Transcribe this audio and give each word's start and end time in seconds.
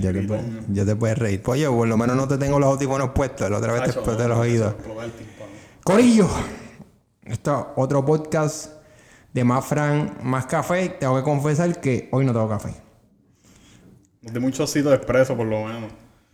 ya 0.00 0.12
te 0.12 0.22
puedes, 0.22 0.44
ya 0.68 0.84
te 0.84 0.96
puedes 0.96 1.18
reír. 1.18 1.42
Pues 1.42 1.60
oye, 1.60 1.68
por 1.76 1.86
lo 1.88 1.96
menos 1.96 2.16
no 2.16 2.26
te 2.28 2.38
tengo 2.38 2.58
los 2.58 2.68
audífonos 2.74 3.10
puestos, 3.10 3.50
la 3.50 3.58
otra 3.58 3.72
vez 3.72 3.84
te 3.84 3.90
exploté 3.90 4.26
los 4.28 4.38
oídos. 4.38 4.74
Corillo, 5.84 6.28
esto 7.24 7.60
es 7.60 7.66
otro 7.82 8.04
podcast 8.04 8.72
de 9.32 9.44
más 9.44 9.64
Fran, 9.64 10.18
más 10.22 10.46
café. 10.46 10.88
Tengo 10.90 11.16
que 11.16 11.22
confesar 11.22 11.80
que 11.80 12.08
hoy 12.12 12.24
no 12.24 12.32
tengo 12.32 12.48
café. 12.48 12.74
De 14.22 14.38
muchos 14.40 14.70
sitios 14.70 14.90
de 14.90 14.96
expreso, 14.96 15.36
por 15.36 15.46
lo 15.46 15.64
menos. 15.64 15.92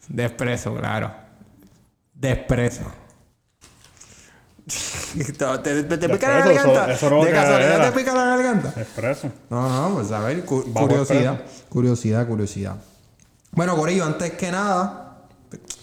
De 0.09 0.25
expreso, 0.25 0.75
claro. 0.75 1.13
De 2.15 2.33
expreso. 2.33 2.83
¿Te, 5.17 5.83
te, 5.85 5.97
te 5.97 6.09
pica 6.09 6.29
la 6.29 6.39
eso- 6.41 6.73
garganta? 6.73 6.93
eso 6.93 7.25
¿De 7.25 7.31
casualidad 7.31 7.75
era. 7.77 7.91
te 7.93 7.99
pica 7.99 8.15
la 8.15 8.25
garganta? 8.25 8.75
Expreso. 8.81 9.31
No, 9.49 9.89
no, 9.89 9.95
pues 9.95 10.11
a 10.11 10.21
ver, 10.21 10.45
cu- 10.45 10.65
Vamos, 10.67 10.89
curiosidad, 10.91 11.41
curiosidad, 11.69 12.27
curiosidad. 12.27 12.77
Bueno, 13.57 13.75
Corillo, 13.75 14.05
antes 14.05 14.33
que 14.33 14.51
nada, 14.51 15.27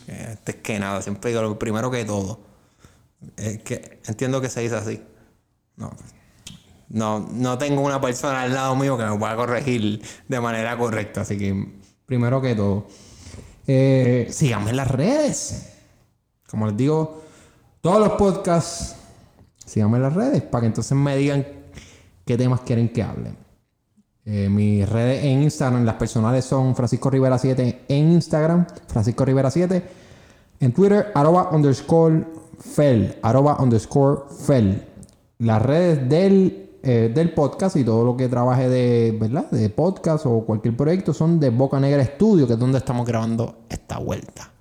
antes 0.08 0.56
que 0.58 0.78
nada, 0.78 1.02
siempre 1.02 1.32
digo 1.32 1.42
lo 1.42 1.58
primero 1.58 1.90
que 1.90 2.06
todo. 2.06 2.40
Es 3.36 3.64
que 3.64 4.00
entiendo 4.06 4.40
que 4.40 4.48
se 4.48 4.62
dice 4.62 4.76
así. 4.76 5.02
No, 5.76 5.92
no, 6.90 7.28
no 7.32 7.58
tengo 7.58 7.82
una 7.82 8.00
persona 8.00 8.44
al 8.44 8.54
lado 8.54 8.76
mío 8.76 8.96
que 8.96 9.06
me 9.06 9.18
pueda 9.18 9.36
corregir 9.36 10.04
de 10.28 10.40
manera 10.40 10.78
correcta, 10.78 11.22
así 11.22 11.36
que 11.36 11.82
primero 12.06 12.40
que 12.40 12.54
todo. 12.54 12.86
Eh, 13.66 14.28
síganme 14.30 14.70
en 14.70 14.78
las 14.78 14.92
redes. 14.92 15.74
Como 16.48 16.68
les 16.68 16.78
digo, 16.78 17.24
todos 17.82 18.00
los 18.00 18.14
podcasts, 18.20 18.98
síganme 19.66 19.98
en 19.98 20.04
las 20.04 20.14
redes 20.14 20.44
para 20.44 20.62
que 20.62 20.68
entonces 20.68 20.96
me 20.96 21.18
digan 21.18 21.44
qué 22.24 22.38
temas 22.38 22.62
quieren 22.62 22.90
que 22.90 23.02
hable. 23.02 23.43
Eh, 24.26 24.48
mis 24.50 24.88
redes 24.88 25.24
en 25.26 25.44
Instagram, 25.44 25.84
las 25.84 25.96
personales 25.96 26.46
son 26.46 26.76
Francisco 26.76 27.10
Rivera 27.10 27.38
7 27.38 27.84
en 27.88 28.12
Instagram, 28.14 28.66
Francisco 28.88 29.26
Rivera 29.26 29.52
7. 29.52 29.84
En 30.62 30.74
Twitter, 30.74 31.12
arroba 31.14 31.50
underscore 31.52 32.26
fel, 32.58 33.18
arroba 33.22 33.58
underscore 33.60 34.22
fel. 34.46 34.82
Las 35.40 35.62
redes 35.62 36.08
del, 36.08 36.70
eh, 36.84 37.12
del 37.14 37.34
podcast 37.34 37.76
y 37.76 37.84
todo 37.84 38.06
lo 38.06 38.16
que 38.16 38.30
trabaje 38.30 38.70
de, 38.70 39.18
¿verdad? 39.20 39.52
de 39.52 39.70
podcast 39.70 40.26
o 40.26 40.46
cualquier 40.46 40.78
proyecto 40.78 41.14
son 41.14 41.40
de 41.40 41.50
Boca 41.50 41.80
Negra 41.82 42.06
Studio, 42.06 42.48
que 42.48 42.54
es 42.54 42.60
donde 42.60 42.78
estamos 42.78 43.06
grabando 43.06 43.56
esta 43.68 43.98
vuelta. 43.98 44.52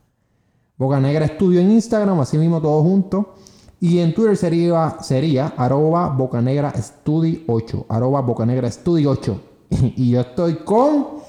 Boca 0.76 0.98
Negra 0.98 1.28
Studio 1.28 1.60
en 1.60 1.70
Instagram, 1.70 2.18
así 2.18 2.36
mismo 2.36 2.60
todo 2.60 2.82
junto. 2.82 3.34
Y 3.78 4.00
en 4.00 4.12
Twitter 4.12 4.36
sería, 4.36 4.96
sería 5.02 5.54
arroba 5.56 6.08
Bocanegra 6.08 6.72
Studio 6.74 7.40
8. 7.46 7.86
Arroba 7.88 8.20
Bocanegra 8.22 8.68
Studio 8.70 9.10
8. 9.10 9.51
y 9.96 10.10
yo 10.10 10.20
estoy 10.20 10.56
con... 10.56 11.22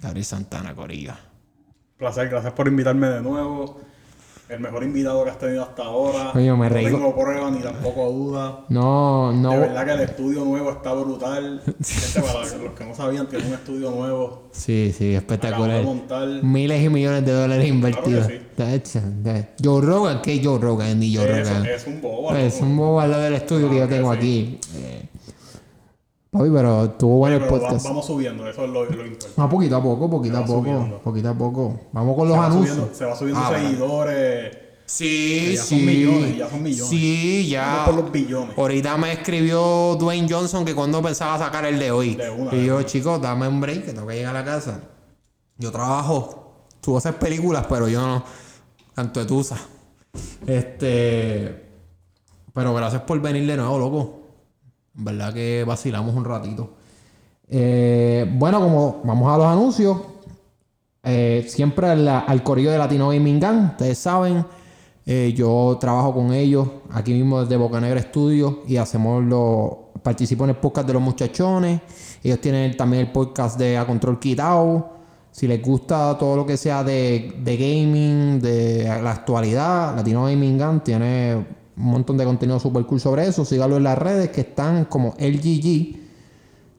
Gabriel 0.00 0.24
Santana 0.24 0.74
Corilla. 0.74 1.18
Placer, 1.98 2.28
gracias 2.28 2.52
por 2.54 2.66
invitarme 2.66 3.08
de 3.08 3.20
nuevo. 3.20 3.80
El 4.48 4.58
mejor 4.58 4.82
invitado 4.82 5.22
que 5.22 5.30
has 5.30 5.38
tenido 5.38 5.62
hasta 5.62 5.84
ahora. 5.84 6.30
Coño, 6.32 6.56
me 6.56 6.68
reí 6.68 6.86
No 6.86 6.90
tengo 6.90 7.14
pruebas 7.14 7.52
ni 7.52 7.60
tampoco 7.60 8.10
dudas. 8.10 8.54
No, 8.68 9.32
no... 9.32 9.50
De 9.52 9.58
verdad 9.58 9.84
que 9.84 9.92
el 9.92 10.00
estudio 10.00 10.44
nuevo 10.44 10.72
está 10.72 10.92
brutal. 10.92 11.62
Gente, 11.64 12.20
para 12.20 12.40
los 12.40 12.72
que 12.72 12.84
no 12.84 12.94
sabían, 12.94 13.28
tiene 13.28 13.46
un 13.46 13.52
estudio 13.52 13.90
nuevo. 13.92 14.48
Sí, 14.50 14.92
sí, 14.96 15.14
espectacular. 15.14 15.84
de. 15.84 16.42
Miles 16.42 16.82
y 16.82 16.88
millones 16.88 17.24
de 17.24 17.32
dólares 17.32 17.68
invertidos. 17.68 18.26
Claro 18.56 18.80
ta- 19.22 19.48
Joe 19.62 19.82
Rogan, 19.82 20.20
¿qué 20.20 20.40
Joe 20.42 20.58
Rogan? 20.58 20.98
Ni 20.98 21.14
Joe 21.14 21.26
Rogan. 21.26 21.66
es 21.66 21.86
un 21.86 22.00
bobo. 22.00 22.34
Es 22.34 22.60
un 22.60 22.76
bobo 22.76 23.00
al 23.00 23.10
lado 23.10 23.22
del 23.22 23.34
estudio 23.34 23.70
que 23.70 23.76
yo 23.76 23.88
tengo 23.88 24.12
sí. 24.14 24.18
aquí. 24.18 24.58
Eh, 24.74 25.09
papi, 26.30 26.48
pero 26.50 26.84
estuvo 26.84 27.16
bueno 27.18 27.36
el 27.36 27.44
podcast. 27.46 27.84
vamos 27.84 28.06
subiendo, 28.06 28.48
eso 28.48 28.64
es 28.64 28.70
lo, 28.70 28.84
lo 28.84 29.06
importante. 29.06 29.34
Ah, 29.36 29.48
poquito 29.48 29.76
a 29.76 29.82
poco, 29.82 30.08
poquito 30.10 30.38
a 30.38 30.44
poco, 30.44 30.60
subiendo. 30.60 30.98
poquito 30.98 31.28
a 31.28 31.34
poco. 31.34 31.80
Vamos 31.92 32.16
con 32.16 32.28
los 32.28 32.36
Se 32.38 32.44
anuncios. 32.44 32.74
subiendo, 32.76 32.94
se 32.94 33.04
va 33.04 33.16
subiendo 33.16 33.40
Ah, 33.44 33.52
seguidores. 33.58 34.56
Sí, 34.86 35.52
ya 35.54 35.62
sí. 35.62 35.76
son 35.76 35.86
millones, 35.86 36.36
ya 36.36 36.50
son 36.50 36.62
millones. 36.64 36.88
Sí, 36.90 37.48
ya. 37.48 37.66
Vamos 37.66 37.84
por 37.86 37.94
los 38.04 38.12
billones. 38.12 38.58
Ahorita 38.58 38.96
me 38.96 39.12
escribió 39.12 39.96
Dwayne 40.00 40.26
Johnson 40.28 40.64
que 40.64 40.74
cuando 40.74 41.00
pensaba 41.00 41.38
sacar 41.38 41.64
el 41.64 41.78
de 41.78 41.90
hoy. 41.92 42.16
De 42.16 42.28
una, 42.28 42.52
y 42.54 42.66
yo, 42.66 42.82
chicos, 42.82 43.20
dame 43.22 43.46
un 43.46 43.60
break 43.60 43.84
que 43.86 43.92
tengo 43.92 44.06
que 44.08 44.14
llegar 44.16 44.34
a 44.34 44.40
la 44.40 44.44
casa. 44.44 44.80
Yo 45.58 45.70
trabajo, 45.70 46.64
tú 46.80 46.96
haces 46.96 47.14
películas, 47.14 47.66
pero 47.68 47.86
yo 47.88 48.00
no. 48.04 48.24
Tanto 48.94 49.20
de 49.20 49.26
tusa. 49.26 49.56
Este. 50.46 51.66
Pero 52.52 52.74
gracias 52.74 53.02
por 53.02 53.20
venir 53.20 53.46
de 53.46 53.56
nuevo, 53.56 53.78
loco. 53.78 54.19
Verdad 54.94 55.32
que 55.32 55.64
vacilamos 55.66 56.14
un 56.14 56.24
ratito. 56.24 56.70
Eh, 57.48 58.30
bueno, 58.34 58.60
como 58.60 59.00
vamos 59.04 59.32
a 59.32 59.36
los 59.38 59.46
anuncios. 59.46 59.96
Eh, 61.02 61.46
siempre 61.48 61.88
al, 61.88 62.06
al 62.06 62.44
de 62.44 62.78
Latino 62.78 63.08
Gaming 63.08 63.40
Gang, 63.40 63.70
ustedes 63.70 63.98
saben. 63.98 64.44
eh, 65.06 65.32
yo 65.34 65.76
trabajo 65.80 66.12
con 66.14 66.32
ellos 66.32 66.68
aquí 66.92 67.12
mismo 67.14 67.40
desde 67.40 67.56
Bocanegra 67.56 68.00
Studio 68.02 68.62
y 68.66 68.76
hacemos 68.76 69.24
lo. 69.24 69.90
Participo 70.02 70.44
en 70.44 70.50
el 70.50 70.56
podcast 70.56 70.86
de 70.86 70.94
los 70.94 71.02
muchachones. 71.02 71.80
Ellos 72.22 72.40
tienen 72.40 72.74
también 72.76 73.06
el 73.06 73.12
podcast 73.12 73.58
de 73.58 73.76
A 73.76 73.86
Control 73.86 74.18
Quitado. 74.18 74.98
Si 75.30 75.46
les 75.46 75.60
gusta 75.62 76.16
todo 76.18 76.36
lo 76.36 76.46
que 76.46 76.56
sea 76.56 76.82
de, 76.82 77.34
de 77.42 77.56
gaming, 77.56 78.40
de 78.40 78.84
la 78.84 79.10
actualidad, 79.12 79.94
Latino 79.94 80.24
Gaming 80.24 80.56
Gang 80.58 80.82
tiene 80.82 81.44
un 81.80 81.90
montón 81.90 82.16
de 82.18 82.24
contenido 82.24 82.58
super 82.60 82.84
cool 82.84 83.00
sobre 83.00 83.26
eso. 83.26 83.44
Síganlo 83.44 83.76
en 83.78 83.84
las 83.84 83.96
redes 83.98 84.30
que 84.30 84.42
están 84.42 84.84
como 84.84 85.14
LGG. 85.18 85.96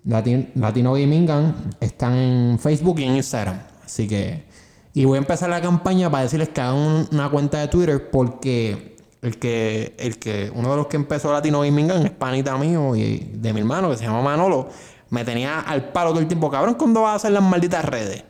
Latin- 0.06 0.50
Latino 0.56 0.94
Gaming 0.94 1.26
Gang 1.26 1.54
están 1.80 2.14
en 2.16 2.60
Facebook 2.60 3.00
y 3.00 3.04
en 3.04 3.16
Instagram. 3.18 3.60
Así 3.86 4.08
que. 4.08 4.46
Y 4.94 5.06
voy 5.06 5.16
a 5.18 5.20
empezar 5.20 5.50
la 5.50 5.62
campaña 5.62 6.10
para 6.10 6.24
decirles 6.24 6.50
que 6.50 6.60
hagan 6.62 6.76
un- 6.76 7.08
una 7.12 7.30
cuenta 7.30 7.60
de 7.60 7.68
Twitter 7.68 8.10
porque 8.10 8.98
el 9.22 9.38
que, 9.38 9.96
el 10.00 10.18
que, 10.18 10.52
uno 10.56 10.72
de 10.72 10.76
los 10.78 10.88
que 10.88 10.98
empezó 10.98 11.32
Latino 11.32 11.62
Gaming 11.62 11.88
Gang 11.88 12.06
es 12.06 12.12
panita 12.12 12.58
mío 12.58 12.96
y 12.96 13.32
de 13.36 13.54
mi 13.54 13.60
hermano 13.60 13.90
que 13.92 13.98
se 13.98 14.04
llama 14.06 14.22
Manolo. 14.22 14.70
Me 15.12 15.24
tenía 15.24 15.60
al 15.60 15.92
palo 15.92 16.10
todo 16.12 16.20
el 16.20 16.28
tiempo, 16.28 16.50
cabrón, 16.50 16.76
¿cuándo 16.76 17.02
vas 17.04 17.14
a 17.14 17.16
hacer 17.18 17.32
las 17.32 17.44
malditas 17.44 17.86
redes? 17.86 18.24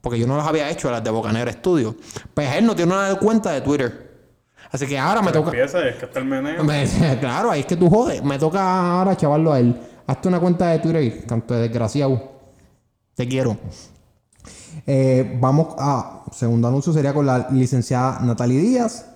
Porque 0.00 0.18
yo 0.18 0.26
no 0.26 0.36
las 0.36 0.46
había 0.46 0.70
hecho, 0.70 0.90
las 0.90 1.02
de 1.04 1.10
Bocanegra 1.10 1.52
Studio. 1.52 1.94
Pues 2.32 2.54
él 2.54 2.64
no 2.64 2.74
tiene 2.74 2.94
una 2.94 3.14
cuenta 3.16 3.50
de 3.52 3.60
Twitter. 3.60 4.07
Así 4.70 4.86
que 4.86 4.98
ahora 4.98 5.22
me 5.22 5.32
toca. 5.32 5.50
Empieza, 5.50 5.86
es 5.88 5.96
que 5.96 6.04
está 6.06 6.18
el 6.18 6.24
meneo. 6.26 6.62
Me- 6.64 6.86
claro, 7.20 7.50
ahí 7.50 7.60
es 7.60 7.66
que 7.66 7.76
tú 7.76 7.88
jodes. 7.88 8.22
Me 8.22 8.38
toca 8.38 8.98
ahora 8.98 9.16
chavarlo 9.16 9.52
a 9.52 9.60
él. 9.60 9.78
Hazte 10.06 10.28
una 10.28 10.40
cuenta 10.40 10.68
de 10.68 10.78
Twitter 10.78 11.02
y 11.02 11.10
canto 11.26 11.54
de 11.54 11.62
desgraciado. 11.62 12.20
Te 13.14 13.26
quiero. 13.26 13.56
Eh, 14.86 15.36
vamos 15.40 15.74
a. 15.78 16.24
Segundo 16.32 16.68
anuncio 16.68 16.92
sería 16.92 17.12
con 17.14 17.26
la 17.26 17.48
licenciada 17.50 18.20
Natalie 18.20 18.60
Díaz. 18.60 19.06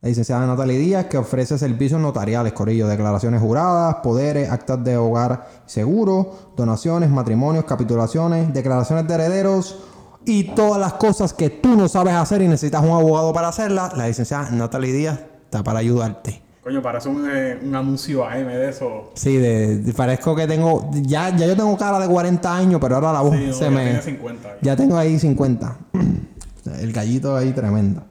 La 0.00 0.08
licenciada 0.08 0.44
Natalie 0.46 0.78
Díaz 0.78 1.06
que 1.06 1.16
ofrece 1.16 1.56
servicios 1.58 2.00
notariales, 2.00 2.52
Corillo, 2.52 2.88
declaraciones 2.88 3.40
juradas, 3.40 3.96
poderes, 4.02 4.50
actas 4.50 4.82
de 4.82 4.96
hogar 4.96 5.48
seguro, 5.66 6.52
donaciones, 6.56 7.08
matrimonios, 7.08 7.64
capitulaciones, 7.64 8.52
declaraciones 8.52 9.06
de 9.06 9.14
herederos 9.14 9.78
y 10.24 10.44
todas 10.54 10.80
las 10.80 10.92
cosas 10.94 11.32
que 11.32 11.50
tú 11.50 11.76
no 11.76 11.88
sabes 11.88 12.14
hacer 12.14 12.42
y 12.42 12.48
necesitas 12.48 12.82
un 12.82 12.90
abogado 12.90 13.32
para 13.32 13.48
hacerlas. 13.48 13.96
La 13.96 14.06
licenciada 14.08 14.50
Natalie 14.50 14.92
Díaz 14.92 15.18
está 15.44 15.62
para 15.64 15.78
ayudarte. 15.80 16.40
Coño, 16.62 16.80
parece 16.80 17.08
un, 17.08 17.28
eh, 17.28 17.58
un 17.60 17.74
anuncio 17.74 18.24
AM 18.24 18.46
de 18.46 18.68
eso. 18.68 19.10
Sí, 19.14 19.36
de, 19.36 19.78
de- 19.78 19.92
parezco 19.92 20.36
que 20.36 20.46
tengo. 20.46 20.88
Ya, 20.92 21.36
ya 21.36 21.46
yo 21.46 21.56
tengo 21.56 21.76
cara 21.76 21.98
de 21.98 22.06
40 22.06 22.56
años, 22.56 22.80
pero 22.80 22.94
ahora 22.94 23.12
la 23.12 23.20
voz 23.20 23.36
Sí, 23.36 23.46
no, 23.48 23.52
se 23.52 23.64
ya 23.64 23.70
me. 23.70 23.82
tiene 23.84 24.00
50 24.02 24.48
ahí. 24.48 24.54
Ya 24.62 24.76
tengo 24.76 24.96
ahí 24.96 25.18
50. 25.18 25.76
El 26.80 26.92
gallito 26.92 27.36
ahí 27.36 27.52
tremendo. 27.52 28.04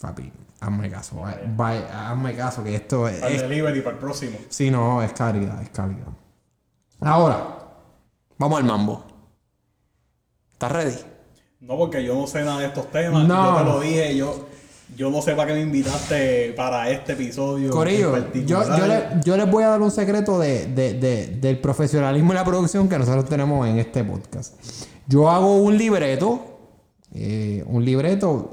papi, 0.00 0.32
hazme 0.58 0.88
caso, 0.90 1.16
vaya, 1.16 1.42
vaya, 1.54 2.10
hazme 2.10 2.34
caso 2.34 2.64
que 2.64 2.74
esto 2.74 3.06
es. 3.06 3.22
Al 3.22 3.36
delivery 3.36 3.82
para 3.82 3.96
el 3.96 4.00
próximo. 4.00 4.38
sí, 4.48 4.70
no, 4.70 5.02
es 5.02 5.12
calidad, 5.12 5.60
es 5.62 5.68
calidad. 5.68 6.06
Ahora, 7.00 7.58
vamos 8.38 8.58
al 8.58 8.64
mambo. 8.64 9.04
¿Estás 10.54 10.72
ready? 10.72 10.96
No, 11.60 11.76
porque 11.76 12.02
yo 12.02 12.14
no 12.14 12.26
sé 12.26 12.42
nada 12.42 12.60
de 12.60 12.66
estos 12.68 12.90
temas. 12.90 13.26
No. 13.28 13.52
Yo 13.52 13.58
te 13.58 13.70
lo 13.70 13.80
dije, 13.80 14.16
yo, 14.16 14.48
yo 14.96 15.10
no 15.10 15.20
sé 15.20 15.34
para 15.34 15.48
qué 15.48 15.54
me 15.54 15.60
invitaste 15.60 16.54
para 16.56 16.88
este 16.88 17.12
episodio. 17.12 17.70
Corillo, 17.70 18.16
en 18.16 18.22
yo, 18.46 18.56
particular. 18.62 18.78
yo, 18.78 18.86
le- 18.86 19.22
yo 19.24 19.36
les 19.36 19.50
voy 19.50 19.64
a 19.64 19.68
dar 19.68 19.82
un 19.82 19.90
secreto 19.90 20.38
de, 20.38 20.66
de- 20.68 20.94
de- 20.94 21.26
del 21.26 21.58
profesionalismo 21.60 22.32
y 22.32 22.34
la 22.36 22.44
producción 22.44 22.88
que 22.88 22.98
nosotros 22.98 23.26
tenemos 23.28 23.66
en 23.68 23.78
este 23.78 24.02
podcast. 24.04 24.54
Yo 25.12 25.28
hago 25.28 25.56
un 25.56 25.76
libreto, 25.76 26.40
eh, 27.14 27.62
un 27.66 27.84
libreto, 27.84 28.50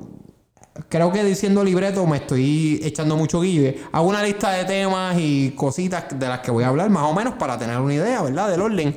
creo 0.89 1.09
que 1.09 1.23
diciendo 1.23 1.63
libreto 1.63 2.05
me 2.05 2.17
estoy 2.17 2.81
echando 2.83 3.15
mucho 3.15 3.39
guille. 3.39 3.79
Hago 3.93 4.09
una 4.09 4.21
lista 4.21 4.51
de 4.51 4.65
temas 4.65 5.15
y 5.17 5.51
cositas 5.51 6.19
de 6.19 6.27
las 6.27 6.41
que 6.41 6.51
voy 6.51 6.65
a 6.65 6.67
hablar, 6.67 6.89
más 6.89 7.03
o 7.03 7.13
menos 7.13 7.35
para 7.35 7.57
tener 7.57 7.79
una 7.79 7.93
idea, 7.93 8.23
¿verdad? 8.23 8.49
Del 8.49 8.61
orden. 8.61 8.93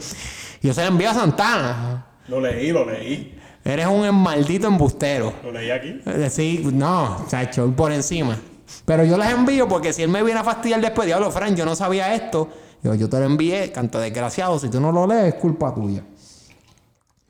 Y 0.61 0.67
yo 0.67 0.75
se 0.75 0.81
la 0.81 0.88
envío 0.88 1.09
a 1.11 1.14
Santana. 1.14 2.06
Lo 2.26 2.41
leí, 2.41 2.73
lo 2.73 2.85
leí. 2.85 3.38
Eres 3.64 3.87
un 3.87 4.12
maldito 4.12 4.67
embustero. 4.67 5.32
Lo 5.44 5.53
leí 5.53 5.70
aquí. 5.70 6.00
Es 6.05 6.19
decir, 6.19 6.67
no, 6.73 7.26
chacho, 7.29 7.70
por 7.76 7.93
encima. 7.93 8.41
Pero 8.85 9.05
yo 9.05 9.17
las 9.17 9.32
envío 9.32 9.69
porque 9.69 9.93
si 9.93 10.03
él 10.03 10.09
me 10.09 10.25
viene 10.25 10.41
a 10.41 10.43
fastidiar 10.43 10.81
después, 10.81 11.06
diablo, 11.06 11.31
Fran, 11.31 11.55
yo 11.55 11.64
no 11.64 11.76
sabía 11.76 12.12
esto. 12.12 12.49
Yo, 12.82 12.97
yo 12.97 13.09
te 13.09 13.20
lo 13.20 13.26
envié, 13.26 13.70
canto 13.70 14.00
desgraciado. 14.00 14.59
Si 14.59 14.69
tú 14.69 14.81
no 14.81 14.91
lo 14.91 15.06
lees, 15.06 15.35
es 15.35 15.41
culpa 15.41 15.73
tuya. 15.73 16.03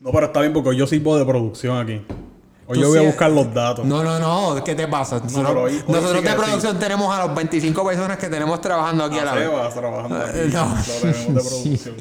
No, 0.02 0.10
pero 0.10 0.26
está 0.26 0.40
bien 0.40 0.52
porque 0.52 0.76
yo 0.76 0.86
sirvo 0.86 1.16
de 1.16 1.24
producción 1.24 1.78
aquí. 1.78 2.04
Hoy 2.66 2.74
Tú 2.78 2.80
yo 2.82 2.88
voy 2.88 2.98
a 2.98 3.02
buscar 3.02 3.30
los 3.30 3.52
datos. 3.52 3.84
No, 3.84 4.02
no, 4.02 4.18
no, 4.18 4.62
¿qué 4.64 4.74
te 4.74 4.86
pasa? 4.88 5.20
Nosotros, 5.20 5.46
pero 5.48 5.62
hoy- 5.62 5.72
hoy 5.72 5.82
nosotros 5.88 6.12
sí 6.18 6.22
que 6.22 6.28
de 6.28 6.34
sí. 6.36 6.42
producción 6.42 6.78
tenemos 6.78 7.14
a 7.14 7.26
los 7.26 7.36
25 7.36 7.84
personas 7.84 8.18
que 8.18 8.28
tenemos 8.28 8.60
trabajando 8.60 9.04
aquí 9.04 9.18
a 9.18 9.24
la 9.24 9.34
vez. 9.34 9.50
Trabajando 9.74 10.16
aquí. 10.18 10.38
No. 10.52 10.74
Lo 10.74 11.00
tenemos 11.00 11.44
de 11.44 11.50
producción. 11.50 11.96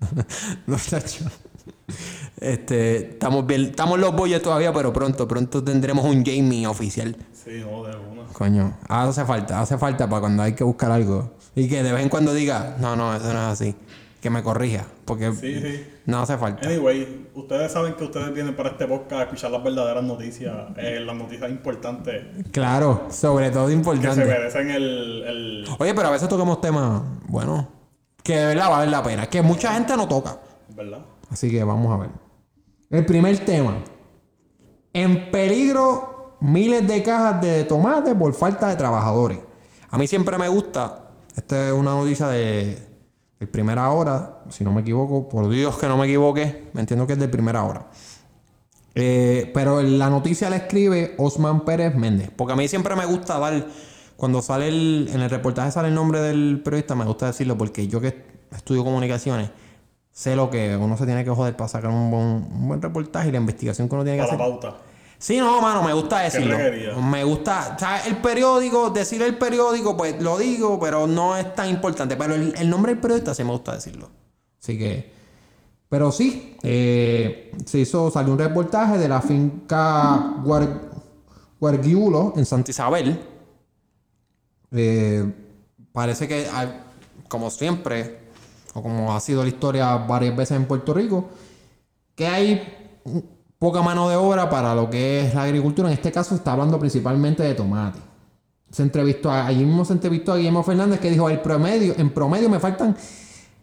No. 0.66 0.76
Este, 2.40 2.96
estamos 3.10 3.46
bien, 3.46 3.62
estamos 3.66 3.98
los 3.98 4.14
boyes 4.14 4.40
todavía, 4.40 4.72
pero 4.72 4.92
pronto, 4.92 5.28
pronto 5.28 5.62
tendremos 5.62 6.04
un 6.06 6.24
Jamie 6.24 6.66
oficial. 6.66 7.14
Sí, 7.32 7.60
no, 7.60 7.84
de 7.84 7.94
una. 7.96 8.22
Coño, 8.32 8.78
hace 8.88 9.24
falta, 9.24 9.60
hace 9.60 9.76
falta 9.76 10.08
para 10.08 10.20
cuando 10.20 10.42
hay 10.42 10.54
que 10.54 10.64
buscar 10.64 10.90
algo. 10.90 11.32
Y 11.54 11.68
que 11.68 11.82
de 11.82 11.92
vez 11.92 12.02
en 12.02 12.08
cuando 12.08 12.32
diga, 12.32 12.76
no, 12.80 12.96
no, 12.96 13.14
eso 13.14 13.24
no 13.26 13.30
es 13.32 13.60
así. 13.60 13.74
Que 14.20 14.28
me 14.28 14.42
corrija, 14.42 14.84
porque 15.06 15.32
Sí, 15.32 15.60
sí. 15.60 15.86
no 16.04 16.20
hace 16.20 16.36
falta. 16.36 16.68
Anyway, 16.68 17.28
ustedes 17.34 17.72
saben 17.72 17.94
que 17.94 18.04
ustedes 18.04 18.34
vienen 18.34 18.54
para 18.54 18.70
este 18.70 18.86
podcast 18.86 19.12
a 19.12 19.22
escuchar 19.22 19.50
las 19.50 19.64
verdaderas 19.64 20.04
noticias, 20.04 20.54
eh, 20.76 21.00
las 21.00 21.16
noticias 21.16 21.50
importantes 21.50 22.26
Claro, 22.52 23.06
sobre 23.10 23.50
todo 23.50 23.68
que 23.68 24.12
se 24.12 24.24
merecen 24.24 24.70
el, 24.70 25.22
el... 25.26 25.64
Oye, 25.78 25.94
pero 25.94 26.08
a 26.08 26.10
veces 26.10 26.28
toquemos 26.28 26.60
temas, 26.60 27.02
bueno, 27.28 27.66
que 28.22 28.36
de 28.36 28.46
verdad 28.46 28.68
vale 28.68 28.90
la 28.90 29.02
pena, 29.02 29.26
que 29.26 29.40
mucha 29.40 29.72
gente 29.72 29.96
no 29.96 30.06
toca. 30.06 30.38
¿Verdad? 30.76 31.00
Así 31.30 31.50
que 31.50 31.64
vamos 31.64 31.90
a 31.92 32.02
ver. 32.02 32.10
El 32.90 33.06
primer 33.06 33.38
tema. 33.38 33.78
En 34.92 35.30
peligro 35.30 36.36
miles 36.40 36.86
de 36.86 37.02
cajas 37.02 37.40
de 37.40 37.64
tomate 37.64 38.14
por 38.14 38.34
falta 38.34 38.68
de 38.68 38.76
trabajadores. 38.76 39.38
A 39.90 39.96
mí 39.96 40.06
siempre 40.06 40.36
me 40.38 40.48
gusta. 40.48 41.10
Esta 41.36 41.68
es 41.68 41.72
una 41.72 41.92
noticia 41.92 42.26
de, 42.28 42.89
de 43.40 43.46
primera 43.46 43.90
hora, 43.90 44.42
si 44.50 44.62
no 44.62 44.72
me 44.72 44.82
equivoco. 44.82 45.28
Por 45.28 45.48
Dios 45.48 45.76
que 45.78 45.88
no 45.88 45.96
me 45.96 46.06
equivoque. 46.06 46.68
Me 46.74 46.82
entiendo 46.82 47.06
que 47.06 47.14
es 47.14 47.18
de 47.18 47.26
primera 47.28 47.64
hora. 47.64 47.86
Eh, 48.94 49.50
pero 49.54 49.82
la 49.82 50.10
noticia 50.10 50.50
la 50.50 50.56
escribe 50.56 51.14
Osman 51.18 51.64
Pérez 51.64 51.94
Méndez. 51.94 52.30
Porque 52.36 52.52
a 52.52 52.56
mí 52.56 52.68
siempre 52.68 52.94
me 52.94 53.06
gusta 53.06 53.38
dar. 53.38 53.66
Cuando 54.16 54.42
sale 54.42 54.68
el, 54.68 55.08
en 55.14 55.22
el 55.22 55.30
reportaje 55.30 55.70
sale 55.70 55.88
el 55.88 55.94
nombre 55.94 56.20
del 56.20 56.60
periodista, 56.62 56.94
me 56.94 57.06
gusta 57.06 57.26
decirlo 57.26 57.56
porque 57.56 57.88
yo 57.88 58.02
que 58.02 58.22
estudio 58.54 58.84
comunicaciones, 58.84 59.50
sé 60.12 60.36
lo 60.36 60.50
que 60.50 60.76
uno 60.76 60.98
se 60.98 61.06
tiene 61.06 61.24
que 61.24 61.30
joder 61.30 61.56
para 61.56 61.68
sacar 61.68 61.90
un 61.90 62.10
buen, 62.10 62.26
un 62.52 62.68
buen 62.68 62.82
reportaje 62.82 63.30
y 63.30 63.32
la 63.32 63.38
investigación 63.38 63.88
que 63.88 63.94
uno 63.94 64.04
tiene 64.04 64.18
que 64.18 64.24
Para 64.26 64.36
la 64.36 64.44
hacer. 64.44 64.60
pauta. 64.60 64.89
Sí, 65.20 65.36
no, 65.36 65.60
mano, 65.60 65.82
me 65.82 65.92
gusta 65.92 66.20
decirlo. 66.20 66.56
Me 67.02 67.22
gusta, 67.24 67.76
¿sabes? 67.78 68.06
El 68.06 68.16
periódico, 68.16 68.88
decir 68.88 69.20
el 69.20 69.36
periódico, 69.36 69.94
pues 69.96 70.20
lo 70.22 70.38
digo, 70.38 70.80
pero 70.80 71.06
no 71.06 71.36
es 71.36 71.54
tan 71.54 71.68
importante. 71.68 72.16
Pero 72.16 72.34
el, 72.34 72.54
el 72.56 72.70
nombre 72.70 72.92
del 72.92 73.00
periodista 73.02 73.34
sí 73.34 73.44
me 73.44 73.50
gusta 73.50 73.74
decirlo. 73.74 74.08
Así 74.60 74.78
que. 74.78 75.12
Pero 75.90 76.10
sí, 76.10 76.56
eh, 76.62 77.52
se 77.66 77.80
hizo, 77.80 78.10
salió 78.10 78.32
un 78.32 78.38
reportaje 78.38 78.96
de 78.96 79.08
la 79.08 79.20
finca 79.20 80.36
Guar- 80.42 80.80
Guargiulo 81.60 82.32
en 82.36 82.46
Santa 82.46 82.70
Isabel. 82.70 83.20
Eh, 84.72 85.32
parece 85.92 86.28
que, 86.28 86.46
hay- 86.52 86.80
como 87.28 87.50
siempre, 87.50 88.20
o 88.74 88.82
como 88.82 89.14
ha 89.14 89.20
sido 89.20 89.42
la 89.42 89.48
historia 89.48 89.96
varias 89.96 90.34
veces 90.36 90.56
en 90.56 90.64
Puerto 90.66 90.94
Rico, 90.94 91.28
que 92.14 92.26
hay 92.26 92.98
poca 93.60 93.82
mano 93.82 94.08
de 94.08 94.16
obra 94.16 94.48
para 94.48 94.74
lo 94.74 94.88
que 94.90 95.20
es 95.20 95.34
la 95.34 95.42
agricultura. 95.44 95.88
En 95.88 95.94
este 95.94 96.10
caso 96.10 96.34
está 96.34 96.52
hablando 96.52 96.78
principalmente 96.78 97.42
de 97.42 97.54
tomate. 97.54 97.98
Se 98.72 98.82
entrevistó, 98.82 99.30
a- 99.30 99.46
allí 99.46 99.64
mismo 99.64 99.84
se 99.84 99.92
entrevistó 99.92 100.32
a 100.32 100.36
Guillermo 100.38 100.62
Fernández 100.64 100.98
que 100.98 101.10
dijo, 101.10 101.28
el 101.28 101.40
promedio, 101.40 101.94
en 101.98 102.08
promedio 102.10 102.48
me 102.48 102.58
faltan 102.58 102.96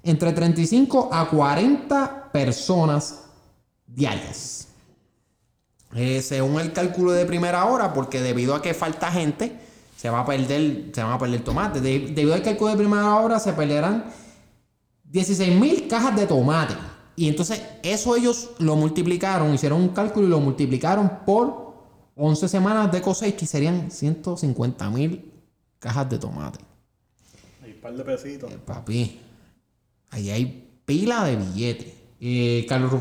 entre 0.04 0.32
35 0.34 1.10
a 1.12 1.27
40 1.30 2.30
personas 2.32 3.24
diarias. 3.88 4.68
Eh, 5.96 6.22
según 6.22 6.60
el 6.62 6.72
cálculo 6.74 7.12
de 7.13 7.25
primera 7.25 7.66
hora, 7.66 7.92
porque 7.94 8.22
debido 8.22 8.54
a 8.54 8.62
que 8.62 8.74
falta 8.75 9.12
gente, 9.12 9.60
se 9.96 10.12
va 10.12 10.20
a 10.20 10.25
perder, 10.25 10.92
se 10.94 11.01
van 11.01 11.13
a 11.13 11.18
perder 11.18 11.44
tomates. 11.44 11.82
De- 11.82 12.12
debido 12.13 12.36
al 12.36 12.44
cálculo 12.44 12.70
de 12.72 12.77
primera 12.77 13.16
hora, 13.16 13.39
se 13.39 13.51
perderán 13.54 14.06
16 15.06 15.60
mil 15.60 15.88
cajas 15.88 16.16
de 16.16 16.27
tomate. 16.27 16.75
Y 17.19 17.27
entonces 17.27 17.59
eso 17.81 18.15
ellos 18.15 18.51
lo 18.59 18.75
multiplicaron, 18.75 19.51
hicieron 19.51 19.81
un 19.81 19.89
cálculo 19.89 20.27
y 20.27 20.29
lo 20.29 20.39
multiplicaron 20.39 21.25
por 21.25 21.74
11 22.15 22.47
semanas 22.47 22.91
de 22.91 23.01
cosecha 23.01 23.43
y 23.43 23.47
serían 23.47 23.89
150 23.89 24.89
mil 24.91 25.31
cajas 25.79 26.07
de 26.12 26.19
tomate. 26.19 26.59
Hay 27.63 27.71
un 27.71 27.81
par 27.81 27.95
de 27.95 28.03
pesitos. 28.03 28.53
Papi, 28.63 29.19
ahí 30.12 30.29
hay 30.29 30.79
pila 30.86 31.24
de 31.24 31.38
billetes. 31.38 31.93
Eh, 32.21 32.67
Carlos, 32.69 32.91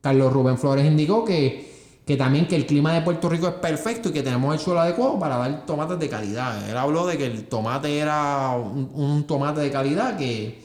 Carlos 0.00 0.32
Rubén 0.32 0.58
Flores 0.58 0.84
indicó 0.84 1.24
que, 1.24 2.00
que 2.04 2.16
también 2.16 2.48
que 2.48 2.56
el 2.56 2.66
clima 2.66 2.92
de 2.92 3.02
Puerto 3.02 3.28
Rico 3.28 3.46
es 3.46 3.54
perfecto 3.54 4.08
y 4.08 4.12
que 4.12 4.24
tenemos 4.24 4.52
el 4.52 4.58
suelo 4.58 4.80
adecuado 4.80 5.16
para 5.16 5.36
dar 5.36 5.64
tomates 5.64 6.00
de 6.00 6.08
calidad. 6.08 6.68
Él 6.68 6.76
habló 6.76 7.06
de 7.06 7.16
que 7.16 7.26
el 7.26 7.46
tomate 7.46 7.98
era 7.98 8.50
un, 8.56 8.90
un 8.94 9.24
tomate 9.28 9.60
de 9.60 9.70
calidad 9.70 10.16
que, 10.16 10.63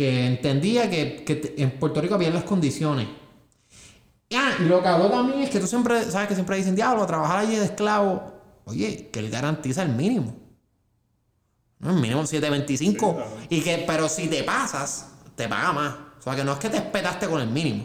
que 0.00 0.24
entendía 0.24 0.88
que, 0.88 1.24
que 1.26 1.56
en 1.58 1.72
Puerto 1.72 2.00
Rico 2.00 2.14
había 2.14 2.30
las 2.30 2.44
condiciones. 2.44 3.06
Ah, 4.34 4.54
y 4.58 4.62
lo 4.62 4.80
que 4.80 4.88
habló 4.88 5.10
también 5.10 5.42
es 5.42 5.50
que 5.50 5.60
tú 5.60 5.66
siempre, 5.66 6.10
sabes 6.10 6.26
que 6.26 6.34
siempre 6.34 6.56
dicen, 6.56 6.74
diablo, 6.74 7.04
trabajar 7.04 7.40
allí 7.40 7.54
de 7.56 7.66
esclavo. 7.66 8.32
Oye, 8.64 9.10
que 9.12 9.18
él 9.18 9.28
garantiza 9.28 9.82
el 9.82 9.90
mínimo. 9.90 10.34
El 11.84 11.96
mínimo 11.96 12.22
7.25. 12.22 12.66
Sí, 12.78 13.46
y 13.50 13.60
que, 13.60 13.84
pero 13.86 14.08
si 14.08 14.28
te 14.28 14.42
pasas, 14.42 15.10
te 15.36 15.46
paga 15.46 15.74
más. 15.74 15.94
O 16.18 16.22
sea, 16.22 16.34
que 16.34 16.44
no 16.44 16.54
es 16.54 16.58
que 16.58 16.70
te 16.70 16.78
espetaste 16.78 17.28
con 17.28 17.42
el 17.42 17.50
mínimo. 17.50 17.84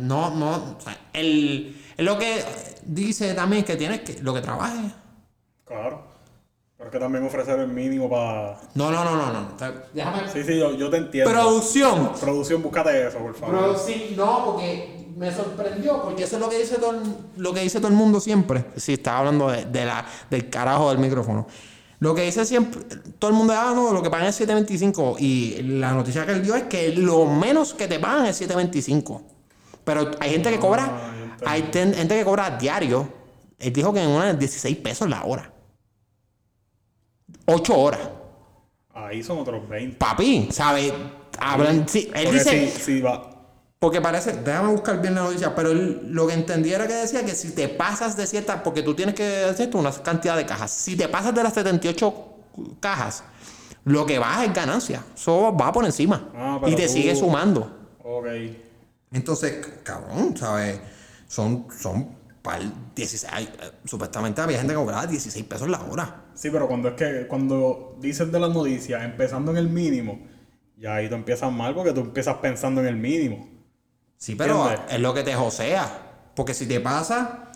No, 0.00 0.34
no. 0.34 0.76
O 0.76 0.80
sea, 0.82 1.08
el, 1.14 1.80
él 1.96 2.04
lo 2.04 2.18
que 2.18 2.44
dice 2.84 3.32
también 3.32 3.60
es 3.60 3.66
que 3.66 3.76
tienes 3.76 4.00
que. 4.00 4.22
Lo 4.22 4.34
que 4.34 4.42
trabajes. 4.42 4.92
Claro. 5.64 6.09
Pero 6.80 6.88
es 6.88 6.92
que 6.94 6.98
también 6.98 7.26
ofrecer 7.26 7.60
el 7.60 7.68
mínimo 7.68 8.08
para... 8.08 8.58
No, 8.74 8.90
no, 8.90 9.04
no, 9.04 9.14
no, 9.14 9.32
no. 9.32 9.48
Déjame. 9.92 10.28
Sí, 10.32 10.42
sí, 10.44 10.58
yo, 10.58 10.72
yo 10.72 10.88
te 10.88 10.96
entiendo. 10.96 11.30
Producción. 11.30 12.12
Producción, 12.18 12.62
búscate 12.62 13.06
eso, 13.06 13.18
por 13.18 13.34
favor. 13.34 13.74
Produ- 13.74 13.76
sí, 13.78 14.14
no, 14.16 14.46
porque 14.46 15.06
me 15.14 15.30
sorprendió 15.30 16.00
porque 16.02 16.22
eso 16.24 16.36
es 16.36 16.40
lo 16.40 16.48
que 16.48 16.58
dice 16.58 16.76
todo 16.76 16.92
el, 16.92 17.00
lo 17.36 17.52
que 17.52 17.60
dice 17.60 17.80
todo 17.80 17.88
el 17.88 17.94
mundo 17.96 18.18
siempre. 18.18 18.64
Si 18.76 18.94
estaba 18.94 19.18
hablando 19.18 19.50
de, 19.50 19.66
de 19.66 19.84
la, 19.84 20.06
del 20.30 20.48
carajo 20.48 20.88
del 20.88 20.96
micrófono. 20.98 21.46
Lo 21.98 22.14
que 22.14 22.22
dice 22.22 22.46
siempre, 22.46 22.80
todo 23.18 23.30
el 23.30 23.36
mundo, 23.36 23.52
ah, 23.54 23.72
no, 23.74 23.92
lo 23.92 24.02
que 24.02 24.08
pagan 24.08 24.28
es 24.28 24.40
7.25. 24.40 25.16
Y 25.18 25.60
la 25.62 25.92
noticia 25.92 26.24
que 26.24 26.32
él 26.32 26.42
dio 26.42 26.54
es 26.54 26.62
que 26.62 26.94
lo 26.96 27.26
menos 27.26 27.74
que 27.74 27.88
te 27.88 27.98
pagan 27.98 28.24
es 28.24 28.40
7.25. 28.40 29.20
Pero 29.84 30.12
hay 30.18 30.30
gente 30.30 30.48
que 30.50 30.58
cobra, 30.58 30.84
Ah, 30.90 31.10
entendí. 31.14 31.44
hay 31.46 31.62
ten- 31.64 31.92
gente 31.94 32.16
que 32.18 32.24
cobra 32.24 32.56
diario. 32.56 33.06
Él 33.58 33.70
dijo 33.70 33.92
que 33.92 34.02
en 34.02 34.08
una 34.08 34.32
16 34.32 34.78
pesos 34.78 35.06
la 35.10 35.24
hora. 35.26 35.49
8 37.46 37.78
horas. 37.78 38.00
Ahí 38.94 39.22
son 39.22 39.38
otros 39.38 39.68
20. 39.68 39.96
Papi, 39.96 40.48
¿sabes? 40.52 40.92
Hablan, 41.38 41.88
sí, 41.88 42.10
él 42.14 42.24
Porque 42.24 42.38
dice, 42.38 42.70
si 42.70 43.00
va. 43.00 43.30
porque 43.78 44.00
parece, 44.00 44.32
déjame 44.32 44.68
buscar 44.72 45.00
bien 45.00 45.14
la 45.14 45.22
noticia, 45.22 45.54
pero 45.54 45.70
él, 45.70 46.00
lo 46.10 46.26
que 46.26 46.34
entendí 46.34 46.72
era 46.72 46.86
que 46.86 46.92
decía 46.94 47.24
que 47.24 47.34
si 47.34 47.52
te 47.52 47.68
pasas 47.68 48.16
de 48.16 48.26
cierta, 48.26 48.62
porque 48.62 48.82
tú 48.82 48.94
tienes 48.94 49.14
que 49.14 49.44
hacer 49.44 49.74
una 49.74 49.90
cantidad 49.92 50.36
de 50.36 50.44
cajas, 50.44 50.70
si 50.72 50.96
te 50.96 51.08
pasas 51.08 51.34
de 51.34 51.42
las 51.42 51.54
78 51.54 52.14
cajas, 52.80 53.24
lo 53.84 54.04
que 54.04 54.18
baja 54.18 54.44
es 54.44 54.52
ganancia, 54.52 55.02
eso 55.14 55.56
va 55.56 55.72
por 55.72 55.84
encima 55.86 56.28
Ah, 56.34 56.60
y 56.66 56.74
te 56.74 56.86
tú- 56.86 56.92
sigue 56.92 57.16
sumando. 57.16 57.70
Ok. 58.04 58.26
Entonces, 59.12 59.66
cabrón, 59.82 60.36
¿sabes? 60.36 60.78
Son, 61.26 61.66
son 61.80 62.08
par, 62.42 62.60
16, 62.94 63.26
ay, 63.32 63.52
eh, 63.60 63.70
supuestamente 63.84 64.40
había 64.40 64.58
gente 64.58 64.72
que 64.72 64.78
cobraba 64.78 65.06
16 65.06 65.44
pesos 65.46 65.68
la 65.68 65.80
hora. 65.82 66.24
Sí, 66.34 66.50
pero 66.50 66.66
cuando 66.68 66.88
es 66.88 66.94
que 66.94 67.26
cuando 67.26 67.96
dices 68.00 68.30
de 68.30 68.40
las 68.40 68.50
noticias, 68.50 69.02
empezando 69.02 69.50
en 69.50 69.58
el 69.58 69.68
mínimo, 69.68 70.20
ya 70.76 70.94
ahí 70.94 71.08
tú 71.08 71.14
empiezas 71.14 71.52
mal 71.52 71.74
porque 71.74 71.92
tú 71.92 72.00
empiezas 72.00 72.36
pensando 72.36 72.80
en 72.80 72.86
el 72.86 72.96
mínimo. 72.96 73.48
Sí, 74.16 74.34
pero 74.34 74.68
¿Entiendes? 74.68 74.94
es 74.94 75.00
lo 75.00 75.14
que 75.14 75.22
te 75.22 75.34
josea. 75.34 76.06
Porque 76.34 76.54
si 76.54 76.66
te 76.66 76.80
pasa, 76.80 77.50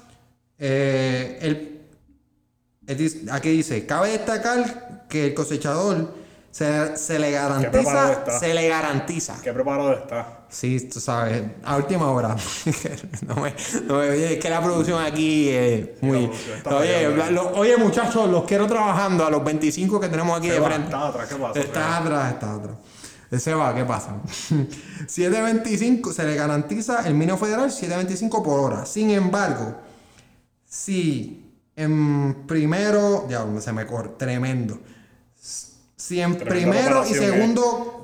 eh, 0.58 1.38
el, 1.40 3.30
aquí 3.30 3.50
dice, 3.50 3.86
cabe 3.86 4.10
destacar 4.10 5.06
que 5.08 5.28
el 5.28 5.34
cosechador 5.34 6.14
se, 6.50 6.96
se 6.96 7.18
le 7.18 7.30
preparado 7.30 7.48
garantiza, 7.48 8.12
está. 8.12 8.38
se 8.38 8.54
le 8.54 8.68
garantiza. 8.68 9.40
¿Qué 9.42 9.52
preparado 9.52 9.92
está? 9.94 10.43
Sí, 10.54 10.88
tú 10.88 11.00
sabes, 11.00 11.42
a 11.64 11.76
última 11.76 12.08
hora. 12.12 12.36
no 13.26 13.34
me, 13.36 13.54
no 13.86 13.94
me- 13.98 14.10
oye, 14.10 14.34
es 14.34 14.38
que 14.40 14.48
la 14.48 14.62
producción 14.62 15.02
aquí 15.02 15.48
es 15.48 16.00
muy... 16.00 16.30
Oye, 16.66 17.08
lo- 17.32 17.50
oye, 17.54 17.76
muchachos, 17.76 18.30
los 18.30 18.44
quiero 18.44 18.68
trabajando 18.68 19.26
a 19.26 19.30
los 19.30 19.42
25 19.42 19.98
que 19.98 20.08
tenemos 20.08 20.38
aquí 20.38 20.46
¿Qué 20.46 20.54
de 20.54 20.60
va? 20.60 20.66
frente. 20.68 20.86
Está 20.86 21.08
atrás, 21.08 21.28
¿qué 21.28 21.34
pasa? 21.34 21.58
Está 21.60 21.96
atrás, 21.98 22.32
está 22.34 22.54
atrás. 22.54 22.76
Ese 23.32 23.52
va, 23.52 23.74
¿qué 23.74 23.84
pasa? 23.84 24.16
7.25 25.08 26.12
se 26.12 26.24
le 26.24 26.36
garantiza 26.36 27.04
el 27.06 27.14
mínimo 27.14 27.36
federal 27.36 27.70
7.25 27.70 28.42
por 28.44 28.60
hora. 28.60 28.86
Sin 28.86 29.10
embargo, 29.10 29.74
si 30.64 31.52
en 31.74 32.44
primero, 32.46 33.26
ya 33.28 33.44
se 33.60 33.72
me 33.72 33.86
corre, 33.86 34.10
tremendo. 34.16 34.78
Si 35.96 36.20
en 36.20 36.36
Tremenda 36.36 36.44
primero 36.54 36.80
y 37.06 37.08
comparación, 37.08 37.24
¿eh? 37.24 37.26
segundo 37.32 38.03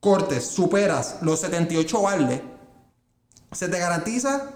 cortes 0.00 0.44
superas 0.46 1.16
los 1.22 1.40
78 1.40 2.02
baldes, 2.02 2.40
se 3.52 3.68
te 3.68 3.78
garantiza 3.78 4.50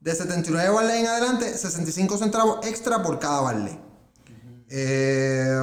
de 0.00 0.14
79 0.14 0.70
baldes 0.70 0.96
en 0.96 1.06
adelante 1.06 1.56
65 1.56 2.18
centavos 2.18 2.66
extra 2.66 3.02
por 3.02 3.18
cada 3.18 3.40
balde. 3.40 3.78
Eh, 4.68 5.60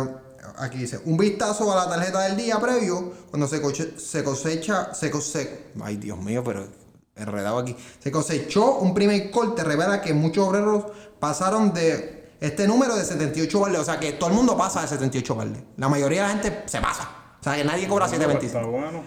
aquí 0.58 0.78
dice, 0.78 1.00
un 1.06 1.18
vistazo 1.18 1.72
a 1.72 1.75
la 1.75 1.89
tarjeta 1.89 2.22
del 2.22 2.38
día 2.38 2.60
previo, 2.60 3.13
cuando 3.30 3.48
se, 3.48 3.62
cosecha, 3.62 4.94
se 4.94 5.12
cosecha, 5.12 5.50
ay 5.82 5.98
Dios 5.98 6.20
mío, 6.20 6.44
pero 6.44 6.68
enredado 7.16 7.58
aquí, 7.58 7.75
se 8.00 8.12
cosechó 8.12 8.75
un 8.75 8.94
primer 8.94 9.32
corte, 9.32 9.63
revela 9.63 10.01
que 10.01 10.13
muchos 10.13 10.48
obreros 10.48 10.86
pasaron 11.20 11.74
de 11.74 12.30
este 12.39 12.68
número 12.68 12.96
de 12.96 13.04
78 13.04 13.60
baldes, 13.60 13.82
o 13.82 13.86
sea 13.86 14.00
que 14.00 14.13
todo 14.13 14.30
el 14.30 14.36
mundo 14.36 14.58
pasa 14.58 14.82
de 14.82 14.88
78 14.88 15.36
baldes, 15.36 15.63
la 15.75 15.89
mayoría 15.89 16.22
de 16.22 16.28
la 16.28 16.42
gente 16.42 16.63
se 16.66 16.80
pasa, 16.80 17.10
o 17.39 17.43
sea 17.43 17.55
que 17.55 17.63
nadie 17.63 17.88
cobra 17.88 18.05
pues, 18.05 18.19
725. 18.19 18.58
Está 18.60 18.69
bueno. 18.69 19.03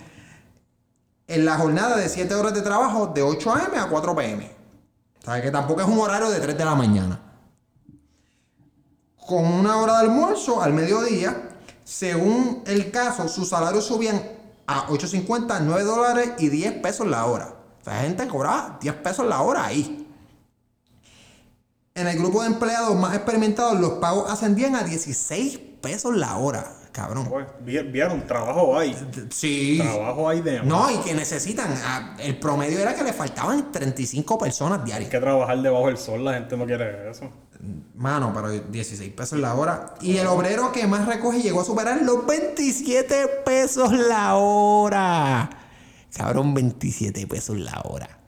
En 1.27 1.45
la 1.45 1.57
jornada 1.57 1.97
de 1.97 2.09
7 2.09 2.35
horas 2.35 2.55
de 2.55 2.63
trabajo 2.63 3.07
de 3.09 3.23
8 3.23 3.55
a.m. 3.55 3.79
a 3.79 3.89
4 3.89 4.17
p.m. 4.17 4.51
O 5.21 5.25
sea 5.25 5.41
que 5.41 5.51
tampoco 5.51 5.81
es 5.81 5.87
un 5.87 5.99
horario 5.99 6.31
de 6.31 6.41
3 6.41 6.59
de 6.59 6.65
la 6.65 6.75
mañana 6.75 7.21
con 9.27 9.45
una 9.45 9.77
hora 9.77 9.99
de 9.99 10.01
almuerzo 10.01 10.63
al 10.63 10.73
mediodía. 10.73 11.49
Según 11.85 12.63
el 12.67 12.91
caso, 12.91 13.29
sus 13.29 13.49
salarios 13.49 13.85
subían 13.87 14.23
a 14.67 14.87
8.50, 14.89 15.61
9 15.63 15.83
dólares 15.85 16.33
y 16.39 16.49
10 16.49 16.81
pesos 16.81 17.07
la 17.07 17.27
hora. 17.27 17.55
O 17.81 17.85
sea, 17.85 18.01
gente 18.03 18.27
cobraba 18.29 18.79
10 18.81 18.95
pesos 18.97 19.27
la 19.27 19.41
hora 19.43 19.65
ahí. 19.65 20.07
En 21.95 22.07
el 22.07 22.19
grupo 22.19 22.43
de 22.43 22.49
empleados 22.49 22.95
más 22.97 23.15
experimentados, 23.15 23.79
los 23.79 23.93
pagos 23.95 24.31
ascendían 24.31 24.77
a 24.77 24.83
16 24.83 25.59
pesos 25.81 26.17
la 26.17 26.37
hora. 26.39 26.73
Cabrón. 26.93 27.27
Pues, 27.29 27.47
vi- 27.65 27.83
vieron, 27.91 28.27
trabajo 28.27 28.79
hay. 28.79 28.95
Sí. 29.31 29.79
Trabajo 29.83 30.29
hay 30.29 30.43
de 30.43 30.63
No, 30.63 30.91
y 30.91 30.99
que 30.99 31.15
necesitan. 31.15 31.73
ah, 31.85 32.15
El 32.19 32.39
promedio 32.39 32.79
era 32.79 32.95
que 32.95 33.03
le 33.03 33.13
faltaban 33.15 33.73
35 33.73 34.37
personas 34.39 34.81
Hay 34.81 34.85
diarias. 34.87 35.11
que 35.11 35.19
trabajar 35.19 35.61
debajo 35.63 35.87
del 35.87 35.97
sol, 35.97 36.23
la 36.25 36.35
gente 36.35 36.57
no 36.57 36.67
quiere 36.67 37.11
eso. 37.11 37.31
Mano, 37.95 38.33
pero 38.35 38.51
16 38.51 39.11
pesos 39.13 39.39
la 39.39 39.55
hora. 39.55 39.95
Y 40.01 40.17
el 40.19 40.27
obrero 40.27 40.71
que 40.73 40.87
más 40.87 41.07
recoge 41.07 41.41
llegó 41.41 41.61
a 41.63 41.65
superar 41.65 42.03
los 42.03 42.27
27 42.27 43.27
pesos 43.45 43.93
la 43.93 44.35
hora. 44.35 45.49
Cabrón, 46.15 46.53
27 46.53 47.27
pesos 47.27 47.57
la 47.57 47.81
hora. 47.85 48.19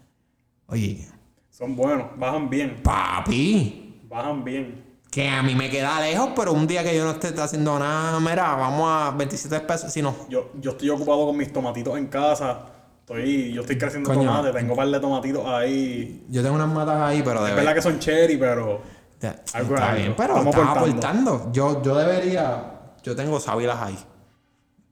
Oye, 0.69 1.07
Son 1.51 1.77
buenos, 1.77 2.07
bajan 2.19 2.49
bien, 2.49 2.81
papi, 2.83 4.01
bajan 4.09 4.43
bien. 4.43 4.84
Que 5.15 5.29
a 5.29 5.45
mí 5.45 5.55
me 5.55 5.71
queda 5.71 6.01
lejos, 6.01 6.31
pero 6.35 6.53
un 6.53 6.67
día 6.67 6.83
que 6.83 6.97
yo 6.97 7.05
no 7.05 7.13
esté 7.13 7.29
haciendo 7.41 7.79
nada, 7.79 8.19
mira, 8.19 8.57
vamos 8.57 8.91
a 8.91 9.13
27 9.17 9.61
pesos. 9.61 9.93
Si 9.93 10.03
no, 10.03 10.13
Yo, 10.29 10.51
yo 10.61 10.73
estoy 10.73 10.91
ocupado 10.91 11.25
con 11.27 11.37
mis 11.37 11.53
tomatitos 11.53 11.97
en 11.97 12.09
casa. 12.09 12.63
Estoy, 12.99 13.53
yo 13.53 13.61
estoy 13.61 13.79
creciendo 13.79 14.09
Coño. 14.13 14.25
tomate, 14.25 14.51
tengo 14.51 14.73
un 14.73 14.77
par 14.77 14.89
de 14.89 14.99
tomatitos 14.99 15.47
ahí. 15.47 16.25
yo 16.29 16.43
tengo 16.43 16.57
unas 16.57 16.69
matas 16.69 17.01
ahí, 17.01 17.23
pero 17.25 17.45
de 17.45 17.51
Es 17.51 17.57
verdad 17.57 17.75
que 17.75 17.83
son 17.83 17.99
cherry, 18.01 18.37
pero 18.39 18.81
está 19.21 19.61
es 19.61 19.69
bien, 19.97 20.15
pero 20.17 20.37
Estamos 20.39 20.55
aportando. 20.57 20.81
aportando. 20.81 21.53
Yo, 21.53 21.81
yo 21.81 21.95
debería. 21.95 22.73
Yo 23.05 23.15
tengo 23.15 23.39
sábilas 23.39 23.79
ahí. 23.81 23.99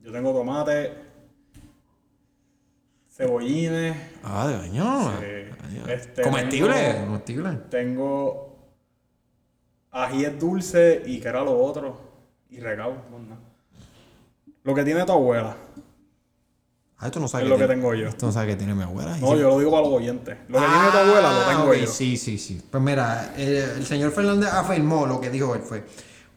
yo 0.05 0.13
tengo 0.13 0.33
tomate, 0.33 0.93
cebollines, 3.11 3.97
Ah, 4.23 4.47
de 4.47 4.57
baño. 4.57 5.13
este, 5.89 6.23
Comestible. 6.23 6.75
tengo- 6.75 7.07
Comestible. 7.07 7.51
tengo 7.71 8.52
ajíes 9.93 10.39
dulce 10.41 11.03
y 11.07 11.21
que 11.21 11.29
era 11.29 11.43
lo 11.43 11.57
otro. 11.63 12.01
Y 12.51 12.59
regalo, 12.61 12.97
nada. 13.11 13.41
Lo 14.65 14.75
que 14.75 14.85
tiene 14.85 15.05
tu 15.05 15.13
abuela. 15.13 15.57
Ah, 16.99 17.07
esto 17.07 17.19
no 17.19 17.27
sabes 17.27 17.45
Es 17.45 17.47
qué 17.47 17.51
lo 17.51 17.57
que 17.59 17.67
tiene- 17.67 17.81
tengo 17.83 17.95
yo. 17.95 18.09
Esto 18.09 18.27
no 18.27 18.33
sabe 18.33 18.49
que 18.49 18.57
tiene 18.57 18.75
mi 18.75 18.83
abuela. 18.83 19.17
No, 19.19 19.35
yo 19.37 19.49
lo 19.49 19.59
digo 19.59 19.71
para 19.73 19.83
los 19.85 19.93
oyentes. 19.95 20.37
Lo 20.49 20.61
que 20.61 20.67
tiene 20.67 20.91
tu 20.93 20.97
abuela 20.99 21.33
lo 21.33 21.45
tengo 21.49 21.73
Ah, 21.73 21.77
yo. 21.77 21.87
Sí, 21.89 22.17
sí, 22.17 22.39
sí. 22.39 22.63
Pues 22.71 22.83
mira, 22.83 23.35
el 23.37 23.85
señor 23.87 24.13
Fernández 24.13 24.51
afirmó 24.53 25.07
lo 25.07 25.21
que 25.21 25.31
dijo 25.31 25.55
él 25.55 25.63
fue. 25.63 25.85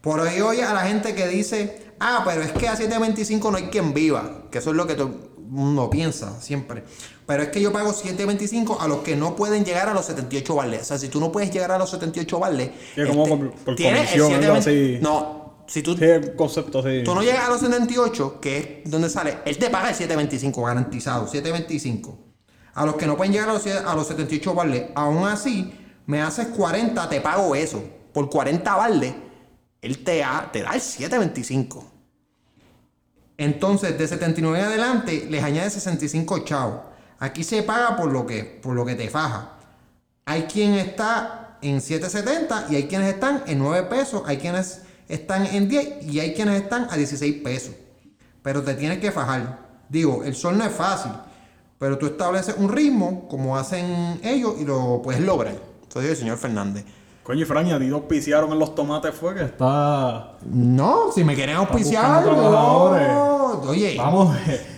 Por 0.02 0.20
hoy 0.20 0.42
oye 0.42 0.64
a 0.64 0.74
la 0.74 0.82
gente 0.88 1.14
que 1.14 1.28
dice, 1.28 1.94
ah, 2.00 2.24
pero 2.26 2.42
es 2.42 2.52
que 2.52 2.68
a 2.68 2.76
7.25 2.76 3.52
no 3.52 3.58
hay 3.58 3.66
quien 3.66 3.94
viva. 3.94 4.46
Que 4.52 4.58
eso 4.60 4.72
es 4.72 4.76
lo 4.76 4.88
que 4.88 4.96
todo 4.96 5.08
el 5.08 5.44
mundo 5.46 5.90
piensa 5.90 6.40
siempre. 6.42 6.84
Pero 7.25 7.41
es 7.44 7.50
que 7.50 7.60
yo 7.60 7.72
pago 7.74 7.91
7.25 7.91 8.77
a 8.79 8.88
los 8.88 9.00
que 9.00 9.15
no 9.15 9.36
pueden 9.36 9.65
llegar 9.65 9.89
a 9.89 9.94
los 9.94 10.05
78 10.05 10.55
vales. 10.55 10.82
O 10.82 10.86
sea, 10.86 10.98
si 11.00 11.08
tú 11.10 11.20
no 11.20 11.32
puedes 11.32 11.50
llegar 11.51 11.72
a 11.72 11.77
los 11.79 11.89
78 11.89 12.39
vales. 12.39 12.70
Sí, 12.94 13.01
como 13.08 13.24
este, 13.24 13.36
por- 13.38 13.48
el 13.48 13.75
comisión, 13.84 14.34
algo 14.34 14.55
7.20 14.55 14.58
así. 14.60 14.98
No, 15.01 15.55
si 15.67 15.82
tú 15.82 15.98
Sí, 15.98 16.03
el 16.05 16.36
concepto 16.36 16.79
así. 16.79 17.01
Tú 17.03 17.15
no 17.15 17.24
llegas 17.24 17.46
a 17.48 17.50
los 17.50 17.60
78, 17.62 18.39
que 18.39 18.84
es 18.86 18.91
donde 18.91 19.10
sale, 19.10 19.39
él 19.46 19.58
te 19.58 19.70
paga 19.72 19.89
el 19.89 19.96
725 19.96 20.62
garantizado, 20.63 21.27
725. 21.27 22.20
A 22.75 22.86
los 22.86 22.96
que 22.96 23.08
no 23.08 23.17
pueden 23.17 23.34
llegar 23.34 23.50
a 23.50 23.53
los, 23.53 23.65
a 23.65 23.96
los 23.96 24.08
78 24.08 24.53
baldes, 24.53 24.84
aún 24.94 25.27
así, 25.27 25.74
me 26.05 26.22
haces 26.22 26.48
40, 26.50 27.10
te 27.10 27.22
pago 27.22 27.55
eso. 27.55 27.84
Por 28.13 28.29
40 28.29 28.75
baldes, 28.75 29.15
él 29.82 30.03
te, 30.03 30.24
ha- 30.24 30.50
te 30.51 30.62
da 30.62 30.74
el 30.75 30.82
725. 30.82 31.91
Entonces, 33.38 33.98
de 33.98 34.08
79 34.08 34.60
en 34.60 34.65
adelante, 34.65 35.25
les 35.29 35.44
añade 35.44 35.70
65 35.70 36.39
chavos. 36.46 36.79
Aquí 37.19 37.43
se 37.43 37.63
paga 37.63 37.95
por 37.95 38.12
lo 38.12 38.25
que, 38.25 38.43
por 38.43 38.75
lo 38.75 38.86
que 38.86 38.95
te 38.95 39.10
faja. 39.10 39.51
Hay 40.25 40.43
quien 40.43 40.74
está 40.74 41.57
en 41.62 41.77
7.70 41.77 42.69
y 42.69 42.75
hay 42.75 42.88
quienes 42.88 43.13
están 43.13 43.43
en 43.48 43.60
9 43.60 43.88
pesos, 43.89 44.24
hay 44.25 44.38
quienes 44.38 44.81
están 45.07 45.45
en 45.45 45.69
10 45.69 46.03
y 46.05 46.19
hay 46.19 46.34
quienes 46.34 46.62
están 46.62 46.88
a 46.89 46.98
16 46.98 47.41
pesos. 47.43 47.75
Pero 48.41 48.63
te 48.63 48.74
tienes 48.75 49.00
que 49.00 49.12
fajar. 49.12 49.60
Digo, 49.89 50.24
el 50.24 50.36
sol 50.36 50.57
no 50.57 50.65
es 50.65 50.72
fácil, 50.72 51.12
pero 51.79 51.98
tú 51.98 52.07
estableces 52.07 52.55
un 52.57 52.69
ritmo 52.69 53.27
como 53.27 53.57
hacen 53.57 54.19
ellos 54.24 54.55
y 54.60 54.65
lo 54.65 55.01
puedes 55.03 55.22
lograr. 55.22 55.55
Dice 55.93 56.12
el 56.12 56.17
señor 56.17 56.38
Fernández. 56.38 56.84
Coño, 57.25 57.41
y 57.41 57.46
Fran, 57.46 57.65
¿y 57.65 57.72
a 57.72 57.79
ti 57.79 57.88
te 57.88 57.91
auspiciaron 57.91 58.51
en 58.51 58.60
los 58.60 58.75
tomates 58.75 59.15
fue 59.15 59.34
que 59.34 59.41
está... 59.46 60.38
No, 60.46 61.12
si 61.12 61.24
me 61.24 61.34
quieren 61.34 61.55
auspiciar, 61.55 62.24
trabajadores. 62.24 63.67
oye, 63.67 63.96
Vamos, 63.98 64.38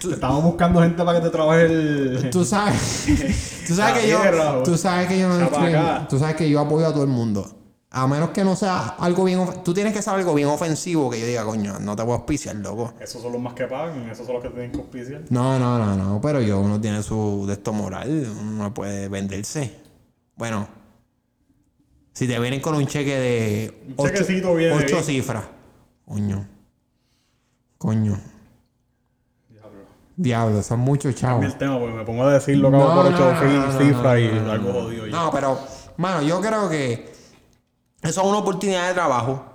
estamos 0.09 0.43
buscando 0.43 0.81
gente 0.81 1.03
para 1.03 1.19
que 1.19 1.25
te 1.25 1.29
trabaje 1.29 1.65
el. 1.65 2.29
tú 2.31 2.45
sabes, 2.45 3.05
tú 3.67 3.75
sabes 3.75 3.99
que 4.01 4.07
yo, 4.09 4.17
tú 4.63 4.77
sabes 4.77 5.07
que 5.09 5.19
yo 5.19 5.27
no 5.27 5.41
estoy- 5.43 6.07
tú 6.07 6.17
sabes 6.17 6.35
que 6.37 6.49
yo 6.49 6.61
apoyo 6.61 6.87
a 6.87 6.93
todo 6.93 7.03
el 7.03 7.09
mundo. 7.09 7.45
A 7.89 8.05
menos 8.07 8.29
que 8.29 8.43
no 8.45 8.55
sea 8.55 8.95
algo 8.99 9.25
bien, 9.25 9.45
tú 9.65 9.73
tienes 9.73 9.91
que 9.93 10.01
ser 10.01 10.13
algo 10.13 10.33
bien 10.33 10.47
ofensivo 10.47 11.09
que 11.09 11.19
yo 11.19 11.25
diga, 11.25 11.43
coño, 11.43 11.79
no 11.79 11.95
te 11.97 12.03
puedo 12.03 12.17
auspiciar, 12.17 12.55
loco. 12.57 12.93
Esos 13.01 13.21
son 13.21 13.31
los 13.33 13.41
más 13.41 13.53
que 13.55 13.65
pagan, 13.65 14.09
esos 14.09 14.25
son 14.25 14.35
los 14.35 14.43
que 14.43 14.49
tienen 14.51 14.71
que 14.71 14.77
auspiciar. 14.77 15.21
No, 15.29 15.59
no, 15.59 15.79
no, 15.79 15.95
no, 15.95 16.21
pero 16.21 16.39
yo 16.41 16.59
uno 16.61 16.79
tiene 16.79 17.03
su 17.03 17.43
de 17.45 17.53
esto 17.53 17.73
moral, 17.73 18.25
uno 18.39 18.63
no 18.63 18.73
puede 18.73 19.09
venderse. 19.09 19.73
Bueno, 20.35 20.67
si 22.17 22.27
te 22.27 22.39
vienen 22.39 22.59
con 22.59 22.73
un 22.73 22.87
cheque 22.87 23.15
de 23.15 23.83
Un 23.89 23.93
ocho, 24.07 24.25
viene 24.55 24.73
ocho 24.73 24.85
bien. 24.95 25.03
cifras, 25.03 25.43
coño, 26.03 26.47
coño, 27.77 28.19
Diablo. 29.47 29.79
diablo, 30.15 30.63
son 30.63 30.79
muchos 30.79 31.13
chavos. 31.13 31.45
El 31.45 31.55
tema, 31.59 31.77
porque 31.77 31.93
me 31.93 32.03
pongo 32.03 32.23
a 32.23 32.33
decirlo 32.33 32.71
como 32.71 32.91
por 32.91 33.05
ocho 33.05 33.33
cifras 33.77 34.19
y 34.19 34.29
algo 34.49 34.73
jodido. 34.73 35.05
No, 35.05 35.29
pero, 35.31 35.59
mano, 35.97 36.23
yo 36.23 36.41
creo 36.41 36.67
que 36.67 37.13
eso 38.01 38.21
es 38.21 38.27
una 38.27 38.39
oportunidad 38.39 38.87
de 38.87 38.95
trabajo. 38.95 39.45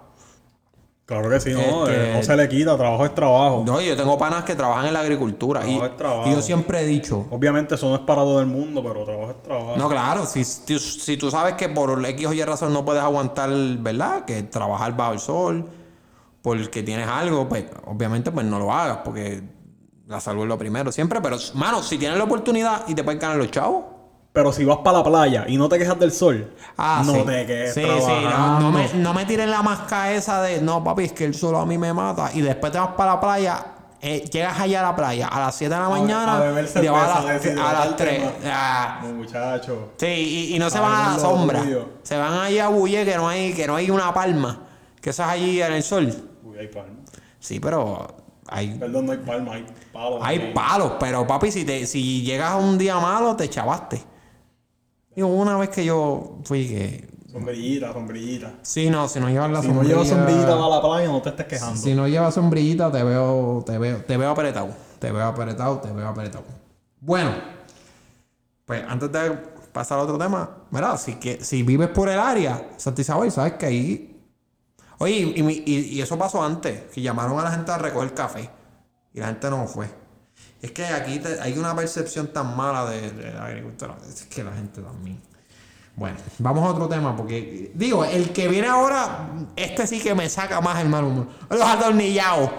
Claro 1.12 1.28
que 1.28 1.40
sí, 1.40 1.50
no, 1.52 1.87
Este- 1.87 2.11
eh, 2.11 2.14
no 2.16 2.23
se 2.23 2.35
le 2.37 2.49
quita, 2.49 2.75
trabajo 2.75 3.04
es 3.04 3.14
trabajo. 3.14 3.64
No, 3.66 3.83
yo 3.83 3.95
tengo 3.95 4.16
panas 4.16 4.45
que 4.45 4.54
trabajan 4.54 4.87
en 4.87 4.95
la 4.95 5.00
agricultura 5.00 5.61
y, 5.61 5.76
Trabajo 5.76 5.85
es 5.87 5.97
trabajo. 5.99 6.31
y 6.31 6.33
yo 6.33 6.40
siempre 6.40 6.81
he 6.81 6.87
dicho, 6.87 7.26
Obviamente 7.31 7.75
eso 7.75 7.90
no 7.90 7.97
es 7.97 8.00
para 8.00 8.23
todo 8.23 8.40
el 8.40 8.47
mundo, 8.47 8.83
pero 8.83 9.04
trabajo 9.04 9.31
es 9.33 9.42
trabajo. 9.42 9.75
No, 9.76 9.90
claro, 9.90 10.25
si, 10.25 10.42
si, 10.42 10.78
si 10.78 11.19
tú 11.19 11.31
sabes 11.31 11.52
que 11.54 11.69
por 11.69 12.02
X 12.02 12.26
o 12.26 12.33
Y 12.33 12.42
razón 12.42 12.73
no 12.73 12.83
puedes 12.83 13.02
aguantar, 13.02 13.50
¿verdad? 13.78 14.25
Que 14.25 14.42
trabajar 14.45 14.97
bajo 14.97 15.12
el 15.12 15.19
sol, 15.19 15.69
porque 16.40 16.83
tienes 16.83 17.07
algo, 17.07 17.47
pues 17.47 17.66
obviamente 17.85 18.31
pues 18.31 18.47
no 18.47 18.59
lo 18.59 18.73
hagas, 18.73 19.00
porque 19.04 19.42
la 20.07 20.19
salud 20.19 20.45
es 20.45 20.49
lo 20.49 20.57
primero 20.57 20.90
siempre. 20.92 21.21
Pero, 21.21 21.37
mano, 21.52 21.83
si 21.83 21.99
tienes 21.99 22.16
la 22.16 22.25
oportunidad 22.25 22.88
y 22.88 22.95
te 22.95 23.04
pueden 23.04 23.21
ganar 23.21 23.37
los 23.37 23.50
chavos. 23.50 23.85
Pero 24.32 24.50
si 24.52 24.64
vas 24.64 24.78
para 24.78 24.98
la 24.98 25.04
playa 25.04 25.44
y 25.46 25.58
no 25.58 25.68
te 25.68 25.78
quejas 25.78 25.98
del 25.98 26.10
sol, 26.10 26.54
Ah, 26.78 27.02
no 27.04 27.12
sí. 27.12 27.22
te 27.22 27.46
quedes 27.46 27.74
Sí, 27.74 27.82
sí, 27.82 28.12
no, 28.60 28.70
me, 28.72 28.88
no 28.94 29.12
me 29.12 29.26
tiren 29.26 29.50
la 29.50 29.62
máscara 29.62 30.12
esa 30.12 30.40
de, 30.40 30.60
no, 30.62 30.82
papi, 30.82 31.04
es 31.04 31.12
que 31.12 31.24
el 31.26 31.34
sol 31.34 31.54
a 31.56 31.66
mí 31.66 31.76
me 31.76 31.92
mata. 31.92 32.30
Y 32.32 32.40
después 32.40 32.72
te 32.72 32.78
vas 32.78 32.88
para 32.96 33.14
la 33.14 33.20
playa, 33.20 33.66
eh, 34.00 34.24
llegas 34.32 34.58
allá 34.58 34.80
a 34.80 34.82
la 34.90 34.96
playa 34.96 35.28
a 35.28 35.38
las 35.38 35.54
7 35.54 35.74
de 35.74 35.80
la 35.80 35.88
mañana 35.90 36.38
a 36.38 36.40
beber 36.40 36.64
y 36.64 36.68
te 36.72 36.88
vas 36.88 37.02
a 37.04 37.06
las, 37.08 37.16
a 37.18 37.22
las 37.32 37.42
deshidratarte 37.42 38.04
3. 38.04 38.24
más. 38.24 38.32
Ah, 38.46 39.00
No, 39.02 39.08
muchacho. 39.12 39.92
Sí, 39.98 40.06
y, 40.06 40.56
y 40.56 40.58
no 40.58 40.70
se 40.70 40.80
van 40.80 40.92
a 40.94 41.12
la 41.12 41.18
sombra. 41.18 41.62
Se 42.02 42.16
van 42.16 42.32
allí 42.32 42.58
a 42.58 42.68
Bulle 42.68 43.04
que 43.04 43.16
no 43.16 43.28
hay, 43.28 43.52
que 43.52 43.66
no 43.66 43.76
hay 43.76 43.90
una 43.90 44.14
palma. 44.14 44.60
Que 45.02 45.10
eso 45.10 45.22
es 45.24 45.28
allí 45.28 45.60
en 45.60 45.72
el 45.74 45.82
sol. 45.82 46.10
Uy, 46.42 46.56
hay 46.58 46.68
palma. 46.68 46.94
Sí, 47.38 47.60
pero 47.60 48.06
hay, 48.48 48.68
Perdón, 48.78 49.04
no 49.06 49.12
hay 49.12 49.18
palma, 49.18 49.52
hay 49.54 49.66
palos. 49.92 50.20
hay 50.22 50.38
ahí. 50.38 50.52
palos. 50.54 50.92
Pero 50.98 51.26
papi, 51.26 51.50
si 51.52 51.66
te, 51.66 51.86
si 51.86 52.22
llegas 52.22 52.52
a 52.52 52.56
un 52.56 52.78
día 52.78 52.98
malo, 52.98 53.36
te 53.36 53.50
chavaste. 53.50 54.10
Digo, 55.14 55.28
una 55.28 55.57
vez 55.59 55.69
que 55.71 55.85
yo 55.85 56.38
fui 56.45 56.66
que. 56.69 57.09
Sombrillita, 57.31 57.93
sombrillita. 57.93 58.52
Sí, 58.63 58.91
no, 58.91 59.08
si 59.08 59.19
no 59.21 59.28
llevas 59.30 59.50
la 59.50 59.63
Si 59.63 59.69
no 59.69 59.75
sombrilla. 59.75 59.95
llevas 59.95 60.08
sombrillita 60.08 60.49
para 60.58 60.69
la 60.69 60.80
playa, 60.82 61.08
no 61.08 61.23
te 61.23 61.28
estés 61.30 61.47
quejando. 61.47 61.80
Si 61.80 61.95
no 61.95 62.06
llevas 62.08 62.34
sombrillita, 62.34 62.93
te 62.93 63.02
veo, 63.02 63.63
te 63.65 63.78
veo, 63.78 63.99
te 64.04 64.17
veo 64.17 64.30
apretado. 64.30 64.69
Te 64.99 65.10
veo 65.10 65.25
apretado, 65.26 65.78
te 65.78 65.91
veo 65.93 66.08
apretado. 66.08 66.45
Bueno, 67.00 67.32
pues 68.67 68.84
antes 68.89 69.10
de 69.10 69.30
pasar 69.73 69.99
a 69.99 70.02
otro 70.02 70.19
tema, 70.19 70.49
¿verdad? 70.71 70.99
Si, 70.99 71.15
que, 71.15 71.43
si 71.43 71.63
vives 71.63 71.89
por 71.89 72.08
el 72.08 72.19
área, 72.19 72.71
Santa 72.76 73.00
Isabel, 73.00 73.30
sabes 73.32 73.54
que 73.54 73.67
ahí. 73.67 74.21
Oye, 74.99 75.32
y, 75.36 75.43
mi- 75.43 75.63
y- 75.67 75.89
y 75.97 76.00
eso 76.02 76.17
pasó 76.19 76.43
antes, 76.45 76.82
que 76.93 77.00
llamaron 77.02 77.39
a 77.41 77.45
la 77.45 77.50
gente 77.50 77.73
a 77.73 77.78
recoger 77.78 78.15
café. 78.15 78.49
Y 79.15 79.21
la 79.21 79.26
gente 79.28 79.50
no 79.50 79.67
fue. 79.67 79.89
Es 80.62 80.70
que 80.72 80.84
aquí 80.86 81.18
te- 81.18 81.40
hay 81.40 81.58
una 81.58 81.75
percepción 81.76 82.28
tan 82.28 82.56
mala 82.56 82.88
de, 82.88 83.10
de 83.10 83.34
la 83.34 83.46
agricultura. 83.46 83.96
Es 84.08 84.22
que 84.25 84.42
la 84.44 84.52
gente 84.52 84.80
también. 84.80 85.20
Bueno, 85.96 86.16
vamos 86.38 86.64
a 86.64 86.70
otro 86.70 86.88
tema, 86.88 87.14
porque 87.14 87.70
digo, 87.75 88.04
el 88.04 88.32
que 88.32 88.48
viene 88.48 88.66
ahora, 88.68 89.28
este 89.56 89.86
sí 89.86 90.00
que 90.00 90.14
me 90.14 90.26
saca 90.30 90.60
más 90.62 90.80
el 90.80 90.88
mal 90.88 91.04
humor. 91.04 91.26
Los 91.50 91.60
atornillados. 91.60 92.50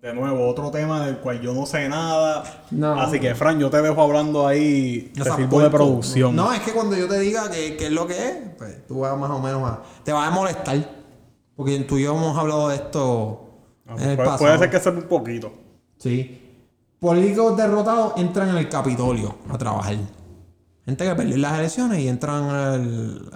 De 0.00 0.12
nuevo, 0.12 0.48
otro 0.48 0.70
tema 0.70 1.06
del 1.06 1.18
cual 1.18 1.40
yo 1.40 1.54
no 1.54 1.64
sé 1.64 1.88
nada. 1.88 2.42
No. 2.72 3.00
Así 3.00 3.20
que, 3.20 3.34
Fran, 3.36 3.58
yo 3.60 3.70
te 3.70 3.80
dejo 3.80 4.02
hablando 4.02 4.46
ahí. 4.48 5.12
Te 5.14 5.22
sirvo 5.24 5.60
de 5.60 5.70
producción. 5.70 6.34
No, 6.34 6.52
es 6.52 6.60
que 6.60 6.72
cuando 6.72 6.96
yo 6.96 7.08
te 7.08 7.18
diga 7.20 7.48
que, 7.50 7.76
que 7.76 7.86
es 7.86 7.92
lo 7.92 8.06
que 8.06 8.28
es, 8.28 8.36
pues 8.58 8.86
tú 8.86 9.00
vas 9.00 9.16
más 9.16 9.30
o 9.30 9.38
menos 9.40 9.62
a. 9.68 9.80
Te 10.04 10.12
vas 10.12 10.26
a 10.26 10.30
molestar. 10.32 10.76
Porque 11.54 11.78
tú 11.80 11.98
y 11.98 12.02
yo 12.02 12.16
hemos 12.16 12.36
hablado 12.36 12.68
de 12.68 12.76
esto 12.76 13.38
Ah, 13.86 13.94
en 13.98 14.10
el 14.10 14.16
puede, 14.16 14.28
pasado. 14.28 14.38
puede 14.38 14.58
ser 14.58 14.70
que 14.70 14.80
sea 14.80 14.92
un 14.92 15.02
poquito. 15.02 15.52
Sí. 15.98 16.41
Políticos 17.02 17.56
derrotados 17.56 18.12
entran 18.16 18.50
en 18.50 18.58
el 18.58 18.68
Capitolio 18.68 19.34
a 19.50 19.58
trabajar. 19.58 19.96
Gente 20.84 21.04
que 21.04 21.14
perdió 21.16 21.36
las 21.36 21.58
elecciones 21.58 21.98
y 21.98 22.06
entran 22.06 22.44
al, 22.44 23.28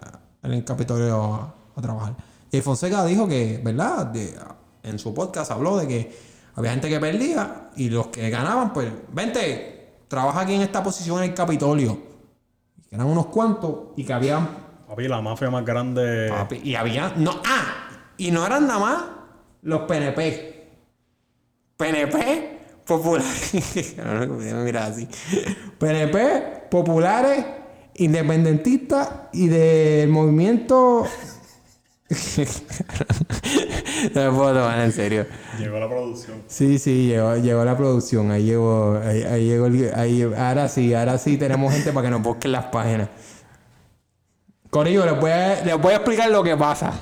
en 0.44 0.52
el 0.52 0.64
Capitolio 0.64 1.34
a, 1.34 1.54
a 1.74 1.82
trabajar. 1.82 2.14
Y 2.52 2.60
Fonseca 2.60 3.04
dijo 3.04 3.26
que, 3.26 3.60
¿verdad? 3.64 4.06
De- 4.06 4.38
en 4.84 5.00
su 5.00 5.12
podcast 5.12 5.50
habló 5.50 5.76
de 5.78 5.88
que 5.88 6.16
había 6.54 6.70
gente 6.70 6.88
que 6.88 7.00
perdía 7.00 7.70
y 7.74 7.90
los 7.90 8.06
que 8.06 8.30
ganaban, 8.30 8.72
pues, 8.72 8.88
vente, 9.12 10.04
trabaja 10.06 10.42
aquí 10.42 10.54
en 10.54 10.62
esta 10.62 10.80
posición 10.84 11.18
en 11.18 11.30
el 11.30 11.34
Capitolio. 11.34 11.98
Y 12.78 12.82
que 12.82 12.94
eran 12.94 13.08
unos 13.08 13.26
cuantos 13.26 13.88
y 13.96 14.04
que 14.04 14.12
habían 14.12 14.48
Papi, 14.86 15.08
la 15.08 15.20
mafia 15.20 15.50
más 15.50 15.64
grande. 15.64 16.28
Papi, 16.30 16.60
y 16.62 16.76
había. 16.76 17.14
No, 17.16 17.32
ah, 17.44 17.88
y 18.16 18.30
no 18.30 18.46
eran 18.46 18.68
nada 18.68 18.78
más 18.78 19.04
los 19.62 19.80
PNP. 19.82 20.68
PNP 21.76 22.55
populares. 22.86 23.54
Mira 24.64 24.86
así. 24.86 25.08
PNP 25.78 26.68
populares, 26.70 27.44
independentistas 27.94 29.08
y 29.32 29.48
del 29.48 30.08
movimiento. 30.08 31.06
no 34.14 34.22
me 34.22 34.30
puedo 34.36 34.54
tomar 34.54 34.80
en 34.80 34.92
serio. 34.92 35.26
Llegó 35.58 35.78
la 35.80 35.88
producción. 35.88 36.42
Sí, 36.46 36.78
sí, 36.78 37.08
llegó, 37.08 37.36
llegó 37.36 37.64
la 37.64 37.76
producción. 37.76 38.30
Ahí 38.30 38.44
llegó. 38.44 39.00
Ahí, 39.04 39.22
ahí 39.24 39.44
llegó 39.46 39.66
el- 39.66 39.92
ahí- 39.94 40.22
ahora 40.22 40.68
sí, 40.68 40.94
ahora 40.94 41.18
sí 41.18 41.36
tenemos 41.36 41.72
gente 41.72 41.92
para 41.92 42.06
que 42.06 42.10
nos 42.10 42.22
busquen 42.22 42.52
las 42.52 42.66
páginas. 42.66 43.08
Corillo, 44.70 45.04
les 45.06 45.18
voy, 45.20 45.30
a, 45.30 45.64
les 45.64 45.78
voy 45.80 45.92
a 45.92 45.96
explicar 45.96 46.30
lo 46.30 46.42
que 46.42 46.56
pasa. 46.56 46.92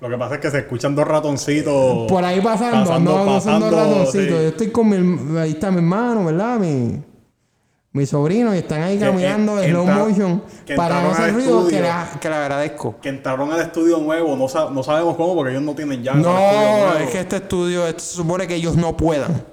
Lo 0.00 0.08
que 0.10 0.16
pasa 0.18 0.34
es 0.34 0.40
que 0.40 0.50
se 0.50 0.58
escuchan 0.58 0.94
dos 0.94 1.06
ratoncitos. 1.08 2.06
Por 2.08 2.22
ahí 2.24 2.40
pasando, 2.40 2.80
Pasando, 2.80 3.12
no, 3.18 3.24
no 3.24 3.40
son 3.40 3.60
dos 3.60 3.70
pasando, 3.70 3.94
ratoncitos. 3.98 4.12
sí. 4.12 4.28
Yo 4.28 4.40
estoy 4.48 4.70
con 4.70 4.88
mi, 4.88 5.38
ahí 5.38 5.52
está 5.52 5.70
mi 5.70 5.78
hermano, 5.78 6.24
¿verdad? 6.26 6.58
Mi, 6.58 7.02
mi 7.92 8.04
sobrino, 8.04 8.54
y 8.54 8.58
están 8.58 8.82
ahí 8.82 8.98
caminando 8.98 9.62
en 9.62 9.70
slow 9.70 9.86
motion 9.86 10.42
para 10.76 11.00
no 11.02 11.10
hacer 11.12 11.32
ruido, 11.32 11.66
que, 11.66 11.80
la- 11.80 12.10
que 12.20 12.28
le 12.28 12.34
agradezco. 12.34 12.96
Que 13.00 13.08
entraron 13.08 13.50
al 13.52 13.60
estudio 13.60 13.96
nuevo. 13.98 14.36
No, 14.36 14.48
sa- 14.48 14.68
no 14.70 14.82
sabemos 14.82 15.16
cómo 15.16 15.34
porque 15.34 15.52
ellos 15.52 15.62
no 15.62 15.74
tienen 15.74 16.00
estudio 16.00 16.22
No, 16.22 16.94
es 16.98 17.08
que 17.10 17.20
este 17.20 17.36
estudio 17.36 17.86
esto 17.86 18.00
se 18.00 18.16
supone 18.16 18.46
que 18.46 18.54
ellos 18.56 18.76
no 18.76 18.94
puedan. 18.96 19.44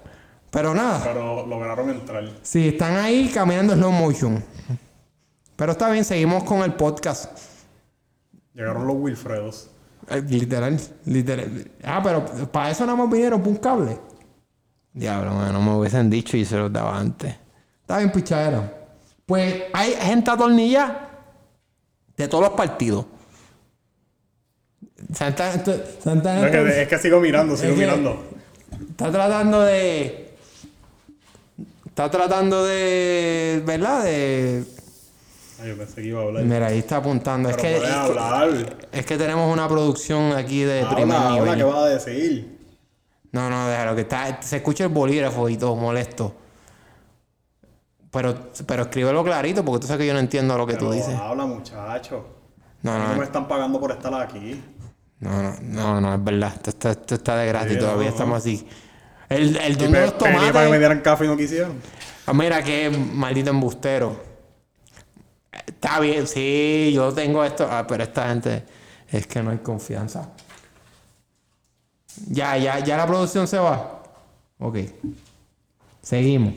Pero 0.51 0.73
nada, 0.75 0.99
Pero 1.03 1.47
lograron 1.47 1.89
entrar. 1.89 2.25
sí, 2.41 2.67
están 2.67 2.97
ahí 2.97 3.32
caminando 3.34 3.73
en 3.73 3.79
slow 3.79 3.91
motion. 3.93 4.43
Pero 5.56 5.71
está 5.71 5.89
bien, 5.89 6.03
seguimos 6.03 6.43
con 6.43 6.60
el 6.63 6.73
podcast. 6.73 7.32
Llegaron 8.53 8.86
los 8.86 8.95
Wilfredos. 8.99 9.69
Eh, 10.09 10.21
Literal, 10.27 10.79
literal. 11.05 11.71
Ah, 11.83 12.01
pero 12.03 12.25
para 12.51 12.71
eso 12.71 12.85
no 12.85 12.95
me 12.97 13.11
vinieron 13.13 13.41
por 13.41 13.49
un 13.51 13.57
cable. 13.57 13.97
Diablo, 14.93 15.31
no 15.51 15.61
me 15.61 15.71
hubiesen 15.77 16.09
dicho 16.09 16.37
y 16.37 16.45
se 16.45 16.57
los 16.57 16.71
daba 16.71 16.97
antes. 16.99 17.35
Está 17.81 17.97
bien, 17.97 18.11
pichadero. 18.11 18.69
Pues 19.25 19.63
hay 19.73 19.93
gente 19.93 20.29
atornillada 20.29 21.09
de 22.17 22.27
todos 22.27 22.43
los 22.43 22.53
partidos. 22.53 23.05
Santa, 25.13 25.51
Santa 26.01 26.45
Es 26.45 26.51
que, 26.51 26.81
es 26.83 26.87
que 26.87 26.97
sigo 26.97 27.19
mirando, 27.19 27.55
sigo 27.57 27.73
Es 27.73 27.79
que- 27.79 27.85
mirando. 27.85 28.23
está 28.91 29.11
tratando 29.11 29.61
de. 29.61 30.35
Está 31.87 32.09
tratando 32.09 32.63
de. 32.65 33.61
¿Verdad? 33.65 34.03
De. 34.03 34.63
Ay, 35.63 35.69
yo 35.69 35.78
pensé 35.78 35.95
que 36.02 36.08
iba 36.10 36.19
a 36.19 36.23
hablar. 36.23 36.43
Mira, 36.43 36.67
ahí 36.67 36.80
está 36.80 36.97
apuntando. 36.97 37.49
Es 37.49 37.56
Pero 37.56 37.67
que, 37.69 37.78
es, 37.78 37.84
que, 37.84 37.89
hablar. 37.91 38.49
es 38.91 39.06
que 39.06 39.17
tenemos 39.17 39.52
una 39.54 39.67
producción 39.67 40.34
aquí 40.34 40.63
de 40.63 40.86
primer 40.93 41.15
Habla, 41.17 41.30
nivel. 41.32 41.49
habla, 41.49 41.56
¿qué 41.56 41.63
vas 41.63 41.78
a 41.78 41.86
decir? 41.88 42.60
No, 43.32 43.49
no, 43.49 43.67
déjalo, 43.69 43.95
que 43.95 44.02
está, 44.02 44.41
se 44.41 44.58
escucha 44.58 44.84
el 44.84 44.89
bolígrafo 44.91 45.47
y 45.49 45.58
todo, 45.58 45.76
molesto. 45.76 46.36
Pero, 48.12 48.36
pero 48.67 48.84
escríbelo 48.84 49.23
clarito 49.23 49.65
porque 49.65 49.82
tú 49.82 49.88
sabes 49.88 50.02
que 50.02 50.08
yo 50.08 50.13
no 50.13 50.19
entiendo 50.19 50.56
lo 50.58 50.67
que 50.67 50.76
tú 50.76 50.91
dices. 50.91 51.15
Habla, 51.15 51.45
muchacho. 51.45 52.26
No, 52.84 52.97
No 52.99 53.08
no, 53.13 53.15
me 53.15 53.23
están 53.23 53.47
pagando 53.47 53.80
por 53.80 53.91
estar 53.91 54.13
aquí. 54.13 54.62
no, 55.19 55.41
no, 55.41 55.56
no, 55.62 56.02
no, 56.02 56.13
es 56.13 56.23
verdad. 56.23 56.52
Esto 56.54 56.69
está, 56.69 56.91
esto 56.91 57.15
está 57.15 57.38
de 57.38 57.47
gratis 57.47 57.73
Sí, 57.73 57.80
todavía, 57.80 58.04
no, 58.10 58.10
estamos 58.10 58.38
así. 58.38 58.67
El, 59.30 59.58
el 59.58 59.78
dueño 59.78 59.93
de 59.99 60.02
los 60.02 60.13
pedí 60.13 60.19
para 60.30 60.32
que 60.38 60.47
me 60.47 60.52
tomates. 60.52 60.80
dieran 60.80 61.02
café 61.02 61.26
y 61.26 61.28
no 61.28 61.38
quisieron. 61.38 61.73
Ah, 62.28 62.34
mira, 62.34 62.62
qué 62.63 62.89
maldito 62.91 63.49
embustero. 63.49 64.33
Está 65.67 65.99
bien, 65.99 66.27
sí, 66.27 66.91
yo 66.93 67.11
tengo 67.13 67.43
esto. 67.43 67.67
Ah, 67.69 67.85
pero 67.87 68.03
esta 68.03 68.27
gente 68.29 68.63
es 69.11 69.27
que 69.27 69.41
no 69.43 69.51
hay 69.51 69.57
confianza. 69.59 70.29
Ya, 72.27 72.57
ya, 72.57 72.79
ya 72.79 72.97
la 72.97 73.07
producción 73.07 73.47
se 73.47 73.57
va. 73.57 74.03
Ok. 74.59 74.77
Seguimos. 76.01 76.53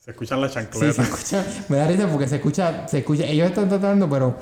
Se 0.00 0.10
escuchan 0.12 0.40
las 0.40 0.52
Sí, 0.52 0.58
chancletas. 0.60 0.94
se 0.96 1.02
escucha. 1.02 1.46
Me 1.68 1.76
da 1.78 1.86
risa 1.88 2.08
porque 2.08 2.28
se 2.28 2.36
escucha. 2.36 2.86
Se 2.88 2.98
escucha. 2.98 3.24
Ellos 3.24 3.48
están 3.48 3.68
tratando, 3.68 4.08
pero. 4.08 4.36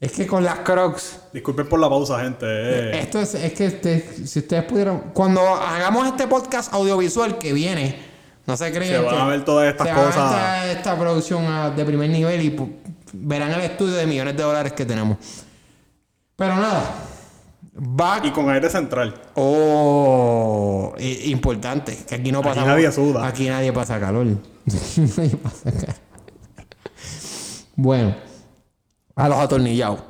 Es 0.00 0.12
que 0.12 0.26
con 0.26 0.44
las 0.44 0.60
crocs. 0.60 1.20
Disculpen 1.32 1.68
por 1.68 1.80
la 1.80 1.88
pausa, 1.88 2.20
gente. 2.20 2.46
eh. 2.48 3.00
Esto 3.00 3.20
es, 3.20 3.34
es 3.34 3.52
que 3.52 3.66
este- 3.66 4.26
si 4.26 4.38
ustedes 4.38 4.64
pudieran. 4.64 5.10
Cuando 5.12 5.40
hagamos 5.42 6.06
este 6.06 6.26
podcast 6.28 6.72
audiovisual 6.72 7.36
que 7.36 7.52
viene, 7.52 8.07
no 8.48 8.56
se 8.56 8.72
creen. 8.72 8.90
Se 8.92 8.98
van 8.98 9.14
que- 9.14 9.20
a 9.20 9.26
ver 9.26 9.44
todas 9.44 9.68
estas 9.70 9.86
se 9.86 9.92
van 9.92 10.02
a 10.02 10.06
cosas. 10.06 10.30
ver 10.32 10.40
esta, 10.40 10.72
esta 10.72 10.98
producción 10.98 11.44
ah, 11.46 11.70
de 11.70 11.84
primer 11.84 12.10
nivel 12.10 12.42
y 12.42 12.56
verán 13.12 13.52
el 13.52 13.60
estudio 13.60 13.94
de 13.94 14.06
millones 14.06 14.36
de 14.36 14.42
dólares 14.42 14.72
que 14.72 14.84
tenemos. 14.84 15.18
Pero 16.34 16.56
nada. 16.56 16.82
Va. 17.78 18.20
Y 18.24 18.30
con 18.32 18.50
aire 18.50 18.68
central. 18.70 19.14
Oh, 19.34 20.94
importante. 20.98 21.96
Que 22.08 22.16
aquí 22.16 22.32
no 22.32 22.40
Aquí 22.40 22.48
pasa 22.48 22.64
nadie 22.64 22.90
suda. 22.90 23.26
Aquí 23.26 23.48
nadie 23.48 23.72
pasa 23.72 24.00
calor. 24.00 24.26
Nadie 24.66 25.36
pasa 25.36 25.70
calor. 25.72 25.94
Bueno, 27.76 28.16
a 29.14 29.28
los 29.28 29.38
atornillados. 29.38 30.00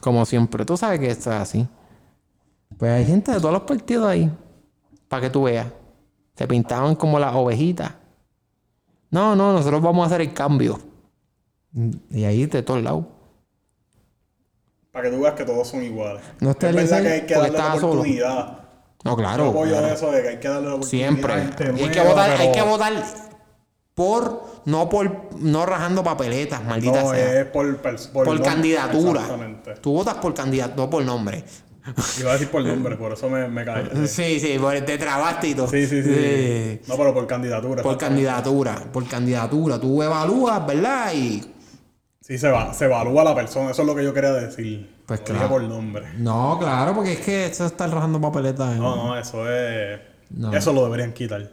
Como 0.00 0.24
siempre. 0.26 0.64
Tú 0.64 0.76
sabes 0.76 1.00
que 1.00 1.10
esto 1.10 1.30
es 1.32 1.36
así. 1.40 1.66
Pues 2.76 2.92
hay 2.92 3.06
gente 3.06 3.32
de 3.32 3.38
todos 3.40 3.52
los 3.54 3.62
partidos 3.62 4.06
ahí. 4.06 4.30
Para 5.08 5.22
que 5.22 5.30
tú 5.30 5.44
veas. 5.44 5.66
Se 6.36 6.46
pintaban 6.46 6.94
como 6.94 7.18
las 7.18 7.34
ovejitas. 7.34 7.92
No, 9.10 9.34
no, 9.34 9.52
nosotros 9.52 9.80
vamos 9.80 10.04
a 10.04 10.06
hacer 10.06 10.20
el 10.20 10.32
cambio. 10.34 10.78
Y 12.10 12.24
ahí 12.24 12.46
de 12.46 12.62
todos 12.62 12.82
lados. 12.82 13.04
Para 14.92 15.08
que 15.10 15.16
tú 15.16 15.22
veas 15.22 15.34
que 15.34 15.44
todos 15.44 15.68
son 15.68 15.82
iguales. 15.82 16.22
No 16.40 16.50
es 16.50 16.58
verdad 16.58 17.02
que 17.02 17.08
hay 17.08 17.26
que 17.26 17.34
darle 17.34 17.58
la 17.58 17.74
solo. 17.74 17.88
oportunidad. 17.88 18.58
No, 19.04 19.16
claro. 19.16 19.44
Yo 19.44 19.50
apoyo 19.50 19.78
claro. 19.78 19.94
eso 19.94 20.10
de 20.10 20.22
que 20.22 20.28
hay 20.28 20.38
que 20.38 20.48
darle 20.48 20.68
la 20.68 20.74
oportunidad. 20.74 21.08
Siempre. 21.08 21.32
a 21.32 21.36
gente 21.38 21.64
Y 21.76 21.82
hay 21.84 21.90
que 21.90 22.00
votar, 22.00 22.30
hay 22.30 22.52
que 22.52 22.62
votar 22.62 22.92
por, 23.94 24.44
no 24.66 24.88
por, 24.88 25.34
no 25.38 25.64
rajando 25.64 26.02
papeletas, 26.04 26.62
maldita 26.64 27.02
No, 27.02 27.10
sea. 27.12 27.40
es 27.40 27.46
por, 27.46 27.76
por, 27.78 28.12
por 28.12 28.26
nombre. 28.26 28.44
candidatura. 28.44 29.20
Exactamente. 29.22 29.74
Tú 29.76 29.92
votas 29.92 30.14
por 30.16 30.34
candidato, 30.34 30.74
no 30.76 30.90
por 30.90 31.04
nombre. 31.04 31.44
Iba 32.20 32.30
a 32.30 32.32
decir 32.34 32.48
por 32.48 32.64
nombre, 32.64 32.96
por 32.96 33.12
eso 33.12 33.28
me, 33.28 33.46
me 33.48 33.64
caí. 33.64 34.06
Sí, 34.06 34.40
sí, 34.40 34.58
por, 34.58 34.74
te 34.80 34.98
trabaste 34.98 35.48
y 35.48 35.54
todo. 35.54 35.68
Sí, 35.68 35.86
sí, 35.86 36.02
sí. 36.02 36.14
Sí. 36.14 36.80
No, 36.88 36.96
pero 36.96 37.14
por 37.14 37.26
candidatura. 37.26 37.82
Por 37.82 37.96
candidatura, 37.96 38.74
por 38.92 39.06
candidatura. 39.06 39.80
Tú 39.80 40.02
evalúas, 40.02 40.66
¿verdad? 40.66 41.12
Y. 41.14 41.42
Sí, 42.20 42.38
se, 42.38 42.50
va, 42.50 42.74
se 42.74 42.86
evalúa 42.86 43.22
la 43.22 43.34
persona. 43.34 43.70
Eso 43.70 43.82
es 43.82 43.88
lo 43.88 43.94
que 43.94 44.02
yo 44.02 44.12
quería 44.12 44.32
decir. 44.32 44.96
Pues 45.06 45.20
Lo 45.20 45.26
claro. 45.26 45.48
por 45.48 45.62
nombre. 45.62 46.06
No, 46.18 46.58
claro, 46.58 46.92
porque 46.94 47.12
es 47.12 47.20
que 47.20 47.46
eso 47.46 47.66
está 47.66 47.86
rajando 47.86 48.20
papeletas. 48.20 48.74
¿eh? 48.74 48.78
No, 48.78 48.96
no, 48.96 49.18
eso 49.18 49.48
es. 49.48 50.00
No. 50.30 50.52
Eso 50.52 50.72
lo 50.72 50.84
deberían 50.84 51.12
quitar. 51.12 51.48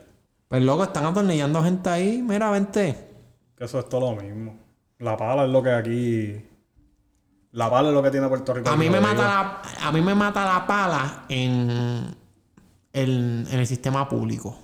Pues 0.47 0.63
loco, 0.63 0.83
están 0.83 1.05
atornillando 1.05 1.63
gente 1.63 1.89
ahí. 1.89 2.23
Mira, 2.23 2.49
vente. 2.49 2.97
Que 3.55 3.65
eso 3.65 3.79
es 3.79 3.87
todo 3.87 4.15
lo 4.15 4.21
mismo. 4.21 4.57
La 4.97 5.15
pala 5.15 5.45
es 5.45 5.51
lo 5.51 5.61
que 5.61 5.71
aquí. 5.71 6.52
La 7.53 7.69
pala 7.69 7.89
es 7.89 7.93
lo 7.95 8.03
que 8.03 8.11
tiene 8.11 8.27
Puerto 8.27 8.53
Rico. 8.53 8.69
A 8.69 8.75
mí 8.75 8.89
me 8.89 8.99
mata 8.99 9.23
la, 9.23 9.61
a 9.87 9.91
mí 9.91 10.01
me 10.01 10.13
mata 10.15 10.43
la 10.45 10.67
pala 10.67 11.25
en, 11.29 12.15
el- 12.93 13.47
en 13.49 13.59
el 13.59 13.67
sistema 13.67 14.07
público. 14.09 14.57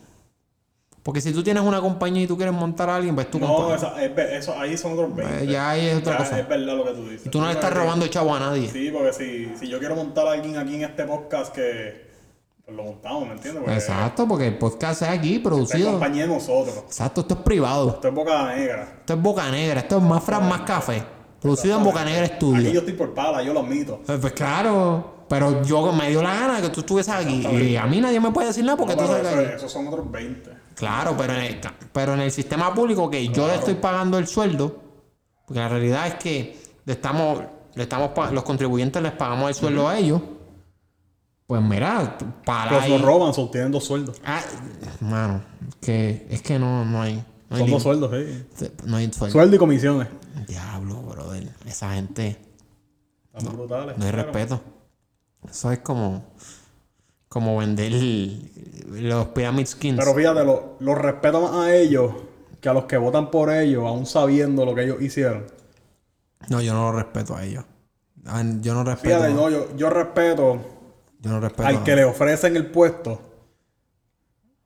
Porque 1.04 1.22
si 1.22 1.32
tú 1.32 1.42
tienes 1.42 1.64
una 1.64 1.80
compañía 1.82 2.24
y 2.24 2.28
tú 2.28 2.36
quieres 2.36 2.54
montar 2.54 2.90
a 2.90 2.98
alguien, 2.98 3.16
pues 3.16 3.32
tú 3.32 3.40
No, 3.40 3.74
esa- 3.74 4.04
es 4.04 4.12
eso, 4.18 4.60
ahí 4.60 4.78
son 4.78 4.94
otros 4.94 5.16
20. 5.16 5.44
Eh, 5.44 5.48
ya 5.48 5.70
ahí 5.70 5.86
es 5.88 5.98
otra 5.98 6.14
Ya 6.14 6.18
cosa. 6.20 6.40
Es 6.40 6.48
verdad 6.50 6.76
lo 6.76 6.84
que 6.84 6.92
tú 6.92 7.10
dices. 7.10 7.32
tú 7.32 7.40
no 7.40 7.48
le 7.48 7.54
estás 7.54 7.74
robando 7.74 8.06
chavo 8.08 8.36
a 8.36 8.40
nadie. 8.40 8.70
Sí, 8.70 8.92
porque 8.92 9.14
si, 9.14 9.56
si 9.58 9.68
yo 9.70 9.80
quiero 9.80 9.96
montar 9.96 10.28
a 10.28 10.34
alguien 10.34 10.58
aquí 10.58 10.76
en 10.76 10.84
este 10.84 11.06
podcast 11.06 11.54
que. 11.54 12.10
Pues 12.66 12.76
lo 12.78 12.84
montamos, 12.84 13.26
¿me 13.28 13.34
entiendes? 13.34 13.62
Porque 13.64 13.74
Exacto, 13.80 14.28
porque 14.28 14.48
el 14.48 14.58
podcast 14.60 15.02
es 15.04 15.10
aquí, 15.10 15.36
Es 15.36 15.42
producido. 15.42 15.92
compañía 15.92 16.28
de 16.28 16.34
nosotros. 16.34 16.78
Exacto, 16.86 17.22
esto 17.22 17.34
es 17.36 17.40
privado. 17.42 17.90
Esto 17.90 18.08
es 18.10 18.14
boca 18.14 18.56
negra. 18.56 18.84
Esto 19.00 19.14
es 19.14 19.22
Boca 19.22 19.50
Negra, 19.50 19.80
esto 19.80 19.98
es 19.98 20.04
más 20.04 20.24
fran, 20.24 20.48
más 20.48 20.62
café. 20.62 21.04
Producido 21.42 21.78
en 21.78 21.84
Boca 21.84 22.04
Negra 22.04 22.26
Aquí 22.26 22.36
Studio. 22.36 22.72
yo 22.72 22.80
estoy 22.80 22.94
por 22.96 23.14
pala, 23.14 23.42
yo 23.44 23.54
lo 23.54 23.62
admito. 23.62 24.02
Pues, 24.06 24.20
pues 24.20 24.34
claro, 24.34 25.26
pero 25.30 25.64
yo 25.64 25.92
me 25.94 26.10
dio 26.10 26.22
la 26.22 26.34
gana 26.34 26.62
que 26.62 26.70
tú 26.70 26.82
estuvieses 26.82 27.14
aquí. 27.14 27.46
Y 27.48 27.76
a 27.78 27.86
mí 27.86 28.02
nadie 28.02 28.20
me 28.20 28.32
puede 28.32 28.48
decir 28.48 28.64
nada 28.66 28.78
porque 28.78 28.96
No, 28.96 29.04
tú 29.04 29.08
sabes 29.08 29.28
que- 29.50 29.56
esos 29.56 29.72
son 29.72 29.88
otros 29.88 30.10
20. 30.12 30.50
Claro, 30.76 31.16
pero 31.18 31.34
en 31.34 31.42
el, 31.42 31.60
ca- 31.60 31.76
pero 31.94 32.14
en 32.14 32.22
el 32.22 32.32
sistema 32.32 32.74
público 32.74 33.10
que 33.10 33.28
yo 33.30 33.48
le 33.48 33.56
estoy 33.56 33.76
pagando 33.76 34.18
el 34.18 34.28
sueldo, 34.28 34.80
porque 35.46 35.60
la 35.60 35.68
realidad 35.70 36.08
es 36.08 36.16
que 36.16 36.58
le 36.86 36.94
estamos, 36.94 37.42
le 37.76 37.84
estamos 37.84 38.12
los 38.34 38.44
contribuyentes 38.44 39.02
les 39.02 39.12
pagamos 39.14 39.50
el 39.50 39.56
sueldo 39.56 39.88
a 39.90 39.98
ellos, 39.98 40.22
pues 41.48 41.62
mira, 41.62 42.18
para 42.46 42.82
ahí. 42.84 42.90
los 42.92 43.02
roban, 43.02 43.34
son, 43.34 43.50
tienen 43.50 43.72
dos 43.72 43.84
sueldos. 43.84 44.22
Ah, 44.26 44.42
mano, 45.02 45.42
que 45.82 46.28
es 46.30 46.42
que 46.44 46.60
no, 46.60 46.86
no 46.86 47.02
hay, 47.02 47.16
no 47.50 47.56
hay, 47.58 47.62
Son 47.64 47.72
dos 47.72 47.84
sueldos, 47.84 48.12
sí. 48.56 48.68
no 48.86 48.98
hay 48.98 49.12
sueldo. 49.12 49.34
Sueldo 49.34 49.56
y 49.56 49.60
comisiones. 49.60 50.08
Diablo, 50.48 51.02
brother, 51.04 51.48
esa 51.66 51.94
gente 51.94 52.38
Están 53.34 53.54
brutales. 53.56 53.98
no 53.98 54.06
hay 54.06 54.12
respeto. 54.12 54.62
Eso 55.50 55.72
es 55.72 55.80
como, 55.80 56.24
como 57.28 57.58
vender 57.58 57.92
los 58.88 59.28
pyramid 59.30 59.66
skins. 59.66 59.98
Pero 60.00 60.14
fíjate, 60.14 60.44
lo- 60.44 60.96
respeto 60.96 61.42
más 61.42 61.54
a 61.54 61.76
ellos 61.76 62.14
que 62.60 62.68
a 62.70 62.74
los 62.74 62.86
que 62.86 62.98
votan 62.98 63.32
por 63.32 63.52
ellos, 63.52 63.86
aún 63.86 64.06
sabiendo 64.06 64.66
lo 64.66 64.76
que 64.76 64.84
ellos 64.84 65.02
hicieron. 65.02 65.46
No, 66.50 66.62
yo 66.62 66.74
no 66.74 66.92
lo 66.92 66.98
respeto 66.98 67.36
a 67.36 67.44
ellos. 67.46 67.64
Ah, 68.26 68.44
Yo 68.62 68.74
no 68.74 68.84
respeto. 68.84 69.16
Fíjate, 69.16 69.34
no, 69.34 69.50
yo, 69.50 69.76
yo 69.78 69.90
respeto 69.90 70.60
Yo 71.22 71.32
no 71.32 71.40
respeto. 71.40 71.68
al 71.68 71.78
a- 71.78 71.84
que 71.84 71.96
le 71.96 72.04
ofrecen 72.04 72.56
el 72.58 72.66
puesto. 72.70 73.22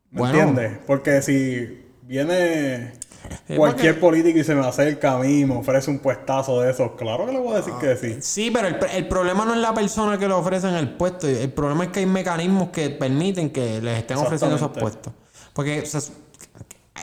¿Me 0.10 0.20
Bueno. 0.22 0.40
entiendes? 0.40 0.80
Porque 0.88 1.22
si 1.22 1.86
viene 2.04 2.94
cualquier 3.56 4.00
político 4.00 4.40
y 4.40 4.44
se 4.44 4.56
me 4.56 4.66
acerca 4.66 5.14
a 5.14 5.20
mí 5.20 5.42
y 5.42 5.46
me 5.46 5.56
ofrece 5.56 5.90
un 5.92 6.00
puestazo 6.00 6.62
de 6.62 6.72
esos, 6.72 6.92
claro 6.94 7.26
que 7.26 7.32
le 7.32 7.40
voy 7.40 7.54
a 7.54 7.58
decir 7.58 7.74
que 7.80 7.96
sí. 7.98 8.18
Sí, 8.22 8.52
pero 8.52 8.68
el, 8.68 8.78
el 8.92 9.08
problema 9.08 9.46
no 9.46 9.54
es 9.54 9.60
la 9.60 9.74
persona 9.74 10.18
que 10.18 10.28
le 10.28 10.34
ofrecen 10.34 10.74
el 10.76 10.90
puesto. 10.96 11.28
El 11.28 11.52
problema 11.52 11.86
es 11.86 11.90
que 11.92 12.00
hay 12.00 12.06
mecanismos 12.06 12.70
que 12.70 12.90
permiten 12.90 13.50
que 13.50 13.82
les 13.82 14.00
estén 14.00 14.18
ofreciendo 14.18 14.56
esos 14.56 14.72
puestos. 14.72 15.14
Porque 15.54 15.82
o 15.82 15.86
sea, 15.86 16.02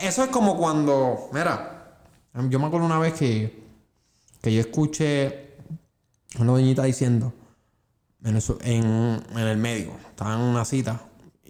eso 0.02 0.24
es 0.24 0.30
como 0.30 0.56
cuando. 0.56 1.28
Mira, 1.33 1.96
yo 2.48 2.59
me 2.59 2.66
acuerdo 2.66 2.87
una 2.87 2.98
vez 2.98 3.14
que, 3.14 3.62
que 4.40 4.52
yo 4.52 4.61
escuché 4.61 5.56
una 6.38 6.52
doñita 6.52 6.85
diciendo 6.85 7.33
en, 8.24 8.38
en, 8.64 9.22
en 9.33 9.38
el 9.38 9.56
médico, 9.56 9.96
estaba 10.11 10.35
en 10.35 10.40
una 10.40 10.64
cita. 10.64 11.00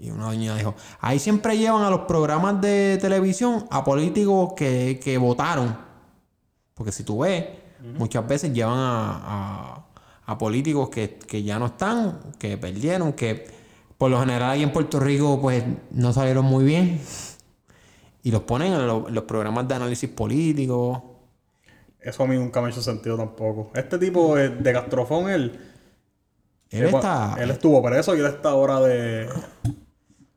Y 0.00 0.10
una 0.10 0.24
doña 0.26 0.56
dijo, 0.56 0.74
ahí 1.00 1.18
siempre 1.18 1.58
llevan 1.58 1.82
a 1.82 1.90
los 1.90 2.00
programas 2.00 2.60
de 2.60 2.98
televisión 3.00 3.66
a 3.70 3.84
políticos 3.84 4.54
que, 4.56 4.98
que 5.02 5.18
votaron. 5.18 5.76
Porque 6.74 6.90
si 6.92 7.04
tú 7.04 7.20
ves, 7.20 7.44
muchas 7.98 8.26
veces 8.26 8.52
llevan 8.52 8.78
a, 8.78 9.20
a- 9.76 9.86
a 10.26 10.38
políticos 10.38 10.88
que, 10.90 11.18
que 11.18 11.42
ya 11.42 11.58
no 11.58 11.66
están, 11.66 12.20
que 12.38 12.56
perdieron, 12.56 13.12
que 13.12 13.46
por 13.98 14.10
lo 14.10 14.20
general 14.20 14.50
ahí 14.52 14.62
en 14.62 14.72
Puerto 14.72 15.00
Rico 15.00 15.38
pues 15.40 15.64
no 15.90 16.12
salieron 16.12 16.44
muy 16.46 16.64
bien. 16.64 17.00
Y 18.22 18.30
los 18.30 18.42
ponen 18.42 18.72
en, 18.72 18.86
lo- 18.86 19.08
en 19.08 19.14
los 19.14 19.24
programas 19.24 19.66
de 19.68 19.74
análisis 19.74 20.08
político. 20.10 21.20
Eso 22.00 22.22
a 22.22 22.26
mí 22.26 22.36
nunca 22.36 22.60
me 22.60 22.68
ha 22.68 22.70
hecho 22.70 22.82
sentido 22.82 23.16
tampoco. 23.16 23.70
Este 23.74 23.98
tipo 23.98 24.36
de, 24.36 24.48
de 24.50 24.72
Gastrofón, 24.72 25.28
él, 25.30 25.58
Él 26.70 26.84
él, 26.84 26.94
está 26.94 27.36
él 27.38 27.50
estuvo 27.50 27.82
preso 27.82 28.14
y 28.16 28.20
él 28.20 28.26
está 28.26 28.50
ahora 28.50 28.80
de, 28.80 29.28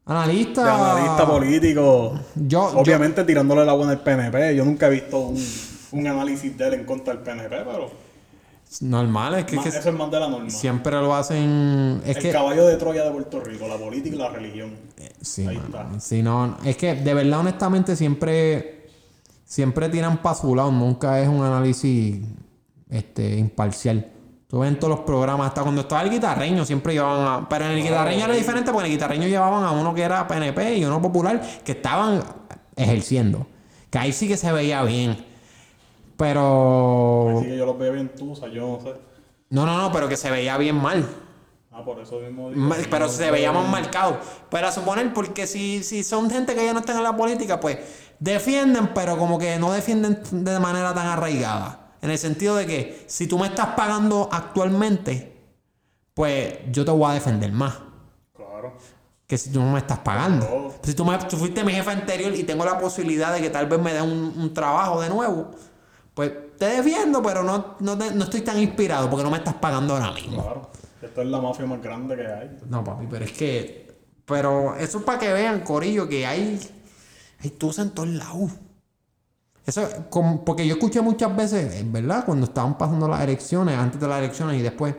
analista. 0.05 0.63
de 0.63 0.69
analista 0.71 1.25
político. 1.27 2.19
Yo, 2.35 2.71
yo- 2.73 2.79
Obviamente 2.79 3.23
tirándole 3.23 3.65
la 3.65 3.73
buena 3.73 3.93
al 3.93 4.01
PNP. 4.01 4.55
Yo 4.55 4.65
nunca 4.65 4.87
he 4.87 4.91
visto 4.91 5.19
un, 5.19 5.45
un 5.91 6.07
análisis 6.07 6.57
de 6.57 6.67
él 6.67 6.73
en 6.75 6.85
contra 6.85 7.13
del 7.13 7.23
PNP, 7.23 7.49
pero 7.49 7.91
normal, 8.81 9.35
es 9.35 9.45
que, 9.45 9.55
más- 9.55 9.65
es 9.67 9.73
que 9.73 9.79
eso 9.79 9.89
es 9.89 9.95
más 9.95 10.09
de 10.11 10.19
la 10.19 10.27
norma. 10.27 10.49
siempre 10.49 10.91
lo 10.93 11.13
hacen. 11.15 12.01
Es 12.05 12.17
el 12.17 12.23
que. 12.23 12.31
caballo 12.31 12.65
de 12.65 12.75
Troya 12.77 13.03
de 13.05 13.11
Puerto 13.11 13.39
Rico, 13.39 13.67
la 13.67 13.77
política 13.77 14.15
y 14.15 14.19
la 14.19 14.29
religión. 14.29 14.71
Sí, 15.21 15.45
Ahí 15.47 15.57
está. 15.57 15.87
Sí, 15.99 16.21
no, 16.23 16.57
es 16.65 16.75
que 16.77 16.95
de 16.95 17.13
verdad, 17.13 17.39
honestamente, 17.41 17.95
siempre, 17.95 18.87
siempre 19.45 19.89
tiran 19.89 20.21
para 20.21 20.35
su 20.35 20.55
lado. 20.55 20.71
Nunca 20.71 21.19
es 21.21 21.27
un 21.27 21.43
análisis 21.43 22.19
este, 22.89 23.37
imparcial. 23.37 24.09
Tú 24.53 24.59
ves 24.59 24.69
en 24.69 24.77
todos 24.77 24.97
los 24.97 24.99
programas, 24.99 25.47
hasta 25.47 25.63
cuando 25.63 25.81
estaba 25.81 26.03
el 26.03 26.11
guitarreño, 26.11 26.63
siempre 26.63 26.93
llevaban 26.93 27.25
a. 27.25 27.49
Pero 27.49 27.65
en 27.65 27.71
el 27.71 27.81
guitarreño 27.81 28.25
era 28.25 28.35
diferente 28.35 28.71
porque 28.71 28.85
en 28.85 28.91
el 28.91 28.97
guitarreño 28.99 29.27
llevaban 29.27 29.63
a 29.63 29.71
uno 29.71 29.95
que 29.95 30.03
era 30.03 30.27
PNP 30.27 30.77
y 30.77 30.85
uno 30.85 31.01
popular 31.01 31.41
que 31.65 31.71
estaban 31.71 32.23
ejerciendo. 32.75 33.47
Que 33.89 33.97
ahí 33.97 34.13
sí 34.13 34.27
que 34.27 34.37
se 34.37 34.51
veía 34.51 34.83
bien. 34.83 35.25
Pero. 36.17 37.35
Así 37.35 37.47
que 37.47 37.57
yo 37.57 37.65
los 37.65 37.79
veo 37.79 37.93
bien 37.93 38.09
tusa, 38.09 38.47
yo 38.47 38.77
no 38.77 38.79
sé. 38.79 38.93
No, 39.49 39.65
no, 39.65 39.75
no, 39.75 39.91
pero 39.91 40.07
que 40.07 40.17
se 40.17 40.29
veía 40.29 40.55
bien 40.59 40.75
mal. 40.75 41.03
Ah, 41.71 41.83
por 41.83 41.99
eso 41.99 42.19
mismo 42.19 42.51
digo. 42.51 42.75
Pero 42.91 43.09
se 43.09 43.31
veía 43.31 43.51
más 43.51 43.67
marcado. 43.67 44.19
Pero 44.51 44.67
a 44.67 44.71
suponer, 44.71 45.11
porque 45.15 45.47
si, 45.47 45.83
si 45.83 46.03
son 46.03 46.29
gente 46.29 46.53
que 46.53 46.63
ya 46.63 46.73
no 46.73 46.81
están 46.81 46.97
en 46.97 47.03
la 47.03 47.17
política, 47.17 47.59
pues 47.59 47.79
defienden, 48.19 48.91
pero 48.93 49.17
como 49.17 49.39
que 49.39 49.57
no 49.57 49.71
defienden 49.71 50.19
de 50.29 50.59
manera 50.59 50.93
tan 50.93 51.07
arraigada. 51.07 51.82
En 52.03 52.11
el 52.11 52.17
sentido 52.19 52.55
de 52.55 52.65
que 52.67 53.05
si 53.07 53.25
tú 53.27 53.39
me 53.39 53.47
estás 53.47 53.67
pagando 53.75 54.29
actualmente, 54.31 55.35
pues 56.13 56.59
yo 56.71 56.85
te 56.85 56.91
voy 56.91 57.09
a 57.09 57.13
defender 57.15 57.51
más. 57.51 57.75
Claro. 58.35 58.77
que 59.25 59.37
si 59.37 59.49
tú 59.51 59.61
no 59.61 59.71
me 59.71 59.79
estás 59.79 59.99
pagando. 59.99 60.75
Si 60.83 60.93
tú, 60.93 61.05
me, 61.05 61.17
tú 61.17 61.37
fuiste 61.37 61.63
mi 61.63 61.71
jefe 61.73 61.89
anterior 61.91 62.35
y 62.35 62.43
tengo 62.43 62.65
la 62.65 62.77
posibilidad 62.77 63.33
de 63.33 63.41
que 63.41 63.49
tal 63.49 63.67
vez 63.67 63.79
me 63.81 63.93
den 63.93 64.03
un, 64.03 64.33
un 64.37 64.53
trabajo 64.53 65.01
de 65.01 65.09
nuevo, 65.09 65.49
pues 66.13 66.31
te 66.59 66.65
defiendo, 66.65 67.23
pero 67.23 67.41
no, 67.41 67.75
no, 67.79 67.97
te- 67.97 68.13
no 68.13 68.25
estoy 68.25 68.41
tan 68.41 68.59
inspirado 68.59 69.09
porque 69.09 69.23
no 69.23 69.31
me 69.31 69.37
estás 69.37 69.55
pagando 69.55 69.95
ahora 69.95 70.11
mismo. 70.11 70.43
Claro. 70.43 70.69
Esto 71.01 71.21
es 71.21 71.27
la 71.27 71.41
mafia 71.41 71.65
más 71.65 71.81
grande 71.81 72.15
que 72.15 72.27
hay. 72.27 72.57
No, 72.67 72.83
papi, 72.83 73.07
pero 73.09 73.25
es 73.25 73.31
que. 73.31 73.91
Pero 74.25 74.75
eso 74.77 74.99
es 74.99 75.03
para 75.03 75.19
que 75.19 75.33
vean, 75.33 75.61
Corillo, 75.61 76.07
que 76.07 76.25
hay. 76.25 76.59
Hay 77.41 77.49
tusa 77.51 77.81
en 77.81 77.89
todos 77.91 78.09
lados. 78.09 78.51
Eso, 79.65 79.87
como- 80.09 80.43
porque 80.43 80.67
yo 80.67 80.73
escuché 80.75 81.01
muchas 81.01 81.35
veces, 81.35 81.89
verdad, 81.91 82.25
cuando 82.25 82.45
estaban 82.45 82.77
pasando 82.77 83.07
las 83.07 83.21
elecciones, 83.21 83.77
antes 83.77 83.99
de 83.99 84.07
las 84.07 84.19
elecciones 84.19 84.59
y 84.59 84.61
después. 84.61 84.95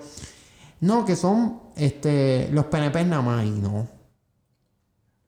No, 0.81 1.05
que 1.05 1.17
son 1.17 1.61
este, 1.77 2.49
los 2.53 2.67
PNP 2.67 3.05
nada 3.05 3.23
más 3.23 3.45
y 3.45 3.51
no. 3.51 3.87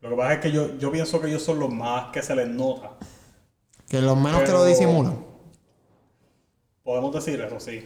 Lo 0.01 0.11
que 0.11 0.17
pasa 0.17 0.35
es 0.35 0.41
que 0.41 0.53
yo, 0.53 0.77
yo 0.79 0.91
pienso 0.93 1.21
que 1.21 1.29
ellos 1.29 1.43
son 1.43 1.59
los 1.59 1.71
más 1.73 2.11
que 2.13 2.23
se 2.23 2.35
les 2.35 2.49
nota. 2.49 2.93
Que 3.89 4.01
los 4.01 4.17
menos 4.17 4.43
que 4.43 4.53
lo 4.53 4.65
disimulan. 4.65 5.19
Podemos 6.83 7.13
decir 7.15 7.41
eso, 7.41 7.59
sí. 7.61 7.85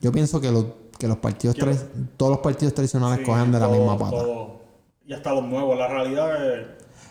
Yo 0.00 0.12
pienso 0.12 0.40
que 0.40 0.50
los, 0.50 0.66
que 0.98 1.08
los 1.08 1.16
partidos, 1.18 1.56
tra- 1.56 1.76
todos 2.16 2.30
los 2.32 2.40
partidos 2.40 2.74
tradicionales 2.74 3.20
Sí, 3.20 3.24
cogen 3.24 3.50
de 3.52 3.60
la 3.60 3.68
misma 3.68 3.96
pata. 3.98 4.10
todo. 4.10 4.60
Y 5.06 5.12
hasta 5.12 5.32
los 5.32 5.44
nuevos. 5.44 5.76
La 5.78 5.88
realidad 5.88 6.54
es 6.54 6.66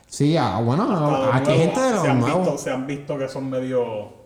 Sí, 0.07 0.37
ah, 0.37 0.61
bueno, 0.63 0.83
hasta 0.83 1.35
aquí 1.37 1.51
hay 1.51 1.59
gente 1.59 1.81
de 1.81 1.91
los 1.91 2.01
se 2.01 2.07
han 2.09 2.19
nuevos. 2.19 2.41
Visto, 2.45 2.57
se 2.57 2.71
han 2.71 2.87
visto 2.87 3.17
que 3.17 3.27
son 3.27 3.49
medio... 3.49 4.25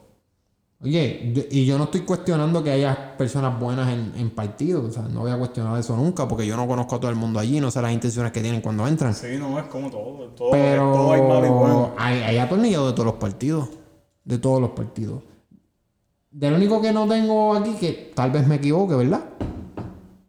Oye, 0.82 1.32
yo- 1.34 1.44
y 1.52 1.65
yo 1.65 1.78
no 1.78 1.86
estoy 1.86 2.02
cuestionando 2.02 2.63
que 2.63 2.72
haya 2.72 3.18
personas 3.18 3.60
buenas 3.60 3.92
en, 3.92 4.13
en 4.15 4.30
partidos, 4.30 4.86
o 4.86 4.92
sea, 4.92 5.04
no 5.04 5.22
voy 5.22 5.32
a 5.32 5.38
cuestionar 5.38 5.78
eso 5.78 5.94
nunca, 5.98 6.26
porque 6.28 6.48
yo 6.48 6.56
no 6.56 6.68
conozco 6.68 6.96
a 6.96 7.00
todo 7.02 7.12
el 7.12 7.18
mundo 7.18 7.38
allí, 7.39 7.60
no 7.60 7.70
sé 7.70 7.82
las 7.82 7.92
intenciones 7.92 8.32
que 8.32 8.42
tienen 8.42 8.62
cuando 8.62 8.88
entran. 8.88 9.13
Sí, 9.13 9.28
no, 9.38 9.60
es 9.60 9.65
como 9.65 9.89
todo. 9.89 10.28
Todo, 10.30 10.52
Pero 10.52 10.94
todo 10.94 11.12
hay 11.12 11.22
malo 11.22 11.46
y 11.46 11.50
bueno. 11.50 11.92
hay, 11.98 12.22
hay 12.22 12.38
de 12.86 12.94
todos 12.94 13.06
los 13.06 13.15
partidos, 13.15 13.68
de 14.24 14.38
todos 14.38 14.62
los 14.62 14.70
partidos. 14.70 15.22
Del 16.32 16.54
único 16.54 16.82
que 16.82 16.94
no 16.94 17.08
tengo 17.08 17.56
aquí, 17.56 17.74
que 17.74 18.12
tal 18.15 18.32
vez 18.32 18.48
me 18.48 18.56
equivoque, 18.56 18.96
¿verdad? 18.96 19.22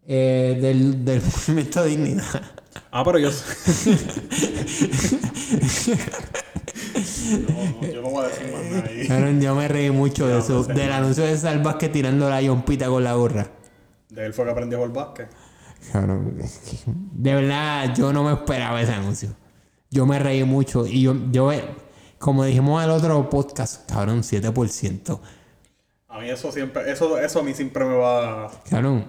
Eh, 0.05 0.59
del, 0.61 1.05
del 1.05 1.23
movimiento 1.47 1.83
de 1.85 1.89
dignidad. 1.91 2.43
Ah, 2.91 3.03
pero 3.05 3.19
yo... 3.19 3.31
no, 7.49 7.81
no, 7.81 7.93
yo 7.93 8.03
no 8.03 8.11
voy 8.11 8.25
a 8.25 8.29
decir 8.29 8.53
más 8.53 8.65
nada 8.65 8.85
ahí. 8.89 9.05
Pero 9.09 9.31
yo 9.31 9.55
me 9.55 9.69
reí 9.69 9.91
mucho 9.91 10.27
de 10.27 10.39
eso, 10.39 10.65
del 10.65 10.93
anuncio 10.93 11.25
de 11.25 11.37
Salvas 11.37 11.77
que 11.77 11.89
tirando 11.89 12.29
la 12.29 12.43
yompita 12.43 12.87
con 12.89 13.05
la 13.05 13.15
gorra. 13.15 13.49
De 14.09 14.27
él 14.27 14.35
fue 14.35 14.45
que 14.45 14.51
aprendió 14.51 14.85
el 14.85 14.91
básquet. 14.91 15.29
Que 15.93 15.99
de 17.13 17.35
verdad 17.35 17.95
yo 17.95 18.13
no 18.13 18.25
me 18.25 18.33
esperaba 18.33 18.81
ese 18.81 18.93
anuncio. 18.93 19.31
Yo 19.91 20.07
me 20.07 20.19
reí 20.19 20.45
mucho 20.45 20.87
y 20.87 21.03
yo, 21.03 21.17
yo 21.31 21.53
eh, 21.53 21.65
como 22.19 22.45
dijimos 22.45 22.83
en 22.83 22.91
el 22.91 22.97
otro 22.97 23.29
podcast, 23.31 23.91
cabrón, 23.91 24.23
7%. 24.23 25.21
A 26.09 26.19
mí 26.19 26.29
eso 26.29 26.53
siempre... 26.53 26.91
Eso, 26.91 27.19
eso 27.19 27.41
a 27.41 27.43
mí 27.43 27.55
siempre 27.55 27.85
me 27.85 27.95
va... 27.95 28.51
Cabrón, 28.69 29.07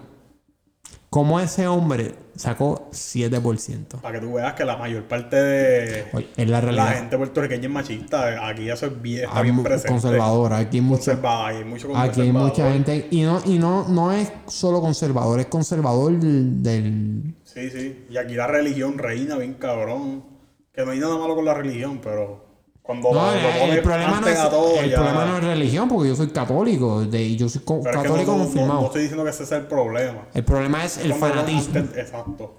¿cómo 1.12 1.38
ese 1.40 1.66
hombre 1.68 2.14
sacó 2.34 2.88
7%? 2.90 4.00
Para 4.00 4.18
que 4.18 4.26
tú 4.26 4.32
veas 4.32 4.54
que 4.54 4.64
la 4.64 4.78
mayor 4.78 5.02
parte 5.04 5.36
de... 5.36 6.06
Oye, 6.14 6.28
es 6.34 6.48
la 6.48 6.52
La 6.52 6.60
realidad. 6.62 6.94
gente 6.94 7.18
puertorriqueña 7.18 7.64
es 7.66 7.70
machista. 7.70 8.48
Aquí 8.48 8.70
eso 8.70 8.86
es 8.86 9.02
bien, 9.02 9.24
está 9.24 9.42
bien 9.42 9.62
presente. 9.62 9.88
conservadora, 9.88 10.56
aquí 10.56 10.80
Conservada, 10.80 11.48
hay 11.48 11.64
mucho 11.64 11.94
aquí 11.94 12.22
hay 12.22 12.32
mucha 12.32 12.72
gente 12.72 13.08
y 13.10 13.20
no 13.22 13.42
y 13.44 13.58
no 13.58 13.86
no 13.88 14.10
es 14.10 14.32
solo 14.46 14.80
conservador, 14.80 15.40
es 15.40 15.46
conservador 15.46 16.18
del, 16.18 16.62
del- 16.62 17.34
Sí, 17.44 17.68
sí. 17.68 18.06
Y 18.08 18.16
aquí 18.16 18.34
la 18.34 18.46
religión 18.46 18.96
reina 18.96 19.36
bien 19.36 19.54
cabrón. 19.54 20.24
Que 20.72 20.86
no 20.86 20.92
hay 20.92 20.98
nada 21.00 21.18
malo 21.18 21.34
con 21.34 21.44
la 21.44 21.52
religión, 21.52 22.00
pero 22.02 22.51
cuando 22.82 23.12
No, 23.12 23.30
lo, 23.32 23.72
el, 23.72 23.80
problema 23.82 24.20
no 24.20 24.26
es, 24.26 24.38
a 24.38 24.50
todo, 24.50 24.80
el 24.80 24.90
ya- 24.90 24.96
problema 24.96 25.24
no 25.24 25.36
es 25.38 25.44
religión, 25.44 25.88
porque 25.88 26.08
yo 26.08 26.16
soy 26.16 26.28
católico, 26.28 27.02
de, 27.04 27.22
y 27.22 27.36
yo 27.36 27.48
soy 27.48 27.62
co- 27.62 27.80
Pero 27.82 27.90
es 27.90 27.96
que 28.02 28.08
católico 28.08 28.32
no, 28.32 28.38
confirmado. 28.44 28.74
no- 28.74 28.80
no 28.80 28.86
estoy 28.86 29.02
diciendo 29.02 29.24
que 29.24 29.30
ese 29.30 29.46
sea 29.46 29.58
el 29.58 29.66
problema. 29.66 30.26
el 30.34 30.44
problema 30.44 30.84
es 30.84 30.98
el 30.98 31.14
fanatismo. 31.14 31.78
antes- 31.78 31.96
exacto. 31.98 32.56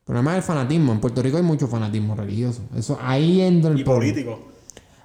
El 0.00 0.04
problema 0.06 0.32
es 0.32 0.36
el 0.36 0.42
fanatismo. 0.44 0.92
En 0.92 1.00
Puerto 1.00 1.22
Rico 1.22 1.36
hay 1.38 1.42
mucho 1.42 1.66
fanatismo 1.66 2.14
religioso. 2.14 2.62
Eso 2.76 2.98
ahí 3.02 3.40
entra 3.40 3.70
el 3.72 3.80
Y 3.80 3.84
político. 3.84 4.38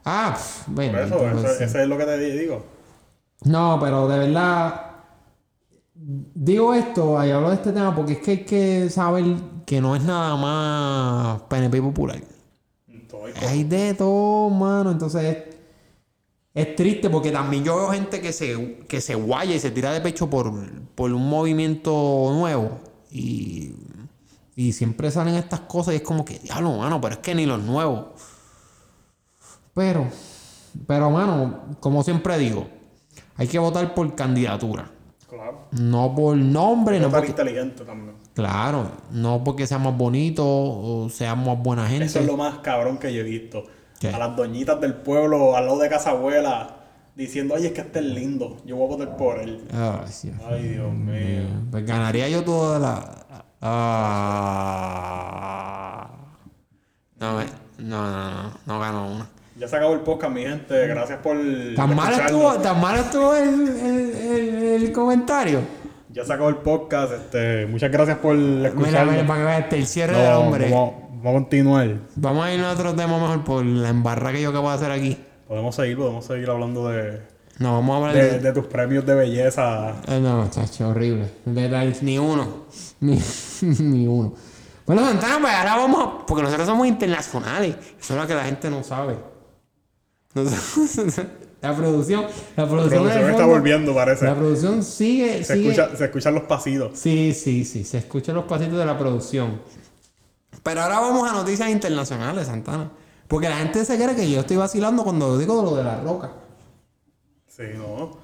Ah, 0.06 0.34
pff, 0.36 0.68
bueno. 0.68 1.00
Eso, 1.00 1.16
eso- 1.28 1.64
ese 1.64 1.82
es 1.84 1.88
lo 1.88 1.98
que 1.98 2.04
te 2.06 2.18
digo. 2.18 2.64
No, 3.46 3.78
pero 3.82 4.08
de 4.10 4.20
verdad. 4.20 4.86
Digo 5.96 6.74
esto, 6.74 7.24
y 7.26 7.30
hablo 7.32 7.50
de 7.50 7.56
este 7.56 7.72
tema 7.74 7.94
porque 7.96 8.14
es 8.14 8.20
que 8.20 8.32
hay 8.32 8.46
que 8.46 8.90
saber 8.90 9.26
que 9.66 9.82
no 9.82 9.96
es 9.96 10.04
nada 10.04 10.36
más 10.38 11.42
PNP 11.44 11.82
popular. 11.82 12.20
Hay 13.38 13.48
Hay 13.48 13.64
de 13.64 13.94
todo, 13.94 14.50
mano. 14.50 14.92
Entonces 14.92 15.24
es, 15.24 15.56
es 16.54 16.76
triste 16.76 17.10
porque 17.10 17.32
también 17.32 17.64
yo 17.64 17.76
veo 17.76 17.90
gente 17.90 18.22
que 18.22 18.34
se, 18.34 18.80
que 18.88 19.02
se 19.02 19.16
guaya 19.16 19.56
y 19.56 19.60
se 19.60 19.72
tira 19.72 19.92
de 19.92 20.02
pecho 20.02 20.30
por, 20.30 20.52
por 20.96 21.12
un 21.12 21.30
movimiento 21.30 22.32
nuevo. 22.34 22.80
Y, 23.12 23.74
y 24.56 24.74
siempre 24.74 25.10
salen 25.10 25.36
estas 25.36 25.62
cosas 25.62 25.94
y 25.94 25.98
es 25.98 26.04
como 26.04 26.26
que, 26.26 26.40
diablo, 26.40 26.78
mano, 26.78 27.00
pero 27.00 27.16
es 27.16 27.22
que 27.22 27.34
ni 27.34 27.46
los 27.46 27.62
nuevos. 27.62 28.08
Pero, 29.74 30.08
pero, 30.86 31.10
mano, 31.10 31.78
como 31.80 32.04
siempre 32.04 32.38
digo, 32.38 32.68
hay 33.38 33.48
que 33.48 33.58
votar 33.58 33.94
por 33.94 34.14
candidatura. 34.16 34.92
No 35.72 36.16
por 36.16 36.36
nombre, 36.38 37.00
no 37.00 37.10
porque... 37.10 37.30
inteligente 37.30 37.84
también. 37.84 38.16
Claro, 38.34 38.92
no 39.12 39.44
porque 39.44 39.68
seamos 39.68 39.98
bonitos 39.98 40.46
o 40.48 41.10
seamos 41.10 41.60
buena 41.60 41.88
gente. 41.88 42.06
Eso 42.06 42.20
es 42.20 42.26
lo 42.26 42.38
más 42.38 42.60
cabrón 42.60 42.98
que 42.98 43.14
yo 43.14 43.22
he 43.22 43.24
visto. 43.24 43.64
¿Qué? 44.00 44.10
A 44.10 44.18
las 44.18 44.36
doñitas 44.36 44.80
del 44.80 44.94
pueblo, 44.96 45.56
al 45.58 45.66
lado 45.66 45.80
de 45.80 45.90
casa 45.90 46.12
abuela, 46.12 46.78
diciendo, 47.16 47.56
oye, 47.56 47.68
es 47.68 47.74
que 47.74 47.82
este 47.82 48.00
es 48.00 48.06
lindo. 48.06 48.58
Yo 48.66 48.78
voy 48.78 48.86
a 48.86 48.90
votar 48.96 49.18
por 49.18 49.40
él. 49.40 49.68
Ay, 49.74 50.06
Dios. 50.24 50.36
Ay, 50.48 50.70
Dios 50.70 50.94
mío. 50.94 51.44
Pues 51.70 51.86
ganaría 51.86 52.30
yo 52.30 52.44
toda 52.44 52.80
la. 52.80 53.44
Ah. 53.62 53.90
No, 57.20 57.34
no, 57.34 57.44
no, 57.80 58.10
no, 58.12 58.54
no 58.66 58.80
gano 58.80 59.08
una. 59.12 59.28
Ya 59.60 59.68
se 59.68 59.76
acabó 59.76 59.94
el 59.94 60.00
podcast, 60.02 60.34
mi 60.34 60.42
gente. 60.44 60.88
Gracias 60.88 61.20
por. 61.20 61.38
Tan 61.76 61.96
mal 61.96 62.14
estuvo, 62.14 62.54
tan 62.56 62.80
mal 62.80 62.98
estuvo 63.00 63.36
el, 63.36 63.68
el, 63.68 64.16
el- 64.16 64.84
el 64.84 64.92
comentario. 64.94 65.60
Ya 66.12 66.24
se 66.26 66.34
acabó 66.34 66.50
el 66.50 66.58
podcast. 66.58 67.12
Este, 67.14 67.66
muchas 67.68 67.92
gracias 67.92 68.18
por 68.20 68.36
Mira, 68.36 68.70
escucharnos. 68.70 69.14
mira, 69.16 69.28
para 69.28 69.40
que 69.40 69.46
veas 69.46 69.74
el 69.74 69.86
cierre 69.86 70.14
No, 70.14 70.20
del 70.20 70.34
hombre. 70.34 70.70
Vamos, 70.72 70.94
vamos 71.12 71.30
a 71.30 71.34
continuar. 71.34 71.96
Vamos 72.16 72.46
a 72.46 72.54
ir 72.54 72.62
a 72.62 72.72
otro 72.72 72.96
tema 72.96 73.20
mejor 73.20 73.44
por 73.44 73.66
la 73.66 73.90
embarra 73.90 74.32
que 74.32 74.42
yo 74.42 74.50
acabo 74.50 74.70
de 74.70 74.76
hacer 74.76 74.92
aquí. 74.92 75.18
Podemos 75.48 75.76
seguir, 75.76 75.98
podemos 75.98 76.26
seguir 76.26 76.50
hablando 76.50 76.88
de, 76.90 77.22
No, 77.60 77.74
vamos 77.74 77.94
a 77.94 77.98
hablar 77.98 78.16
de, 78.16 78.32
de. 78.32 78.40
de 78.40 78.54
tus 78.54 78.66
premios 78.66 79.06
de 79.06 79.14
belleza. 79.16 79.96
Eh, 80.08 80.20
no, 80.22 80.50
chacho, 80.50 80.88
horrible. 80.90 81.26
De 81.46 81.94
ni 82.02 82.18
uno. 82.18 82.66
Ni, 83.02 83.20
ni 83.62 84.08
uno. 84.08 84.34
Bueno, 84.86 85.06
Santana, 85.06 85.38
pues 85.42 85.54
ahora 85.54 85.76
vamos 85.76 86.02
a- 86.04 86.26
Porque 86.26 86.44
nosotros 86.44 86.68
somos 86.68 86.88
internacionales. 86.88 87.76
Eso 88.00 88.14
es 88.16 88.20
lo 88.22 88.26
que 88.26 88.34
la 88.36 88.44
gente 88.46 88.70
no 88.70 88.84
sabe. 88.84 89.16
La 91.62 91.76
producción. 91.76 92.22
La 92.56 92.64
La 92.64 92.70
producción, 92.70 93.02
producción 93.04 93.30
está 93.30 93.44
fondo- 93.44 93.48
volviendo, 93.48 93.94
parece. 93.94 94.26
La 94.26 94.36
producción 94.36 94.82
sigue. 94.84 95.44
Se, 95.44 95.56
sigue 95.56 95.72
escucha, 95.72 95.98
se 95.98 96.06
escuchan 96.06 96.34
los 96.36 96.44
pasitos. 96.44 96.98
Sí, 96.98 97.34
sí, 97.34 97.66
sí. 97.66 97.84
Se 97.84 97.98
escuchan 97.98 98.36
los 98.36 98.46
pasitos 98.46 98.78
de 98.80 98.86
la 98.86 98.98
producción. 98.98 99.60
Pero 100.64 100.82
ahora 100.82 101.00
vamos 101.00 101.30
a 101.30 101.34
noticias 101.34 101.70
internacionales, 101.70 102.48
Santana. 102.48 102.92
Porque 103.28 103.50
la 103.50 103.58
gente 103.58 103.84
se 103.84 103.96
cree 103.98 104.16
que 104.16 104.30
yo 104.30 104.40
estoy 104.40 104.58
vacilando 104.58 105.04
cuando 105.04 105.38
digo 105.38 105.62
lo 105.62 105.76
de 105.76 105.84
la 105.84 106.00
roca. 106.02 106.32
Sí, 107.48 107.64
no. 107.76 107.86
O 107.86 108.20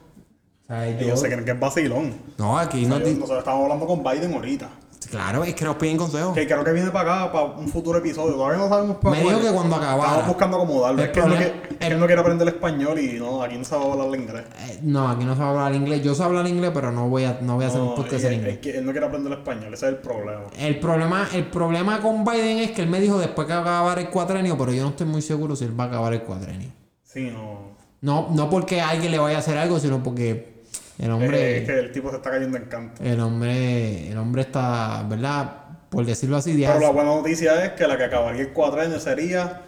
sea, 0.68 0.90
yo- 0.90 1.00
Ellos 1.00 1.20
se 1.20 1.28
creen 1.28 1.44
que 1.44 1.52
es 1.52 1.60
vacilón. 1.60 2.14
No, 2.38 2.58
aquí 2.58 2.86
no. 2.86 3.00
Nosotros 3.00 3.40
estamos 3.40 3.64
hablando 3.64 3.86
con 3.86 4.02
Biden 4.04 4.34
ahorita. 4.34 4.70
Claro, 5.10 5.44
es 5.44 5.54
que 5.56 5.64
nos 5.66 5.76
piden 5.76 5.98
consejos. 5.98 6.34
Que 6.34 6.46
creo 6.46 6.64
que 6.64 6.72
viene 6.72 6.90
para 6.92 7.24
acá, 7.24 7.32
para 7.32 7.46
un 7.46 7.68
futuro 7.68 8.00
episodio. 8.00 8.34
Todavía 8.36 8.58
no 8.58 8.70
sabemos 8.70 8.98
para 8.98 9.16
Me 9.16 9.24
dijo 9.24 9.40
que 9.42 9.50
cuando 9.52 9.76
acabara. 9.76 10.04
Estamos 10.12 10.28
buscando 10.28 10.58
acomodarlo. 10.58 11.02
El 11.02 11.08
Es 11.08 11.14
que, 11.14 11.20
él 11.20 11.26
no, 11.30 11.36
quiere- 11.36 11.62
es 11.70 11.78
que 11.78 11.88
él 11.88 12.00
no 12.00 12.06
quiere 12.06 12.22
aprender 12.22 12.48
el 12.48 12.54
español 12.54 13.00
y 13.00 13.14
no, 13.20 13.42
aquí 13.44 13.58
no 13.58 13.64
sabe 13.64 13.92
hablar 13.92 14.08
el 14.08 14.16
inglés. 14.22 14.44
Eh, 14.68 14.80
no, 14.84 15.08
aquí 15.10 15.26
no 15.26 15.34
se 15.36 15.40
va 15.42 15.46
a 15.48 15.50
hablar 15.52 15.76
inglés. 15.76 16.04
Yo 16.04 16.16
sé 16.16 16.24
hablar 16.24 16.48
inglés, 16.48 16.72
pero 16.74 16.92
no 16.92 17.08
voy 17.08 17.24
a, 17.26 17.38
no 17.42 17.56
voy 17.56 17.66
a 17.66 17.68
hacer 17.68 17.82
un 17.82 17.88
No, 17.90 17.96
podcast 17.96 18.24
y 18.24 18.28
en 18.28 18.34
inglés. 18.34 18.54
es 18.56 18.60
que 18.60 18.78
él 18.78 18.86
no 18.86 18.92
quiere 18.92 19.06
aprender 19.08 19.32
el 19.32 19.38
español, 19.40 19.74
ese 19.74 19.86
es 19.86 19.92
el 19.94 19.98
problema. 20.00 20.42
El 20.58 20.80
problema, 20.80 21.28
el 21.34 21.46
problema 21.48 22.00
con 22.02 22.24
Biden 22.26 22.58
es 22.60 22.72
que 22.72 22.82
él 22.82 22.90
me 22.90 23.00
dijo 23.00 23.18
después 23.20 23.48
que 23.48 23.54
va 23.54 23.60
a 23.60 23.62
acabar 23.62 24.00
el 24.00 24.10
cuatrenio, 24.10 24.58
pero 24.58 24.72
yo 24.74 24.84
no 24.84 24.90
estoy 24.90 25.08
muy 25.08 25.22
seguro 25.22 25.56
si 25.56 25.66
él 25.66 25.80
va 25.80 25.86
a 25.86 25.88
acabar 25.88 26.14
el 26.14 26.22
cuatrenio. 26.24 26.70
Sí, 27.04 27.30
no. 27.32 27.76
No, 28.02 28.28
no 28.32 28.50
porque 28.50 28.82
alguien 28.82 29.12
le 29.12 29.20
vaya 29.20 29.38
a 29.38 29.40
hacer 29.40 29.58
algo, 29.58 29.80
sino 29.80 30.04
porque 30.04 30.55
el 30.98 31.10
Eh, 31.10 31.12
hombre, 31.14 31.58
es 31.60 31.66
que 31.66 31.80
el 31.80 31.92
tipo 31.92 32.10
se 32.10 32.18
está 32.18 32.32
cayendo 32.32 32.58
en 32.58 32.66
canto. 32.66 33.04
el 33.04 33.20
hombre, 33.20 34.10
el 34.12 34.18
hombre 34.18 34.44
está, 34.44 35.04
¿verdad? 35.08 35.62
Por 35.90 36.06
decirlo 36.06 36.38
así, 36.38 36.54
Pero 36.66 36.80
la 36.80 36.90
buena 36.90 37.16
noticia 37.16 37.64
es 37.66 37.72
que 37.74 37.88
la 37.88 37.98
que 37.98 38.06
acabaría 38.06 38.42
el 38.42 38.54
cuatrenio 38.54 39.00
sería 39.00 39.44
la 39.44 39.62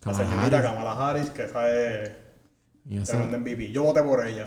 Kamala 0.00 0.24
señorita 0.24 0.58
Harris. 0.58 0.70
Kamala 0.70 1.10
Harris, 1.10 1.30
que 1.30 1.42
esa 1.44 1.70
es 1.70 2.10
Yo 2.84 3.04
sé. 3.04 3.16
MVP. 3.16 3.70
Yo 3.72 3.82
voté 3.84 4.02
por 4.02 4.26
ella. 4.26 4.46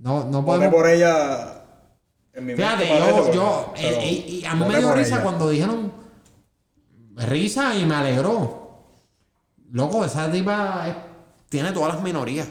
No, 0.00 0.24
no 0.24 0.42
Voté 0.42 0.68
podemos. 0.68 0.74
por 0.74 0.88
ella 0.88 1.62
en 2.34 2.46
mi 2.46 2.54
Fíjate, 2.54 2.88
yo, 2.88 3.32
yo, 3.32 3.72
pero 3.76 3.86
eh, 3.88 3.98
eh, 4.00 4.24
y 4.28 4.44
a 4.44 4.54
mí 4.54 4.60
me 4.60 4.66
voté 4.66 4.78
dio 4.78 4.94
risa 4.94 5.14
ella. 5.16 5.22
cuando 5.22 5.48
dijeron, 5.50 5.92
risa 7.16 7.74
y 7.76 7.84
me 7.86 7.94
alegró. 7.94 8.60
Loco, 9.70 10.04
esa 10.04 10.26
es- 10.34 10.96
tiene 11.48 11.72
todas 11.72 11.94
las 11.94 12.02
minorías. 12.02 12.48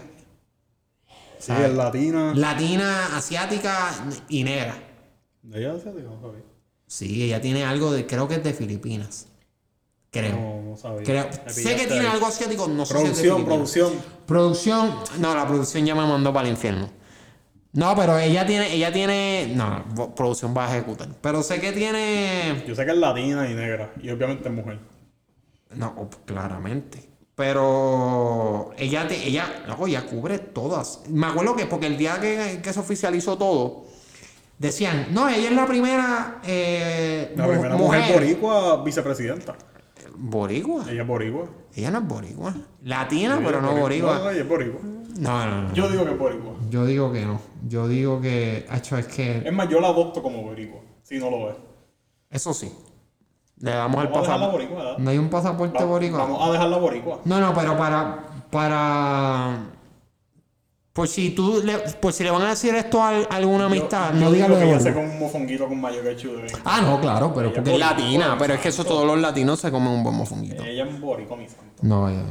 Sí, 1.41 1.51
es 1.51 1.73
latina. 1.73 2.33
Latina, 2.35 3.17
asiática 3.17 3.89
y 4.29 4.43
negra. 4.43 4.75
¿De 5.41 5.59
ella 5.59 5.79
se 5.79 5.91
dijo? 5.91 6.09
No 6.09 6.21
sabía. 6.21 6.43
Sí, 6.85 7.23
ella 7.23 7.41
tiene 7.41 7.63
algo 7.65 7.91
de, 7.91 8.05
creo 8.05 8.27
que 8.27 8.35
es 8.35 8.43
de 8.43 8.53
Filipinas. 8.53 9.27
Creo. 10.11 10.35
No, 10.35 10.61
no 10.61 10.77
sabía. 10.77 11.03
Creo. 11.03 11.29
Sé 11.47 11.75
que 11.75 11.87
tiene 11.87 12.05
algo 12.05 12.27
asiático, 12.27 12.67
no 12.67 12.85
sé 12.85 12.93
es 12.93 13.01
Producción, 13.01 13.45
producción. 13.45 13.93
Producción, 14.27 14.95
no, 15.19 15.33
la 15.33 15.47
producción 15.47 15.85
ya 15.85 15.95
me 15.95 16.01
mandó 16.01 16.31
para 16.31 16.47
el 16.47 16.53
infierno. 16.53 16.89
No, 17.73 17.95
pero 17.95 18.19
ella 18.19 18.45
tiene, 18.45 18.73
ella 18.73 18.91
tiene, 18.91 19.53
no, 19.55 20.13
producción 20.13 20.53
va 20.55 20.67
a 20.67 20.75
ejecutar. 20.75 21.07
Pero 21.21 21.41
sé 21.41 21.59
que 21.61 21.71
tiene, 21.71 22.63
Yo 22.67 22.75
sé 22.75 22.85
que 22.85 22.91
es 22.91 22.97
latina 22.97 23.49
y 23.49 23.55
negra. 23.55 23.93
Y 24.03 24.09
obviamente 24.09 24.49
es 24.49 24.53
mujer. 24.53 24.79
no, 25.73 26.09
claramente. 26.25 27.10
Pero 27.41 28.69
ella, 28.77 29.07
te, 29.07 29.27
ella, 29.27 29.63
loco, 29.67 29.87
ella 29.87 30.05
cubre 30.05 30.37
todas. 30.37 31.01
Me 31.09 31.25
acuerdo 31.25 31.55
que 31.55 31.65
porque 31.65 31.87
el 31.87 31.97
día 31.97 32.19
que, 32.21 32.59
que 32.61 32.71
se 32.71 32.79
oficializó 32.79 33.35
todo, 33.35 33.85
decían, 34.59 35.07
no, 35.09 35.27
ella 35.27 35.49
es 35.49 35.55
la 35.55 35.65
primera, 35.65 36.39
eh, 36.45 37.33
La 37.35 37.47
primera 37.47 37.75
mujer, 37.75 38.13
boricua 38.13 38.83
vicepresidenta. 38.83 39.55
Boricua. 40.15 40.85
Ella 40.87 41.01
es 41.01 41.07
boricua. 41.07 41.49
Ella 41.75 41.89
no 41.89 41.97
es 41.97 42.07
boricua. 42.07 42.55
Latina, 42.83 43.37
Sí, 43.37 43.43
pero 43.43 43.59
no 43.59 43.73
No, 43.73 43.79
boricua. 43.81 44.31
ella 44.31 44.41
es 44.41 44.47
boricua. 44.47 44.79
No, 45.17 45.45
no, 45.47 45.61
no. 45.63 45.73
Yo 45.73 45.89
digo 45.89 46.05
que 46.05 46.11
es 46.11 46.17
boricua. 46.19 46.53
Yo 46.69 46.85
digo 46.85 47.11
que 47.11 47.25
no. 47.25 47.41
Yo 47.67 47.87
digo 47.87 48.21
que, 48.21 48.67
hecho, 48.71 48.97
es 48.99 49.07
que, 49.07 49.37
Es 49.43 49.51
más, 49.51 49.67
yo 49.67 49.81
la 49.81 49.87
adopto 49.87 50.21
como 50.21 50.43
boricua. 50.43 50.81
Si 51.01 51.17
no 51.17 51.31
lo 51.31 51.49
es. 51.49 51.55
eso 52.29 52.53
sí. 52.53 52.71
Le 53.61 53.71
damos 53.71 54.01
el 54.03 54.09
Vamos 54.09 54.27
pasaporte. 54.27 54.69
No 54.97 55.09
hay 55.11 55.17
un 55.17 55.29
pasaporte 55.29 55.77
Va- 55.79 55.85
boricua. 55.85 56.19
Vamos 56.19 56.47
a 56.47 56.51
dejarla 56.51 56.77
boricua. 56.77 57.19
No, 57.25 57.39
no, 57.39 57.53
pero 57.53 57.77
para. 57.77 58.19
Para. 58.49 59.57
Por 60.93 61.07
si 61.07 61.29
tú 61.29 61.61
le, 61.63 61.77
por 61.77 62.11
si 62.11 62.21
le 62.25 62.31
van 62.31 62.41
a 62.41 62.49
decir 62.49 62.75
esto 62.75 63.01
a, 63.01 63.09
alguna 63.29 63.67
amistad, 63.67 64.09
Yo- 64.13 64.19
no 64.19 64.25
yo 64.25 64.31
digas 64.33 64.47
digo 64.49 64.49
lo 64.49 64.55
de 64.55 64.61
que 64.65 64.69
ella 64.71 64.79
se 64.79 64.91
boricua. 64.91 65.01
come 65.03 65.13
un 65.13 65.19
mofonguito 65.21 65.67
con 65.69 65.79
mayo 65.79 66.01
ketchup 66.03 66.31
de 66.35 66.41
vez 66.41 66.53
en 66.53 66.59
Ah, 66.65 66.81
no, 66.81 66.99
claro, 66.99 67.31
pero 67.33 67.47
Ella 67.47 67.55
porque 67.55 67.73
es 67.73 67.79
latina. 67.79 68.35
Pero 68.37 68.53
es 68.55 68.59
que 68.59 68.69
eso 68.69 68.83
todos 68.83 69.05
los 69.07 69.17
latinos 69.19 69.59
se 69.59 69.71
comen 69.71 69.87
un 69.87 70.03
buen 70.03 70.15
mofonguito. 70.17 70.63
Ella 70.63 70.83
es 70.85 70.99
boricua, 70.99 71.37
mi 71.37 71.47
santo. 71.47 71.63
No, 71.83 72.09
eh, 72.09 72.21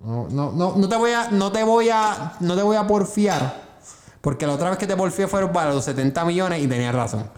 no, 0.00 0.28
no, 0.28 0.52
no, 0.52 0.74
no 0.76 0.88
te 0.88 0.96
voy 0.96 1.12
a, 1.12 1.30
no 1.30 1.50
te 1.50 1.64
voy 1.64 1.88
a, 1.88 2.34
no 2.40 2.54
te 2.54 2.62
voy 2.62 2.76
a 2.76 2.86
porfiar. 2.86 3.71
Porque 4.22 4.46
la 4.46 4.52
otra 4.54 4.70
vez 4.70 4.78
que 4.78 4.86
te 4.86 4.96
porfié 4.96 5.26
fueron 5.28 5.52
para 5.52 5.74
los 5.74 5.84
70 5.84 6.24
millones 6.24 6.62
y 6.62 6.68
tenías 6.68 6.94
razón. 6.94 7.28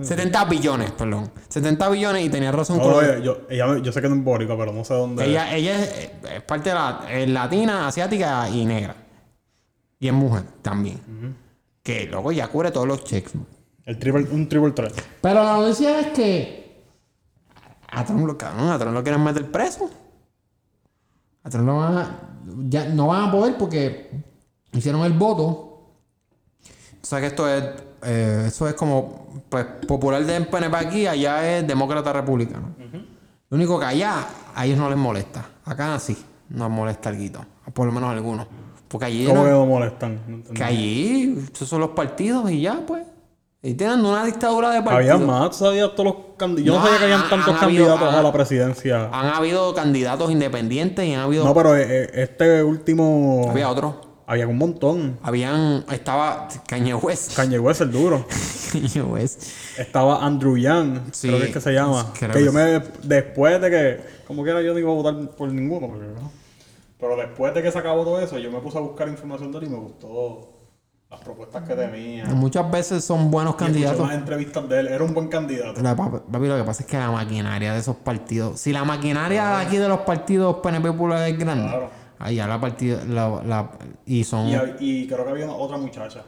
70 0.00 0.44
billones, 0.44 0.92
perdón. 0.92 1.30
70 1.48 1.88
billones 1.90 2.24
y 2.24 2.30
tenías 2.30 2.54
razón 2.54 2.78
No, 2.78 3.02
ella- 3.02 3.18
yo, 3.18 3.38
ella- 3.50 3.78
yo 3.78 3.90
sé 3.92 4.00
que 4.00 4.06
es 4.06 4.24
boricua, 4.24 4.56
pero 4.56 4.72
no 4.72 4.84
sé 4.84 4.94
dónde 4.94 5.24
es. 5.24 5.28
Ella, 5.30 5.54
ella 5.54 5.82
es, 5.84 6.10
es 6.36 6.42
parte 6.42 6.70
de 6.70 6.74
la 6.76 7.00
es 7.10 7.28
latina, 7.28 7.88
asiática 7.88 8.48
y 8.48 8.64
negra. 8.64 8.94
Y 9.98 10.06
es 10.06 10.14
mujer 10.14 10.44
también. 10.62 11.00
Que 11.82 12.06
luego 12.06 12.30
ya 12.32 12.46
cubre 12.46 12.70
todos 12.70 12.86
los 12.86 13.02
checks. 13.02 13.32
El 13.84 13.98
triple, 13.98 14.28
un 14.30 14.48
triple 14.48 14.70
threat. 14.70 14.92
Pero 15.20 15.42
la 15.42 15.56
noticia 15.56 15.98
es 16.00 16.06
que 16.08 16.84
a 17.90 18.04
Trump 18.04 18.24
lo, 18.26 18.38
cabrón, 18.38 18.70
a 18.70 18.78
Trump 18.78 18.94
lo 18.94 19.02
quieren 19.02 19.24
meter 19.24 19.50
preso. 19.50 19.90
A 21.42 21.50
Trump 21.50 21.66
lo 21.66 21.76
van 21.78 21.96
a, 21.98 22.20
ya 22.68 22.84
no 22.90 23.08
van 23.08 23.28
a 23.28 23.32
poder 23.32 23.56
porque 23.58 24.10
hicieron 24.72 25.02
el 25.04 25.14
voto. 25.14 25.64
O 27.08 27.10
sea 27.10 27.20
que 27.20 27.28
esto 27.28 27.48
es, 27.48 27.64
eh, 28.02 28.44
eso 28.48 28.68
es 28.68 28.74
como 28.74 29.42
pues, 29.48 29.64
popular 29.86 30.22
de 30.26 30.42
PNP 30.42 30.76
aquí, 30.76 31.06
allá 31.06 31.56
es 31.58 31.66
demócrata 31.66 32.12
republicano. 32.12 32.68
Lo 33.48 33.56
único 33.56 33.80
que 33.80 33.86
allá 33.86 34.26
a 34.54 34.66
ellos 34.66 34.76
no 34.76 34.90
les 34.90 34.98
molesta. 34.98 35.42
Acá 35.64 35.98
sí, 35.98 36.14
nos 36.50 36.68
molesta 36.68 37.08
algo. 37.08 37.46
Por 37.72 37.86
lo 37.86 37.92
menos 37.92 38.10
a 38.10 38.12
algunos. 38.12 38.46
Porque 38.88 39.06
allí 39.06 39.24
¿Cómo 39.24 39.38
no- 39.38 39.44
que 39.44 39.50
no 39.52 39.64
molestan? 39.64 40.20
No 40.46 40.52
que 40.54 40.62
allí 40.62 41.46
esos 41.50 41.66
son 41.66 41.80
los 41.80 41.90
partidos 41.92 42.50
y 42.50 42.60
ya 42.60 42.82
pues. 42.86 43.04
Y 43.62 43.72
tienen 43.72 44.04
una 44.04 44.22
dictadura 44.26 44.68
de 44.70 44.76
Había 44.76 44.90
partidos. 44.90 45.20
más, 45.22 45.50
¿tú 45.52 45.64
sabías 45.64 45.90
todos 45.96 46.04
los 46.04 46.14
candidatos. 46.36 46.64
Yo 46.66 46.72
no, 46.74 46.78
No, 46.80 46.84
sabía 46.84 46.98
que 46.98 47.04
habían 47.04 47.28
tantos 47.30 47.48
han 47.56 47.64
habido- 47.64 47.86
candidatos 47.86 48.14
a 48.18 48.22
la 48.22 48.32
presidencia. 48.34 49.08
Han 49.10 49.26
habido 49.28 49.74
candidatos 49.74 50.30
independientes 50.30 51.06
y 51.06 51.14
han 51.14 51.20
habido. 51.22 51.44
No, 51.46 51.54
pero 51.54 51.74
eh, 51.74 51.86
eh, 51.88 52.10
este 52.12 52.62
último. 52.62 53.46
había 53.50 53.70
otro. 53.70 54.07
Había 54.30 54.46
un 54.46 54.58
montón. 54.58 55.18
Habían. 55.22 55.84
Estaba 55.90 56.48
Kanye 56.66 56.94
West. 56.94 57.34
Kanye 57.34 57.58
West, 57.58 57.80
el 57.80 57.90
duro. 57.90 58.26
Kanye 58.72 59.00
West. 59.02 59.42
Estaba 59.78 60.22
Andrew 60.24 60.56
Yang, 60.58 61.00
Sí, 61.12 61.28
creo 61.28 61.40
que 61.40 61.46
es 61.46 61.52
que 61.54 61.60
se 61.62 61.72
llama. 61.72 62.12
creo 62.18 62.32
Que 62.32 62.38
que 62.40 62.44
yo 62.44 62.52
me. 62.52 62.82
Después 63.02 63.58
de 63.60 63.70
que. 63.70 64.00
Como 64.26 64.42
quiera, 64.44 64.60
yo 64.60 64.74
no 64.74 64.78
iba 64.78 64.90
a 64.90 64.94
votar 64.94 65.30
por 65.30 65.50
ninguno. 65.50 65.88
porque, 65.88 66.04
¿no? 66.06 66.30
Pero 67.00 67.16
después 67.16 67.54
de 67.54 67.62
que 67.62 67.72
se 67.72 67.78
acabó 67.78 68.04
todo 68.04 68.20
eso, 68.20 68.38
yo 68.38 68.50
me 68.52 68.58
puse 68.58 68.76
a 68.76 68.82
buscar 68.82 69.08
información 69.08 69.50
de 69.50 69.58
él 69.58 69.64
y 69.64 69.68
me 69.70 69.76
gustó 69.78 70.50
las 71.10 71.20
propuestas 71.20 71.66
que 71.66 71.74
tenía. 71.74 72.26
Muchas 72.26 72.70
veces 72.70 73.02
son 73.04 73.30
buenos 73.30 73.54
Y 73.54 73.58
candidatos. 73.58 74.00
más 74.06 74.14
entrevistas 74.14 74.68
de 74.68 74.80
él. 74.80 74.88
Era 74.88 75.04
un 75.04 75.14
buen 75.14 75.28
candidato. 75.28 75.80
La 75.80 75.96
papi, 75.96 76.46
lo 76.46 76.56
que 76.58 76.64
pasa 76.64 76.82
es 76.82 76.86
que 76.86 76.98
la 76.98 77.10
maquinaria 77.10 77.72
de 77.72 77.78
esos 77.78 77.96
partidos. 77.96 78.60
Si 78.60 78.72
la 78.74 78.84
maquinaria 78.84 79.46
de 79.56 79.64
aquí 79.64 79.76
de 79.78 79.88
los 79.88 80.00
partidos 80.00 80.56
PNP 80.56 80.88
Popular 80.92 81.26
es 81.30 81.38
grande. 81.38 81.68
Claro. 81.68 81.90
Allá 82.18 82.46
la 82.46 82.60
partida. 82.60 83.02
La, 83.08 83.42
la- 83.44 83.70
y 84.06 84.24
son. 84.24 84.48
Y, 84.80 85.06
creo 85.06 85.24
que 85.24 85.30
había 85.30 85.44
una- 85.44 85.54
otra 85.54 85.76
muchacha. 85.76 86.22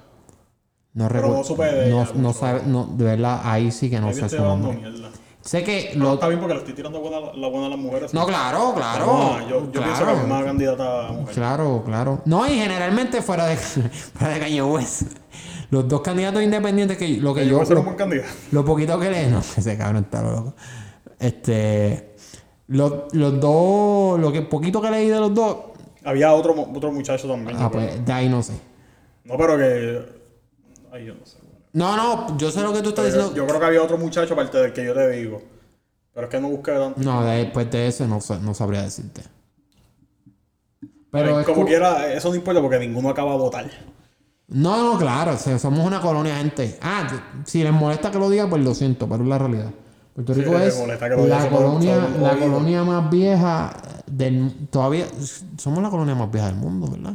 no 0.95 1.09
pero 1.09 1.43
recuerdo. 1.43 1.89
no 1.89 2.05
no, 2.05 2.13
no 2.15 2.33
sabe. 2.33 2.63
No, 2.67 2.87
de 2.93 3.05
verdad, 3.05 3.41
ahí 3.45 3.71
sí 3.71 3.91
que 3.91 4.01
no 4.01 4.09
Ahí 4.09 4.15
sé 4.15 4.23
estoy 4.27 4.39
su 4.39 4.45
hablando 4.45 4.73
nombre. 4.73 4.91
mierda. 4.91 5.11
Sé 5.43 5.65
que 5.65 5.93
lo, 5.95 6.15
está 6.15 6.29
bien 6.29 6.39
porque 6.39 6.53
le 6.55 6.61
estoy 6.61 6.75
tirando 6.75 7.01
buena, 7.01 7.19
la 7.35 7.49
buena 7.49 7.67
a 7.67 7.71
las 7.71 7.79
mujeres. 7.79 8.13
No, 8.13 8.27
claro, 8.27 8.75
claro. 8.75 9.07
No, 9.07 9.41
yo, 9.49 9.73
yo 9.73 9.83
pienso 9.83 9.99
que 10.01 10.05
claro. 10.05 10.21
es 10.21 10.27
más 10.29 10.45
candidata 10.45 11.09
a 11.09 11.13
mujer. 11.13 11.35
Claro, 11.35 11.83
claro. 11.87 12.21
No, 12.27 12.47
y 12.47 12.51
generalmente 12.59 13.23
fuera 13.23 13.47
de, 13.47 13.57
fuera 13.57 14.39
de 14.39 14.63
West. 14.63 15.03
Los 15.71 15.89
dos 15.89 16.03
candidatos 16.03 16.43
independientes 16.43 16.99
que 16.99 17.09
lo 17.21 17.33
que 17.33 17.47
Yo 17.47 17.59
a 17.59 17.63
un 17.65 17.75
Lo, 17.75 17.83
buen 17.85 17.97
candidato. 17.97 18.29
lo 18.53 18.65
poquito 18.67 18.99
que 19.01 19.09
le. 19.11 19.27
No, 19.31 19.39
ese 19.39 19.79
cabrón 19.79 20.05
está 20.05 20.21
loco. 20.23 20.55
Este. 21.19 22.17
Los, 22.67 22.93
los 23.15 23.41
dos. 23.41 24.21
Lo 24.21 24.31
que 24.33 24.43
poquito 24.43 24.83
que 24.83 24.91
leí 24.91 25.09
de 25.09 25.21
los 25.21 25.35
dos. 25.35 25.57
Había 26.05 26.33
otro, 26.33 26.55
otro 26.75 26.93
muchacho 26.93 27.29
también. 27.29 27.57
Ah, 27.61 27.71
pues 27.71 28.05
de 28.05 28.13
ahí 28.13 28.29
no 28.29 28.43
sé. 28.43 28.55
No, 29.25 29.37
pero 29.37 29.57
que. 29.59 30.03
Ay, 30.93 31.05
yo 31.07 31.15
no 31.15 31.27
sé. 31.27 31.37
No, 31.73 31.97
no, 31.97 32.37
yo 32.39 32.51
sé 32.51 32.63
lo 32.63 32.73
que 32.73 32.83
tú 32.83 32.89
estás 32.89 33.05
Pero 33.07 33.17
diciendo. 33.17 33.37
yo 33.37 33.47
creo 33.47 33.61
que 33.61 33.67
había 33.67 33.83
otro 33.83 33.97
muchacho 33.99 34.33
aparte 34.35 34.59
del 34.59 34.73
que 34.73 34.85
yo 34.85 34.95
te 34.95 35.09
digo. 35.11 35.43
Pero 36.13 36.27
es 36.27 36.31
que 36.31 36.41
no 36.41 36.49
busqué 36.49 36.73
tanto. 36.73 37.01
No, 37.01 37.25
después 37.25 37.71
de 37.71 37.87
eso 37.87 38.07
no, 38.09 38.21
sé- 38.21 38.41
no 38.41 38.55
sabría 38.55 38.83
decirte. 38.83 39.23
Pero 41.13 41.41
es 41.41 41.47
como 41.47 41.65
quiera, 41.67 42.13
eso 42.13 42.29
no 42.29 42.35
importa 42.37 42.61
porque 42.61 42.79
ninguno 42.79 43.09
acaba 43.11 43.33
de 43.33 43.39
votar. 43.39 43.71
No, 44.49 44.93
no, 44.95 44.99
claro, 44.99 45.33
o 45.35 45.37
sea, 45.37 45.59
somos 45.59 45.87
una 45.87 46.01
colonia, 46.01 46.37
gente. 46.37 46.79
Ah, 46.83 47.07
si 47.45 47.63
les 47.63 47.73
molesta 47.73 48.11
que 48.11 48.19
lo 48.19 48.29
diga, 48.31 48.49
pues 48.49 48.65
lo 48.65 48.75
siento, 48.75 49.09
pero 49.09 49.23
es 49.23 49.29
la 49.29 49.39
realidad. 49.39 49.71
Puerto 50.15 50.35
Sí, 50.35 50.41
Rico 50.43 50.59
les 50.59 50.75
es 50.77 50.89
la 50.89 51.49
colonia, 51.49 51.97
la 52.21 52.37
colonia 52.37 52.83
más 52.83 53.11
vieja 53.11 53.73
del 54.11 54.69
todavía 54.69 55.07
somos 55.57 55.83
la 55.83 55.91
colonia 55.91 56.15
más 56.15 56.31
vieja 56.31 56.47
del 56.47 56.57
mundo, 56.57 56.89
¿verdad? 56.91 57.15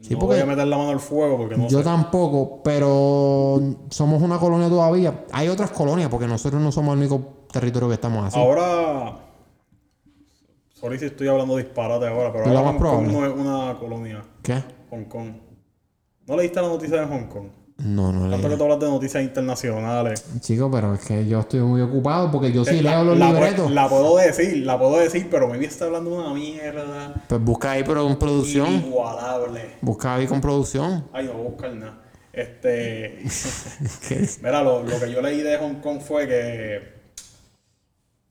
Sí, 0.00 0.12
no 0.12 0.20
porque 0.20 0.34
voy 0.34 0.42
a 0.42 0.46
meter 0.46 0.66
la 0.66 0.76
mano 0.76 0.90
al 0.90 1.00
fuego 1.00 1.36
porque 1.36 1.56
no 1.56 1.68
yo 1.68 1.78
sé. 1.78 1.84
tampoco, 1.84 2.62
pero 2.62 3.60
somos 3.90 4.22
una 4.22 4.38
colonia 4.38 4.68
todavía. 4.68 5.24
Hay 5.32 5.48
otras 5.48 5.70
colonias 5.70 6.08
porque 6.08 6.26
nosotros 6.26 6.60
no 6.60 6.70
somos 6.70 6.92
el 6.94 7.00
único 7.00 7.20
territorio 7.50 7.88
que 7.88 7.94
estamos 7.94 8.24
así. 8.24 8.38
Ahora. 8.38 9.18
Sorry 10.74 10.98
si 10.98 11.06
estoy 11.06 11.26
hablando 11.28 11.56
disparate 11.56 12.06
ahora, 12.06 12.30
pero 12.32 12.44
ahora 12.44 12.72
Hong 12.72 12.78
Kong 12.78 13.06
no 13.10 13.26
es 13.26 13.32
una 13.32 13.78
colonia. 13.78 14.22
¿Qué? 14.42 14.62
Hong 14.90 15.04
Kong. 15.04 15.32
¿No 16.26 16.36
leíste 16.36 16.60
la 16.60 16.68
noticia 16.68 17.00
de 17.00 17.06
Hong 17.06 17.28
Kong? 17.28 17.48
No, 17.78 18.10
no 18.10 18.30
Tanto 18.30 18.48
que 18.48 18.56
tú 18.56 18.62
hablas 18.62 18.80
de 18.80 18.86
noticias 18.86 19.22
internacionales. 19.22 20.24
Chico, 20.40 20.70
pero 20.70 20.94
es 20.94 21.00
que 21.04 21.26
yo 21.26 21.40
estoy 21.40 21.60
muy 21.60 21.82
ocupado 21.82 22.30
porque 22.30 22.50
yo 22.50 22.64
sí 22.64 22.78
Eh, 22.78 22.82
La- 22.82 22.92
leo 22.92 23.04
los 23.04 23.18
la, 23.18 23.28
pu- 23.28 23.34
libretos. 23.34 23.70
La 23.70 23.88
puedo 23.88 24.16
decir, 24.16 24.56
la 24.64 24.78
puedo 24.78 24.96
decir, 24.98 25.28
pero 25.30 25.46
me 25.48 25.62
está 25.62 25.84
hablando 25.84 26.10
una 26.16 26.32
mierda 26.32 27.14
Pues 27.28 27.40
busca 27.42 27.72
ahí 27.72 27.84
pero 27.86 28.08
en 28.08 28.16
producción. 28.18 28.72
inigualable. 28.72 29.72
Busca 29.82 30.14
ahí 30.14 30.26
con 30.26 30.40
producción. 30.40 31.04
Ay, 31.12 31.26
no 31.26 31.34
voy 31.34 31.46
a 31.46 31.50
buscar 31.50 31.74
nada. 31.74 32.02
Este. 32.32 33.18
Mira, 34.42 34.62
lo, 34.62 34.82
lo 34.82 34.98
que 34.98 35.10
yo 35.12 35.20
leí 35.20 35.42
de 35.42 35.58
Hong 35.58 35.74
Kong 35.82 36.00
fue 36.00 36.26
que 36.26 36.80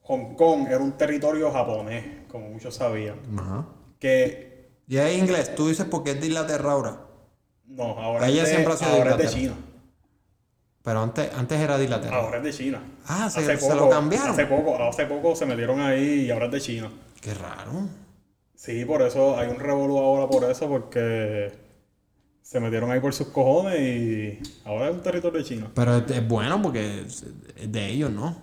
Hong 0.02 0.36
Kong 0.36 0.68
era 0.68 0.80
un 0.80 0.94
territorio 0.94 1.52
japonés, 1.52 2.04
como 2.32 2.50
muchos 2.50 2.76
sabían. 2.76 3.18
Ajá. 3.38 3.68
Que 4.00 4.70
Y 4.88 4.98
es 4.98 5.18
inglés, 5.18 5.54
tú 5.56 5.68
dices 5.70 5.86
porque 5.90 6.12
es 6.12 6.20
de 6.22 6.28
Inglaterra 6.28 6.72
ahora. 6.72 7.05
No, 7.68 7.84
ahora, 8.00 8.28
Ella 8.28 8.44
es, 8.44 8.50
de, 8.50 8.54
siempre 8.56 8.74
ha 8.74 8.78
sido 8.78 8.92
de 8.92 8.98
ahora 8.98 9.12
es 9.12 9.18
de 9.18 9.24
Inglaterra. 9.24 9.56
China. 9.56 9.72
Pero 10.84 11.02
antes, 11.02 11.34
antes 11.34 11.60
era 11.60 11.78
de 11.78 11.84
Inglaterra. 11.86 12.16
Ahora 12.18 12.38
es 12.38 12.44
de 12.44 12.54
China. 12.54 12.82
Ah, 13.08 13.30
se- 13.30 13.58
se 13.58 13.76
lo 13.76 13.90
cambiaron. 13.90 14.30
Hace 14.32 14.46
poco, 14.46 14.78
hace 14.84 15.06
poco 15.08 15.36
se 15.36 15.46
metieron 15.46 15.82
ahí 15.82 16.26
y 16.28 16.32
ahora 16.32 16.46
es 16.46 16.52
de 16.52 16.62
China. 16.62 16.92
Qué 17.22 17.34
raro. 17.34 17.88
Sí, 18.56 18.86
por 18.86 19.02
eso 19.02 19.38
hay 19.38 19.50
un 19.50 19.60
revolú 19.60 19.98
ahora 19.98 20.28
por 20.30 20.50
eso, 20.50 20.68
porque 20.70 21.52
se 22.42 22.60
metieron 22.60 22.92
ahí 22.92 23.00
por 23.00 23.14
sus 23.14 23.28
cojones 23.30 23.80
y 23.80 24.40
ahora 24.64 24.90
es 24.90 24.94
un 24.94 25.02
territorio 25.02 25.40
de 25.40 25.46
China. 25.46 25.72
Pero 25.74 25.98
es, 25.98 26.12
es 26.12 26.28
bueno 26.28 26.62
porque 26.62 27.02
es 27.02 27.26
de 27.72 27.88
ellos, 27.90 28.12
¿no? 28.12 28.38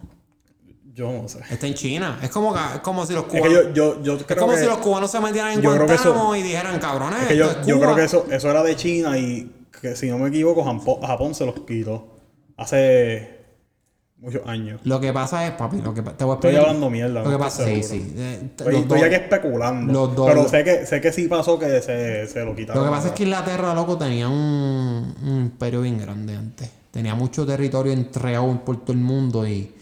Yo 0.95 1.11
no 1.11 1.27
sé. 1.29 1.39
Está 1.51 1.67
en 1.67 1.75
China. 1.75 2.19
Es 2.23 2.29
como, 2.31 2.55
es 2.57 2.81
como 2.81 3.07
si 3.07 3.15
los 3.15 3.25
Es 3.25 3.29
cubanos. 3.31 3.49
que 3.49 3.73
yo, 3.73 3.73
yo, 3.73 4.03
yo 4.03 4.15
es 4.17 4.25
creo 4.25 4.39
como 4.41 4.53
que, 4.53 4.59
si 4.59 4.67
los 4.67 4.79
cubanos 4.79 5.11
se 5.11 5.21
metieran 5.21 5.53
en 5.53 5.63
Guantánamo 5.63 6.37
y 6.37 6.43
dijeran, 6.43 6.79
cabrones. 6.81 7.23
es 7.23 7.29
que 7.29 7.37
yo, 7.37 7.51
es 7.51 7.67
yo 7.67 7.77
Cuba". 7.77 7.87
creo 7.87 7.97
que 7.97 8.05
eso, 8.05 8.27
eso 8.31 8.51
era 8.51 8.63
de 8.63 8.77
China 8.77 9.17
y 9.17 9.51
que 9.81 9.97
si 9.97 10.09
no 10.11 10.19
me 10.19 10.29
equivoco, 10.29 10.63
Jampo- 10.65 11.01
Japón 11.07 11.35
se 11.35 11.47
los 11.47 11.55
quitó 11.61 12.19
hace 12.59 13.41
muchos 14.19 14.43
años. 14.47 14.81
Lo 14.85 15.01
que 15.01 15.13
pasa 15.13 15.47
es, 15.47 15.53
papi, 15.53 15.81
lo 15.81 15.95
que 15.95 16.03
te 16.03 16.25
voy 16.25 16.33
a 16.33 16.35
Estoy 16.35 16.51
explicar. 16.51 16.61
hablando 16.61 16.91
mierda. 16.91 17.23
Lo 17.23 17.31
que 17.31 17.39
pasa, 17.39 17.65
sí, 17.65 17.73
estoy 17.73 18.01
sí. 18.01 18.15
eh, 18.17 18.41
Estoy, 18.45 18.77
estoy 18.77 18.99
dos- 18.99 19.07
aquí 19.07 19.15
especulando. 19.17 19.93
los 19.93 20.15
dos- 20.15 20.29
pero 20.29 20.49
sé 20.49 20.63
que, 20.63 20.87
sé 20.87 21.01
que 21.01 21.11
sí 21.13 21.27
pasó 21.27 21.59
que 21.59 21.81
se, 21.81 22.27
se 22.29 22.45
lo 22.45 22.55
quitaron. 22.55 22.83
Lo 22.85 22.91
que 22.91 22.95
pasa 22.97 23.09
es 23.09 23.15
que 23.15 23.23
Inglaterra, 23.25 23.75
loco, 23.75 23.97
tenía 23.99 24.29
un, 24.29 25.15
un 25.23 25.37
imperio 25.41 25.81
bien 25.81 25.99
grande 25.99 26.37
antes. 26.37 26.71
Tenía 26.91 27.15
mucho 27.15 27.47
territorio 27.47 27.93
entregado 27.95 28.63
por 28.65 28.83
todo 28.83 28.93
el 28.93 28.99
mundo 28.99 29.49
y, 29.49 29.75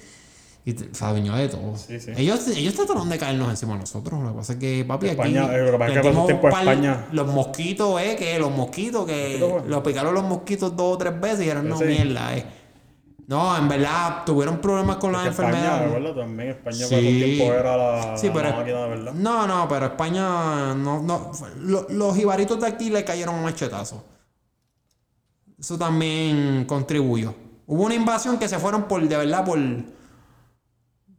y 0.65 0.73
se 0.73 1.05
adueñó 1.05 1.35
de 1.37 1.49
todo. 1.49 1.77
Sí, 1.77 1.99
sí. 2.01 2.13
Ellos, 2.17 2.47
ellos 2.49 2.75
trataron 2.75 3.09
de 3.09 3.19
caernos 3.19 3.49
encima 3.51 3.73
de 3.75 3.81
nosotros. 3.81 4.21
Lo 4.23 4.29
que 4.31 4.35
pasa 4.37 4.53
es 4.55 4.59
que, 4.59 4.85
papi, 4.85 5.09
España, 5.09 5.45
aquí. 5.47 5.55
eh, 5.55 5.59
lo 5.63 5.73
que 5.73 5.79
pasa 5.79 5.93
es 5.95 6.01
que 6.03 6.09
dimos 6.11 6.27
tiempos 6.27 6.51
par- 6.51 6.61
España- 6.63 7.07
Los 7.13 7.27
mosquitos, 7.29 8.01
eh, 8.03 8.17
que 8.19 8.39
los 8.39 8.51
mosquitos, 8.55 9.07
que 9.07 9.39
los 9.67 9.83
picaron 9.83 10.13
los 10.15 10.25
mosquitos 10.25 10.77
dos 10.77 10.95
o 10.95 10.99
tres 10.99 11.19
veces 11.21 11.47
y 11.47 11.49
eran 11.49 11.69
no 11.69 11.79
Sí. 11.79 11.85
mierda, 11.85 12.37
eh. 12.37 12.45
No, 13.27 13.57
en 13.57 13.69
verdad, 13.69 14.25
tuvieron 14.27 14.59
problemas 14.61 14.97
con 14.97 15.13
las 15.13 15.23
Que 15.23 15.29
España, 15.29 15.49
enfermedades. 15.51 15.93
¿verdad? 15.93 16.15
También 16.21 16.49
España 16.51 16.87
Sí. 16.89 16.97
tiempo 16.97 17.55
era 17.55 17.77
la, 17.77 18.17
Sí, 18.17 18.29
pero- 18.35 18.51
la 18.51 18.57
máquina 18.57 18.83
de 18.83 18.89
verdad. 18.89 19.13
No, 19.15 19.47
no, 19.47 19.69
pero 19.69 19.87
España 19.87 20.75
no, 20.75 21.01
no 21.01 21.31
lo- 21.61 21.87
los 21.91 22.17
jibaritos 22.17 22.61
de 22.61 22.67
aquí 22.67 22.91
le 22.91 23.05
cayeron 23.05 23.37
un 23.37 23.45
machetazo. 23.45 24.05
Eso 25.59 25.79
también 25.79 26.65
contribuyó. 26.67 27.35
Hubo 27.67 27.85
una 27.85 27.95
invasión 27.95 28.39
que 28.39 28.49
se 28.49 28.59
fueron 28.59 28.85
por, 28.89 29.07
de 29.07 29.17
verdad, 29.17 29.45
por 29.45 29.59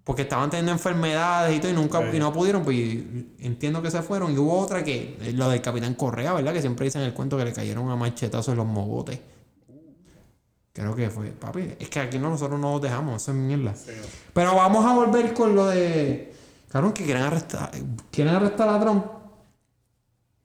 porque 0.03 0.23
estaban 0.23 0.49
teniendo 0.49 0.71
enfermedades 0.71 1.55
y 1.55 1.59
todo 1.59 1.71
y 1.71 1.75
nunca 1.75 2.01
y 2.11 2.19
no 2.19 2.33
pudieron, 2.33 2.63
pues 2.63 2.77
entiendo 3.39 3.81
que 3.81 3.91
se 3.91 4.01
fueron. 4.01 4.33
Y 4.33 4.37
hubo 4.37 4.59
otra 4.59 4.83
que, 4.83 5.17
eh, 5.21 5.33
lo 5.33 5.49
del 5.49 5.61
Capitán 5.61 5.93
Correa, 5.93 6.33
¿verdad? 6.33 6.53
Que 6.53 6.61
siempre 6.61 6.85
dicen 6.85 7.01
el 7.01 7.13
cuento 7.13 7.37
que 7.37 7.45
le 7.45 7.53
cayeron 7.53 7.89
a 7.89 7.95
machetazos 7.95 8.55
los 8.55 8.65
mogotes. 8.65 9.19
Creo 10.73 10.95
que 10.95 11.09
fue, 11.09 11.27
papi, 11.31 11.75
es 11.79 11.89
que 11.89 11.99
aquí 11.99 12.17
no, 12.17 12.29
nosotros 12.29 12.59
no 12.59 12.71
nos 12.71 12.81
dejamos, 12.81 13.21
eso 13.21 13.31
es 13.31 13.37
mierda. 13.37 13.75
Sí. 13.75 13.91
Pero 14.33 14.55
vamos 14.55 14.85
a 14.85 14.93
volver 14.95 15.33
con 15.33 15.53
lo 15.53 15.67
de. 15.67 16.33
Cabrón, 16.69 16.93
que 16.93 17.03
quieren 17.03 17.23
arrestar. 17.23 17.71
Quieren 18.09 18.33
arrestar 18.33 18.69
a 18.69 18.79
Trump. 18.79 19.05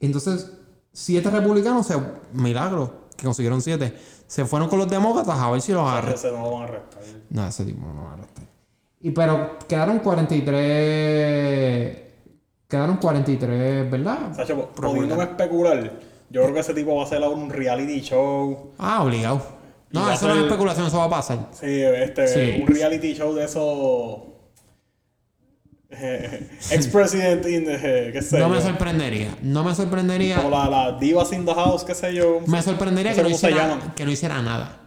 Entonces, 0.00 0.50
siete 0.92 1.30
republicanos, 1.30 1.86
se, 1.86 1.94
milagro, 2.32 3.06
que 3.16 3.24
consiguieron 3.24 3.62
siete, 3.62 3.96
se 4.26 4.44
fueron 4.44 4.68
con 4.68 4.80
los 4.80 4.88
demócratas 4.88 5.38
a 5.38 5.50
ver 5.50 5.62
si 5.62 5.72
los 5.72 5.88
arrestan. 5.88 6.32
No 6.32 6.42
lo 6.42 6.50
van 6.50 6.62
a 6.62 6.64
arrestar. 6.64 7.02
No, 7.30 7.46
ese 7.46 7.64
tipo 7.64 7.86
no 7.86 7.94
lo 7.94 8.02
van 8.02 8.10
a 8.10 8.14
arrestar. 8.14 8.44
Y 9.00 9.10
pero 9.10 9.58
quedaron 9.68 9.98
43. 10.00 11.96
Quedaron 12.68 12.96
43, 12.96 13.90
¿verdad? 13.90 14.34
Sacho, 14.34 14.70
pudiéndome 14.74 15.22
especular, 15.24 15.92
yo 16.30 16.42
creo 16.42 16.52
que 16.54 16.60
ese 16.60 16.74
tipo 16.74 16.96
va 16.96 17.02
a 17.02 17.06
hacer 17.06 17.20
un 17.22 17.48
reality 17.48 18.00
show. 18.00 18.72
Ah, 18.78 19.04
obligado. 19.04 19.40
No, 19.92 20.10
eso 20.10 20.26
no 20.26 20.34
es 20.34 20.42
especulación, 20.44 20.86
eso 20.88 20.98
va 20.98 21.04
a 21.04 21.10
pasar. 21.10 21.38
Sí, 21.52 21.80
este, 21.82 22.26
Sí. 22.26 22.60
un 22.60 22.66
reality 22.66 23.14
show 23.14 23.32
de 23.34 23.44
esos. 23.44 24.18
eh, 25.90 26.48
Ex-president 26.72 27.46
in 27.46 27.64
the. 27.66 28.10
qué 28.12 28.20
sé 28.20 28.38
No 28.40 28.48
me 28.48 28.60
sorprendería. 28.60 29.28
No 29.42 29.62
me 29.62 29.72
sorprendería. 29.74 30.36
Como 30.36 30.50
la, 30.50 30.68
la 30.68 30.98
Divas 30.98 31.32
in 31.32 31.44
the 31.46 31.54
House, 31.54 31.84
qué 31.84 31.94
sé 31.94 32.12
yo. 32.14 32.40
Me 32.48 32.60
sorprendería 32.62 33.14
que, 33.14 33.22
no 33.22 33.28
hiciera, 33.28 33.78
que 33.94 34.04
no 34.04 34.10
hiciera 34.10 34.42
nada. 34.42 34.80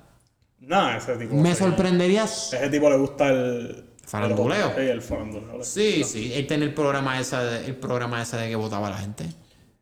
Nah, 0.59 0.97
ese 0.97 1.15
tipo. 1.15 1.33
Me 1.35 1.55
sorprendería. 1.55 2.25
Ese 2.25 2.69
tipo 2.69 2.89
le 2.89 2.97
gusta 2.97 3.29
el. 3.29 3.85
Faranduleo. 4.09 4.71
el- 4.77 5.01
Sí, 5.01 5.07
faranduleo. 5.07 5.63
Sí, 5.63 6.03
sí. 6.03 6.33
Él 6.33 6.47
tiene 6.47 6.65
el 6.65 6.73
programa 6.73 7.19
ese 7.19 7.37
de, 7.37 7.65
el 7.67 7.75
programa 7.75 8.21
ese 8.21 8.37
de 8.37 8.49
que 8.49 8.55
votaba 8.55 8.89
la 8.89 8.97
gente. 8.97 9.25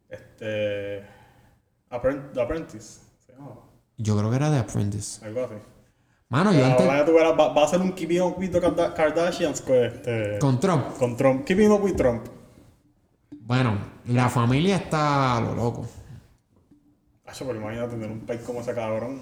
Este. 0.09 1.01
Apprent- 1.89 2.34
The 2.34 2.41
Apprentice. 2.41 2.99
Se 3.25 3.32
llama. 3.34 3.55
Yo 3.97 4.17
creo 4.17 4.30
que 4.30 4.36
era 4.36 4.49
de 4.51 4.59
Apprentice. 4.59 5.25
Algo 5.25 5.45
así. 5.45 5.53
Mano, 6.30 6.51
yo 6.51 6.65
antes. 6.65 6.82
Ahora 6.86 6.99
ya 6.99 7.05
tú 7.05 7.13
verás, 7.13 7.32
va, 7.39 7.53
va 7.53 7.63
a 7.63 7.67
ser 7.69 7.80
un 7.80 7.93
Keeping 7.93 8.21
Up 8.21 8.38
with 8.38 8.51
the 8.51 8.59
Karda- 8.59 8.93
Kardashians 8.93 9.61
con, 9.61 9.75
este, 9.78 10.38
Con 10.39 10.59
Trump. 10.59 10.97
con 10.97 11.15
Trump. 11.15 11.45
Keeping 11.45 11.71
Up 11.71 11.82
with 11.84 11.95
Trump. 11.95 12.25
Bueno, 13.32 13.78
la 14.07 14.28
familia 14.30 14.75
está 14.75 15.38
a 15.38 15.41
lo 15.41 15.55
loco. 15.55 15.88
Acho, 17.25 17.45
pero 17.47 17.59
imagínate 17.59 17.91
tener 17.91 18.11
un 18.11 18.19
país 18.21 18.41
como 18.41 18.59
ese 18.59 18.73
cabrón. 18.73 19.21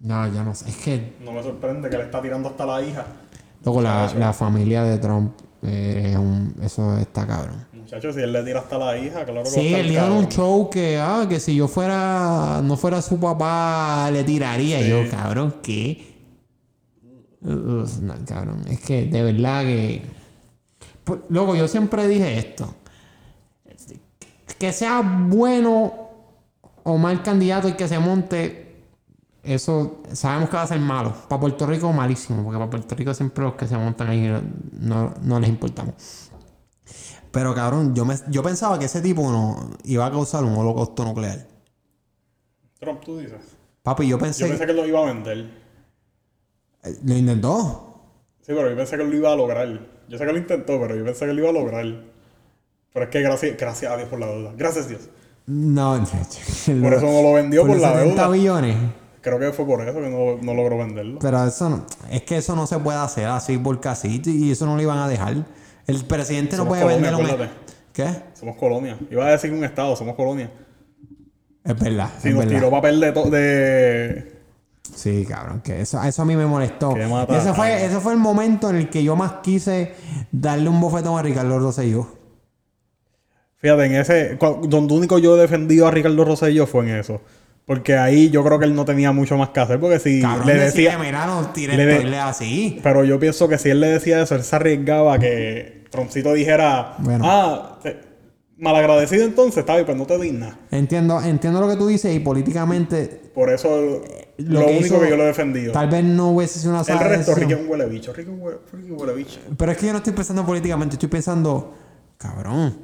No, 0.00 0.26
yo 0.32 0.42
no 0.42 0.52
sé. 0.54 0.68
Es 0.68 0.76
que, 0.78 1.16
No 1.20 1.30
me 1.32 1.42
sorprende 1.42 1.88
que 1.88 1.96
le 1.96 2.04
está 2.04 2.20
tirando 2.20 2.48
hasta 2.48 2.66
la 2.66 2.82
hija. 2.82 3.06
Loco, 3.64 3.80
la, 3.82 4.12
la 4.14 4.32
familia 4.32 4.82
de 4.84 4.98
Trump. 4.98 5.32
eh, 5.62 6.08
es 6.12 6.16
un- 6.16 6.54
eso 6.62 6.96
está 6.98 7.26
cabrón. 7.26 7.66
Muchachos, 7.74 8.14
si 8.14 8.22
él 8.22 8.32
le 8.32 8.42
tira 8.44 8.60
hasta 8.60 8.78
la 8.78 8.96
hija, 8.96 9.24
claro 9.26 9.42
que 9.42 9.50
Sí, 9.50 9.74
él 9.74 9.94
cabrón. 9.94 10.16
un 10.18 10.28
show 10.28 10.70
que, 10.70 10.98
ah, 10.98 11.26
que 11.28 11.38
si 11.40 11.54
yo 11.54 11.68
fuera, 11.68 12.60
no 12.64 12.76
fuera 12.78 13.02
su 13.02 13.18
papá, 13.20 14.08
le 14.10 14.24
tiraría. 14.24 14.80
Y 14.80 14.88
yo, 14.88 15.10
cabrón, 15.10 15.56
¿qué? 15.62 16.06
Uf, 17.42 17.98
no, 18.00 18.14
cabrón, 18.26 18.62
es 18.70 18.80
que 18.80 19.04
de 19.06 19.22
verdad 19.22 19.62
que... 19.64 20.02
Pues, 21.04 21.20
Loco, 21.28 21.54
yo 21.56 21.66
siempre 21.68 22.06
dije 22.08 22.38
esto. 22.38 22.74
Que 24.58 24.72
sea 24.72 25.00
bueno 25.28 25.92
o 26.84 26.98
mal 26.98 27.22
candidato 27.22 27.66
el 27.68 27.76
que 27.76 27.88
se 27.88 27.98
monte, 27.98 28.69
eso 29.42 30.02
sabemos 30.12 30.50
que 30.50 30.56
va 30.56 30.62
a 30.62 30.66
ser 30.66 30.80
malo. 30.80 31.12
Para 31.28 31.40
Puerto 31.40 31.66
Rico, 31.66 31.92
malísimo, 31.92 32.42
porque 32.42 32.58
para 32.58 32.70
Puerto 32.70 32.94
Rico 32.94 33.14
siempre 33.14 33.44
los 33.44 33.54
que 33.54 33.66
se 33.66 33.76
montan 33.76 34.08
ahí 34.08 34.30
no, 34.80 35.14
no 35.22 35.40
les 35.40 35.48
importamos. 35.48 36.30
Pero 37.30 37.54
cabrón, 37.54 37.94
yo, 37.94 38.04
me, 38.04 38.16
yo 38.28 38.42
pensaba 38.42 38.78
que 38.78 38.86
ese 38.86 39.00
tipo 39.00 39.22
no 39.30 39.70
iba 39.84 40.04
a 40.06 40.10
causar 40.10 40.44
un 40.44 40.56
holocausto 40.56 41.04
nuclear. 41.04 41.46
Trump, 42.80 43.00
tú 43.04 43.18
dices. 43.18 43.40
Papi, 43.82 44.08
yo 44.08 44.18
pensé. 44.18 44.42
Yo 44.44 44.48
pensé 44.48 44.66
que 44.66 44.72
lo 44.72 44.86
iba 44.86 45.00
a 45.00 45.06
vender. 45.12 45.50
Eh, 46.82 46.98
Lo 47.04 47.14
intentó. 47.14 47.86
Sí, 48.40 48.52
pero 48.54 48.70
yo 48.70 48.76
pensé 48.76 48.96
que 48.96 49.04
lo 49.04 49.14
iba 49.14 49.32
a 49.32 49.36
lograr. 49.36 49.68
Yo 50.08 50.18
sé 50.18 50.26
que 50.26 50.32
lo 50.32 50.38
intentó, 50.38 50.80
pero 50.80 50.96
yo 50.96 51.04
pensé 51.04 51.26
que 51.26 51.32
lo 51.32 51.40
iba 51.40 51.50
a 51.50 51.52
lograr. 51.52 51.84
Pero 52.92 53.04
es 53.04 53.10
que 53.10 53.20
gracias, 53.20 53.56
gracias 53.56 53.92
a 53.92 53.96
Dios 53.96 54.08
por 54.08 54.18
la 54.18 54.26
deuda. 54.26 54.52
Gracias 54.56 54.88
Dios. 54.88 55.02
No, 55.46 55.96
Por 56.82 56.94
eso 56.94 57.06
no 57.06 57.22
lo 57.22 57.32
vendió 57.34 57.66
por, 57.66 57.78
la 57.78 57.92
70 57.92 58.14
deuda. 58.14 58.28
billones. 58.28 58.76
Creo 59.20 59.38
que 59.38 59.52
fue 59.52 59.66
por 59.66 59.86
eso 59.86 60.00
que 60.00 60.08
no, 60.08 60.38
no 60.40 60.54
logró 60.54 60.78
venderlo. 60.78 61.18
Pero 61.20 61.44
eso 61.44 61.68
no, 61.68 61.84
es 62.10 62.22
que 62.22 62.38
eso 62.38 62.56
no 62.56 62.66
se 62.66 62.78
puede 62.78 62.98
hacer 62.98 63.26
así 63.26 63.58
porque 63.58 63.88
así 63.88 64.22
y 64.24 64.52
eso 64.52 64.64
no 64.64 64.76
lo 64.76 64.82
iban 64.82 64.98
a 64.98 65.08
dejar. 65.08 65.44
El 65.86 66.04
presidente 66.04 66.56
no 66.56 66.66
puede 66.66 66.82
colonia, 66.82 67.10
vender 67.10 67.40
un. 67.40 67.48
¿Qué? 67.92 68.08
Somos 68.34 68.56
colonia. 68.56 68.96
Iba 69.10 69.26
a 69.26 69.32
decir 69.32 69.52
un 69.52 69.64
estado, 69.64 69.94
somos 69.96 70.14
colonia. 70.14 70.50
Es 71.64 71.78
verdad. 71.78 72.10
Si 72.18 72.28
es 72.28 72.34
nos 72.34 72.44
verdad. 72.44 72.58
tiró 72.58 72.70
papel 72.70 73.00
de, 73.00 73.12
de... 73.12 74.40
Sí, 74.94 75.26
cabrón, 75.28 75.60
que 75.60 75.80
eso, 75.80 76.02
eso 76.02 76.22
a 76.22 76.24
mí 76.24 76.34
me 76.36 76.46
molestó. 76.46 76.96
Ese 76.96 77.52
fue, 77.52 77.84
ese 77.84 78.00
fue 78.00 78.12
el 78.12 78.18
momento 78.18 78.70
en 78.70 78.76
el 78.76 78.88
que 78.88 79.04
yo 79.04 79.16
más 79.16 79.34
quise 79.42 79.94
darle 80.32 80.68
un 80.68 80.80
bofetón 80.80 81.18
a 81.18 81.22
Ricardo 81.22 81.58
Rosselló. 81.58 82.06
Fíjate, 83.56 83.84
en 83.84 83.94
ese... 83.96 84.38
Donde 84.62 84.94
único 84.94 85.18
yo 85.18 85.36
he 85.36 85.40
defendido 85.40 85.86
a 85.86 85.90
Ricardo 85.90 86.24
Rosselló 86.24 86.66
fue 86.66 86.88
en 86.88 86.96
eso. 86.96 87.20
Porque 87.70 87.96
ahí 87.96 88.30
yo 88.30 88.42
creo 88.42 88.58
que 88.58 88.64
él 88.64 88.74
no 88.74 88.84
tenía 88.84 89.12
mucho 89.12 89.36
más 89.36 89.50
que 89.50 89.60
hacer. 89.60 89.78
Porque 89.78 90.00
si 90.00 90.20
Cabrón, 90.20 90.48
le 90.48 90.54
decía, 90.54 90.90
decía... 90.90 90.98
mira, 90.98 91.24
no 91.26 91.50
tires 91.50 91.76
le 91.76 91.86
de- 91.86 92.16
así. 92.18 92.80
Pero 92.82 93.04
yo 93.04 93.20
pienso 93.20 93.46
que 93.48 93.58
si 93.58 93.70
él 93.70 93.78
le 93.78 93.86
decía 93.86 94.20
eso, 94.22 94.34
él 94.34 94.42
se 94.42 94.56
arriesgaba 94.56 95.14
a 95.14 95.18
que 95.20 95.84
Troncito 95.88 96.32
dijera... 96.32 96.96
Bueno. 96.98 97.24
Ah, 97.24 97.78
malagradecido 98.58 99.24
entonces, 99.24 99.58
está 99.58 99.74
bien, 99.74 99.86
pues 99.86 99.96
no 99.96 100.04
te 100.04 100.18
dignas. 100.18 100.54
Entiendo, 100.72 101.22
entiendo 101.22 101.60
lo 101.60 101.68
que 101.68 101.76
tú 101.76 101.86
dices 101.86 102.12
y 102.12 102.18
políticamente 102.18 103.30
Por 103.32 103.50
eso 103.50 103.68
lo, 104.38 104.60
lo 104.60 104.66
que 104.66 104.72
único 104.72 104.96
hizo- 104.96 105.00
que 105.00 105.08
yo 105.10 105.16
lo 105.16 105.22
he 105.22 105.26
defendido. 105.26 105.72
tal 105.72 105.88
vez 105.88 106.02
no 106.02 106.30
hubiese 106.30 106.58
sido 106.58 106.72
una 106.72 106.80
El 106.80 106.86
sala 106.86 107.04
de 107.04 107.08
resto, 107.18 107.34
Ricky 107.36 107.52
es 107.52 107.60
un 107.60 107.68
huele 107.68 107.86
bicho. 107.86 108.12
Ricky 108.12 108.30
es 108.30 108.36
un 108.36 108.42
huele, 108.42 108.58
huele 108.90 109.14
bicho. 109.14 109.38
Pero 109.56 109.70
es 109.70 109.78
que 109.78 109.86
yo 109.86 109.92
no 109.92 109.98
estoy 109.98 110.12
pensando 110.12 110.44
políticamente, 110.44 110.96
estoy 110.96 111.08
pensando, 111.08 111.72
cabrón, 112.18 112.76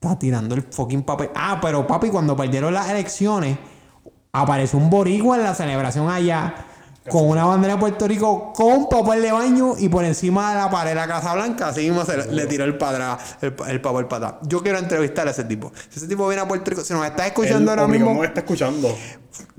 está 0.00 0.18
tirando 0.18 0.56
el 0.56 0.62
fucking 0.62 1.04
papel. 1.04 1.30
Ah, 1.34 1.60
pero 1.62 1.86
papi, 1.86 2.08
cuando 2.08 2.36
perdieron 2.36 2.74
las 2.74 2.90
elecciones, 2.90 3.56
apareció 4.34 4.78
un 4.78 4.88
boricua 4.88 5.36
en 5.36 5.42
la 5.42 5.54
celebración 5.54 6.08
allá 6.08 6.54
con 7.10 7.28
una 7.28 7.44
bandera 7.44 7.74
de 7.74 7.80
Puerto 7.80 8.08
Rico 8.08 8.52
con 8.54 8.88
papel 8.88 9.20
de 9.20 9.30
baño 9.32 9.74
y 9.76 9.90
por 9.90 10.04
encima 10.04 10.50
de 10.50 10.56
la 10.56 10.70
pared 10.70 10.90
de 10.90 10.94
la 10.94 11.06
Casa 11.06 11.34
Blanca, 11.34 11.68
así 11.68 11.82
mismo 11.82 12.04
se 12.04 12.16
le, 12.16 12.32
le 12.32 12.46
tiró 12.46 12.64
el, 12.64 12.78
padra, 12.78 13.18
el, 13.42 13.54
el 13.68 13.80
papel 13.80 14.06
para 14.06 14.28
atrás. 14.28 14.48
Yo 14.48 14.62
quiero 14.62 14.78
entrevistar 14.78 15.28
a 15.28 15.32
ese 15.32 15.44
tipo. 15.44 15.72
Si 15.90 15.98
ese 15.98 16.08
tipo 16.08 16.26
viene 16.28 16.42
a 16.42 16.48
Puerto 16.48 16.70
Rico, 16.70 16.82
si 16.82 16.94
nos 16.94 17.04
está 17.04 17.26
escuchando 17.26 17.72
ahora 17.72 17.84
obligado 17.84 18.10
mismo, 18.10 18.22
no 18.22 18.26
está 18.26 18.40
escuchando. 18.40 18.96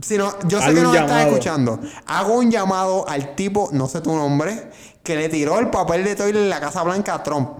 si 0.02 0.18
no, 0.18 0.34
yo 0.48 0.60
sé 0.60 0.74
que 0.74 0.82
nos 0.82 0.94
llamado. 0.94 1.20
escuchando. 1.28 1.80
Hago 2.08 2.34
un 2.36 2.50
llamado 2.50 3.08
al 3.08 3.36
tipo, 3.36 3.70
no 3.74 3.88
sé 3.88 4.02
tu 4.02 4.16
nombre, 4.16 4.72
que 5.04 5.16
le 5.16 5.30
tiró 5.30 5.60
el 5.60 5.70
papel 5.70 6.04
de 6.06 6.16
toilet 6.16 6.42
en 6.42 6.50
la 6.50 6.60
Casa 6.62 6.82
Blanca 6.82 7.14
a 7.14 7.24
Trump. 7.24 7.60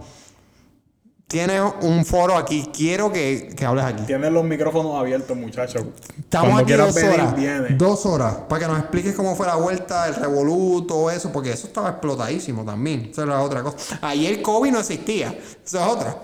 Tienes 1.28 1.62
un 1.82 2.06
foro 2.06 2.36
aquí. 2.38 2.70
Quiero 2.74 3.12
que, 3.12 3.54
que 3.56 3.66
hables 3.66 3.86
aquí. 3.86 4.04
Tienes 4.04 4.32
los 4.32 4.44
micrófonos 4.44 5.00
abiertos, 5.00 5.36
muchachos. 5.36 5.84
Estamos 6.20 6.52
Cuando 6.52 6.62
aquí 6.62 6.74
dos 6.74 6.96
venir, 6.96 7.12
horas. 7.20 7.36
vienes. 7.36 7.78
Dos 7.78 8.06
horas. 8.06 8.36
Para 8.48 8.62
que 8.62 8.68
nos 8.68 8.80
expliques 8.80 9.16
cómo 9.16 9.36
fue 9.36 9.48
la 9.48 9.56
vuelta, 9.56 10.08
el 10.08 10.16
revolú, 10.16 10.86
todo 10.88 11.10
eso. 11.12 11.32
Porque 11.32 11.52
eso 11.52 11.68
estaba 11.68 11.90
explotadísimo 11.90 12.64
también. 12.64 13.10
Eso 13.12 13.24
era 13.24 13.42
otra 13.42 13.64
cosa. 13.64 14.00
Ayer 14.02 14.42
COVID 14.42 14.72
no 14.72 14.80
existía. 14.80 15.30
Eso 15.66 15.80
es 15.80 15.88
otra. 15.88 16.18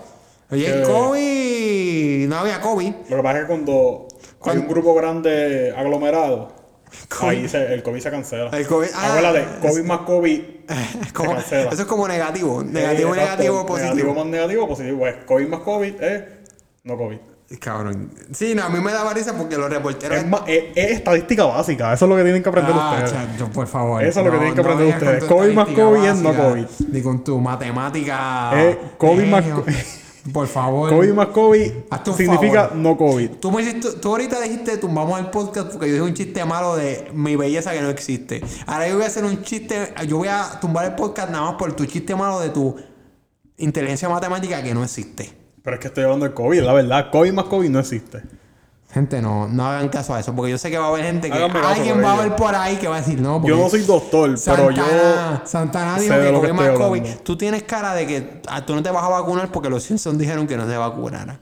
Ayer 0.50 0.82
¿Qué? 0.82 0.92
COVID... 0.92 2.28
No 2.28 2.36
había 2.38 2.60
COVID. 2.60 2.92
Lo 3.08 3.16
que 3.16 3.22
pasa 3.22 3.38
es 3.38 3.42
que 3.44 3.48
cuando 3.48 4.08
hay 4.42 4.58
un 4.58 4.68
grupo 4.68 4.94
grande 4.94 5.72
aglomerado. 5.76 6.59
Ahí 7.22 7.48
se- 7.48 7.74
el 7.74 7.82
COVID 7.82 8.00
se 8.00 8.10
cancela. 8.10 8.50
El 8.56 8.66
COVID- 8.68 8.90
ah. 8.94 9.08
Acuérdate, 9.16 9.46
COVID 9.68 9.82
más 9.84 9.98
COVID 10.00 10.40
Es 11.02 11.12
como- 11.12 11.30
se 11.30 11.36
cancela. 11.36 11.70
eso 11.72 11.82
es 11.82 11.88
como 11.88 12.08
negativo. 12.08 12.62
Negativo, 12.62 13.14
Eh, 13.14 13.18
negativo, 13.18 13.66
positivo. 13.66 13.94
Negativo 13.94 14.14
más 14.14 14.26
negativo, 14.26 14.68
positivo. 14.68 14.98
Pues 14.98 15.14
COVID 15.26 15.48
más 15.48 15.60
COVID 15.60 16.02
es 16.02 16.22
no 16.84 16.96
COVID. 16.96 17.18
Cabrón. 17.58 18.12
Sí, 18.32 18.54
no, 18.54 18.62
a 18.62 18.68
mí 18.68 18.78
me 18.78 18.92
daba 18.92 19.12
risa 19.12 19.36
porque 19.36 19.56
los 19.58 19.68
reporteros... 19.68 20.18
Es, 20.18 20.24
más, 20.26 20.42
es, 20.46 20.66
es 20.76 20.90
estadística 20.92 21.44
básica. 21.46 21.92
Eso 21.92 22.04
es 22.04 22.08
lo 22.08 22.14
que 22.16 22.22
tienen 22.22 22.44
que 22.44 22.48
aprender 22.48 22.72
Ah, 22.76 22.92
ustedes. 23.02 23.10
chacho, 23.12 23.48
por 23.50 23.66
favor. 23.66 24.04
Eso 24.04 24.20
es 24.20 24.26
lo 24.26 24.30
que 24.30 24.38
tienen 24.38 24.54
que 24.54 24.60
aprender 24.60 24.86
ustedes. 24.94 25.24
COVID 25.24 25.52
más 25.54 25.66
COVID 25.68 26.04
es 26.04 26.16
no 26.18 26.28
básica, 26.28 26.48
COVID. 26.48 26.64
Ni 26.92 27.02
con 27.02 27.24
tu 27.24 27.40
matemática. 27.40 28.50
Eh, 28.54 28.78
COVID 28.96 29.24
más 29.26 29.44
Eh, 29.44 29.50
co- 29.52 29.64
Por 30.32 30.46
favor. 30.46 30.90
COVID 30.90 31.12
más 31.12 31.26
COVID 31.28 31.70
un 32.06 32.14
significa 32.14 32.68
favor. 32.68 32.76
no 32.76 32.96
COVID. 32.96 33.30
Tú, 33.40 33.50
me 33.50 33.62
hiciste- 33.62 33.92
tú 34.00 34.08
ahorita 34.08 34.40
dijiste 34.40 34.76
tumbamos 34.78 35.18
el 35.18 35.26
podcast 35.26 35.70
porque 35.72 35.86
yo 35.88 35.92
dije 35.94 36.04
un 36.04 36.14
chiste 36.14 36.44
malo 36.44 36.76
de 36.76 37.08
mi 37.14 37.36
belleza 37.36 37.72
que 37.72 37.80
no 37.82 37.88
existe. 37.88 38.42
Ahora 38.66 38.88
yo 38.88 38.94
voy 38.94 39.04
a 39.04 39.06
hacer 39.08 39.24
un 39.24 39.42
chiste. 39.42 39.92
Yo 40.06 40.18
voy 40.18 40.28
a 40.28 40.58
tumbar 40.60 40.86
el 40.86 40.94
podcast 40.94 41.30
nada 41.30 41.44
más 41.44 41.54
por 41.54 41.72
tu 41.74 41.84
chiste 41.86 42.14
malo 42.14 42.40
de 42.40 42.50
tu 42.50 42.76
inteligencia 43.58 44.08
matemática 44.08 44.62
que 44.62 44.74
no 44.74 44.82
existe. 44.84 45.32
Pero 45.62 45.74
es 45.76 45.80
que 45.80 45.88
estoy 45.88 46.04
hablando 46.04 46.26
de 46.26 46.32
COVID, 46.34 46.60
la 46.62 46.72
verdad. 46.72 47.10
COVID 47.12 47.32
más 47.32 47.44
COVID 47.46 47.68
no 47.68 47.80
existe. 47.80 48.22
Gente, 48.92 49.22
no, 49.22 49.46
no 49.46 49.66
hagan 49.66 49.88
caso 49.88 50.14
a 50.14 50.20
eso 50.20 50.34
porque 50.34 50.50
yo 50.50 50.58
sé 50.58 50.68
que 50.68 50.76
va 50.76 50.86
a 50.86 50.88
haber 50.88 51.04
gente 51.04 51.30
que 51.30 51.36
alguien 51.38 52.02
va 52.02 52.14
a 52.14 52.22
ver 52.22 52.34
por 52.34 52.52
ahí 52.54 52.76
que 52.76 52.88
va 52.88 52.96
a 52.96 53.00
decir 53.00 53.20
no. 53.20 53.36
Yo 53.36 53.40
porque- 53.42 53.56
no 53.56 53.68
soy 53.70 53.82
doctor, 53.82 54.34
pero 54.44 54.70
yo. 54.72 54.82
Santana, 54.82 55.42
Santana 55.44 55.98
dijo 55.98 56.40
que 56.40 56.48
COVID 56.48 56.52
más 56.52 56.70
COVID. 56.70 57.02
Tú 57.22 57.36
tienes 57.38 57.62
cara 57.62 57.94
de 57.94 58.06
que 58.06 58.40
ah, 58.48 58.66
tú 58.66 58.74
no 58.74 58.82
te 58.82 58.90
vas 58.90 59.04
a 59.04 59.08
vacunar 59.08 59.52
porque 59.52 59.70
los 59.70 59.84
Simpsons 59.84 60.18
dijeron 60.18 60.46
que 60.48 60.56
no 60.56 60.66
se 60.68 60.76
vacunara. 60.76 61.38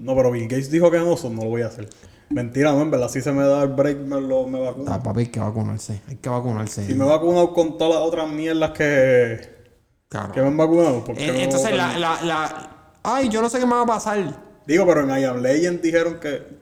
No, 0.00 0.16
pero 0.16 0.32
Bill 0.32 0.48
Gates 0.48 0.70
dijo 0.70 0.90
que 0.90 0.98
no, 0.98 1.12
eso 1.14 1.30
no 1.30 1.44
lo 1.44 1.50
voy 1.50 1.62
a 1.62 1.66
hacer. 1.66 1.88
Mentira, 2.30 2.72
no, 2.72 2.80
en 2.82 2.90
verdad, 2.90 3.08
si 3.08 3.20
se 3.20 3.32
me 3.32 3.44
da 3.44 3.62
el 3.64 3.68
break, 3.70 3.98
me, 3.98 4.20
lo, 4.20 4.46
me 4.46 4.60
vacuno. 4.60 4.92
Ah, 4.92 5.00
papi, 5.02 5.20
hay 5.20 5.26
que 5.26 5.40
vacunarse. 5.40 6.00
Hay 6.08 6.16
que 6.16 6.28
vacunarse. 6.28 6.86
Si 6.86 6.94
me 6.94 7.04
he 7.04 7.08
vacunado 7.08 7.52
con 7.52 7.76
todas 7.76 7.94
las 7.96 8.02
otras 8.04 8.28
mierdas 8.30 8.70
que, 8.70 9.60
Claro. 10.08 10.32
que 10.32 10.40
me 10.40 10.46
han 10.48 10.56
vacunado, 10.56 11.04
¿por 11.04 11.16
qué 11.16 11.24
Eh, 11.28 11.32
no 11.32 11.38
Entonces, 11.38 11.70
voy 11.70 11.78
a 11.78 11.88
la, 11.88 11.98
la, 11.98 12.22
la... 12.22 12.70
Ay, 13.02 13.28
yo 13.28 13.42
no 13.42 13.48
sé 13.48 13.58
qué 13.58 13.66
me 13.66 13.74
va 13.74 13.82
a 13.82 13.86
pasar. 13.86 14.18
Digo, 14.66 14.86
pero 14.86 15.02
en 15.02 15.20
I 15.20 15.24
Am 15.24 15.40
Legend 15.42 15.80
dijeron 15.80 16.18
que. 16.20 16.59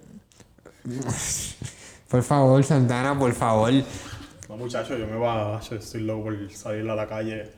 Por 2.09 2.23
favor, 2.23 2.65
Santana, 2.65 3.19
por 3.19 3.33
favor. 3.35 3.71
No, 4.49 4.57
muchachos, 4.57 4.99
yo 4.99 5.07
me 5.07 5.17
va 5.17 5.61
yo 5.61 5.77
estoy 5.77 6.01
loco 6.01 6.25
por 6.25 6.51
salir 6.51 6.89
a 6.89 6.95
la 6.95 7.07
calle 7.07 7.51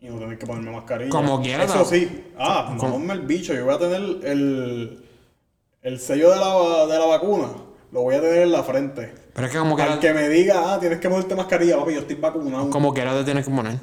y 0.00 0.06
no 0.08 0.18
tener 0.18 0.38
que 0.38 0.46
ponerme 0.46 0.70
mascarilla. 0.70 1.10
Como 1.10 1.42
quiera, 1.42 1.64
Eso 1.64 1.84
sí. 1.84 2.24
Ah, 2.38 2.72
no 2.76 2.92
ponme 2.92 3.14
el 3.14 3.22
bicho. 3.22 3.52
Yo 3.52 3.64
voy 3.64 3.74
a 3.74 3.78
tener 3.78 4.00
el, 4.24 5.04
el 5.82 5.98
sello 5.98 6.30
de 6.30 6.36
la, 6.36 6.86
de 6.86 6.98
la 7.00 7.06
vacuna. 7.06 7.48
Lo 7.90 8.02
voy 8.02 8.14
a 8.14 8.20
tener 8.20 8.42
en 8.42 8.52
la 8.52 8.62
frente. 8.62 9.12
Pero 9.34 9.46
es 9.46 9.52
que 9.52 9.58
como 9.58 9.76
Al 9.76 9.98
quiera, 9.98 10.00
que 10.00 10.14
me 10.14 10.28
diga, 10.28 10.74
ah, 10.74 10.78
tienes 10.78 11.00
que 11.00 11.08
ponerte 11.08 11.34
mascarilla, 11.34 11.76
papi, 11.78 11.94
yo 11.94 12.00
estoy 12.00 12.16
vacunado. 12.16 12.70
como 12.70 12.94
quiera 12.94 13.12
te 13.14 13.24
tienes 13.24 13.44
que 13.44 13.52
poner. 13.52 13.78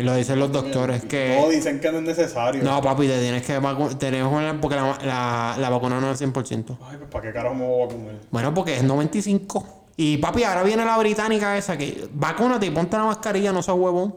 Lo 0.00 0.14
dicen 0.14 0.38
los 0.38 0.52
doctores 0.52 1.02
No, 1.04 1.08
que... 1.08 1.48
dicen 1.50 1.80
que 1.80 1.90
no 1.90 1.98
es 1.98 2.04
necesario. 2.04 2.62
No, 2.62 2.80
papi, 2.82 3.06
te 3.06 3.18
tienes 3.20 3.42
que 3.44 3.58
vacunar. 3.58 4.60
Porque 4.60 4.76
la, 4.76 4.98
la, 5.04 5.56
la 5.58 5.70
vacuna 5.70 6.00
no 6.00 6.10
es 6.10 6.20
100%. 6.20 6.78
Ay, 6.82 6.96
pues 6.98 7.10
¿para 7.10 7.26
qué 7.26 7.32
carajo 7.32 7.54
me 7.54 7.66
voy 7.66 7.82
a 7.82 7.86
vacunar? 7.86 8.14
Bueno, 8.30 8.54
porque 8.54 8.76
es 8.76 8.82
95. 8.82 9.84
Y 9.96 10.18
papi, 10.18 10.44
ahora 10.44 10.62
viene 10.62 10.84
la 10.84 10.98
británica 10.98 11.56
esa 11.56 11.76
que 11.78 12.08
vacúnate 12.12 12.66
y 12.66 12.70
ponte 12.70 12.96
la 12.96 13.04
mascarilla, 13.04 13.52
no 13.52 13.62
seas 13.62 13.76
huevón. 13.78 14.14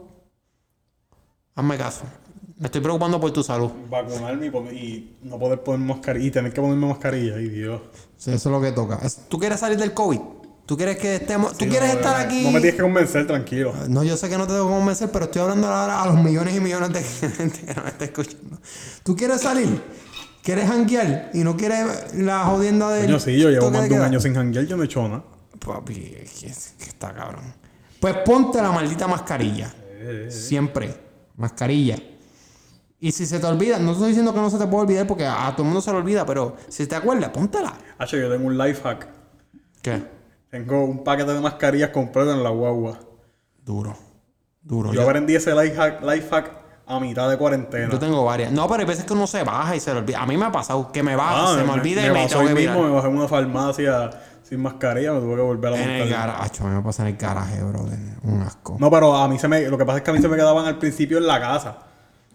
Hazme 1.54 1.76
caso. 1.76 2.02
Me 2.58 2.66
estoy 2.66 2.82
preocupando 2.82 3.18
por 3.18 3.32
tu 3.32 3.42
salud. 3.42 3.70
Vacunarme 3.88 4.46
y, 4.72 4.76
y 4.76 5.18
no 5.22 5.38
poder 5.38 5.62
poner 5.62 5.80
mascarilla 5.80 6.26
y 6.26 6.30
tener 6.30 6.52
que 6.52 6.60
ponerme 6.60 6.86
mascarilla. 6.86 7.36
Ay, 7.36 7.48
Dios. 7.48 7.80
Sí, 8.18 8.30
eso 8.32 8.50
es 8.50 8.52
lo 8.52 8.60
que 8.60 8.72
toca. 8.72 9.00
¿Tú 9.30 9.38
quieres 9.38 9.58
salir 9.60 9.78
del 9.78 9.94
COVID? 9.94 10.20
¿Tú 10.70 10.76
quieres 10.76 10.98
que 10.98 11.16
estemos... 11.16 11.58
¿Tú 11.58 11.66
quieres 11.66 11.94
No, 11.94 11.98
estar 11.98 12.16
no, 12.16 12.24
aquí? 12.24 12.44
No 12.44 12.52
me 12.52 12.60
tienes 12.60 12.76
que 12.76 12.82
convencer, 12.82 13.26
tranquilo. 13.26 13.74
No, 13.88 14.04
yo 14.04 14.16
sé 14.16 14.28
que 14.28 14.38
no 14.38 14.46
te 14.46 14.52
debo 14.52 14.68
convencer, 14.68 15.10
pero 15.10 15.24
estoy 15.24 15.42
hablando 15.42 15.66
ahora 15.66 16.00
a 16.00 16.06
los 16.06 16.22
millones 16.22 16.54
y 16.56 16.60
millones 16.60 16.92
de 16.92 17.02
gente 17.28 17.62
que 17.62 17.74
nos 17.74 17.86
está 17.86 18.04
escuchando. 18.04 18.56
¿Tú 19.02 19.16
quieres 19.16 19.40
salir? 19.40 19.82
¿Quieres 20.44 20.68
janguear? 20.68 21.32
¿Y 21.34 21.38
no 21.38 21.56
quieres 21.56 22.14
la 22.14 22.44
jodienda 22.44 22.88
del 22.92 23.06
Coño, 23.06 23.18
sí, 23.18 23.36
yo 23.36 23.50
llevo 23.50 23.68
más 23.72 23.88
de 23.88 23.96
un 23.96 24.00
año 24.02 24.20
sin 24.20 24.32
janguear, 24.32 24.64
yo 24.64 24.76
no 24.76 24.84
he 24.84 24.86
hecho 24.86 25.02
nada. 25.08 25.24
Papi, 25.58 26.14
es 26.22 26.30
que, 26.34 26.46
es 26.46 26.74
que 26.78 26.84
está 26.84 27.12
cabrón. 27.12 27.52
Pues 27.98 28.18
ponte 28.18 28.62
la 28.62 28.70
maldita 28.70 29.08
mascarilla. 29.08 29.74
Siempre. 30.28 30.94
Mascarilla. 31.36 31.96
Y 33.00 33.10
si 33.10 33.26
se 33.26 33.40
te 33.40 33.46
olvida, 33.48 33.80
no 33.80 33.90
estoy 33.90 34.10
diciendo 34.10 34.32
que 34.32 34.38
no 34.38 34.48
se 34.48 34.56
te 34.58 34.68
puede 34.68 34.84
olvidar 34.84 35.08
porque 35.08 35.26
a, 35.26 35.48
a 35.48 35.50
todo 35.50 35.64
el 35.64 35.70
mundo 35.70 35.80
se 35.80 35.90
le 35.90 35.96
olvida, 35.96 36.24
pero 36.24 36.56
si 36.68 36.86
te 36.86 36.94
acuerdas, 36.94 37.30
póntela. 37.30 37.76
Hacho, 37.98 38.16
yo 38.16 38.30
tengo 38.30 38.46
un 38.46 38.56
life 38.56 38.82
hack. 38.84 39.08
¿Qué? 39.82 40.19
Tengo 40.50 40.84
un 40.84 41.04
paquete 41.04 41.32
de 41.32 41.40
mascarillas 41.40 41.90
completo 41.90 42.32
en 42.32 42.42
la 42.42 42.50
guagua. 42.50 42.98
Duro. 43.64 43.96
Duro. 44.62 44.92
Yo 44.92 45.00
Yo, 45.02 45.08
aprendí 45.08 45.34
ese 45.36 45.54
life 45.54 45.76
hack, 45.76 46.02
life 46.02 46.28
hack 46.30 46.50
a 46.86 46.98
mitad 46.98 47.30
de 47.30 47.38
cuarentena. 47.38 47.88
yo 47.90 47.98
tengo 48.00 48.24
varias. 48.24 48.50
No, 48.50 48.66
pero 48.68 48.80
hay 48.80 48.86
veces 48.86 49.04
que 49.04 49.12
uno 49.12 49.26
se 49.28 49.44
baja 49.44 49.76
y 49.76 49.80
se 49.80 49.92
le 49.92 50.00
olvida. 50.00 50.20
A 50.20 50.26
mí 50.26 50.36
me 50.36 50.46
ha 50.46 50.52
pasado 50.52 50.90
que 50.90 51.02
me 51.04 51.14
baja, 51.14 51.52
Ah, 51.52 51.56
se 51.56 51.62
me, 51.64 51.70
olvida 51.72 52.04
y 52.04 52.10
me 52.10 52.26
tengo 52.26 52.42
que 52.46 52.54
mismo, 52.54 52.74
mirar. 52.74 52.88
me 52.88 52.90
bajé 52.96 53.08
en 53.08 53.16
una 53.16 53.28
farmacia 53.28 54.10
sin 54.42 54.60
mascarilla, 54.60 55.12
me 55.12 55.20
tuve 55.20 55.36
que 55.36 55.42
volver 55.42 55.72
a 55.72 55.80
En 55.82 55.88
el 55.90 56.08
garaje. 56.10 56.50
A 56.60 56.64
mí 56.66 56.74
me 56.74 56.82
pasa 56.82 57.02
en 57.02 57.08
el 57.14 57.16
garaje, 57.16 57.62
bro. 57.62 57.86
Un 58.24 58.42
asco. 58.42 58.76
No, 58.80 58.90
pero 58.90 59.14
a 59.14 59.28
mí 59.28 59.38
se 59.38 59.46
me, 59.46 59.60
lo 59.68 59.78
que 59.78 59.84
pasa 59.84 59.98
es 59.98 60.04
que 60.04 60.10
a 60.10 60.14
mí 60.14 60.20
se 60.20 60.28
me 60.28 60.36
quedaban 60.36 60.66
al 60.66 60.78
principio 60.78 61.18
en 61.18 61.26
la 61.28 61.38
casa. 61.40 61.78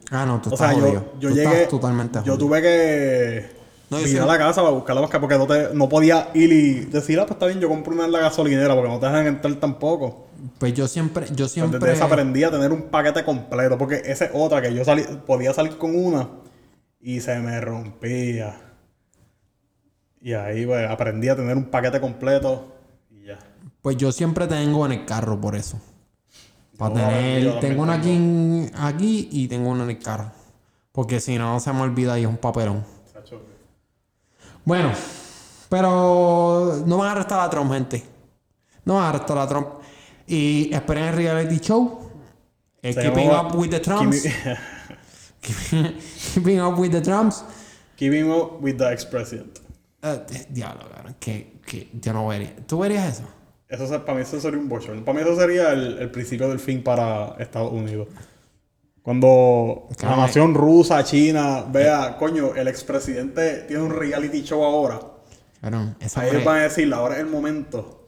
Ah, 0.09 0.26
no, 0.26 0.39
tú 0.39 0.49
O 0.51 0.53
estás 0.53 0.70
sea, 0.72 0.80
jodido. 0.80 0.93
yo, 1.20 1.20
yo 1.20 1.30
Tú 1.30 1.36
llegué. 1.36 1.53
estás 1.53 1.68
totalmente 1.70 2.20
yo 2.20 2.22
jodido. 2.34 2.38
tuve 2.38 2.61
que 2.61 3.57
No, 3.89 3.99
sí- 3.99 4.17
a 4.17 4.25
la 4.25 4.38
casa 4.38 4.61
para 4.61 4.73
buscar 4.73 4.95
la 4.95 5.01
mascarilla 5.01 5.21
porque 5.27 5.38
no, 5.38 5.47
te, 5.69 5.75
no 5.75 5.88
podía 5.89 6.29
ir 6.33 6.51
y 6.51 6.73
decir, 6.86 7.19
ah, 7.19 7.25
pues 7.25 7.36
está 7.36 7.45
bien, 7.45 7.59
yo 7.59 7.69
compro 7.69 7.93
una 7.93 8.05
en 8.05 8.11
la 8.11 8.19
gasolinera 8.19 8.73
porque 8.73 8.89
no 8.89 8.99
te 8.99 9.05
dejan 9.05 9.27
entrar 9.27 9.53
tampoco. 9.55 10.27
Pues 10.57 10.73
yo 10.73 10.88
siempre, 10.88 11.27
yo 11.36 11.47
siempre. 11.47 11.79
desde 11.79 11.93
esa 11.93 12.05
aprendí 12.05 12.43
a 12.43 12.51
tener 12.51 12.71
un 12.71 12.83
paquete 12.83 13.23
completo 13.23 13.77
porque 13.77 14.01
esa 14.05 14.25
es 14.25 14.31
otra 14.33 14.61
que 14.61 14.73
yo 14.73 14.83
salí, 14.83 15.03
podía 15.25 15.53
salir 15.53 15.77
con 15.77 15.95
una 15.95 16.29
y 16.99 17.21
se 17.21 17.38
me 17.39 17.61
rompía. 17.61 18.55
Y 20.21 20.33
ahí 20.33 20.65
pues, 20.65 20.89
aprendí 20.89 21.29
a 21.29 21.36
tener 21.36 21.55
un 21.55 21.65
paquete 21.65 22.01
completo 22.01 22.73
y 23.11 23.27
ya. 23.27 23.39
Pues 23.81 23.97
yo 23.97 24.11
siempre 24.11 24.47
tengo 24.47 24.86
en 24.88 24.93
el 24.93 25.05
carro 25.05 25.39
por 25.39 25.55
eso. 25.55 25.79
Para 26.77 26.95
tener. 26.95 27.59
tengo 27.59 27.83
una 27.83 27.93
aquí, 27.93 28.69
aquí 28.75 29.29
y 29.31 29.47
tengo 29.47 29.69
una 29.69 29.83
en 29.83 29.91
el 29.91 29.99
carro. 29.99 30.31
Porque 30.91 31.19
si 31.19 31.38
no, 31.38 31.59
se 31.59 31.71
me 31.73 31.81
olvida 31.81 32.17
y 32.17 32.23
es 32.23 32.27
un 32.27 32.38
papelón. 32.38 32.83
Bueno, 34.66 34.91
pero 35.70 36.84
no 36.86 36.97
van 36.97 37.09
a 37.09 37.11
arrestar 37.13 37.39
a 37.39 37.49
Trump, 37.49 37.72
gente. 37.72 38.03
No 38.84 38.95
van 38.95 39.03
a 39.05 39.09
arrestar 39.09 39.38
a 39.38 39.47
Trump. 39.47 39.68
Y 40.28 40.74
esperen 40.74 41.05
el 41.05 41.16
reality 41.16 41.59
show. 41.59 42.11
Eh, 42.82 42.93
keeping 42.95 43.30
up 43.30 43.55
with 43.55 43.70
the 43.70 43.80
Trumps. 43.80 44.24
Keeping- 45.41 45.95
keeping 46.34 46.59
up 46.59 46.78
with 46.80 46.91
the 46.91 47.01
Trumps. 47.01 47.43
Keeping 47.95 48.30
up 48.32 48.59
with 48.61 48.78
the 48.78 48.91
ex-president. 48.91 49.59
Eh, 50.01 50.20
diablo, 50.49 50.89
cabrón. 50.89 51.16
Que, 51.20 51.59
que 51.66 51.89
yo 52.01 52.13
no 52.13 52.28
vería. 52.28 52.55
¿Tú 52.68 52.80
verías 52.80 53.20
eso? 53.20 53.24
Eso, 53.68 54.03
para 54.05 54.16
mí 54.18 54.22
eso 54.24 54.39
sería 54.39 54.59
un 54.59 54.68
bochorno. 54.70 55.03
Para 55.05 55.18
mí 55.20 55.24
eso 55.24 55.39
sería 55.39 55.72
el, 55.72 55.97
el 55.99 56.11
principio 56.11 56.47
del 56.49 56.59
fin 56.59 56.84
para 56.84 57.36
Estados 57.39 57.72
Unidos. 57.72 58.07
Cuando 59.05 59.85
la 59.91 59.95
Claro, 59.97 60.17
nación 60.17 60.55
rusa, 60.55 61.03
China, 61.03 61.63
vea, 61.69 62.17
coño, 62.17 62.55
el 62.55 62.67
expresidente 62.67 63.65
tiene 63.67 63.83
un 63.83 63.91
reality 63.91 64.41
show 64.41 64.63
ahora. 64.63 64.99
Cabrón, 65.61 65.95
esa 65.99 66.21
Ahí 66.21 66.43
van 66.43 66.57
a 66.57 66.61
decir, 66.63 66.91
ahora 66.91 67.13
es 67.13 67.19
el 67.21 67.27
momento 67.27 68.07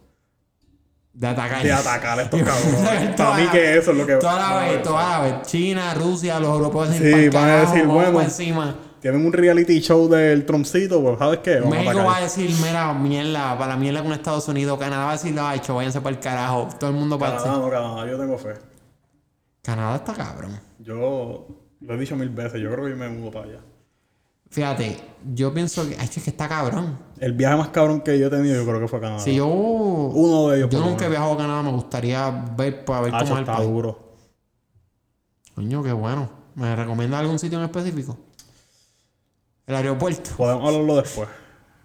de 1.13 1.27
atacar. 1.27 1.61
de 1.61 1.71
atacar 1.71 2.17
a 2.17 2.23
estos 2.23 2.41
cabrones. 2.43 3.15
Para 3.15 3.37
mí 3.37 3.47
que 3.51 3.77
eso 3.77 3.91
es 3.91 3.97
lo 3.97 4.07
que... 4.07 4.15
Toda 4.15 4.39
la 4.39 4.59
vez, 4.59 4.81
toda 4.81 5.09
la 5.09 5.19
vez. 5.21 5.41
China, 5.43 5.93
Rusia, 5.93 6.39
los 6.39 6.49
europeos 6.49 6.89
Sí, 6.89 7.29
van 7.29 7.47
a 7.47 7.59
decir, 7.61 7.85
bueno, 7.85 8.19
encima. 8.19 8.75
Tienen 8.99 9.23
un 9.23 9.31
reality 9.31 9.79
show 9.79 10.09
del 10.09 10.47
Trumpcito, 10.47 10.99
pues 11.03 11.19
¿sabes 11.19 11.39
qué? 11.43 11.59
Vamos 11.59 11.77
México 11.77 12.03
va 12.03 12.17
a 12.17 12.21
decir, 12.21 12.49
mira, 12.59 12.91
mierda, 12.95 13.55
para 13.55 13.73
la 13.73 13.77
mierda 13.77 14.01
con 14.01 14.13
Estados 14.13 14.47
Unidos. 14.47 14.79
Canadá 14.79 15.03
va 15.05 15.09
a 15.11 15.13
decir, 15.13 15.35
ay, 15.39 15.59
hecho, 15.59 15.75
váyanse 15.75 16.01
para 16.01 16.15
el 16.15 16.19
carajo. 16.19 16.69
Todo 16.79 16.89
el 16.89 16.95
mundo 16.95 17.19
va 17.19 17.27
a 17.27 17.31
decir. 17.33 17.43
Canadá, 17.45 17.63
no, 17.63 17.69
Canadá, 17.69 18.07
yo 18.09 18.17
tengo 18.17 18.37
fe. 18.39 18.53
Canadá 19.68 19.97
está 19.97 20.13
cabrón. 20.13 20.57
Yo 20.80 21.45
lo 21.82 21.93
he 21.93 21.97
dicho 21.97 22.15
mil 22.15 22.30
veces, 22.30 22.61
yo 22.61 22.72
creo 22.72 22.86
que 22.86 22.91
yo 22.91 22.95
me 22.95 23.09
mudo 23.09 23.32
para 23.32 23.45
allá. 23.47 23.59
Fíjate, 24.49 24.97
yo 25.36 25.53
pienso 25.53 25.86
que, 25.89 25.97
ay, 25.99 26.05
es 26.15 26.24
que 26.24 26.30
está 26.30 26.47
cabrón. 26.47 26.97
El 27.20 27.34
viaje 27.34 27.57
más 27.57 27.68
cabrón 27.68 27.99
que 27.99 28.18
yo 28.18 28.28
he 28.28 28.30
tenido, 28.30 28.55
yo 28.55 28.65
creo 28.65 28.80
que 28.80 28.88
fue 28.88 28.99
a 28.99 29.01
Canadá. 29.01 29.20
Si 29.20 29.36
yo. 29.36 29.45
Uno 29.47 30.47
de 30.47 30.59
ellos, 30.59 30.70
Yo 30.70 30.80
por 30.80 30.88
nunca 30.88 31.05
he 31.05 31.09
viajado 31.09 31.34
a 31.34 31.38
Canadá, 31.38 31.63
me 31.63 31.72
gustaría 31.74 32.30
ver 32.57 32.86
para 32.86 33.01
ver 33.01 33.11
Ah, 33.13 33.20
cómo 33.20 33.32
es 33.34 33.38
el 33.39 33.43
está 33.43 33.57
país. 33.57 33.70
duro. 33.70 34.13
Coño, 35.53 35.84
qué 35.84 35.91
bueno. 35.91 36.30
¿Me 36.55 36.74
recomiendas 36.76 37.20
algún 37.20 37.38
sitio 37.38 37.57
en 37.59 37.65
específico? 37.65 38.18
El 39.65 39.76
aeropuerto. 39.76 40.30
Podemos 40.38 40.65
hablarlo 40.65 40.95
después. 40.95 41.28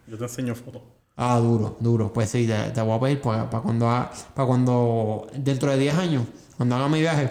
Yo 0.07 0.16
te 0.16 0.22
enseño 0.24 0.55
fotos. 0.55 0.83
Ah, 1.16 1.39
duro, 1.39 1.76
duro. 1.80 2.12
Pues 2.12 2.30
sí, 2.30 2.47
te, 2.47 2.70
te 2.70 2.80
voy 2.80 2.97
a 2.97 3.01
pedir 3.01 3.20
para, 3.20 3.47
cuando, 3.51 3.89
ha- 3.91 4.09
para 4.35 4.47
cuando, 4.47 5.26
dentro 5.37 5.70
de 5.72 5.78
10 5.78 5.95
años, 5.97 6.22
cuando 6.57 6.76
haga 6.76 6.89
mi 6.89 7.01
viaje, 7.01 7.28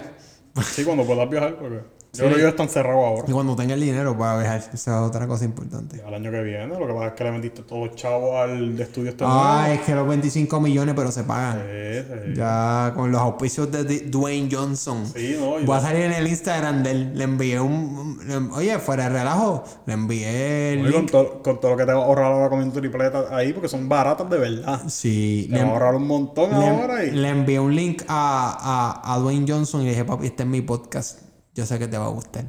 Sí, 0.60 0.84
cuando 0.84 1.04
puedas 1.04 1.28
viajar, 1.30 1.56
porque 1.56 1.80
Sí. 2.12 2.18
yo 2.18 2.24
creo 2.24 2.34
que 2.34 2.40
ellos 2.42 2.50
están 2.50 2.68
cerrados 2.68 3.04
ahora. 3.06 3.24
y 3.26 3.32
cuando 3.32 3.56
tenga 3.56 3.72
el 3.72 3.80
dinero 3.80 4.16
para 4.18 4.38
viajar, 4.38 4.58
esa 4.58 4.74
es 4.74 4.88
otra 5.08 5.26
cosa 5.26 5.46
importante. 5.46 6.02
Al 6.06 6.12
año 6.12 6.30
que 6.30 6.42
viene, 6.42 6.66
lo 6.66 6.86
que 6.86 6.92
pasa 6.92 7.06
es 7.06 7.12
que 7.14 7.24
le 7.24 7.30
vendiste 7.30 7.62
todos 7.62 7.86
los 7.88 7.96
chavos 7.96 8.34
al 8.36 8.76
de 8.76 8.82
estudio 8.82 9.08
este 9.10 9.24
Ah, 9.26 9.60
nuevo. 9.62 9.74
es 9.74 9.86
que 9.86 9.94
los 9.94 10.06
25 10.08 10.60
millones, 10.60 10.94
pero 10.94 11.10
se 11.10 11.24
pagan. 11.24 11.62
Sí, 11.62 12.00
sí. 12.02 12.34
Ya 12.36 12.92
con 12.94 13.10
los 13.10 13.20
auspicios 13.20 13.72
de 13.72 13.82
Dwayne 14.00 14.48
Johnson. 14.52 15.06
Sí, 15.06 15.36
no, 15.40 15.64
Voy 15.64 15.76
a 15.76 15.80
salir 15.80 16.02
en 16.02 16.12
el 16.12 16.26
Instagram 16.28 16.82
de 16.82 16.90
él. 16.90 17.12
Le 17.18 17.24
envié 17.24 17.58
un. 17.60 18.18
le- 18.26 18.36
oye, 18.56 18.78
fuera 18.78 19.04
de 19.04 19.08
relajo. 19.08 19.64
Le 19.86 19.94
envié 19.94 20.72
el 20.74 20.80
y 20.80 20.92
con, 20.92 21.00
link. 21.00 21.10
todo, 21.10 21.42
con 21.42 21.60
todo 21.60 21.70
lo 21.70 21.76
que 21.78 21.86
te 21.86 21.92
va 21.94 22.02
a 22.02 22.04
ahorrar 22.04 22.30
ahora 22.32 22.50
comiendo 22.50 22.78
tripletas 22.78 23.24
ahí, 23.30 23.54
porque 23.54 23.68
son 23.68 23.88
baratas 23.88 24.28
de 24.28 24.36
verdad. 24.38 24.82
Sí, 24.86 25.46
Te 25.50 25.56
le, 25.56 25.62
va 25.64 25.70
a 25.70 25.72
ahorrar 25.72 25.94
un 25.94 26.06
montón 26.06 26.50
le- 26.50 26.68
ahora 26.68 27.04
y. 27.04 27.10
le 27.10 27.28
envié 27.30 27.58
un 27.58 27.74
link 27.74 28.02
a, 28.06 29.00
a, 29.02 29.14
a 29.14 29.18
Dwayne 29.18 29.46
Johnson 29.50 29.80
y 29.80 29.84
le 29.84 29.90
dije, 29.92 30.04
papi, 30.04 30.26
este 30.26 30.42
es 30.42 30.48
mi 30.50 30.60
podcast. 30.60 31.20
Yo 31.54 31.66
sé 31.66 31.78
que 31.78 31.88
te 31.88 31.98
va 31.98 32.06
a 32.06 32.10
gustar. 32.10 32.46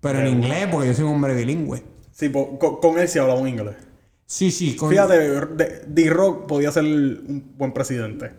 Pero 0.00 0.20
en 0.20 0.28
inglés, 0.28 0.68
porque 0.70 0.88
yo 0.88 0.94
soy 0.94 1.04
un 1.04 1.14
hombre 1.14 1.34
bilingüe. 1.34 1.82
Sí, 2.12 2.28
po- 2.28 2.58
con, 2.58 2.76
con 2.80 2.98
él 2.98 3.08
sí 3.08 3.18
hablamos 3.18 3.48
inglés. 3.48 3.74
Sí, 4.26 4.50
sí, 4.50 4.76
con. 4.76 4.90
Fíjate, 4.90 5.18
de- 5.18 5.84
D-Rock 5.86 6.46
podía 6.46 6.70
ser 6.72 6.84
un 6.84 7.52
buen 7.56 7.72
presidente. 7.72 8.32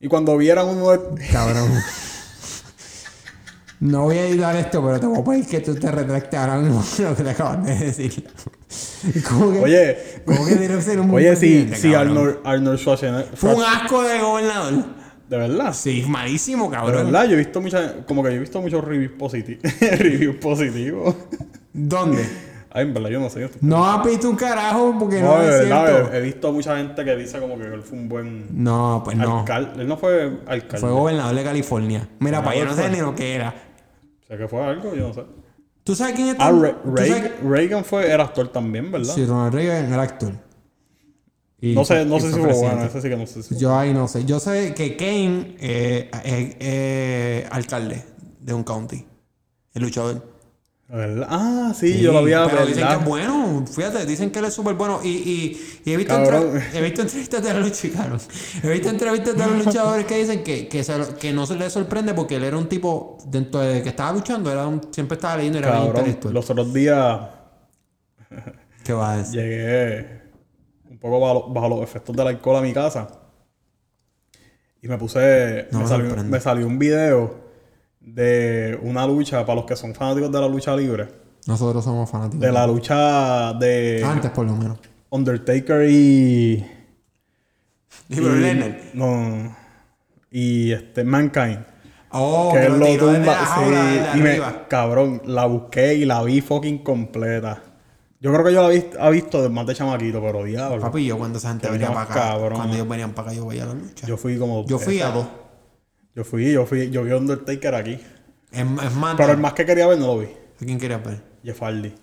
Y 0.00 0.08
cuando 0.08 0.36
vieran 0.36 0.68
uno 0.68 0.90
de. 0.90 1.26
Cabrón. 1.32 1.70
No 3.78 4.04
voy 4.04 4.16
a 4.16 4.26
editar 4.26 4.56
esto, 4.56 4.82
pero 4.84 4.98
te 4.98 5.06
voy 5.06 5.18
a 5.20 5.24
pedir 5.24 5.46
que 5.46 5.60
tú 5.60 5.74
te 5.74 5.90
retractes 5.90 6.38
ahora 6.40 6.56
mismo 6.58 6.82
lo 6.98 7.14
que 7.14 7.22
te 7.22 7.30
acabas 7.30 7.64
de 7.66 7.74
decir. 7.74 8.26
¿Cómo 9.28 9.52
que, 9.52 9.60
Oye, 9.60 10.22
¿cómo 10.24 10.46
que 10.46 10.54
debe 10.54 10.80
ser 10.80 10.98
un 10.98 11.08
buen 11.10 11.24
oye, 11.24 11.36
si, 11.36 11.40
presidente, 11.46 11.76
si 11.76 11.92
cabrón? 11.92 12.16
Arnold, 12.16 12.38
Arnold 12.44 12.78
Schwarzenegger. 12.78 13.36
Fue 13.36 13.54
un 13.54 13.62
asco 13.62 14.02
de 14.02 14.18
gobernador. 14.18 14.84
De 15.28 15.36
verdad. 15.36 15.72
Sí, 15.72 16.04
malísimo, 16.08 16.70
De 16.70 16.76
cabrón. 16.76 17.04
verdad, 17.06 17.24
yo 17.26 17.32
he 17.34 17.36
visto 17.36 17.60
muchas. 17.60 17.94
Como 18.06 18.22
que 18.22 18.30
yo 18.30 18.36
he 18.36 18.40
visto 18.40 18.60
muchos 18.60 18.84
reviews 18.84 19.12
positivos. 19.18 19.62
reviews 19.80 20.36
positivos. 20.36 21.14
¿Dónde? 21.72 22.24
Ay, 22.70 22.82
en 22.84 22.94
verdad, 22.94 23.08
yo 23.10 23.20
no 23.20 23.30
sé. 23.30 23.40
yo 23.40 23.48
No 23.62 23.84
has 23.90 24.04
visto 24.06 24.28
un 24.28 24.36
carajo 24.36 24.94
porque 24.98 25.20
no, 25.20 25.36
No, 25.36 25.42
de 25.42 25.48
es 25.48 25.58
verdad, 25.60 25.86
cierto. 25.86 26.12
he, 26.12 26.18
he 26.18 26.20
visto 26.20 26.52
mucha 26.52 26.76
gente 26.76 27.04
que 27.04 27.16
dice 27.16 27.38
como 27.40 27.56
que 27.58 27.64
él 27.64 27.82
fue 27.82 27.98
un 27.98 28.08
buen 28.08 28.46
No, 28.62 29.00
pues 29.04 29.16
no. 29.16 29.40
alcalde. 29.40 29.80
Él 29.82 29.88
no 29.88 29.96
fue 29.96 30.40
alcalde. 30.46 30.78
Fue 30.78 30.90
gobernador 30.90 31.34
de 31.34 31.42
California. 31.44 32.08
Mira, 32.18 32.42
para 32.44 32.56
yo 32.56 32.64
no 32.66 32.74
sé 32.74 32.82
fue. 32.82 32.90
ni 32.90 33.00
lo 33.00 33.14
que 33.14 33.34
era. 33.34 33.54
O 34.22 34.26
sea, 34.26 34.36
que 34.36 34.46
fue 34.48 34.62
algo, 34.64 34.94
yo 34.94 35.08
no 35.08 35.14
sé. 35.14 35.22
¿Tú 35.84 35.94
sabes 35.94 36.14
quién 36.16 36.28
es? 36.28 36.36
Ah, 36.38 36.50
Re- 36.50 36.74
¿tú 36.82 36.94
Reagan, 36.94 37.18
sabes- 37.18 37.32
Reagan 37.44 37.84
fue, 37.84 38.10
era 38.10 38.24
actor 38.24 38.48
también, 38.48 38.90
¿verdad? 38.92 39.14
Sí, 39.14 39.24
Ronald 39.24 39.54
Reagan 39.54 39.92
era 39.92 40.02
actor. 40.02 40.32
Y 41.60 41.74
no 41.74 41.84
sé, 41.84 42.04
no 42.04 42.20
sé 42.20 42.32
si 42.32 42.38
fue 42.38 42.52
bueno, 42.52 42.84
ese 42.84 43.00
sí 43.00 43.08
que 43.08 43.16
no 43.16 43.26
sé 43.26 43.42
si. 43.42 43.56
Yo 43.56 43.76
ahí 43.76 43.92
no 43.94 44.08
sé. 44.08 44.24
Yo 44.24 44.38
sé 44.40 44.74
que 44.74 44.96
Kane 44.96 45.56
eh, 45.58 46.10
es 46.24 46.56
eh, 46.60 47.46
alcalde 47.50 48.04
de 48.40 48.52
un 48.54 48.62
county. 48.62 49.06
El 49.74 49.82
luchador. 49.82 50.36
¿Verdad? 50.88 51.26
Ah, 51.28 51.72
sí, 51.74 52.00
yo 52.00 52.12
lo 52.12 52.18
había 52.18 52.46
Pero 52.46 52.64
dicen 52.64 52.86
que 52.86 52.94
es 52.94 53.04
bueno. 53.04 53.64
Fíjate, 53.66 54.06
dicen 54.06 54.30
que 54.30 54.38
él 54.38 54.44
es 54.44 54.54
súper 54.54 54.74
bueno. 54.74 55.00
Y, 55.02 55.08
y, 55.08 55.80
y 55.84 55.92
he, 55.92 55.96
visto 55.96 56.14
he 56.74 56.80
visto 56.82 57.02
entrevistas 57.02 57.42
de 57.42 57.54
los 57.54 57.68
luchadores. 57.68 58.28
He 58.62 58.68
visto 58.70 58.88
entrevistas 58.90 59.36
de 59.36 59.46
los 59.46 59.64
luchadores 59.64 60.06
que 60.06 60.16
dicen 60.18 60.44
que, 60.44 60.68
que, 60.68 60.84
se 60.84 60.96
lo- 60.96 61.16
que 61.16 61.32
no 61.32 61.44
se 61.46 61.56
les 61.56 61.72
sorprende 61.72 62.14
porque 62.14 62.36
él 62.36 62.44
era 62.44 62.56
un 62.56 62.68
tipo, 62.68 63.18
dentro 63.26 63.60
de 63.60 63.82
que 63.82 63.88
estaba 63.88 64.12
luchando, 64.12 64.52
era 64.52 64.66
un, 64.68 64.80
siempre 64.92 65.16
estaba 65.16 65.36
leyendo 65.38 65.58
y 65.58 65.62
era 65.62 65.70
bien 65.70 65.82
Cabrón, 65.86 65.88
intelectual. 65.88 66.34
los 66.34 66.48
otros 66.50 66.72
días 66.72 67.20
¿Qué 68.84 68.92
va 68.92 69.12
a 69.12 69.16
decir? 69.18 69.42
llegué 69.42 70.25
poco 71.06 71.20
bajo, 71.20 71.52
bajo 71.52 71.68
los 71.68 71.82
efectos 71.82 72.14
del 72.14 72.26
alcohol 72.28 72.56
a 72.56 72.60
mi 72.60 72.72
casa. 72.72 73.08
Y 74.82 74.88
me 74.88 74.98
puse. 74.98 75.68
No 75.72 75.78
me, 75.78 75.84
me 75.84 75.88
salió, 75.88 76.06
sorprende. 76.06 76.30
me 76.30 76.40
salió 76.40 76.66
un 76.66 76.78
video 76.78 77.46
de 78.00 78.78
una 78.82 79.06
lucha 79.06 79.44
para 79.44 79.56
los 79.56 79.64
que 79.66 79.76
son 79.76 79.94
fanáticos 79.94 80.30
de 80.30 80.40
la 80.40 80.48
lucha 80.48 80.76
libre. 80.76 81.08
Nosotros 81.46 81.84
somos 81.84 82.10
fanáticos. 82.10 82.40
De 82.40 82.52
la 82.52 82.66
lucha 82.66 83.52
de 83.54 84.02
Antes, 84.04 84.30
por 84.30 84.46
lo 84.46 84.54
menos. 84.54 84.78
Undertaker 85.10 85.88
y. 85.88 86.66
Y 88.08 88.20
Lesnar. 88.20 88.78
No. 88.94 89.56
Y 90.30 90.72
este, 90.72 91.04
Mankind. 91.04 91.64
Oh, 92.10 92.52
que 92.52 92.68
lo 92.68 92.96
tumba. 92.96 93.38
sí, 93.54 94.18
y 94.18 94.22
me, 94.22 94.40
cabrón, 94.68 95.22
la 95.24 95.46
busqué 95.46 95.94
y 95.94 96.04
la 96.04 96.22
vi 96.22 96.40
fucking 96.40 96.78
completa. 96.78 97.62
Yo 98.26 98.32
creo 98.32 98.44
que 98.44 98.52
yo 98.52 98.60
la 98.60 98.68
vi, 98.70 98.84
ha 98.98 99.08
visto 99.08 99.48
más 99.50 99.68
de 99.68 99.74
chamaquito, 99.76 100.20
pero 100.20 100.42
diablo. 100.42 100.80
Papi, 100.80 101.06
yo 101.06 101.16
cuando 101.16 101.38
esa 101.38 101.50
gente 101.50 101.70
venía 101.70 101.92
para 101.92 102.02
acá, 102.02 102.14
cabrón. 102.14 102.54
cuando 102.54 102.74
ellos 102.74 102.88
venían 102.88 103.12
para 103.12 103.28
acá, 103.28 103.36
yo 103.36 103.46
veía 103.46 103.66
la 103.66 103.74
lucha. 103.74 104.04
Yo, 104.04 104.08
Yo 104.08 104.16
fui 104.16 104.36
como. 104.36 104.66
fui 104.66 105.00
a 105.00 105.10
dos. 105.10 105.28
Yo 106.12 106.24
fui, 106.24 106.50
yo 106.50 106.66
fui, 106.66 106.90
yo 106.90 107.04
vi 107.04 107.12
a 107.12 107.18
Undertaker 107.18 107.76
aquí. 107.76 108.00
Es, 108.50 108.66
es 108.82 108.94
más, 108.96 109.14
Pero 109.16 109.30
el 109.30 109.38
más 109.38 109.52
que 109.52 109.64
quería 109.64 109.86
ver 109.86 109.98
no 109.98 110.08
lo 110.08 110.18
vi. 110.18 110.26
¿a 110.26 110.64
quién 110.64 110.76
querías 110.76 111.04
ver? 111.04 111.22
Jeff 111.44 111.62
Hardy. 111.62 111.94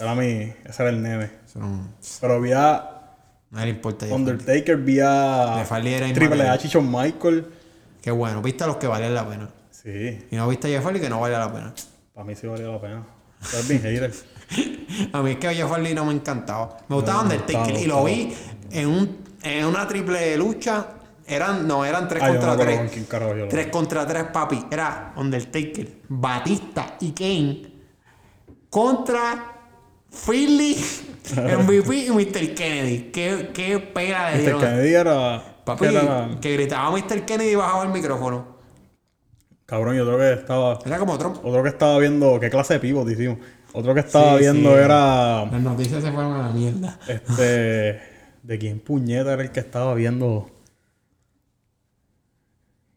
Era 0.00 0.14
mi, 0.14 0.26
ese 0.26 0.82
era 0.82 0.88
el 0.88 1.02
nene. 1.02 1.30
Eso 1.44 1.58
no, 1.58 1.86
Pero 2.22 2.40
vi 2.40 2.52
a 2.52 2.88
no 3.50 3.60
le 3.60 3.68
importa. 3.68 4.06
Undertaker, 4.06 4.78
vi 4.78 5.00
a 5.00 5.56
Jeff 5.58 5.70
Hardy 5.70 5.92
era 5.92 6.12
Triple. 6.14 6.48
H 6.48 6.66
y 6.66 6.70
Shawn 6.70 6.90
Michael. 6.90 7.44
Qué 8.00 8.10
bueno, 8.10 8.40
viste 8.40 8.64
a 8.64 8.68
los 8.68 8.78
que 8.78 8.86
valen 8.86 9.14
la 9.14 9.28
pena. 9.28 9.50
Sí, 9.70 10.28
Y 10.30 10.36
no 10.36 10.48
viste 10.48 10.68
a 10.68 10.70
Jeff 10.70 10.86
Hardy 10.86 10.98
que 10.98 11.10
no 11.10 11.20
vale 11.20 11.36
la 11.36 11.52
pena. 11.52 11.74
para 12.14 12.24
mí 12.24 12.34
sí 12.34 12.46
valía 12.46 12.68
la 12.68 12.80
pena. 12.80 13.04
Tú 13.38 13.56
eres 13.58 13.68
bien 13.68 13.82
hater. 13.82 14.12
A 15.12 15.22
mí 15.22 15.30
es 15.32 15.36
que 15.38 15.54
Jeff 15.54 15.70
Hardy 15.70 15.94
no 15.94 16.04
me 16.04 16.12
encantaba. 16.12 16.76
Me 16.88 16.96
gustaba 16.96 17.18
No, 17.24 17.30
Undertaker 17.30 17.76
y 17.78 17.86
lo 17.86 18.04
vi 18.04 18.32
en, 18.70 18.88
un, 18.88 19.18
en 19.42 19.64
una 19.66 19.86
triple 19.88 20.36
lucha. 20.36 20.86
Eran, 21.26 21.66
no, 21.66 21.84
eran 21.84 22.08
tres 22.08 22.22
Ah, 22.22 22.26
yo 22.28 22.34
no 22.34 22.40
me 22.40 22.46
contra 22.46 22.52
acuerdo 22.52 22.70
tres. 22.72 22.78
con 22.80 22.88
quién 22.88 23.04
carajo 23.06 23.30
yo 23.32 23.36
lo 23.38 23.44
vi. 23.44 23.50
Tres 23.50 23.66
contra 23.68 24.06
tres, 24.06 24.24
papi. 24.32 24.64
Era 24.70 25.12
Undertaker, 25.16 25.88
Batista 26.08 26.96
y 27.00 27.12
Kane 27.12 27.72
contra 28.68 29.52
Philly, 30.10 30.76
MVP 31.36 31.96
y 32.06 32.10
Mr. 32.10 32.54
Kennedy. 32.54 33.10
Qué, 33.12 33.50
qué 33.54 33.78
pena 33.78 34.28
de 34.30 34.34
Mr. 34.36 34.40
dieron. 34.42 34.60
Kennedy 34.60 34.94
era. 34.94 35.42
Papi, 35.64 35.86
que 35.86 35.90
era- 35.96 36.28
que 36.40 36.52
gritaba 36.54 36.90
Mr. 36.90 37.24
Kennedy 37.24 37.50
y 37.50 37.54
bajaba 37.54 37.84
el 37.84 37.90
micrófono. 37.90 38.52
Cabrón, 39.64 39.96
y 39.96 40.00
otro 40.00 40.18
que 40.18 40.32
estaba. 40.34 40.78
Era 40.84 40.98
como 40.98 41.16
Trump. 41.16 41.38
Otro 41.42 41.62
que 41.62 41.68
estaba 41.70 41.98
viendo. 41.98 42.38
¿Qué 42.40 42.50
clase 42.50 42.74
de 42.74 42.80
pivot 42.80 43.08
hicimos? 43.08 43.38
Otro 43.74 43.94
que 43.94 44.00
estaba 44.00 44.34
Sí, 44.34 44.40
viendo 44.40 44.70
sí. 44.70 44.76
era. 44.76 45.44
Las 45.46 45.60
noticias 45.62 46.02
se 46.02 46.12
fueron 46.12 46.32
a 46.34 46.48
la 46.48 46.52
mierda. 46.52 46.98
Este. 47.08 48.00
¿De 48.42 48.58
quién 48.58 48.80
puñeta 48.80 49.32
era 49.34 49.42
el 49.42 49.50
que 49.52 49.60
estaba 49.60 49.94
viendo? 49.94 50.50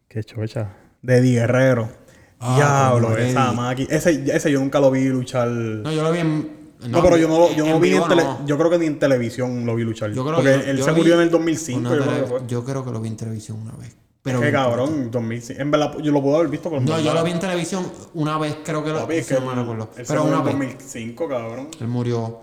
Qué 0.08 0.24
chocha. 0.24 0.74
De 1.02 1.22
Di 1.22 1.34
Guerrero. 1.36 1.90
Ah, 2.40 2.56
Diablo, 2.58 3.18
esa 3.18 3.52
máquina. 3.54 3.88
Ese, 3.92 4.24
ese 4.36 4.52
yo 4.52 4.60
nunca 4.60 4.80
lo 4.80 4.92
vi 4.92 5.06
luchar. 5.06 5.48
No, 5.48 5.92
yo 5.92 6.04
lo 6.04 6.12
vi 6.12 6.20
en. 6.20 6.66
No, 6.90 7.02
pero 7.02 7.18
yo 7.18 7.28
no 7.28 7.40
lo, 7.40 7.54
yo 7.54 7.66
no 7.66 7.80
vi 7.80 7.94
en 7.96 8.04
tele- 8.04 8.24
no. 8.24 8.46
Yo 8.46 8.58
creo 8.58 8.70
que 8.70 8.78
ni 8.78 8.86
en 8.88 9.00
televisión 9.00 9.66
lo 9.66 9.76
vi 9.76 9.84
luchar. 9.84 10.12
Yo 10.12 10.24
creo 10.24 10.36
Porque 10.36 10.52
yo- 10.52 10.72
él 10.72 10.78
yo 10.78 10.84
se 10.86 10.92
murió 10.92 11.16
en 11.16 11.22
el 11.22 11.30
2005. 11.32 11.80
una 11.80 11.90
yo 11.90 11.96
creo 11.96 12.06
tele- 12.14 12.22
que 12.22 12.28
fue. 12.28 12.40
yo 12.48 12.66
creo 12.66 12.86
que 12.86 12.92
lo 12.92 13.00
vi 13.02 13.08
en 13.10 13.18
televisión 13.18 13.60
una 13.62 13.72
vez. 13.74 13.96
Pero 14.26 14.42
Qué 14.42 14.52
cabrón, 14.52 15.12
2005. 15.12 15.62
En 15.62 15.70
verdad, 15.70 16.00
yo 16.00 16.12
lo 16.12 16.20
puedo 16.20 16.38
haber 16.38 16.50
visto, 16.50 16.76
en 16.76 16.84
No, 16.84 17.00
yo 17.00 17.14
lo 17.14 17.24
vi 17.24 17.30
en 17.30 17.40
televisión 17.40 17.86
una 18.16 18.40
vez, 18.40 18.58
creo 18.66 18.84
que 18.84 18.90
lo 18.90 19.08
es 19.08 19.28
sí, 19.28 19.36
que 19.36 19.40
no 19.40 19.56
me 19.64 19.86
se 20.04 20.04
Pero 20.08 20.24
una 20.24 20.38
en 20.38 20.44
vez. 20.46 20.54
2005, 20.56 21.28
cabrón. 21.30 21.68
Él 21.80 21.88
murió. 21.88 22.40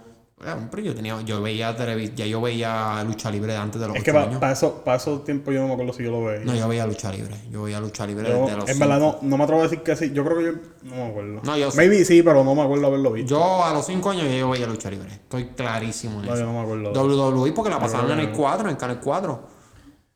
Pero 0.71 0.83
yo 0.83 0.95
tenía, 0.95 1.21
yo 1.23 1.43
veía 1.43 1.75
televis, 1.75 2.15
ya 2.15 2.25
yo 2.25 2.41
veía 2.41 3.03
lucha 3.05 3.33
libre 3.33 3.57
antes 3.57 3.81
de 3.81 3.89
los 3.89 3.97
Es 3.97 4.05
que 4.05 4.13
pa 4.13 4.53
esos 4.97 5.25
tiempos 5.25 5.53
yo 5.53 5.61
no 5.61 5.67
me 5.67 5.73
acuerdo 5.73 5.93
si 5.93 6.05
yo 6.05 6.13
lo 6.13 6.25
veía. 6.25 6.45
No, 6.45 6.55
yo 6.55 6.69
veía 6.69 6.87
lucha 6.87 7.11
libre. 7.11 7.35
Yo 7.51 7.65
veía 7.65 7.81
lucha 7.81 8.07
libre 8.07 8.29
Yo, 8.29 8.45
desde 8.45 8.57
los 8.57 8.69
en 8.69 8.79
verdad 8.79 9.01
no, 9.01 9.19
no 9.23 9.37
me 9.37 9.43
atrevo 9.45 9.63
a 9.63 9.65
decir 9.65 9.81
que 9.83 9.97
sí. 9.97 10.13
Yo 10.13 10.25
creo 10.25 10.39
que 10.39 10.45
yo 10.45 10.53
no 10.85 10.97
me 10.97 11.07
acuerdo. 11.09 11.41
No, 11.43 11.57
yo. 11.57 11.69
Maybe 11.75 12.05
sí, 12.05 12.23
pero 12.23 12.45
no 12.45 12.55
me 12.55 12.63
acuerdo 12.63 12.87
haberlo 12.87 13.11
visto. 13.11 13.31
Yo 13.31 13.65
a 13.65 13.73
los 13.73 13.87
5 13.87 14.11
años 14.11 14.25
ya 14.25 14.37
yo 14.39 14.51
veía 14.51 14.67
lucha 14.69 14.89
libre. 14.89 15.11
Estoy 15.11 15.47
clarísimo 15.49 16.21
en 16.21 16.27
No, 16.27 16.35
eso. 16.35 16.43
yo 16.43 16.47
no 16.47 16.53
me 16.55 16.61
acuerdo. 16.61 16.93
WWE 16.93 17.53
porque 17.53 17.71
la 17.71 17.81
pasaban 17.81 18.11
en 18.13 18.21
el 18.21 18.31
no. 18.31 18.37
4, 18.37 18.65
en 18.65 18.71
el 18.71 18.77
canal 18.77 19.01
4. 19.01 19.52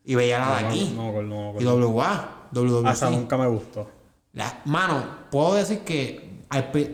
Y 0.07 0.14
veía 0.14 0.38
la 0.38 0.57
de 0.57 0.62
No, 0.62 0.68
aquí. 0.68 0.94
No 0.96 1.22
no 1.22 1.52
me 1.52 1.62
Y. 1.62 1.66
WA. 1.66 2.30
Hasta 2.86 3.11
nunca 3.11 3.36
me 3.36 3.46
gustó. 3.48 3.90
La- 4.32 4.61
mano, 4.64 5.04
puedo 5.30 5.54
decir 5.54 5.80
que 5.80 6.44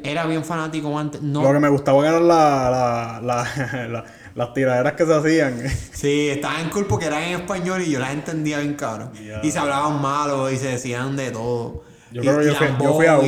era 0.03 0.25
bien 0.27 0.45
fanático 0.45 0.99
antes. 0.99 1.21
No, 1.23 1.43
Lo 1.43 1.53
que 1.53 1.59
me 1.61 1.69
gustaba 1.69 2.09
eran 2.09 2.27
la, 2.27 2.71
la, 2.71 3.21
la, 3.23 3.87
la- 3.89 4.05
las 4.35 4.55
tiraderas 4.55 4.95
que 4.95 5.05
se 5.07 5.15
hacían. 5.15 5.63
Sí, 5.93 6.31
estaban 6.31 6.71
cool 6.71 6.87
porque 6.87 7.07
eran 7.07 7.23
en 7.23 7.41
español 7.41 7.83
y 7.83 7.91
yo 7.91 7.99
las 8.01 8.13
entendía 8.13 8.59
bien 8.61 8.75
cabrón. 8.75 9.13
Ya. 9.15 9.41
Y 9.43 9.51
se 9.51 9.59
hablaban 9.59 10.01
malo 10.01 10.51
y 10.51 10.57
se 10.57 10.69
decían 10.69 11.15
de 11.17 11.31
todo. 11.31 11.83
Yo 12.13 12.23
Y- 12.23 12.27
creo 12.27 12.39
que 12.39 12.45
yo 12.47 12.53
yo 12.83 12.95
fui 12.95 13.07
a 13.07 13.17
"Ah". 13.17 13.19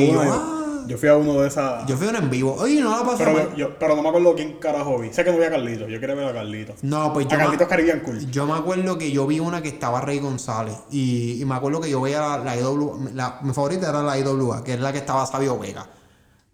Yo 0.87 0.97
fui 0.97 1.09
a 1.09 1.15
uno 1.17 1.41
de 1.41 1.47
esas. 1.47 1.85
Yo 1.87 1.97
fui 1.97 2.07
a 2.07 2.09
uno 2.11 2.19
en 2.19 2.29
vivo. 2.29 2.55
Oye, 2.59 2.81
no 2.81 2.91
la 2.97 3.03
pasé 3.03 3.23
Pero, 3.25 3.33
mal. 3.37 3.49
yo, 3.51 3.55
yo- 3.69 3.79
pero 3.79 3.95
no 3.95 4.01
me 4.01 4.09
acuerdo 4.09 4.35
quién 4.35 4.53
carajo 4.59 4.99
vi. 4.99 5.11
Sé 5.13 5.23
que 5.23 5.31
no 5.31 5.37
vi 5.37 5.43
a 5.43 5.49
Carlitos. 5.49 5.89
Yo 5.89 5.99
quería 5.99 6.15
ver 6.15 6.27
a 6.27 6.33
Carlitos. 6.33 6.83
No, 6.83 7.11
pues 7.13 7.25
A 7.27 7.29
yo, 7.29 7.37
Carlitos 7.37 7.59
me, 7.61 7.67
Caribbean 7.69 7.99
Cool. 8.01 8.31
yo 8.31 8.45
me 8.45 8.53
acuerdo 8.53 8.97
que 8.97 9.11
yo 9.11 9.25
vi 9.27 9.39
una 9.39 9.61
que 9.61 9.69
estaba 9.69 10.01
Rey 10.01 10.19
González. 10.19 10.75
Y, 10.91 11.41
y 11.41 11.45
me 11.45 11.55
acuerdo 11.55 11.81
que 11.81 11.89
yo 11.89 12.01
veía 12.01 12.19
la, 12.21 12.37
la 12.39 12.55
IW. 12.57 13.09
la- 13.13 13.39
mi 13.41 13.53
favorita 13.53 13.89
era 13.89 14.01
la 14.03 14.17
IWA, 14.17 14.63
que 14.63 14.73
es 14.73 14.79
la 14.79 14.91
que 14.91 14.99
estaba 14.99 15.25
Sabio 15.25 15.57
Vega. 15.59 15.87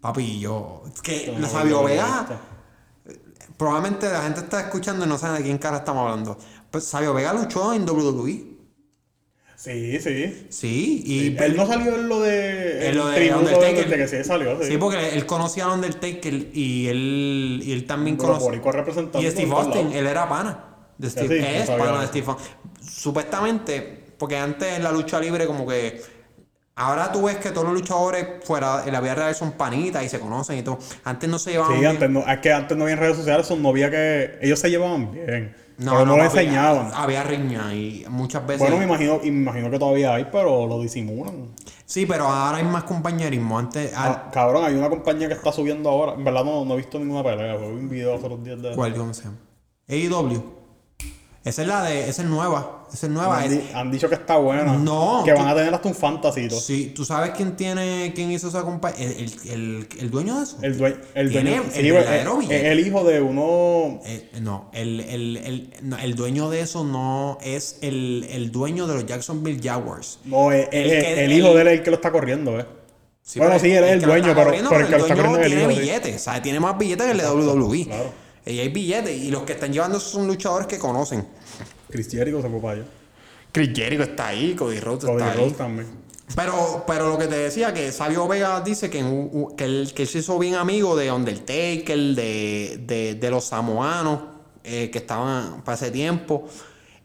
Papi, 0.00 0.40
yo. 0.40 0.82
Es 0.94 1.00
que 1.00 1.36
la 1.38 1.48
Sabio 1.48 1.84
Vega. 1.84 2.26
Probablemente 3.56 4.10
la 4.10 4.22
gente 4.22 4.40
está 4.40 4.60
escuchando 4.60 5.04
y 5.04 5.08
no 5.08 5.18
sabe 5.18 5.38
de 5.38 5.44
quién 5.44 5.58
cara 5.58 5.78
estamos 5.78 6.02
hablando. 6.10 6.36
Pues 6.70 6.84
Sabio 6.84 7.14
Vega 7.14 7.32
luchó 7.32 7.72
en 7.74 7.84
WWE. 7.88 8.51
Sí, 9.62 10.00
sí. 10.00 10.46
Sí, 10.48 11.02
y. 11.06 11.36
Él 11.40 11.56
no 11.56 11.68
salió 11.68 11.94
en 11.94 12.08
lo 12.08 12.20
de. 12.20 12.88
En 12.88 12.96
lo 12.96 13.06
de 13.06 13.32
Undertaker. 13.32 13.88
de 13.88 13.96
que 13.96 14.08
sí 14.08 14.24
salió, 14.24 14.60
sí. 14.60 14.72
Sí, 14.72 14.76
porque 14.76 15.10
él 15.10 15.24
conocía 15.24 15.66
a 15.66 15.74
Undertaker 15.74 16.34
y 16.52 16.88
él, 16.88 17.60
y 17.62 17.72
él 17.72 17.86
también 17.86 18.16
conocía. 18.16 18.60
Y 19.20 19.30
Steve 19.30 19.52
Austin, 19.52 19.92
él 19.92 20.08
era 20.08 20.28
pana. 20.28 20.64
De 20.98 21.08
Steve, 21.08 21.36
sí, 21.36 21.40
no 21.40 21.46
es 21.46 21.66
sabía 21.66 21.84
pana 21.84 22.00
de. 22.00 22.06
Steve 22.08 22.26
Austin. 22.26 22.56
Supuestamente, 22.84 24.04
porque 24.18 24.36
antes 24.36 24.76
en 24.76 24.82
la 24.82 24.90
lucha 24.90 25.20
libre, 25.20 25.46
como 25.46 25.64
que. 25.64 26.02
Ahora 26.74 27.12
tú 27.12 27.22
ves 27.22 27.36
que 27.36 27.50
todos 27.50 27.64
los 27.64 27.74
luchadores 27.74 28.26
fuera 28.42 28.82
en 28.84 28.92
la 28.92 29.00
vida 29.00 29.14
real 29.14 29.34
son 29.34 29.52
panitas 29.52 30.02
y 30.04 30.08
se 30.08 30.18
conocen 30.18 30.58
y 30.58 30.62
todo. 30.62 30.80
Antes 31.04 31.30
no 31.30 31.38
se 31.38 31.52
llevaban. 31.52 31.74
Sí, 31.74 31.78
bien. 31.78 31.92
antes 31.92 32.10
no, 32.10 32.26
es 32.26 32.38
que 32.40 32.52
antes 32.52 32.76
no 32.76 32.82
había 32.82 32.96
redes 32.96 33.16
sociales, 33.16 33.48
no 33.48 33.68
había 33.68 33.92
que. 33.92 34.38
Ellos 34.40 34.58
se 34.58 34.70
llevaban 34.70 35.12
bien. 35.12 35.54
No, 35.84 35.92
pero 35.92 36.06
no, 36.06 36.16
lo 36.16 36.24
enseñaban. 36.24 36.90
Había 36.94 37.22
riña 37.22 37.74
y 37.74 38.04
muchas 38.08 38.46
veces. 38.46 38.60
Bueno, 38.60 38.76
me 38.78 38.84
imagino, 38.84 39.20
y 39.22 39.30
me 39.30 39.42
imagino 39.42 39.70
que 39.70 39.78
todavía 39.78 40.14
hay, 40.14 40.26
pero 40.30 40.66
lo 40.66 40.80
disimulan. 40.80 41.48
Sí, 41.84 42.06
pero 42.06 42.26
ahora 42.26 42.58
hay 42.58 42.64
más 42.64 42.84
compañerismo. 42.84 43.58
Antes. 43.58 43.94
al- 43.94 44.12
Ah, 44.12 44.30
cabrón, 44.32 44.64
hay 44.64 44.74
una 44.74 44.88
compañía 44.88 45.28
que 45.28 45.34
está 45.34 45.52
subiendo 45.52 45.90
ahora. 45.90 46.14
En 46.14 46.24
verdad 46.24 46.44
no, 46.44 46.64
no 46.64 46.74
he 46.74 46.76
visto 46.78 46.98
ninguna 46.98 47.22
pelea, 47.22 47.54
pero 47.56 47.70
vi 47.74 47.80
un 47.80 47.88
video 47.88 48.14
hace 48.14 48.26
unos 48.26 48.44
días 48.44 48.62
de. 48.62 48.74
¿Cuál? 48.74 48.94
¿Cómo 48.94 49.12
se 49.12 49.24
llama? 49.24 49.36
AEW. 49.88 50.61
Esa 51.44 51.62
es 51.62 51.68
la 51.68 51.82
de. 51.82 52.08
Esa 52.08 52.22
es 52.22 52.28
nueva. 52.28 52.84
Esa 52.92 53.06
es 53.06 53.12
nueva. 53.12 53.38
Han, 53.38 53.44
Es- 53.44 53.50
di- 53.50 53.70
han 53.74 53.90
dicho 53.90 54.08
que 54.08 54.14
está 54.14 54.36
buena. 54.36 54.62
No, 54.74 55.22
Que 55.24 55.32
tú- 55.32 55.38
van 55.38 55.48
a 55.48 55.54
tener 55.56 55.74
hasta 55.74 55.88
un 55.88 55.94
todo. 56.48 56.60
Sí, 56.60 56.92
¿tú 56.94 57.04
sabes 57.04 57.32
quién 57.36 57.56
tiene, 57.56 58.12
quién 58.14 58.30
hizo 58.30 58.46
esa 58.48 58.62
compañía? 58.62 58.98
El, 59.08 59.12
el, 59.16 59.50
el, 59.50 59.88
el 59.98 60.10
dueño 60.10 60.36
de 60.36 60.42
eso. 60.44 60.56
El, 60.62 60.78
due- 60.78 60.96
el 61.14 61.32
dueño. 61.32 61.62
el 61.74 61.86
sí, 62.42 62.46
es 62.50 62.64
el 62.64 62.80
hijo 62.86 63.02
de 63.02 63.20
uno. 63.20 64.00
Eh, 64.04 64.28
no, 64.40 64.70
el, 64.72 65.00
el, 65.00 65.36
el, 65.38 65.70
no, 65.82 65.98
el 65.98 66.14
dueño 66.14 66.48
de 66.48 66.60
eso 66.60 66.84
no 66.84 67.38
es 67.42 67.78
el, 67.82 68.24
el 68.30 68.52
dueño 68.52 68.86
de 68.86 68.94
los 68.94 69.06
Jacksonville 69.06 69.60
Jaguars. 69.60 70.20
No, 70.24 70.52
es- 70.52 70.68
El 70.70 70.90
el, 70.90 71.04
el- 71.18 71.32
hijo 71.32 71.54
de 71.54 71.62
él 71.62 71.68
es 71.68 71.78
el 71.78 71.82
que 71.82 71.90
lo 71.90 71.96
está 71.96 72.12
corriendo, 72.12 72.60
¿eh? 72.60 72.66
Sí, 73.24 73.38
Bueno, 73.38 73.58
sí, 73.58 73.70
él 73.70 73.84
es 73.84 73.92
el 73.92 74.00
dueño, 74.02 74.34
pero- 74.34 74.52
el 74.52 74.56
que 74.60 74.62
lo 74.62 74.78
está 75.06 75.14
dueño 75.14 75.14
corriendo 75.16 75.38
es 75.40 75.46
el 75.46 75.52
tiene 75.52 75.72
hijo, 75.72 75.80
billetes, 75.80 76.16
o 76.16 76.18
sea, 76.18 76.42
tiene 76.42 76.60
más 76.60 76.76
billetes 76.78 77.04
que 77.06 77.12
el 77.12 77.18
de 77.18 77.24
WWE. 77.24 77.84
claro. 77.86 78.21
Y 78.44 78.58
hay 78.58 78.68
billetes, 78.68 79.16
y 79.16 79.30
los 79.30 79.42
que 79.44 79.52
están 79.52 79.72
llevando 79.72 79.98
esos 79.98 80.10
son 80.10 80.26
luchadores 80.26 80.66
que 80.66 80.78
conocen. 80.78 81.26
Chris 81.88 82.08
Jericho 82.10 82.42
se 82.42 82.48
fue 82.48 82.60
para 82.60 82.74
allá. 82.74 82.84
Chris 83.52 83.70
Jericho 83.74 84.02
está 84.02 84.28
ahí, 84.28 84.54
Cody 84.54 84.80
Rhodes 84.80 85.04
Cody 85.04 85.22
está 85.22 85.32
ahí. 85.32 85.50
También. 85.52 85.86
Pero, 86.34 86.84
pero 86.86 87.08
lo 87.10 87.18
que 87.18 87.26
te 87.26 87.36
decía, 87.36 87.74
que 87.74 87.92
Sabio 87.92 88.26
Vega 88.26 88.60
dice 88.62 88.88
que, 88.88 88.98
que, 89.56 89.64
él, 89.64 89.92
que 89.94 90.02
él 90.02 90.08
se 90.08 90.18
hizo 90.20 90.38
bien 90.38 90.54
amigo 90.54 90.96
de 90.96 91.12
Undertaker, 91.12 91.98
de, 91.98 92.80
de, 92.86 93.14
de 93.16 93.30
los 93.30 93.44
samoanos 93.44 94.20
eh, 94.64 94.88
que 94.90 94.98
estaban 94.98 95.62
para 95.62 95.76
ese 95.76 95.90
tiempo. 95.90 96.48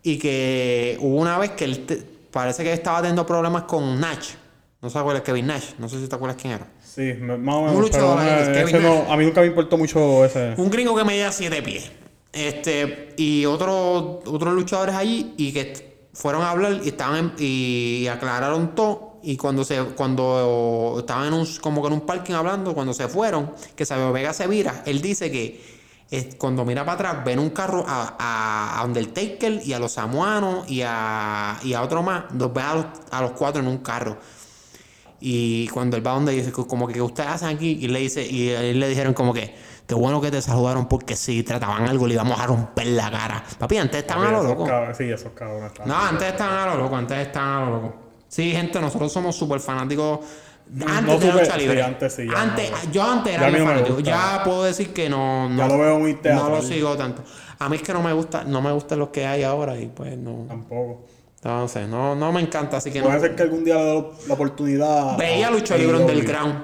Y 0.02 0.18
que 0.18 0.98
hubo 1.02 1.18
una 1.18 1.38
vez 1.38 1.52
que 1.52 1.66
él 1.66 1.86
te- 1.86 1.98
parece 2.32 2.64
que 2.64 2.72
estaba 2.72 3.00
teniendo 3.00 3.26
problemas 3.26 3.64
con 3.64 4.00
Nash. 4.00 4.30
No 4.82 4.90
se 4.90 4.98
acuerdas 4.98 5.24
Kevin 5.24 5.48
Nash. 5.48 5.72
No 5.78 5.90
sé 5.90 6.00
si 6.00 6.08
te 6.08 6.16
acuerdas 6.16 6.42
quién 6.42 6.54
era. 6.54 6.68
Sí, 6.98 7.14
más 7.14 7.56
o 7.56 7.60
Un 7.60 7.66
menos. 7.68 7.80
luchador 7.82 8.18
Pero 8.18 8.42
eh, 8.42 8.54
Kevin 8.54 8.76
ese 8.76 8.80
no- 8.84 9.12
a 9.14 9.16
mí 9.18 9.26
nunca 9.26 9.42
me 9.42 9.48
importó 9.48 9.78
mucho 9.78 10.26
ese. 10.26 10.56
Un 10.58 10.70
gringo 10.72 10.96
que 10.96 11.04
medía 11.04 11.32
7 11.32 11.62
pies. 11.62 11.92
Este, 12.34 13.14
y 13.18 13.46
otros 13.46 14.18
otros 14.26 14.54
luchadores 14.56 14.96
allí 14.96 15.34
y 15.38 15.52
que 15.54 16.08
fueron 16.14 16.42
a 16.42 16.50
hablar 16.50 16.82
y 16.84 16.88
estaban 16.90 17.18
en- 17.18 17.34
y 17.38 18.08
aclararon 18.08 18.74
todo. 18.74 19.20
Y 19.22 19.38
cuando 19.38 19.64
se, 19.64 19.80
cuando 19.96 20.96
estaban 21.00 21.28
en 21.28 21.34
un, 21.34 21.48
como 21.62 21.82
que 21.82 21.88
en 21.88 21.94
un 21.94 22.02
parking 22.02 22.34
hablando, 22.34 22.74
cuando 22.74 22.94
se 22.94 23.08
fueron, 23.08 23.52
que 23.76 23.86
Sabio 23.86 24.12
Vega 24.12 24.34
se 24.34 24.48
vira, 24.48 24.82
él 24.88 25.00
dice 25.02 25.30
que 25.32 25.78
eh, 26.10 26.30
cuando 26.38 26.64
mira 26.66 26.84
para 26.86 27.10
atrás, 27.12 27.26
ven 27.26 27.38
un 27.38 27.50
carro 27.52 27.84
a, 27.88 28.16
a, 28.18 28.80
a 28.80 28.86
Undertaker 28.86 29.62
y 29.66 29.74
a 29.74 29.80
los 29.80 29.92
samuanos 29.92 30.70
y 30.72 30.82
a, 30.84 31.60
y 31.64 31.74
a 31.74 31.82
otro 31.84 32.02
más, 32.02 32.24
los 32.34 32.52
ve 32.54 32.62
a 32.62 32.74
los, 32.76 32.86
a 33.12 33.22
los 33.22 33.32
cuatro 33.32 33.62
en 33.62 33.68
un 33.68 33.80
carro. 33.80 34.18
Y 35.20 35.68
cuando 35.70 35.98
él 35.98 36.06
va 36.06 36.12
donde 36.12 36.32
dice, 36.34 36.52
como 36.52 36.88
que 36.88 36.94
¿qué 36.96 37.02
ustedes 37.02 37.30
hacen 37.30 37.50
aquí, 37.50 37.78
y 37.82 37.88
le 37.88 38.00
dice, 38.00 38.26
y 38.26 38.50
él 38.50 38.80
le 38.80 38.88
dijeron 38.90 39.14
como 39.14 39.34
que, 39.34 39.56
qué 39.88 39.96
bueno 39.96 40.22
que 40.22 40.30
te 40.30 40.42
saludaron 40.42 40.88
porque 40.88 41.16
si 41.16 41.42
trataban 41.44 41.88
algo 41.88 42.06
le 42.08 42.14
íbamos 42.14 42.40
a 42.40 42.46
romper 42.46 42.88
la 42.88 43.10
cara. 43.10 43.44
Papi, 43.58 43.78
antes 43.78 44.02
estaban 44.02 44.28
a 44.28 44.32
lo 44.32 44.44
loco. 44.44 44.68
Sí, 44.96 45.06
esos 45.06 45.32
cabrones. 45.34 45.72
No, 45.86 45.96
antes 45.96 46.28
estaban 46.28 46.70
a 46.70 46.76
lo 46.76 46.84
loco, 46.84 46.96
antes 46.96 47.18
estaban 47.18 47.64
a 47.64 47.66
lo 47.70 47.72
loco. 47.82 47.96
Sí, 48.28 48.52
gente, 48.52 48.80
nosotros 48.80 49.12
somos 49.12 49.36
súper 49.36 49.60
fanáticos. 49.60 50.20
Antes 50.86 51.02
no 51.14 51.18
de 51.20 51.28
la 51.30 51.36
lucha 51.42 51.58
libre. 51.58 51.76
sí, 51.78 51.82
antes 51.82 52.14
sí, 52.14 52.28
ya 52.30 52.42
Antes- 52.42 52.72
no. 52.72 52.92
yo 52.92 53.04
antes 53.04 53.34
Ya 53.40 53.48
era 53.48 53.58
no 53.58 53.66
fanático. 53.66 53.96
gusta. 53.96 54.42
Puedo 54.44 54.64
decir 54.66 54.94
que 54.94 55.10
no, 55.10 55.48
no, 55.50 55.58
Ya 55.58 55.68
lo 55.70 55.80
veo 55.80 56.00
muy 56.00 56.14
no 56.14 56.20
teatral. 56.20 56.52
lo 56.52 56.62
sigo 56.62 56.96
tanto. 56.98 57.24
A 57.60 57.70
mí 57.70 57.78
es 57.78 57.82
que 57.82 57.94
no 57.94 58.04
me 58.04 58.12
gusta, 58.12 58.44
no 58.44 58.62
me 58.62 58.72
gustan 58.74 59.00
los 59.00 59.08
que 59.10 59.26
hay 59.26 59.44
ahora 59.44 59.80
y 59.80 59.88
pues 59.88 60.18
no. 60.18 60.46
Tampoco. 60.48 61.06
Sé, 61.68 61.88
no, 61.88 62.16
no 62.16 62.32
me 62.32 62.42
encanta, 62.42 62.78
así 62.78 62.92
que 62.92 63.00
no. 63.00 63.06
Puede 63.08 63.20
ser 63.22 63.36
que 63.36 63.44
algún 63.44 63.64
día 63.64 63.76
le 63.76 63.84
dé 63.84 64.06
la 64.28 64.34
oportunidad. 64.34 65.18
Veía 65.18 65.50
libre 65.78 65.96
AEW. 65.98 66.02
underground. 66.06 66.64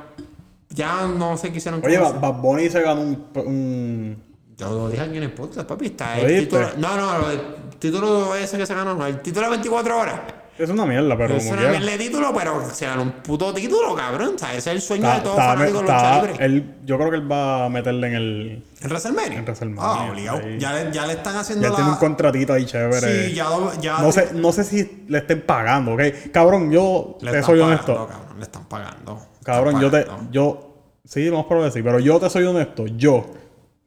Ya 0.69 1.05
no 1.07 1.37
hicieron 1.59 1.79
con 1.81 1.89
Oye. 1.89 1.99
Bad 1.99 2.19
Bad 2.19 2.33
Bunny 2.41 2.69
se 2.69 2.81
ganó 2.81 3.01
un. 3.01 3.27
un- 3.35 4.23
Yo 4.57 4.69
lo 4.69 4.89
dije 4.89 5.03
aquí 5.03 5.17
en 5.17 5.23
el 5.23 5.31
podcast, 5.33 5.67
papi. 5.67 5.85
Está 5.87 6.17
¿Lo 6.17 6.27
el 6.27 6.39
título. 6.43 6.69
No, 6.77 6.95
no, 6.97 7.29
el 7.29 7.39
título 7.79 8.35
ese 8.35 8.57
que 8.57 8.65
se 8.65 8.73
ganó, 8.73 8.95
no. 8.95 9.05
El 9.05 9.21
título 9.21 9.45
de 9.45 9.51
24 9.51 9.97
horas. 9.99 10.19
Es 10.57 10.69
una 10.69 10.85
mierda, 10.85 11.17
pero 11.17 11.35
es 11.35 11.43
como 11.47 11.59
una 11.59 11.69
mierda 11.69 11.91
de 11.91 11.97
título, 11.97 12.31
pero 12.33 12.63
se 12.71 12.85
ganó 12.85 13.01
un 13.01 13.11
puto 13.11 13.51
título, 13.53 13.95
cabrón. 13.95 14.33
O 14.35 14.37
sea, 14.37 14.49
ese 14.51 14.69
es 14.69 14.75
el 14.75 14.81
sueño 14.81 15.11
de 15.11 15.19
todo 15.21 15.35
fanático 15.35 15.77
de 15.79 15.83
lucha 15.83 16.21
libre. 16.21 16.63
yo 16.85 16.97
creo 16.97 17.09
que 17.09 17.15
él 17.17 17.31
va 17.31 17.65
a 17.65 17.69
meterle 17.69 18.07
en 18.07 18.13
el. 18.13 18.63
¿En 18.81 18.87
WrestleMania? 18.89 19.39
En 19.39 19.45
WrestleMania, 19.45 19.83
Ah, 19.83 20.07
obligado. 20.11 20.41
Ya 20.59 20.73
le, 20.73 20.91
ya 20.91 21.07
le 21.07 21.13
están 21.13 21.35
haciendo 21.37 21.67
Ya 21.67 21.75
tiene 21.75 21.89
un 21.89 21.97
contratito 21.97 22.53
ahí 22.53 22.65
chévere. 22.65 23.29
Sí, 23.29 23.33
ya... 23.33 23.47
ya 23.81 23.97
No 23.99 24.11
sé, 24.11 24.29
no 24.33 24.51
sé 24.51 24.63
si 24.63 25.05
le 25.07 25.17
estén 25.19 25.41
pagando, 25.41 25.93
¿ok? 25.93 26.01
Cabrón, 26.31 26.71
yo 26.71 27.17
Le 27.21 27.31
te 27.31 27.39
están 27.39 27.55
soy 27.55 27.59
pagando, 27.61 27.65
honesto. 27.93 28.07
cabrón. 28.07 28.37
Le 28.37 28.43
están 28.43 28.65
pagando. 28.65 29.21
Cabrón, 29.43 29.75
están 29.75 29.81
yo 29.81 29.91
te. 29.91 30.31
Yo. 30.31 30.69
Sí, 31.05 31.29
vamos 31.29 31.47
por 31.47 31.61
decir, 31.63 31.83
pero 31.83 31.99
yo 31.99 32.19
te 32.19 32.29
soy 32.29 32.43
honesto. 32.45 32.85
Yo, 32.87 33.25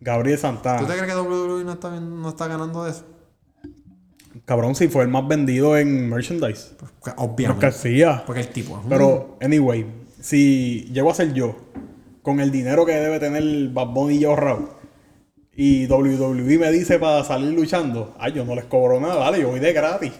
Gabriel 0.01 0.37
¿Tú 0.37 0.43
Santana. 0.43 0.81
te 0.81 0.87
crees 0.87 1.03
que 1.03 1.15
WWE 1.17 1.65
no 1.65 1.73
está, 1.73 1.91
no 1.91 2.29
está 2.29 2.47
ganando 2.49 2.85
de 2.85 2.91
eso? 2.91 3.05
Cabrón, 4.45 4.75
si 4.75 4.89
fue 4.89 5.03
el 5.03 5.09
más 5.09 5.27
vendido 5.27 5.77
en 5.77 6.09
merchandise. 6.09 6.73
Pues, 6.79 7.15
obviamente. 7.17 7.67
García. 7.67 8.23
Porque 8.27 8.43
el 8.43 8.49
tipo 8.49 8.83
Pero, 8.89 9.37
anyway, 9.41 9.87
si 10.21 10.89
llego 10.93 11.11
a 11.11 11.15
ser 11.15 11.33
yo, 11.33 11.57
con 12.23 12.41
el 12.41 12.51
dinero 12.51 12.85
que 12.85 12.93
debe 12.93 13.19
tener 13.21 13.69
Bad 13.71 13.89
Bunny 13.89 14.17
y 14.17 14.19
yo 14.21 14.31
ahorrado, 14.31 14.77
y 15.55 15.87
WWE 15.87 16.59
me 16.59 16.71
dice 16.71 16.99
para 16.99 17.25
salir 17.25 17.53
luchando, 17.53 18.15
ay, 18.19 18.33
yo 18.33 18.45
no 18.45 18.55
les 18.55 18.65
cobro 18.65 19.01
nada, 19.01 19.17
vale, 19.17 19.41
yo 19.41 19.49
voy 19.49 19.61
de 19.61 19.73
gratis. 19.73 20.13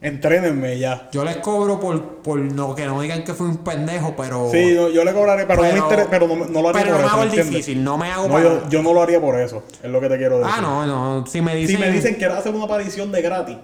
Entrénenme 0.00 0.78
ya. 0.78 1.08
Yo 1.12 1.24
les 1.24 1.36
cobro 1.38 1.80
por, 1.80 2.16
por 2.16 2.38
no, 2.38 2.74
que 2.74 2.84
no 2.84 3.00
digan 3.00 3.24
que 3.24 3.32
fui 3.32 3.46
un 3.46 3.58
pendejo, 3.58 4.14
pero... 4.16 4.50
Sí, 4.52 4.74
no, 4.74 4.90
yo 4.90 5.02
le 5.02 5.12
cobraré, 5.14 5.46
pero, 5.46 5.62
no, 5.62 5.72
me 5.72 5.78
interesa- 5.78 6.08
pero 6.10 6.28
no, 6.28 6.36
no 6.36 6.62
lo 6.62 6.68
haría 6.68 6.82
pero 6.82 6.96
por 6.96 6.96
no 6.96 6.98
me 7.00 7.06
eso. 7.06 7.08
hago 7.08 7.16
¿me 7.16 7.22
el 7.22 7.28
entiendes? 7.28 7.50
difícil, 7.54 7.84
no 7.84 7.96
me 7.96 8.10
hago 8.10 8.28
No, 8.28 8.34
para- 8.34 8.44
yo, 8.44 8.68
yo 8.68 8.82
no 8.82 8.92
lo 8.92 9.00
haría 9.02 9.20
por 9.20 9.40
eso, 9.40 9.62
es 9.82 9.90
lo 9.90 10.00
que 10.00 10.08
te 10.10 10.18
quiero 10.18 10.38
decir. 10.40 10.52
Ah, 10.54 10.60
no, 10.60 10.86
no. 10.86 11.26
Si 11.26 11.40
me 11.40 11.54
dicen... 11.56 11.76
Si 11.76 11.80
me 11.82 11.90
dicen 11.90 12.16
que 12.18 12.26
hacer 12.26 12.54
una 12.54 12.64
aparición 12.64 13.10
de 13.12 13.22
gratis, 13.22 13.56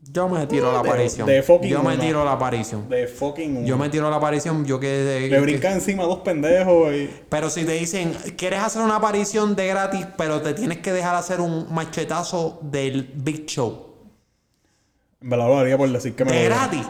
Yo 0.00 0.28
me 0.28 0.44
tiro 0.48 0.72
la 0.72 0.82
de- 0.82 0.88
aparición. 0.88 1.26
de 1.28 1.42
fucking 1.44 1.68
yo 1.70 1.82
me 1.84 1.94
una. 1.94 2.00
tiro 2.02 2.24
la 2.24 2.32
aparición. 2.32 2.88
de 2.88 3.06
fucking... 3.06 3.64
Yo 3.66 3.78
me 3.78 3.88
tiro 3.88 4.10
la 4.10 4.16
aparición, 4.16 4.64
yo 4.64 4.80
que... 4.80 5.28
Le 5.30 5.40
brincan 5.40 5.74
encima 5.74 6.02
a 6.02 6.06
dos 6.06 6.20
pendejos 6.20 6.92
y... 6.92 7.08
Pero 7.28 7.50
si 7.50 7.64
te 7.64 7.72
dicen, 7.72 8.14
quieres 8.36 8.58
hacer 8.60 8.82
una 8.82 8.96
aparición 8.96 9.54
de 9.54 9.68
gratis, 9.68 10.06
pero 10.16 10.40
te 10.40 10.54
tienes 10.54 10.78
que 10.78 10.92
dejar 10.92 11.14
hacer 11.14 11.40
un 11.40 11.72
machetazo 11.72 12.58
del 12.62 13.12
Big 13.14 13.46
Show. 13.46 13.89
Verdad 15.20 15.46
lo 15.48 15.58
haría 15.58 15.76
por 15.78 15.88
decir 15.90 16.14
que 16.14 16.24
me 16.24 16.32
De 16.32 16.48
lo 16.48 16.54
gratis. 16.56 16.86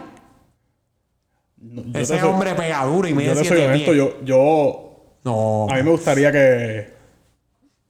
No, 1.59 1.83
yo 1.83 1.99
Ese 2.01 2.19
soy- 2.19 2.29
hombre 2.29 2.55
pega 2.55 2.85
duro 2.85 3.07
y 3.09 3.11
Yo 3.11 3.17
mide 3.17 3.35
te 3.35 3.45
soy 3.45 3.61
honesto, 3.63 3.93
yo, 3.93 4.21
yo 4.25 4.87
No. 5.25 5.67
A 5.71 5.75
mí 5.77 5.83
me 5.83 5.91
gustaría 5.91 6.33
que 6.33 6.89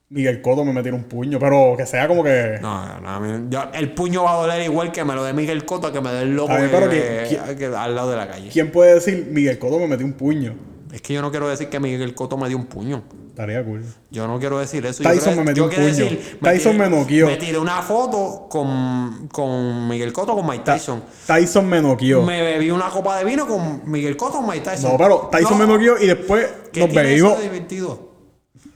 Miguel 0.08 0.42
Cotto 0.42 0.64
me 0.64 0.72
metiera 0.72 0.96
un 0.96 1.04
puño, 1.04 1.38
pero 1.38 1.74
que 1.76 1.86
sea 1.86 2.08
como 2.08 2.24
que. 2.24 2.58
No, 2.60 3.00
no, 3.00 3.20
no, 3.20 3.48
yo- 3.50 3.70
el 3.74 3.92
puño 3.94 4.24
va 4.24 4.32
a 4.32 4.36
doler 4.42 4.62
igual 4.62 4.90
que 4.90 5.04
me 5.04 5.14
lo 5.14 5.22
de 5.22 5.32
Miguel 5.32 5.64
Cotto 5.64 5.92
que 5.92 6.00
me 6.00 6.10
dé 6.10 6.22
el 6.22 6.34
loco 6.34 6.56
que- 6.56 6.68
pero 6.68 6.90
que- 6.90 7.26
que- 7.46 7.56
que 7.56 7.66
al 7.66 7.94
lado 7.94 8.10
de 8.10 8.16
la 8.16 8.28
calle. 8.28 8.48
¿Quién 8.50 8.72
puede 8.72 8.94
decir 8.94 9.28
Miguel 9.30 9.58
Cotto 9.60 9.78
me 9.78 9.86
metió 9.86 10.04
un 10.04 10.14
puño? 10.14 10.56
Es 10.92 11.00
que 11.00 11.14
yo 11.14 11.22
no 11.22 11.30
quiero 11.30 11.48
decir 11.48 11.68
que 11.68 11.78
Miguel 11.78 12.12
Cotto 12.16 12.36
me 12.36 12.48
dio 12.48 12.56
un 12.56 12.66
puño. 12.66 13.04
Estaría 13.30 13.64
cool. 13.64 13.82
Yo 14.10 14.26
no 14.26 14.38
quiero 14.38 14.58
decir 14.58 14.84
eso. 14.84 15.02
Tyson 15.02 15.30
yo 15.34 15.36
me 15.40 15.44
metió 15.46 15.64
un 15.64 15.70
puño. 15.70 15.84
decir, 15.86 16.38
Tyson 16.42 16.72
tiré- 16.72 16.78
me 16.78 16.90
noqueó. 16.90 17.26
Me 17.26 17.36
tiré 17.36 17.58
una 17.58 17.80
foto 17.82 18.46
con, 18.50 19.28
con 19.28 19.88
Miguel 19.88 20.12
Cotto, 20.12 20.34
con 20.34 20.46
Mike 20.46 20.64
Tyson. 20.64 21.02
Tyson 21.26 21.66
me 21.68 21.80
noqueó. 21.80 22.22
Me 22.22 22.42
bebí 22.42 22.70
una 22.70 22.88
copa 22.90 23.18
de 23.18 23.24
vino 23.24 23.46
con 23.46 23.90
Miguel 23.90 24.16
Cotto, 24.16 24.38
con 24.38 24.46
Mike 24.48 24.60
Tyson. 24.70 24.92
No, 24.92 24.98
pero 24.98 25.28
Tyson 25.32 25.58
No, 25.58 25.66
me 25.66 25.72
noqueó 25.72 25.98
y 25.98 26.06
después 26.06 26.46
¿qué 26.72 26.80
nos 26.80 26.94
bebimos. 26.94 27.40
divertido? 27.40 28.10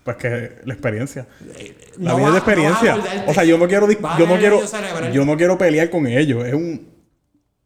Pues 0.05 0.17
que 0.19 0.53
la 0.65 0.75
experiencia. 0.75 1.27
La 1.99 2.11
No 2.13 2.17
vida 2.17 2.27
es 2.29 2.33
de 2.33 2.39
experiencia. 2.39 2.97
no 2.97 3.03
a 3.03 3.31
o 3.31 3.35
sea, 3.35 3.45
yo 3.45 3.59
no 3.59 3.67
quiero 3.69 3.87
a 3.87 4.19
yo 4.19 4.27
no 4.27 4.37
quiero 4.39 4.61
yo 5.13 5.25
no 5.25 5.37
quiero 5.37 5.59
pelear 5.59 5.91
con 5.91 6.07
ellos, 6.07 6.45
es 6.47 6.55
un 6.55 6.89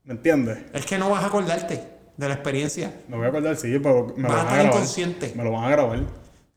¿me 0.05 0.14
entiendes? 0.14 0.59
Es 0.72 0.86
que 0.86 0.99
no 0.99 1.11
vas 1.11 1.22
a 1.24 1.26
acordarte 1.26 1.82
de 2.16 2.28
la 2.28 2.34
experiencia. 2.34 2.93
Me 3.09 3.16
voy 3.16 3.26
a 3.26 3.28
acordar 3.28 3.57
sí, 3.57 3.78
pero 3.80 4.14
me 4.16 4.22
lo 4.22 4.28
Vas 4.28 4.32
a 4.32 4.36
van 4.36 4.39
a 4.39 4.41
estar 4.43 4.55
grabar. 4.55 4.66
inconsciente. 4.74 5.32
Me 5.36 5.45
lo 5.45 5.53
van 5.53 5.64
a 5.64 5.70
grabar. 5.70 6.01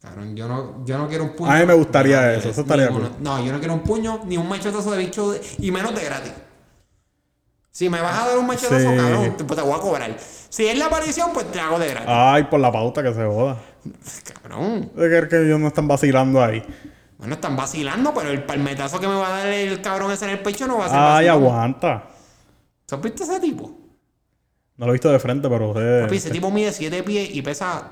Cabrón, 0.01 0.35
yo 0.35 0.47
no, 0.47 0.83
yo 0.85 0.97
no 0.97 1.07
quiero 1.07 1.25
un 1.25 1.35
puño. 1.35 1.51
A 1.51 1.59
mí 1.59 1.65
me 1.65 1.73
gustaría 1.75 2.33
eso, 2.33 2.49
eso 2.49 2.61
estaría 2.61 2.89
cool. 2.89 3.11
No, 3.19 3.43
yo 3.45 3.51
no 3.51 3.59
quiero 3.59 3.75
un 3.75 3.81
puño, 3.81 4.21
ni 4.25 4.35
un 4.37 4.49
machetazo 4.49 4.89
de 4.91 4.97
bicho, 4.97 5.31
de- 5.31 5.41
y 5.59 5.69
menos 5.71 5.93
de 5.93 6.03
gratis. 6.03 6.33
Si 7.69 7.87
me 7.89 8.01
vas 8.01 8.17
a 8.17 8.27
dar 8.29 8.37
un 8.39 8.47
machetazo, 8.47 8.79
Sí. 8.79 8.97
cabrón, 8.97 9.37
te, 9.37 9.43
pues 9.43 9.59
te 9.59 9.65
voy 9.65 9.75
a 9.77 9.79
cobrar. 9.81 10.17
Si 10.49 10.65
es 10.67 10.77
la 10.77 10.87
aparición, 10.87 11.29
pues 11.33 11.51
te 11.51 11.59
hago 11.59 11.77
de 11.79 11.87
gratis. 11.89 12.09
Ay, 12.09 12.43
por 12.45 12.59
la 12.59 12.71
pauta 12.71 13.03
que 13.03 13.13
se 13.13 13.23
joda. 13.25 13.57
Cabrón. 14.33 14.91
De 14.95 15.07
creer 15.07 15.29
que 15.29 15.41
ellos 15.45 15.59
no 15.59 15.67
están 15.67 15.87
vacilando 15.87 16.43
ahí. 16.43 16.63
Bueno, 17.19 17.35
están 17.35 17.55
vacilando, 17.55 18.11
pero 18.13 18.29
el 18.31 18.43
palmetazo 18.43 18.99
que 18.99 19.07
me 19.07 19.13
va 19.13 19.27
a 19.27 19.37
dar 19.37 19.47
el 19.47 19.79
cabrón 19.81 20.11
ese 20.11 20.25
en 20.25 20.31
el 20.31 20.39
pecho 20.39 20.65
no 20.67 20.79
va 20.79 20.85
a 20.85 20.89
ser 20.89 20.97
Ay, 20.99 21.27
aguanta. 21.27 22.07
¿Tú 22.87 22.95
has 22.95 23.01
visto 23.01 23.23
ese 23.23 23.39
tipo? 23.39 23.71
No 24.77 24.87
lo 24.87 24.91
he 24.91 24.93
visto 24.93 25.11
de 25.11 25.19
frente, 25.19 25.47
pero 25.47 25.73
sé- 25.75 26.01
Papi, 26.05 26.17
ese 26.17 26.31
tipo 26.31 26.49
mide 26.49 26.71
7 26.73 27.03
pies 27.03 27.29
y 27.35 27.41
pesa 27.43 27.89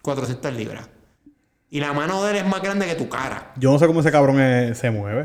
400 0.00 0.54
libras. 0.54 0.88
Y 1.70 1.80
la 1.80 1.92
mano 1.92 2.22
de 2.24 2.30
él 2.30 2.36
es 2.38 2.46
más 2.46 2.62
grande 2.62 2.86
que 2.86 2.94
tu 2.94 3.08
cara. 3.08 3.52
yo 3.56 3.72
no 3.72 3.78
sé 3.78 3.86
cómo 3.86 4.00
ese 4.00 4.12
cabrón 4.12 4.36
se 4.74 4.90
mueve. 4.90 5.22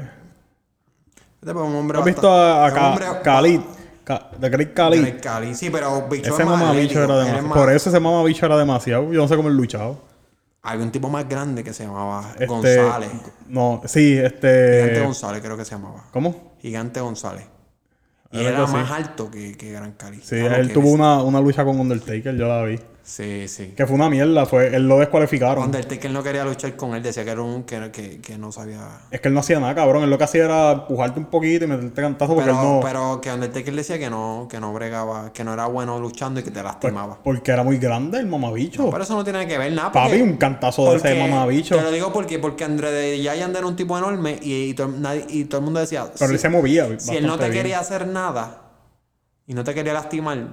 Este 1.40 1.52
es 1.52 1.56
un 1.56 1.76
hombre 1.76 2.00
¿Has 2.00 2.06
visto 2.06 2.32
a, 2.32 2.66
a 2.68 2.74
Ka- 2.74 2.90
hombre- 2.92 3.06
Khalid? 3.24 3.62
Ka- 4.04 4.30
de 4.38 4.50
Great 4.50 4.74
Khalid. 4.74 5.20
Cali. 5.22 5.56
Sí, 5.56 5.70
pero 5.70 6.08
bicho 6.08 6.34
Ese 6.34 6.42
es 6.42 6.48
más 6.48 6.62
atlético, 6.62 7.00
era 7.02 7.16
demasiado. 7.18 7.48
más- 7.48 7.58
Por 7.58 7.72
eso 7.72 7.90
ese 7.90 8.00
mamabicho 8.00 8.46
era 8.46 8.58
demasiado. 8.58 9.12
Yo 9.14 9.22
no 9.22 9.28
sé 9.28 9.36
cómo 9.36 9.50
él 9.50 9.56
luchaba. 9.56 9.96
Había 10.64 10.84
un 10.86 10.92
tipo 10.92 11.10
más 11.10 11.28
grande 11.28 11.64
que 11.64 11.74
se 11.74 11.86
llamaba 11.86 12.30
Este, 12.34 12.46
González. 12.46 13.10
No, 13.48 13.82
sí, 13.86 14.16
Gigante 14.16 14.86
este. 14.90 15.00
González 15.04 15.42
creo 15.42 15.58
que 15.58 15.66
se 15.66 15.72
llamaba. 15.72 16.04
¿Cómo? 16.12 16.54
Gigante 16.62 17.00
González. 17.00 17.46
Y 18.32 18.44
era 18.44 18.66
más 18.66 18.90
alto 18.92 19.30
que, 19.30 19.58
que 19.58 19.72
Gran 19.72 19.92
Cali. 19.94 20.20
Sí, 20.24 20.40
Claro 20.40 20.56
él 20.56 20.72
tuvo 20.72 20.92
una, 20.92 21.22
una 21.22 21.42
lucha 21.42 21.66
con 21.66 21.80
Undertaker, 21.80 22.36
yo 22.36 22.48
la 22.48 22.64
vi. 22.64 22.80
Sí, 23.04 23.48
sí. 23.48 23.74
Que 23.76 23.86
fue 23.88 23.96
una 23.96 24.10
mierda, 24.10 24.46
fue, 24.46 24.76
él 24.76 24.88
lo 24.88 25.00
descualificaron. 25.00 25.64
Undertaker 25.66 26.12
no 26.12 26.22
quería 26.22 26.46
luchar 26.46 26.76
con 26.76 26.94
él, 26.96 27.02
decía 27.02 27.26
que 27.26 27.32
era 27.32 27.42
un 27.42 27.64
que, 27.64 27.92
que, 27.92 28.22
que 28.22 28.38
no 28.38 28.52
sabía. 28.52 28.80
Es 29.10 29.20
que 29.20 29.28
él 29.28 29.34
no 29.34 29.40
hacía 29.40 29.60
nada, 29.60 29.74
cabrón. 29.74 30.04
Él 30.04 30.10
lo 30.10 30.18
que 30.20 30.24
hacía 30.24 30.46
era 30.46 30.72
empujarte 30.72 31.20
un 31.20 31.26
poquito 31.26 31.66
y 31.66 31.68
meterte 31.68 32.00
cantazo 32.02 32.36
porque 32.36 32.52
Pero, 32.52 32.62
él 32.62 32.68
no. 32.76 32.80
pero 32.84 33.20
que 33.20 33.32
Undertaker 33.32 33.76
decía 33.76 33.98
que 33.98 34.10
no, 34.10 34.48
que 34.50 34.60
no 34.60 34.72
bregaba, 34.72 35.34
que 35.34 35.44
no 35.44 35.54
era 35.54 35.66
bueno 35.66 36.00
luchando 36.00 36.40
y 36.40 36.44
que 36.44 36.52
te 36.52 36.62
lastimaba. 36.62 37.18
Porque 37.24 37.52
era 37.52 37.64
muy 37.64 37.78
grande 37.80 38.20
el 38.20 38.28
mamabicho. 38.28 38.90
Pero 38.92 39.04
eso 39.04 39.16
no 39.16 39.24
tiene 39.24 39.48
que 39.48 39.58
ver 39.58 39.74
nada. 39.74 39.92
Papi, 39.92 40.22
un 40.22 40.38
cantazo 40.38 40.92
de 40.92 40.98
ese 40.98 41.20
mamabicho. 41.28 41.76
Te 41.76 41.82
lo 41.82 41.92
digo 41.92 42.14
porque, 42.14 42.38
porque 42.40 42.64
André 42.64 42.92
de 42.92 43.18
Giant 43.18 43.56
era 43.56 43.66
un 43.66 43.76
tipo 43.76 43.98
enorme 43.98 44.38
y, 44.42 44.70
y, 44.70 44.74
todo, 44.76 44.90
nadie- 44.90 45.26
y 45.28 45.46
todo 45.46 45.58
el 45.60 45.66
mundo 45.66 45.80
decía. 45.80 46.06
Pero 46.14 46.28
si, 46.28 46.34
él 46.36 46.40
se 46.40 46.50
movía. 46.50 47.00
si 47.00 47.18
él 47.18 47.26
no 47.26 47.38
te 47.38 47.46
bien. 47.50 47.54
quería 47.64 47.80
hacer 47.80 48.08
nada 48.08 48.62
y 49.48 49.54
no 49.56 49.64
te 49.64 49.74
quería 49.74 49.94
lastimar, 49.94 50.48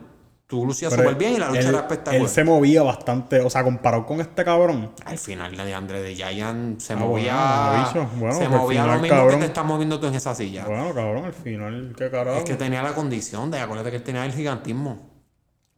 tú 0.49 0.66
lucías 0.66 0.92
súper 0.92 1.14
bien 1.14 1.34
y 1.34 1.36
la 1.38 1.49
lucha 1.49 1.61
él, 1.61 1.66
era 1.68 1.78
espectacular. 1.78 2.22
Él 2.22 2.28
se 2.28 2.42
movía 2.42 2.82
bastante. 2.82 3.40
O 3.40 3.49
sea, 3.51 3.62
comparado 3.62 4.05
con 4.07 4.20
este 4.20 4.44
cabrón. 4.44 4.90
Al 5.05 5.18
final 5.18 5.57
de 5.57 5.74
André 5.74 6.03
de 6.03 6.14
Giant 6.16 6.80
se 6.80 6.94
Ah, 6.94 6.96
movía. 6.96 7.68
bueno, 7.70 7.84
bicho. 7.86 8.11
Bueno, 8.18 8.34
se 8.34 8.49
movía 8.49 8.82
final, 8.82 8.96
lo 8.96 9.03
mismo 9.03 9.16
cabrón. 9.16 9.34
que 9.36 9.40
te 9.42 9.46
estás 9.46 9.64
moviendo 9.64 10.01
tú 10.01 10.07
en 10.09 10.14
esa 10.16 10.34
silla. 10.34 10.64
Bueno, 10.66 10.92
cabrón, 10.94 11.24
al 11.26 11.32
final, 11.34 11.94
qué 11.96 12.11
carajo. 12.11 12.38
Es 12.38 12.44
que 12.44 12.55
tenía 12.57 12.82
la 12.82 12.94
condición 12.94 13.51
de, 13.51 13.61
acuérdate 13.61 13.90
que 13.90 13.96
él 13.99 14.03
tenía 14.03 14.24
el 14.24 14.32
gigantismo. 14.32 15.07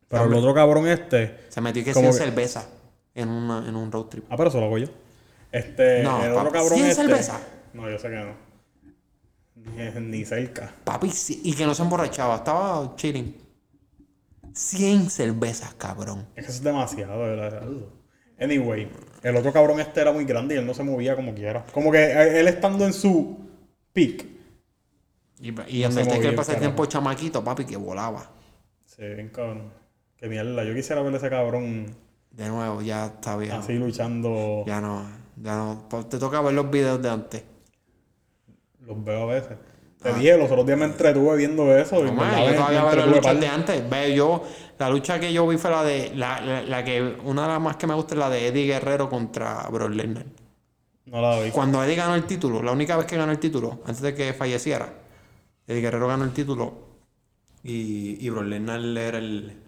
Pero 0.08 0.24
el 0.24 0.34
otro 0.34 0.54
cabrón 0.54 0.88
este. 0.88 1.40
Se 1.50 1.60
metió 1.60 1.84
que 1.84 1.92
sin 1.92 2.12
cerveza 2.12 2.66
en, 3.14 3.28
una, 3.28 3.68
en 3.68 3.76
un 3.76 3.92
road 3.92 4.04
trip. 4.06 4.24
Ah, 4.30 4.36
pero 4.36 4.48
eso 4.48 4.58
lo 4.60 4.66
hago 4.66 4.78
yo. 4.78 4.86
Este, 5.52 6.02
No, 6.02 6.22
el 6.24 6.32
otro 6.32 6.50
cabrón 6.52 6.74
¿cien 6.78 6.86
este. 6.90 7.02
cervezas? 7.02 7.40
No, 7.74 7.90
yo 7.90 7.98
sé 7.98 8.08
que 8.08 8.16
no. 8.16 8.50
Ni, 9.54 10.00
ni 10.18 10.24
cerca. 10.24 10.72
Papi, 10.84 11.10
sí, 11.10 11.40
y 11.44 11.54
que 11.54 11.66
no 11.66 11.74
se 11.74 11.82
emborrachaba, 11.82 12.36
estaba 12.36 12.94
chilling. 12.96 13.36
100 14.54 15.10
cervezas, 15.10 15.74
cabrón. 15.74 16.26
Es 16.34 16.44
que 16.44 16.50
eso 16.50 16.58
es 16.58 16.62
demasiado, 16.62 17.22
de 17.24 17.36
verdad. 17.36 17.62
Anyway, 18.38 18.88
el 19.22 19.36
otro 19.36 19.52
cabrón 19.52 19.80
este 19.80 20.00
era 20.00 20.12
muy 20.12 20.24
grande 20.24 20.54
y 20.54 20.58
él 20.58 20.66
no 20.66 20.74
se 20.74 20.82
movía 20.82 21.14
como 21.16 21.34
quiera. 21.34 21.66
Como 21.72 21.92
que 21.92 22.40
él 22.40 22.48
estando 22.48 22.86
en 22.86 22.92
su 22.92 23.38
peak. 23.92 24.26
Y, 25.40 25.48
y 25.80 25.84
No 25.84 25.88
Undertaker 25.88 26.02
movía, 26.02 26.34
pasa 26.34 26.52
el 26.52 26.58
tiempo 26.58 26.86
chamaquito, 26.86 27.42
papi, 27.42 27.64
que 27.64 27.76
volaba. 27.76 28.30
Sí, 28.84 29.02
bien 29.02 29.30
cabrón. 29.30 29.72
Qué 30.16 30.28
mierda. 30.28 30.64
Yo 30.64 30.74
quisiera 30.74 31.02
ver 31.02 31.14
a 31.14 31.16
ese 31.16 31.30
cabrón 31.30 31.96
De 32.30 32.48
nuevo, 32.48 32.82
ya 32.82 33.06
está 33.06 33.36
viejo. 33.36 33.56
así 33.58 33.74
luchando. 33.74 34.64
Ya 34.64 34.80
no, 34.80 35.04
ya 35.36 35.56
no. 35.56 35.88
Te 36.08 36.18
toca 36.18 36.40
ver 36.40 36.54
los 36.54 36.70
videos 36.70 37.00
de 37.02 37.10
antes. 37.10 37.44
Los 38.80 39.02
veo 39.04 39.22
a 39.22 39.34
veces. 39.34 39.58
Te 40.02 40.14
dije, 40.14 40.36
los 40.38 40.50
otros 40.50 40.64
días 40.66 40.78
me 40.78 40.86
entretuve 40.86 41.36
viendo 41.36 41.76
eso. 41.76 42.00
y 42.00 42.04
No, 42.04 42.12
man, 42.14 42.44
yo 42.46 42.54
todavía 42.54 42.84
veo 42.84 42.96
las 42.96 43.08
luchas 43.08 43.38
de 43.40 43.48
antes. 43.48 43.90
Ve, 43.90 44.14
yo, 44.14 44.42
la 44.78 44.88
lucha 44.88 45.20
que 45.20 45.30
yo 45.32 45.46
vi 45.46 45.58
fue 45.58 45.70
la 45.70 45.84
de. 45.84 46.12
La, 46.14 46.40
la, 46.40 46.62
la 46.62 46.84
que. 46.84 47.02
Una 47.24 47.42
de 47.42 47.48
las 47.48 47.60
más 47.60 47.76
que 47.76 47.86
me 47.86 47.94
gusta 47.94 48.14
es 48.14 48.18
la 48.18 48.30
de 48.30 48.46
Eddie 48.48 48.66
Guerrero 48.66 49.10
contra 49.10 49.68
Brock 49.70 49.90
Lesnar. 49.90 50.24
No 51.04 51.20
la 51.20 51.40
vi. 51.40 51.50
Cuando 51.50 51.84
Eddie 51.84 51.96
ganó 51.96 52.14
el 52.14 52.24
título, 52.24 52.62
la 52.62 52.72
única 52.72 52.96
vez 52.96 53.04
que 53.06 53.16
ganó 53.16 53.30
el 53.32 53.38
título, 53.38 53.80
antes 53.84 54.00
de 54.00 54.14
que 54.14 54.32
falleciera, 54.32 54.90
Eddie 55.66 55.82
Guerrero 55.82 56.08
ganó 56.08 56.24
el 56.24 56.32
título 56.32 56.72
y, 57.62 58.24
y 58.24 58.30
Brock 58.30 58.44
Lesnar 58.44 58.80
era 58.80 59.18
el. 59.18 59.58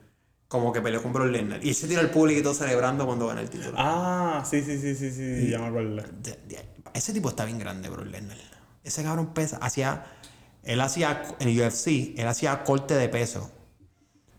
Como 0.49 0.73
que 0.73 0.81
peleó 0.81 1.03
con 1.03 1.13
Brock 1.13 1.29
Lesnar. 1.31 1.65
Y 1.65 1.75
se 1.75 1.89
tiró 1.89 2.01
el 2.01 2.11
público 2.11 2.41
y 2.41 2.43
todo 2.43 2.55
celebrando 2.55 3.05
cuando 3.07 3.27
ganó 3.27 3.41
el 3.41 3.51
título. 3.51 3.73
Ah, 3.77 4.43
sí, 4.49 4.63
sí, 4.63 4.79
sí, 4.79 4.95
sí, 4.95 5.11
sí, 5.11 5.51
ya 5.51 5.59
me 5.59 5.67
acuerdo. 5.67 5.97
De- 5.97 6.39
de- 6.47 6.73
ese 6.95 7.13
tipo 7.13 7.29
está 7.31 7.45
bien 7.45 7.59
grande, 7.59 7.89
Brock 7.91 8.07
Lesnar. 8.07 8.37
Ese 8.85 9.03
cabrón 9.03 9.35
pesa. 9.35 9.59
Hacía. 9.59 10.05
Él 10.63 10.81
hacía. 10.81 11.23
En 11.39 11.49
UFC, 11.49 12.15
él 12.17 12.27
hacía 12.27 12.65
corte 12.65 12.95
de 12.95 13.09
peso. 13.09 13.51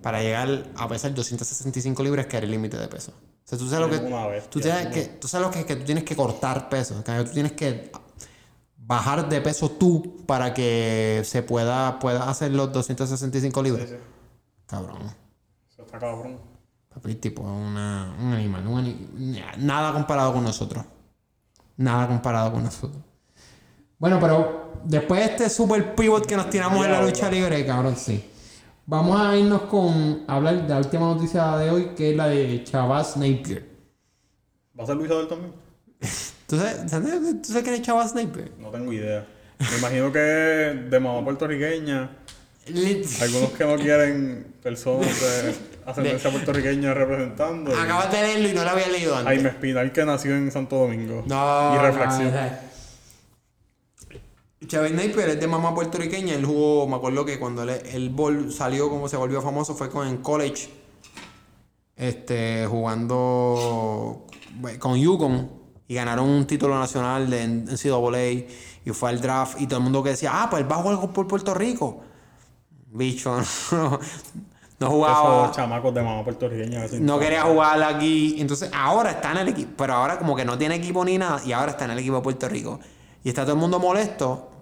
Para 0.01 0.21
llegar 0.21 0.71
a 0.75 0.87
pesar 0.87 1.13
265 1.13 2.03
libras, 2.03 2.27
que 2.27 2.37
era 2.37 2.45
el 2.45 2.51
límite 2.51 2.77
de 2.77 2.87
peso. 2.87 3.11
O 3.11 3.47
sea, 3.47 3.57
tú 3.57 3.69
sabes 3.69 3.87
lo 3.87 3.89
que. 3.89 4.41
Tú, 4.49 4.59
tienes 4.59 4.87
que, 4.87 5.03
tú 5.03 5.27
sabes 5.27 5.47
lo 5.47 5.51
que 5.51 5.61
es 5.61 5.65
que 5.65 5.75
tú 5.75 5.85
tienes 5.85 6.03
que 6.03 6.15
cortar 6.15 6.69
peso. 6.69 7.03
Que 7.03 7.23
tú 7.23 7.31
tienes 7.31 7.53
que 7.53 7.91
bajar 8.77 9.27
de 9.29 9.41
peso 9.41 9.71
tú 9.71 10.25
para 10.25 10.53
que 10.53 11.21
se 11.25 11.43
pueda, 11.43 11.99
pueda 11.99 12.29
hacer 12.29 12.51
los 12.51 12.71
265 12.71 13.63
libras. 13.63 13.89
Sí, 13.89 13.95
sí. 13.95 14.01
Cabrón. 14.65 15.01
Eso 15.69 15.83
está 15.83 15.99
cabrón. 15.99 16.39
Papi, 16.93 17.15
tipo, 17.15 17.41
una, 17.41 18.15
un 18.19 18.33
animal. 18.33 18.67
un 18.67 19.37
nada 19.57 19.93
comparado 19.93 20.33
con 20.33 20.43
nosotros. 20.43 20.85
Nada 21.77 22.07
comparado 22.07 22.51
con 22.51 22.63
nosotros. 22.63 23.01
Bueno, 24.03 24.19
pero 24.19 24.81
después 24.83 25.21
de 25.21 25.25
este 25.27 25.49
super 25.49 25.95
pivot 25.95 26.25
que 26.25 26.35
nos 26.35 26.49
tiramos 26.49 26.85
en 26.85 26.91
la 26.91 27.01
lucha 27.01 27.31
libre, 27.31 27.65
cabrón, 27.65 27.95
sí. 27.95 28.21
Vamos 28.85 29.17
a 29.17 29.37
irnos 29.37 29.61
con 29.61 30.25
hablar 30.27 30.63
de 30.63 30.67
la 30.67 30.79
última 30.79 31.05
noticia 31.05 31.55
de 31.55 31.69
hoy, 31.69 31.91
que 31.95 32.11
es 32.11 32.17
la 32.17 32.27
de 32.27 32.65
Chavaz 32.65 33.15
Napier. 33.15 33.65
¿Va 34.77 34.83
a 34.83 34.87
ser 34.87 34.97
luchador 34.97 35.29
también? 35.29 35.53
¿Tú 36.47 36.57
sabes, 36.57 36.81
tú 37.41 37.47
sabes 37.47 37.63
quién 37.63 37.75
es 37.75 37.81
Chavaz 37.81 38.13
Napier? 38.13 38.51
No 38.59 38.71
tengo 38.71 38.91
idea. 38.91 39.25
Me 39.57 39.77
imagino 39.77 40.11
que 40.11 40.19
de 40.19 40.99
mamá 40.99 41.23
puertorriqueña. 41.23 42.09
Algunos 43.21 43.51
que 43.51 43.65
no 43.65 43.77
quieren 43.77 44.53
personas 44.61 45.17
de 45.21 45.55
ascendencia 45.85 46.29
puertorriqueña 46.29 46.93
representando. 46.93 47.73
Acabas 47.73 48.11
de 48.11 48.21
leerlo 48.21 48.49
y 48.49 48.53
no 48.53 48.65
lo 48.65 48.69
había 48.69 48.89
leído 48.89 49.15
antes. 49.15 49.33
Jaime 49.33 49.47
Espinal 49.47 49.93
que 49.93 50.03
nació 50.03 50.35
en 50.35 50.51
Santo 50.51 50.75
Domingo. 50.75 51.23
No. 51.25 51.73
Y 51.73 51.77
reflexión. 51.77 52.33
no, 52.33 52.41
no. 52.41 52.72
Chávez 54.67 54.91
Napier 54.91 55.29
es 55.29 55.39
de 55.39 55.47
mamá 55.47 55.73
puertorriqueña. 55.73 56.35
Él 56.35 56.45
jugó, 56.45 56.87
me 56.87 56.95
acuerdo 56.95 57.25
que 57.25 57.39
cuando 57.39 57.63
él, 57.63 58.09
bol 58.09 58.51
salió 58.51 58.89
como 58.89 59.07
se 59.07 59.17
volvió 59.17 59.41
famoso 59.41 59.75
fue 59.75 59.89
con 59.89 60.07
en 60.07 60.17
college. 60.17 60.69
Este, 61.95 62.65
jugando 62.67 64.25
con 64.79 64.97
Yukon. 64.97 65.63
Y 65.87 65.95
ganaron 65.95 66.29
un 66.29 66.47
título 66.47 66.79
nacional 66.79 67.29
de 67.29 67.47
NCAA. 67.47 68.47
Y 68.85 68.89
fue 68.91 69.09
al 69.09 69.21
draft. 69.21 69.59
Y 69.59 69.67
todo 69.67 69.77
el 69.77 69.83
mundo 69.83 70.03
que 70.03 70.11
decía, 70.11 70.31
ah, 70.33 70.49
pues 70.49 70.63
él 70.63 70.71
va 70.71 70.77
a 70.77 70.83
jugar 70.83 71.11
por 71.11 71.27
Puerto 71.27 71.53
Rico. 71.53 72.01
Bicho, 72.87 73.35
no, 73.71 73.99
no 74.79 74.89
jugaba. 74.89 75.43
Esos 75.43 75.55
chamacos 75.55 75.93
de 75.93 76.01
mamá 76.01 76.23
puertorriqueña. 76.23 76.85
no 76.99 77.19
quería 77.19 77.43
jugar 77.43 77.81
aquí. 77.83 78.35
Entonces, 78.39 78.69
ahora 78.73 79.11
está 79.11 79.31
en 79.31 79.37
el 79.39 79.47
equipo. 79.49 79.71
Pero 79.77 79.93
ahora 79.93 80.17
como 80.17 80.35
que 80.35 80.45
no 80.45 80.57
tiene 80.57 80.75
equipo 80.75 81.03
ni 81.03 81.17
nada. 81.17 81.41
Y 81.45 81.51
ahora 81.51 81.71
está 81.71 81.85
en 81.85 81.91
el 81.91 81.99
equipo 81.99 82.17
de 82.17 82.21
Puerto 82.21 82.47
Rico. 82.47 82.79
Y 83.23 83.29
está 83.29 83.43
todo 83.43 83.53
el 83.53 83.59
mundo 83.59 83.79
molesto. 83.79 84.52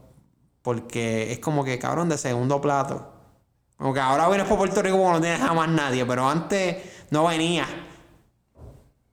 Porque 0.62 1.32
es 1.32 1.40
como 1.40 1.64
que 1.64 1.80
cabrón 1.80 2.10
de 2.10 2.18
segundo 2.18 2.62
plato. 2.62 3.12
Como 3.78 3.94
que 3.94 4.00
ahora 4.00 4.28
vienes 4.28 4.48
por 4.48 4.58
Puerto 4.58 4.82
Rico 4.82 4.98
porque 4.98 5.14
no 5.14 5.22
tienes 5.22 5.40
jamás 5.40 5.70
nadie. 5.70 6.06
Pero 6.06 6.30
antes 6.30 6.78
no 7.10 7.26
venía. 7.26 7.66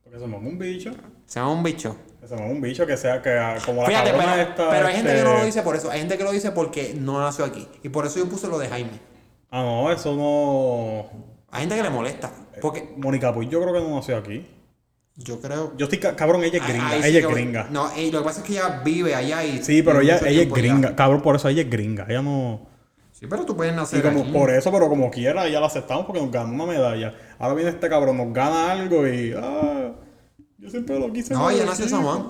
Porque 0.03 0.19
somos 0.19 0.43
un 0.43 0.57
bicho. 0.59 0.91
Se 1.25 1.39
llama 1.39 1.51
un 1.51 1.63
bicho. 1.63 1.95
Es 2.23 2.31
un 2.31 2.61
bicho 2.61 2.85
que 2.85 2.95
sea 2.95 3.21
que 3.21 3.31
ah, 3.31 3.57
como 3.65 3.81
la 3.81 3.87
Fíjate, 3.87 4.11
cabrona 4.11 4.33
pero, 4.33 4.49
esta, 4.49 4.69
pero 4.69 4.87
hay 4.87 4.95
gente 4.95 5.15
que 5.15 5.21
no 5.23 5.29
este- 5.29 5.39
lo 5.39 5.45
dice 5.45 5.61
por 5.63 5.75
eso. 5.75 5.89
Hay 5.89 5.99
gente 5.99 6.17
que 6.17 6.23
lo 6.23 6.31
dice 6.31 6.51
porque 6.51 6.93
no 6.95 7.19
nació 7.19 7.45
aquí. 7.45 7.67
Y 7.81 7.89
por 7.89 8.05
eso 8.05 8.19
yo 8.19 8.29
puse 8.29 8.47
lo 8.47 8.59
de 8.59 8.67
Jaime. 8.67 8.99
Ah, 9.49 9.63
no, 9.63 9.91
eso 9.91 10.15
no... 10.15 11.09
Hay 11.49 11.61
gente 11.61 11.75
que 11.75 11.81
le 11.81 11.89
molesta. 11.89 12.31
Porque 12.61 12.93
Mónica 12.97 13.33
Puig 13.33 13.49
yo 13.49 13.59
creo 13.61 13.73
que 13.73 13.79
no 13.79 13.95
nació 13.95 14.17
aquí. 14.17 14.47
Yo 15.19 15.39
creo. 15.39 15.73
Yo 15.77 15.85
estoy... 15.85 15.99
ca- 15.99 16.15
Cabrón, 16.15 16.43
ella 16.43 16.59
es 16.59 16.67
gringa. 16.67 16.89
sí 17.01 17.07
ella 17.09 17.19
es 17.19 17.27
gringa. 17.27 17.67
No, 17.71 17.91
eh, 17.95 18.09
lo 18.11 18.19
que 18.19 18.25
pasa 18.25 18.41
es 18.41 18.45
que 18.47 18.53
ella 18.53 18.81
vive 18.83 19.13
allá 19.15 19.43
y. 19.43 19.61
Sí, 19.63 19.81
pero 19.83 20.01
y 20.01 20.05
ella, 20.05 20.19
ella 20.25 20.41
es 20.43 20.51
gringa. 20.51 20.95
Cabrón, 20.95 21.21
por 21.21 21.35
eso 21.35 21.47
ella 21.49 21.61
es 21.61 21.69
gringa. 21.69 22.05
Ella 22.09 22.21
no... 22.21 22.67
Sí, 23.11 23.27
pero 23.29 23.45
tú 23.45 23.53
puedes 23.55 23.73
Y 23.73 23.75
nacer 23.75 24.01
como 24.01 24.21
aquí. 24.21 24.31
por 24.31 24.49
eso, 24.49 24.71
pero 24.71 24.87
como 24.87 25.11
quiera, 25.11 25.47
ya 25.49 25.59
la 25.59 25.67
aceptamos 25.67 26.05
porque 26.05 26.21
nos 26.21 26.31
ganó 26.31 26.53
una 26.53 26.65
medalla. 26.65 27.13
Ahora 27.37 27.53
viene 27.53 27.69
este 27.71 27.89
cabrón, 27.89 28.15
nos 28.15 28.33
gana 28.33 28.71
algo 28.71 29.05
y. 29.05 29.33
Ah, 29.35 29.91
yo 30.57 30.69
siempre 30.69 30.97
lo 30.97 31.11
quise. 31.11 31.33
No, 31.33 31.49
ella 31.49 31.65
nació 31.65 31.83
en 31.83 31.89
San. 31.91 32.03
Juan. 32.03 32.27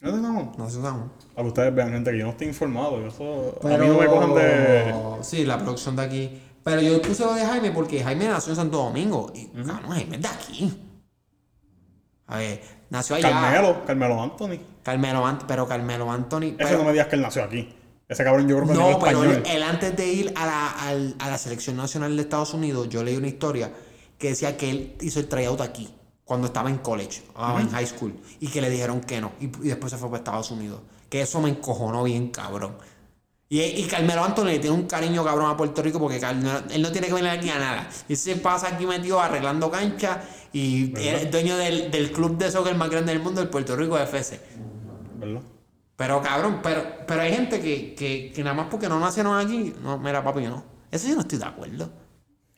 ¿No 0.00 0.08
es 0.08 0.14
de 0.14 0.22
San? 0.22 0.52
Nació 0.56 0.78
en 0.78 0.84
San 0.84 0.94
Juan. 0.98 1.12
Para 1.34 1.42
que 1.42 1.48
ustedes 1.48 1.74
vean, 1.74 1.90
gente, 1.92 2.12
que 2.12 2.18
yo 2.18 2.24
no 2.26 2.30
estoy 2.30 2.46
informado. 2.46 3.00
yo 3.00 3.08
Eso, 3.08 3.58
A 3.64 3.76
mí 3.76 3.88
no 3.88 3.98
me 3.98 4.06
cojan 4.06 4.34
de. 4.36 4.94
Sí, 5.22 5.44
la 5.44 5.58
producción 5.58 5.96
de 5.96 6.02
aquí. 6.02 6.42
Pero 6.62 6.80
yo 6.80 7.02
puse 7.02 7.24
lo 7.24 7.34
de 7.34 7.44
Jaime 7.44 7.72
porque 7.72 8.00
Jaime 8.00 8.28
nació 8.28 8.52
en 8.52 8.56
Santo 8.56 8.76
Domingo. 8.76 9.32
Y, 9.34 9.46
cabrón, 9.46 9.90
Jaime 9.90 10.14
es 10.14 10.22
de 10.22 10.28
aquí. 10.28 10.82
A 12.30 12.38
ver, 12.38 12.62
nació 12.90 13.16
allá. 13.16 13.30
Carmelo, 13.30 13.84
Carmelo 13.84 14.22
Anthony. 14.22 14.58
Carmelo 14.82 15.26
Ant- 15.26 15.44
pero 15.46 15.66
Carmelo 15.68 16.10
Anthony. 16.10 16.42
Ese 16.44 16.56
pero- 16.58 16.78
no 16.78 16.84
me 16.84 16.92
digas 16.92 17.08
que 17.08 17.16
él 17.16 17.22
nació 17.22 17.44
aquí. 17.44 17.74
Ese 18.08 18.24
cabrón 18.24 18.48
yo 18.48 18.56
creo 18.56 18.68
que 18.68 18.74
No, 18.74 18.98
pero 18.98 19.22
él, 19.24 19.42
él 19.46 19.62
antes 19.62 19.94
de 19.96 20.06
ir 20.06 20.32
a 20.36 20.44
la, 20.46 21.14
a 21.18 21.28
la 21.30 21.38
selección 21.38 21.76
nacional 21.76 22.16
de 22.16 22.22
Estados 22.22 22.54
Unidos, 22.54 22.88
yo 22.88 23.04
leí 23.04 23.16
una 23.16 23.28
historia 23.28 23.70
que 24.18 24.28
decía 24.30 24.56
que 24.56 24.68
él 24.70 24.96
hizo 25.00 25.20
el 25.20 25.28
tryout 25.28 25.60
aquí, 25.60 25.88
cuando 26.24 26.48
estaba 26.48 26.70
en 26.70 26.78
college, 26.78 27.22
ah, 27.36 27.58
en 27.60 27.70
high 27.70 27.86
school, 27.86 28.14
y 28.40 28.48
que 28.48 28.60
le 28.60 28.68
dijeron 28.68 29.00
que 29.00 29.20
no, 29.20 29.30
y, 29.40 29.44
y 29.46 29.68
después 29.68 29.92
se 29.92 29.96
fue 29.96 30.08
para 30.08 30.18
Estados 30.18 30.50
Unidos. 30.50 30.80
Que 31.08 31.22
eso 31.22 31.40
me 31.40 31.50
encojonó 31.50 32.02
bien, 32.02 32.28
cabrón. 32.30 32.76
Y, 33.52 33.60
y 33.60 33.84
Carmelo 33.88 34.22
Anthony 34.24 34.44
le 34.44 34.58
tiene 34.60 34.76
un 34.76 34.86
cariño 34.86 35.24
cabrón 35.24 35.50
a 35.50 35.56
Puerto 35.56 35.82
Rico 35.82 35.98
porque 35.98 36.20
Carmelo- 36.20 36.62
él 36.70 36.80
no 36.80 36.92
tiene 36.92 37.08
que 37.08 37.14
venir 37.14 37.30
aquí 37.30 37.50
a 37.50 37.58
nada. 37.58 37.88
Y 38.08 38.14
se 38.14 38.36
pasa 38.36 38.68
aquí 38.68 38.86
metido 38.86 39.20
arreglando 39.20 39.68
canchas 39.70 40.18
y 40.52 40.94
es 40.96 41.30
dueño 41.32 41.56
del, 41.56 41.90
del 41.90 42.12
club 42.12 42.38
de 42.38 42.48
soccer 42.50 42.76
más 42.76 42.88
grande 42.88 43.12
del 43.12 43.20
mundo, 43.20 43.42
el 43.42 43.48
Puerto 43.48 43.74
Rico 43.74 43.98
FC. 43.98 44.40
¿Verdad? 45.18 45.42
Pero 45.96 46.22
cabrón, 46.22 46.60
pero, 46.62 46.82
pero 47.08 47.20
hay 47.22 47.32
gente 47.32 47.60
que, 47.60 47.94
que, 47.96 48.30
que 48.32 48.42
nada 48.44 48.54
más 48.54 48.68
porque 48.70 48.88
no 48.88 49.00
nacieron 49.00 49.36
aquí, 49.36 49.74
no, 49.82 49.98
mira 49.98 50.22
papi, 50.22 50.42
no. 50.44 50.62
Eso 50.90 51.08
yo 51.08 51.16
no 51.16 51.22
estoy 51.22 51.38
de 51.38 51.44
acuerdo. 51.44 51.90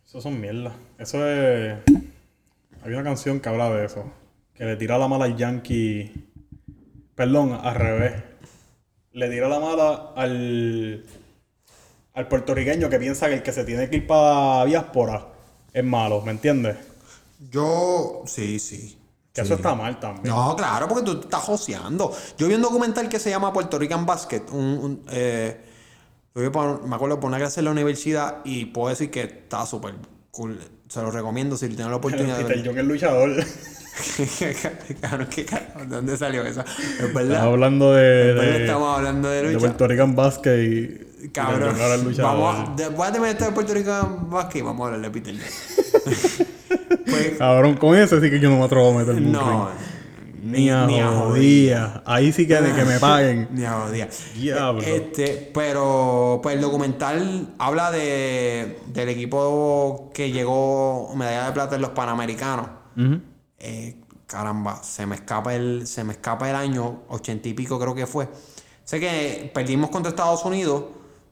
Eso 0.07 0.21
son 0.21 0.39
mierdas. 0.41 0.75
Eso 0.99 1.27
es. 1.27 1.79
Hay 2.85 2.93
una 2.93 3.03
canción 3.03 3.41
que 3.41 3.49
habla 3.49 3.71
de 3.71 3.87
eso. 3.87 4.05
Que 4.55 4.65
le 4.67 4.77
tira 4.77 4.99
la 4.99 5.09
mala 5.09 5.25
al 5.25 5.37
yankee. 5.37 6.13
Perdón, 7.15 7.59
al 7.63 7.75
revés. 7.75 8.13
Le 9.15 9.29
tira 9.29 9.49
la 9.49 9.59
mala 9.61 10.13
al. 10.17 11.05
Al 12.15 12.29
puertorriqueño 12.29 12.91
que 12.91 12.99
piensa 12.99 13.29
que 13.29 13.35
el 13.37 13.43
que 13.43 13.53
se 13.53 13.65
tiene 13.65 13.89
que 13.89 13.97
ir 13.97 14.07
para 14.07 14.67
diáspora 14.67 15.29
es 15.73 15.83
malo, 15.83 16.21
¿me 16.21 16.33
entiendes? 16.33 16.77
Yo, 17.51 18.23
sí, 18.27 18.59
sí. 18.59 18.99
Que 19.33 19.41
eso 19.41 19.55
está 19.55 19.75
mal 19.75 19.99
también. 19.99 20.35
No, 20.35 20.55
claro, 20.55 20.87
porque 20.89 21.05
tú 21.07 21.21
estás 21.23 21.41
joseando. 21.41 22.15
Yo 22.37 22.49
vi 22.49 22.55
un 22.55 22.61
documental 22.61 23.09
que 23.09 23.19
se 23.19 23.31
llama 23.31 23.51
Puerto 23.51 23.79
Rican 23.79 24.05
Basket. 24.05 24.43
Un, 24.53 24.61
un, 24.63 25.03
eh, 25.11 25.59
por- 26.53 26.87
me 26.87 26.95
acuerdo 26.97 27.19
por 27.19 27.29
una 27.29 27.39
clase 27.39 27.61
en 27.61 27.65
la 27.65 27.71
universidad 27.71 28.41
y 28.45 28.67
puedo 28.67 28.91
decir 28.91 29.11
que 29.11 29.23
está 29.23 29.65
súper 29.65 29.95
cool. 30.31 30.61
Se 30.89 31.01
lo 31.01 31.11
recomiendo 31.11 31.57
si 31.57 31.67
tienen 31.69 31.91
la 31.91 31.97
oportunidad 31.97 32.37
de 32.39 32.45
Peter. 32.45 32.63
John 32.67 32.79
es 32.79 32.85
luchador. 32.85 33.31
¿De 35.79 35.87
dónde 35.87 36.17
salió 36.17 36.43
eso? 36.43 36.65
Es 37.01 37.13
verdad. 37.13 37.43
hablando 37.43 37.93
de, 37.93 38.35
de, 38.35 38.63
Estamos 38.63 38.97
hablando 38.97 39.29
de 39.29 39.43
de 39.43 39.53
lucha. 39.53 39.59
Puerto 39.59 39.87
Rican 39.89 40.17
Basket 40.17 40.63
y. 40.63 41.29
Cabrón. 41.31 41.75
Luchador. 42.05 42.41
Vamos 42.41 42.69
a, 42.71 42.75
después 42.75 43.13
de 43.13 43.21
meter 43.21 43.49
a 43.49 43.55
Puerto 43.55 43.75
Rico 43.75 43.91
en 43.91 44.31
básquet, 44.31 44.65
vamos 44.65 44.83
a 44.83 44.95
hablar 44.95 45.13
de 45.13 45.21
Peter 45.21 45.35
pues, 47.07 47.39
Cabrón, 47.39 47.77
con 47.77 47.97
ese 47.97 48.21
sí 48.21 48.29
que 48.29 48.41
yo 48.41 48.51
no 48.51 48.59
me 48.59 48.65
atrevo 48.65 48.91
a 48.91 48.99
meter 48.99 49.17
en 49.17 49.31
no. 49.31 49.71
Ni 50.43 50.69
a 50.71 51.09
jodía. 51.09 52.03
Ahí 52.05 52.33
sí 52.33 52.49
que, 52.49 52.57
que 52.57 52.85
me 52.85 52.99
paguen. 53.01 53.49
Ni 53.53 53.65
a 53.65 53.73
jodía. 53.75 54.09
Diablo. 54.35 54.83
Este, 54.83 55.51
pero 55.55 56.41
pues 56.43 56.57
el 56.57 56.61
documental 56.61 57.55
habla 57.59 57.93
de, 57.93 58.79
del 58.89 59.09
equipo 59.09 60.11
que 60.13 60.33
llegó 60.33 61.15
medalla 61.15 61.47
de 61.47 61.53
plata 61.53 61.77
en 61.77 61.83
los 61.83 61.91
Panamericanos. 61.91 62.67
Eh, 63.65 63.95
caramba, 64.27 64.83
se 64.83 65.07
me 65.07 65.15
escapa 65.15 65.55
el, 65.55 65.87
se 65.87 66.03
me 66.03 66.15
escapa 66.15 66.51
el 66.51 66.57
año, 66.57 67.03
ochenta 67.09 67.49
y 67.49 67.55
pico 67.55 67.79
creo 67.79 67.95
que 67.95 68.07
fue. 68.07 68.29
Sé 68.83 68.99
que 68.99 69.51
perdimos 69.55 69.91
contra 69.91 70.11
Estados 70.11 70.45
Unidos, 70.45 70.85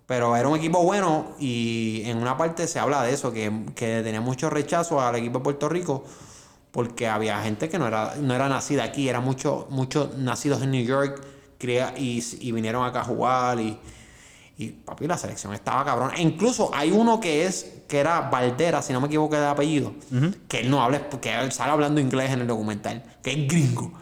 pero 0.07 0.37
era 0.37 0.49
un 0.49 0.57
equipo 0.57 0.83
bueno 0.85 1.35
y 1.41 2.03
en 2.05 2.19
una 2.19 2.37
parte 2.37 2.69
se 2.69 2.79
habla 2.79 3.03
de 3.03 3.13
eso, 3.13 3.33
que, 3.33 3.65
que 3.75 4.03
tenía 4.05 4.21
mucho 4.21 4.49
rechazo 4.49 5.01
al 5.01 5.17
equipo 5.17 5.39
de 5.39 5.45
Puerto 5.45 5.69
Rico 5.69 6.05
porque 6.71 7.09
había 7.09 7.43
gente 7.43 7.69
que 7.69 7.81
no 7.81 7.89
era, 7.89 8.15
no 8.21 8.33
era 8.33 8.49
nacida 8.49 8.85
aquí, 8.85 9.09
eran 9.09 9.25
muchos 9.25 9.69
muchos 9.71 10.17
nacidos 10.17 10.63
en 10.63 10.71
New 10.71 10.85
York 10.85 11.21
y, 11.61 12.23
y 12.41 12.53
vinieron 12.53 12.85
acá 12.87 13.01
a 13.01 13.05
jugar 13.05 13.59
y, 13.59 13.77
y 14.63 14.69
papi, 14.73 15.07
la 15.07 15.17
selección 15.17 15.55
estaba 15.55 15.85
cabrón. 15.85 16.11
E 16.17 16.21
incluso 16.23 16.71
hay 16.75 16.91
uno 16.91 17.19
que 17.21 17.47
es, 17.47 17.83
que 17.89 17.99
era 17.99 18.21
Valdera, 18.31 18.83
si 18.83 18.93
no 18.93 19.01
me 19.01 19.07
equivoco 19.07 19.35
de 19.37 19.47
apellido, 19.47 19.93
que 20.49 20.61
él 20.61 20.71
no 20.71 20.83
habla, 20.83 21.09
que 21.09 21.35
él 21.35 21.51
sale 21.53 21.73
hablando 21.73 22.01
inglés 22.01 22.31
en 22.31 22.41
el 22.41 22.47
documental, 22.47 23.03
que 23.23 23.31
es 23.33 23.49
gringo. 23.49 23.93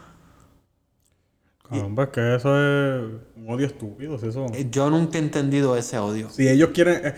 Cabrón, 1.69 1.95
pues 1.95 2.09
que 2.09 2.35
eso 2.35 2.49
es 2.59 3.03
un 3.37 3.51
odio 3.51 3.67
estúpido. 3.67 4.19
si 4.19 4.29
Eso. 4.29 4.47
Eh, 4.55 4.69
Yo 4.71 4.89
nunca 4.91 5.19
he 5.19 5.21
entendido 5.21 5.77
ese 5.77 5.99
odio. 5.99 6.31
Si 6.31 6.49
ellos 6.49 6.71
quieren. 6.73 7.01
eh, 7.05 7.15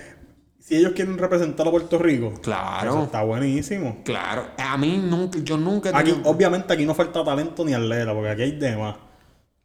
si 0.59 0.76
ellos 0.76 0.93
quieren 0.95 1.18
representar 1.18 1.66
a 1.66 1.70
Puerto 1.70 1.99
Rico, 1.99 2.28
eso 2.32 2.43
Claro, 2.43 3.03
está 3.05 3.22
buenísimo. 3.22 3.99
claro. 4.05 4.47
A 4.59 4.76
mí 4.76 4.99
nunca, 4.99 5.38
yo 5.43 5.57
nunca 5.57 5.91
he 5.91 5.95
Aquí, 5.97 6.12
tenido- 6.12 6.30
obviamente, 6.30 6.72
aquí 6.72 6.84
no 6.84 6.95
falta 6.95 7.24
talento 7.24 7.64
ni 7.64 7.72
atleta, 7.74 8.12
porque 8.12 8.28
aquí 8.30 8.43
hay 8.43 8.53
demás. 8.53 8.97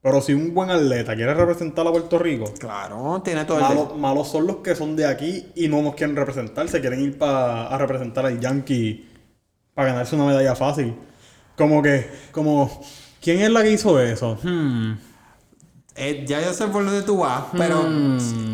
Pero 0.06 0.22
si 0.22 0.34
un 0.36 0.54
buen 0.54 0.70
atleta 0.70 1.16
quiere 1.16 1.34
representar 1.34 1.88
a 1.88 1.92
Puerto 1.92 2.20
Rico, 2.20 2.46
Claro, 2.60 3.24
tiene 3.26 3.44
todo 3.44 3.58
el... 3.58 3.98
malos, 4.00 4.28
son 4.28 4.46
los 4.46 4.58
que 4.58 4.76
son 4.76 4.96
de 4.96 5.08
aquí 5.08 5.48
y 5.56 5.68
no 5.68 5.82
nos 5.82 5.96
quieren 5.96 6.16
representar. 6.16 6.70
Se 6.70 6.80
quieren 6.80 7.02
ir 7.02 7.18
pa- 7.18 7.66
a 7.66 7.76
representar 7.80 8.24
al 8.28 8.40
Yankee 8.40 9.10
para 9.74 9.88
ganarse 9.94 10.16
una 10.16 10.26
medalla 10.26 10.54
fácil. 10.56 10.94
Como 11.58 11.82
que, 11.82 12.08
como, 12.32 12.82
¿quién 13.20 13.42
es 13.42 13.50
la 13.50 13.64
que 13.64 13.72
hizo 13.72 14.00
eso? 14.00 14.38
Hmm. 14.44 14.94
Eh, 15.96 16.24
ya 16.28 16.40
yo 16.40 16.54
sé 16.54 16.68
por 16.68 16.86
dónde 16.86 17.02
tú 17.02 17.18
vas, 17.22 17.46
pero... 17.58 17.80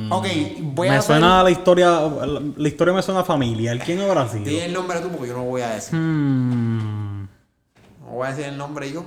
Ok, 0.09 0.27
voy 0.61 0.87
a 0.87 0.91
Me 0.91 0.97
hacer- 0.99 1.01
suena 1.17 1.43
la 1.43 1.51
historia, 1.51 1.89
la, 1.99 2.41
la 2.55 2.67
historia 2.69 2.93
me 2.93 3.01
suena 3.01 3.25
familiar. 3.25 3.77
¿Quién 3.79 3.99
habrá 3.99 4.25
sido? 4.29 4.45
Di 4.45 4.57
el 4.59 4.71
nombre 4.71 5.01
tú 5.01 5.09
porque 5.09 5.27
yo 5.27 5.33
no 5.33 5.43
voy 5.43 5.63
a 5.63 5.71
decir. 5.71 5.99
Hmm. 5.99 7.23
No 7.23 8.11
voy 8.13 8.27
a 8.27 8.29
decir 8.29 8.45
el 8.45 8.57
nombre 8.57 8.89
yo. 8.89 9.03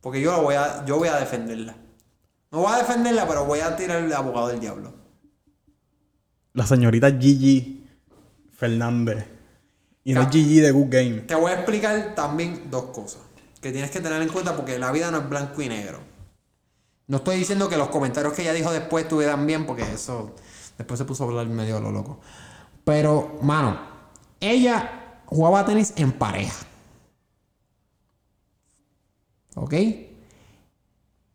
Porque 0.00 0.20
yo 0.20 0.32
lo 0.32 0.42
voy 0.42 0.54
a, 0.54 0.84
yo 0.86 0.96
voy 0.98 1.08
a 1.08 1.16
defenderla. 1.18 1.74
No 2.50 2.58
voy 2.60 2.72
a 2.72 2.78
defenderla, 2.78 3.26
pero 3.28 3.44
voy 3.44 3.60
a 3.60 3.76
tirar 3.76 4.02
el 4.02 4.12
abogado 4.12 4.48
del 4.48 4.60
diablo. 4.60 4.92
La 6.52 6.66
señorita 6.66 7.10
Gigi 7.12 7.86
Fernández. 8.52 9.26
Y 10.02 10.14
no 10.14 10.22
Ca- 10.24 10.30
Gigi 10.30 10.60
de 10.60 10.70
Good 10.72 10.88
Game. 10.90 11.20
Te 11.22 11.34
voy 11.34 11.52
a 11.52 11.54
explicar 11.56 12.14
también 12.14 12.68
dos 12.70 12.84
cosas 12.86 13.20
que 13.60 13.70
tienes 13.72 13.90
que 13.90 14.00
tener 14.00 14.20
en 14.22 14.28
cuenta 14.30 14.56
porque 14.56 14.78
la 14.78 14.90
vida 14.90 15.10
no 15.10 15.18
es 15.18 15.28
blanco 15.28 15.60
y 15.62 15.68
negro. 15.68 16.00
No 17.06 17.18
estoy 17.18 17.36
diciendo 17.36 17.68
que 17.68 17.76
los 17.76 17.88
comentarios 17.88 18.32
que 18.32 18.42
ella 18.42 18.52
dijo 18.54 18.72
después 18.72 19.04
estuvieran 19.04 19.46
bien 19.46 19.66
porque 19.66 19.82
eso 19.82 20.34
después 20.78 20.96
se 20.98 21.04
puso 21.04 21.24
a 21.24 21.26
hablar 21.26 21.46
medio 21.46 21.76
a 21.76 21.80
lo 21.80 21.90
loco. 21.92 22.20
Pero, 22.84 23.38
mano, 23.42 23.78
ella 24.40 25.20
jugaba 25.26 25.64
tenis 25.66 25.92
en 25.96 26.12
pareja. 26.12 26.54
¿Ok? 29.56 29.74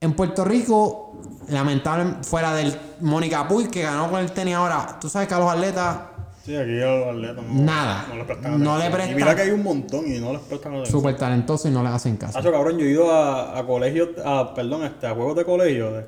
En 0.01 0.13
Puerto 0.13 0.45
Rico, 0.45 1.19
lamentable, 1.49 2.23
fuera 2.23 2.53
del 2.53 2.73
Mónica 3.01 3.47
Puy 3.47 3.67
que 3.67 3.81
ganó 3.81 4.09
con 4.09 4.19
el 4.19 4.31
tenis 4.31 4.55
ahora, 4.55 4.97
tú 4.99 5.09
sabes 5.09 5.27
que 5.27 5.33
a 5.33 5.39
los 5.39 5.49
atletas 5.51 5.97
Sí, 6.45 6.55
aquí 6.55 6.79
a 6.79 6.85
los 6.85 7.07
atletas 7.07 7.43
no, 7.43 7.63
Nada. 7.63 8.05
no 8.07 8.15
les 8.17 8.25
prestan 8.25 8.63
No 8.63 8.77
le 8.77 8.89
prestan- 8.91 9.11
Y 9.11 9.15
mira 9.15 9.35
que 9.35 9.41
hay 9.41 9.49
un 9.49 9.63
montón 9.63 10.05
y 10.05 10.19
no 10.19 10.31
les 10.31 10.41
prestan 10.41 10.73
atención. 10.73 10.99
súper 10.99 11.15
talentosos 11.17 11.71
y 11.71 11.73
no 11.73 11.81
les 11.81 11.91
hacen 11.91 12.17
caso. 12.17 12.37
Hacho, 12.37 12.51
cabrón, 12.51 12.77
yo 12.77 12.85
he 12.85 12.89
ido 12.91 13.11
a, 13.11 13.57
a 13.57 13.65
colegios, 13.65 14.09
a, 14.23 14.53
perdón, 14.53 14.83
este, 14.85 15.07
a 15.07 15.15
juegos 15.15 15.35
de 15.37 15.43
colegio 15.43 15.91
de, 15.91 16.05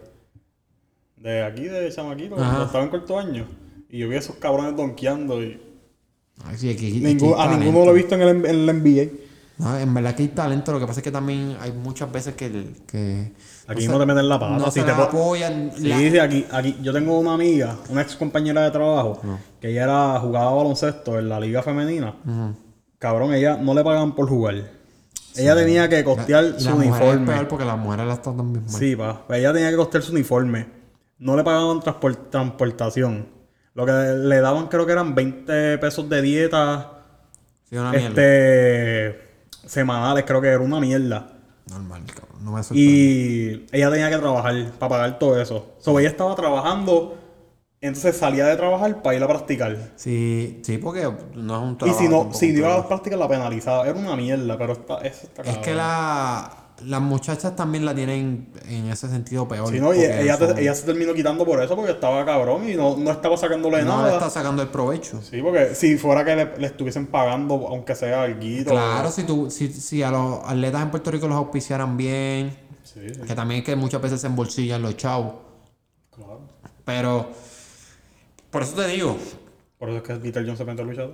de 1.18 1.44
aquí, 1.44 1.64
de 1.64 1.92
Chamaquito, 1.92 2.36
cuando 2.36 2.66
estaba 2.66 2.84
en 2.84 2.90
cuarto 2.92 3.18
año. 3.18 3.48
Y 3.90 3.98
yo 3.98 4.10
vi 4.10 4.16
a 4.16 4.20
esos 4.20 4.36
cabrones 4.36 4.76
donkeando 4.76 5.42
y 5.42 5.60
Ay, 6.46 6.56
sí, 6.56 6.70
aquí- 6.70 6.86
aquí 6.88 7.00
ningún- 7.02 7.34
hay 7.36 7.56
a 7.56 7.58
ninguno 7.58 7.86
lo 7.86 7.92
he 7.92 7.96
visto 7.96 8.14
en 8.14 8.22
el, 8.22 8.46
en 8.46 8.66
la 8.68 8.74
NBA. 8.74 9.08
No, 9.60 9.76
en 9.78 9.92
verdad 9.94 10.14
que 10.16 10.24
hay 10.24 10.30
talento, 10.30 10.72
lo 10.72 10.80
que 10.80 10.86
pasa 10.86 11.00
es 11.00 11.04
que 11.04 11.12
también 11.12 11.58
hay 11.60 11.72
muchas 11.72 12.12
veces 12.12 12.36
que... 12.36 12.46
el- 12.46 12.76
que 12.86 13.34
Aquí 13.68 13.82
se- 13.82 13.88
no, 13.90 13.98
te 14.00 14.06
meten 14.06 14.30
la 14.30 14.40
pata. 14.40 14.58
no 14.58 14.70
si 14.72 14.82
te 14.82 14.92
apoyan. 14.92 15.72
Sí, 15.76 15.88
la- 15.88 15.98
sí, 15.98 16.20
aquí, 16.20 16.46
aquí, 16.52 16.78
yo 16.82 16.94
tengo 16.94 17.20
una 17.20 17.34
amiga, 17.34 17.76
una 17.90 18.02
ex 18.02 18.16
compañera 18.16 18.62
de 18.64 18.72
trabajo, 18.72 19.20
que 19.60 19.72
ella 19.72 19.84
era, 19.86 20.20
jugaba 20.20 20.52
baloncesto 20.52 21.18
en 21.18 21.28
la 21.30 21.40
liga 21.40 21.64
femenina. 21.64 22.16
Cabrón, 23.00 23.34
ella 23.34 23.58
no 23.58 23.74
le 23.74 23.84
pagan 23.84 24.14
por 24.16 24.30
jugar. 24.30 24.56
Ella 25.36 25.56
tenía 25.56 25.88
que 25.90 26.04
costear 26.04 26.46
Y 26.58 26.62
su 26.62 26.70
es 26.70 26.76
uniforme. 26.76 27.26
peor 27.34 27.48
porque 27.48 27.66
las 27.66 27.78
mujeres 27.78 28.08
las 28.08 28.22
tratan 28.22 28.54
bien 28.54 28.66
mal. 28.66 28.74
Sí, 28.76 28.96
pa. 28.96 29.24
Pues 29.28 29.40
Ella 29.40 29.54
tenía 29.54 29.70
que 29.70 29.76
costear 29.76 30.04
su 30.04 30.12
uniforme. 30.12 30.68
No 31.20 31.36
le 31.36 31.44
pagaban 31.44 31.80
transpor- 31.80 32.30
transportación. 32.32 33.28
Lo 33.76 33.86
que 33.86 33.92
le 33.92 34.40
daban 34.42 34.68
creo 34.68 34.86
que 34.88 34.92
eran 34.94 35.14
20 35.14 35.78
pesos 35.78 36.10
de 36.10 36.22
dieta 36.24 37.04
Sí, 37.70 37.76
una 37.78 37.92
mierda. 37.92 38.14
Semanales, 39.68 40.24
creo 40.26 40.42
que 40.42 40.48
era 40.48 40.60
una 40.60 40.80
mierda. 40.80 41.34
Normal, 41.70 42.04
cabrón. 42.06 42.44
No 42.46 42.52
me 42.54 42.64
sorprende. 42.64 42.82
Y 42.92 43.66
ella 43.72 43.92
tenía 43.92 44.10
que 44.10 44.18
trabajar 44.18 44.72
para 44.80 44.90
pagar 44.90 45.20
todo 45.20 45.40
eso. 45.42 45.76
So, 45.80 46.00
ella 46.00 46.10
estaba 46.10 46.34
trabajando, 46.36 47.18
entonces 47.82 48.18
salía 48.18 48.46
de 48.46 48.56
trabajar 48.56 49.02
para 49.02 49.16
ir 49.18 49.24
a 49.24 49.28
practicar. 49.28 49.78
Sí, 49.96 50.62
sí, 50.64 50.78
porque 50.78 51.04
no 51.36 51.56
es 51.58 51.62
un 51.64 51.74
Y 51.74 51.78
trabajo. 51.78 52.00
si 52.00 52.08
no, 52.08 52.34
si 52.34 52.52
no 52.54 52.60
iba 52.60 52.76
a 52.76 52.88
prácticas 52.88 53.20
la 53.20 53.28
penalizaba. 53.28 53.86
Era 53.88 54.00
una 54.00 54.16
mierda, 54.16 54.58
pero 54.58 54.74
está, 54.74 55.00
eso 55.00 55.28
está 55.28 55.42
Es 55.44 55.58
que 55.60 55.74
la, 55.76 56.67
las 56.86 57.02
muchachas 57.02 57.56
también 57.56 57.86
la 57.86 57.96
tienen 57.96 58.50
en 58.68 58.88
ese 58.90 59.10
sentido 59.10 59.48
peor. 59.48 59.70
Si 59.72 59.80
no, 59.80 59.94
y 59.94 60.00
ella, 60.04 60.38
te- 60.38 60.62
ella 60.62 60.76
se 60.76 60.86
terminó 60.86 61.14
quitando 61.14 61.44
por 61.46 61.62
eso 61.62 61.76
porque 61.76 61.92
estaba 61.92 62.24
cabrón 62.26 62.70
y 62.70 62.76
no, 62.76 62.96
no 62.98 63.12
estaba 63.12 63.36
sacándole 63.38 63.82
no 63.84 63.98
nada. 63.98 64.08
le 64.10 64.14
está 64.14 64.30
sacando 64.30 64.62
el 64.62 64.68
provecho. 64.70 65.22
Sí, 65.22 65.42
porque 65.42 65.74
si 65.76 65.98
fuera 65.98 66.24
que 66.24 66.36
le, 66.36 66.58
le 66.58 66.68
estuviesen 66.68 67.08
pagando, 67.08 67.68
aunque 67.68 67.96
sea 67.96 68.24
algo. 68.24 68.40
Claro, 68.66 69.10
si, 69.12 69.24
tú, 69.24 69.50
si, 69.50 69.72
si 69.74 70.04
a 70.04 70.12
los 70.12 70.40
atletas 70.46 70.84
en 70.84 70.92
Puerto 70.92 71.10
Rico 71.12 71.28
los 71.28 71.38
auspiciaran 71.38 71.98
bien, 71.98 72.56
Sí, 72.84 73.02
sí, 73.14 73.22
que 73.22 73.36
también 73.36 73.60
es 73.62 73.66
que 73.66 73.76
muchas 73.76 74.02
veces 74.02 74.22
se 74.22 74.28
embolsillan 74.28 74.82
los 74.82 74.96
chavos. 74.98 75.34
claro. 76.16 76.42
Pero, 76.86 77.30
por 78.50 78.64
eso 78.64 78.74
te 78.76 78.88
digo, 78.88 79.18
Por 79.78 79.90
eso 79.90 79.98
es 79.98 80.04
que 80.04 80.16
Peter 80.16 80.44
Jones 80.44 80.58
se 80.58 80.66
mete 80.66 80.82
a 80.82 80.86
luchar. 80.86 81.10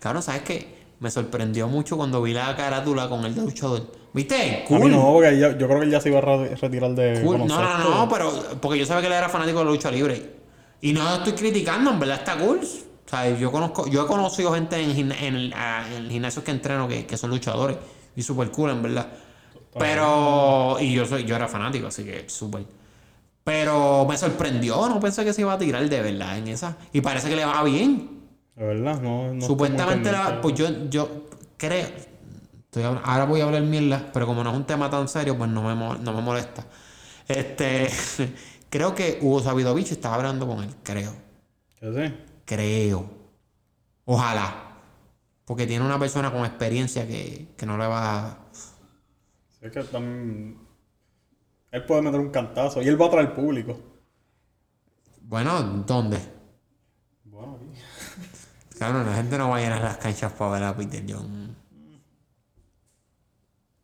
cabrón, 0.00 0.22
¿sabes 0.22 0.42
qué? 0.42 0.75
Me 0.98 1.10
sorprendió 1.10 1.68
mucho 1.68 1.96
cuando 1.96 2.22
vi 2.22 2.32
la 2.32 2.56
carátula 2.56 3.08
con 3.08 3.24
el 3.24 3.34
de 3.34 3.42
luchador. 3.42 3.92
¿Viste? 4.14 4.64
A 4.66 4.72
mí 4.72 4.80
Cool. 4.80 4.90
no, 4.92 5.12
porque 5.12 5.38
yo 5.38 5.54
creo 5.56 5.78
que 5.78 5.84
él 5.84 5.90
ya 5.90 6.00
se 6.00 6.08
iba 6.08 6.18
a 6.18 6.22
re- 6.22 6.56
retirar 6.56 6.94
de 6.94 7.20
Cool. 7.22 7.46
No, 7.46 7.60
no, 7.62 7.78
no, 7.90 8.08
pero 8.08 8.32
porque 8.62 8.78
yo 8.78 8.86
sabía 8.86 9.02
que 9.02 9.06
él 9.08 9.12
era 9.12 9.28
fanático 9.28 9.58
de 9.58 9.64
la 9.66 9.70
lucha 9.72 9.90
libre. 9.90 10.36
Y 10.80 10.92
no 10.94 11.02
lo 11.04 11.16
estoy 11.16 11.34
criticando, 11.34 11.90
en 11.90 11.98
verdad 11.98 12.18
está 12.18 12.36
cool. 12.38 12.60
O 12.60 13.08
sea, 13.08 13.28
yo 13.36 13.52
conozco, 13.52 13.86
yo 13.88 14.04
he 14.04 14.06
conocido 14.06 14.52
gente 14.54 14.80
en, 14.80 15.12
el, 15.12 15.52
ah, 15.54 15.84
en 15.94 16.08
gimnasios 16.08 16.44
que 16.44 16.50
entreno 16.50 16.88
que, 16.88 17.04
que 17.06 17.16
son 17.16 17.30
luchadores. 17.30 17.76
Y 18.16 18.22
súper 18.22 18.50
cool, 18.50 18.70
en 18.70 18.82
verdad. 18.82 19.06
Pero, 19.78 20.78
y 20.80 20.92
yo 20.94 21.04
soy, 21.04 21.24
yo 21.24 21.36
era 21.36 21.46
fanático, 21.48 21.86
así 21.88 22.02
que 22.04 22.24
súper. 22.28 22.64
Pero 23.44 24.06
me 24.08 24.16
sorprendió, 24.16 24.88
no 24.88 24.98
pensé 24.98 25.24
que 25.24 25.32
se 25.32 25.42
iba 25.42 25.52
a 25.52 25.58
tirar 25.58 25.88
de 25.88 26.00
verdad 26.02 26.38
en 26.38 26.48
esa. 26.48 26.76
Y 26.92 27.00
parece 27.00 27.28
que 27.28 27.36
le 27.36 27.44
va 27.44 27.62
bien. 27.62 28.15
De 28.56 28.64
verdad, 28.64 29.00
no. 29.00 29.34
no 29.34 29.46
Supuestamente, 29.46 30.10
muy 30.10 30.18
la, 30.18 30.40
pues 30.40 30.54
yo, 30.54 30.88
yo 30.88 31.26
creo, 31.58 31.86
estoy 32.58 32.82
ahora 32.82 33.26
voy 33.26 33.42
a 33.42 33.44
hablar 33.44 33.62
mierda, 33.62 34.10
pero 34.12 34.26
como 34.26 34.42
no 34.42 34.50
es 34.50 34.56
un 34.56 34.64
tema 34.64 34.88
tan 34.90 35.08
serio, 35.08 35.36
pues 35.36 35.50
no 35.50 35.62
me, 35.62 35.74
no 35.74 36.12
me 36.12 36.22
molesta. 36.22 36.64
Este, 37.28 37.88
creo 38.70 38.94
que 38.94 39.18
Hugo 39.20 39.40
Sabidovich 39.40 39.92
estaba 39.92 40.16
hablando 40.16 40.46
con 40.46 40.64
él, 40.64 40.70
creo, 40.82 41.12
¿Que 41.78 41.92
sí? 41.92 42.14
creo. 42.46 43.10
Ojalá. 44.06 44.62
Porque 45.44 45.66
tiene 45.66 45.84
una 45.84 45.98
persona 45.98 46.32
con 46.32 46.44
experiencia 46.44 47.06
que, 47.06 47.48
que 47.56 47.66
no 47.66 47.76
le 47.78 47.86
va 47.86 48.26
a... 48.26 48.38
Sí, 48.52 49.66
es 49.66 49.70
que 49.70 49.82
también... 49.84 50.58
Él 51.70 51.84
puede 51.84 52.02
meter 52.02 52.18
un 52.18 52.30
cantazo 52.30 52.82
y 52.82 52.88
él 52.88 53.00
va 53.00 53.06
a 53.06 53.10
traer 53.10 53.34
público. 53.34 53.78
Bueno, 55.22 55.84
¿dónde? 55.86 56.35
Claro, 58.76 59.02
la 59.04 59.14
gente 59.14 59.38
no 59.38 59.48
va 59.48 59.56
a 59.56 59.60
llenar 59.60 59.80
las 59.80 59.96
canchas 59.96 60.32
para 60.32 60.50
ver 60.52 60.64
a 60.64 60.76
Peter 60.76 61.02
John. 61.08 61.56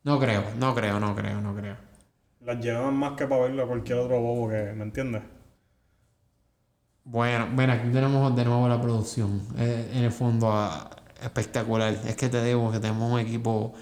No 0.05 0.18
creo, 0.18 0.45
no 0.59 0.74
creo, 0.74 1.01
no 1.01 1.14
creo, 1.14 1.40
no 1.40 1.55
creo. 1.55 1.76
Las 2.45 2.61
llevan 2.61 2.95
más 2.95 3.12
que 3.12 3.26
para 3.26 3.43
verlo 3.43 3.62
a 3.62 3.66
cualquier 3.66 3.99
otro 3.99 4.20
bobo 4.20 4.49
que... 4.51 4.72
¿Me 4.74 4.82
entiendes? 4.82 5.22
Bueno, 7.05 7.49
bueno, 7.53 7.72
aquí 7.72 7.88
tenemos 7.88 8.34
de 8.36 8.45
nuevo 8.45 8.68
la 8.68 8.80
producción. 8.80 9.40
Eh, 9.59 9.93
en 9.95 10.05
el 10.05 10.12
fondo, 10.12 10.51
ah, 10.53 10.90
espectacular. 11.22 11.95
Es 12.07 12.16
que 12.16 12.28
te 12.28 12.45
digo 12.45 12.70
que 12.70 12.78
tenemos 12.78 13.11
un 13.12 13.20
equipo 13.20 13.72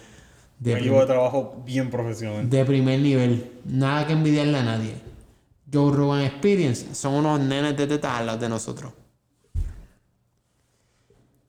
de, 0.59 0.75
Un 0.75 0.79
equipo 0.79 1.01
de 1.01 1.07
trabajo 1.07 1.63
bien 1.65 1.91
profesional. 1.91 2.49
de 2.49 2.65
primer 2.65 3.01
nivel. 3.01 3.53
Nada 3.65 4.07
que 4.07 4.13
envidiarle 4.13 4.59
a 4.59 4.63
nadie. 4.63 4.95
Joe 5.73 5.93
Rogan 5.93 6.21
Experience 6.23 6.95
son 6.95 7.15
unos 7.15 7.41
nenes 7.41 7.77
de 7.77 7.87
tetas 7.87 8.21
al 8.21 8.27
lado 8.27 8.39
de 8.39 8.49
nosotros. 8.49 8.93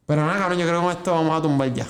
Pero 0.05 0.25
nada, 0.25 0.39
cabrón, 0.39 0.59
yo 0.59 0.67
creo 0.67 0.79
que 0.79 0.85
con 0.87 0.95
esto 0.97 1.11
vamos 1.13 1.39
a 1.39 1.41
tumbar 1.41 1.73
ya. 1.73 1.85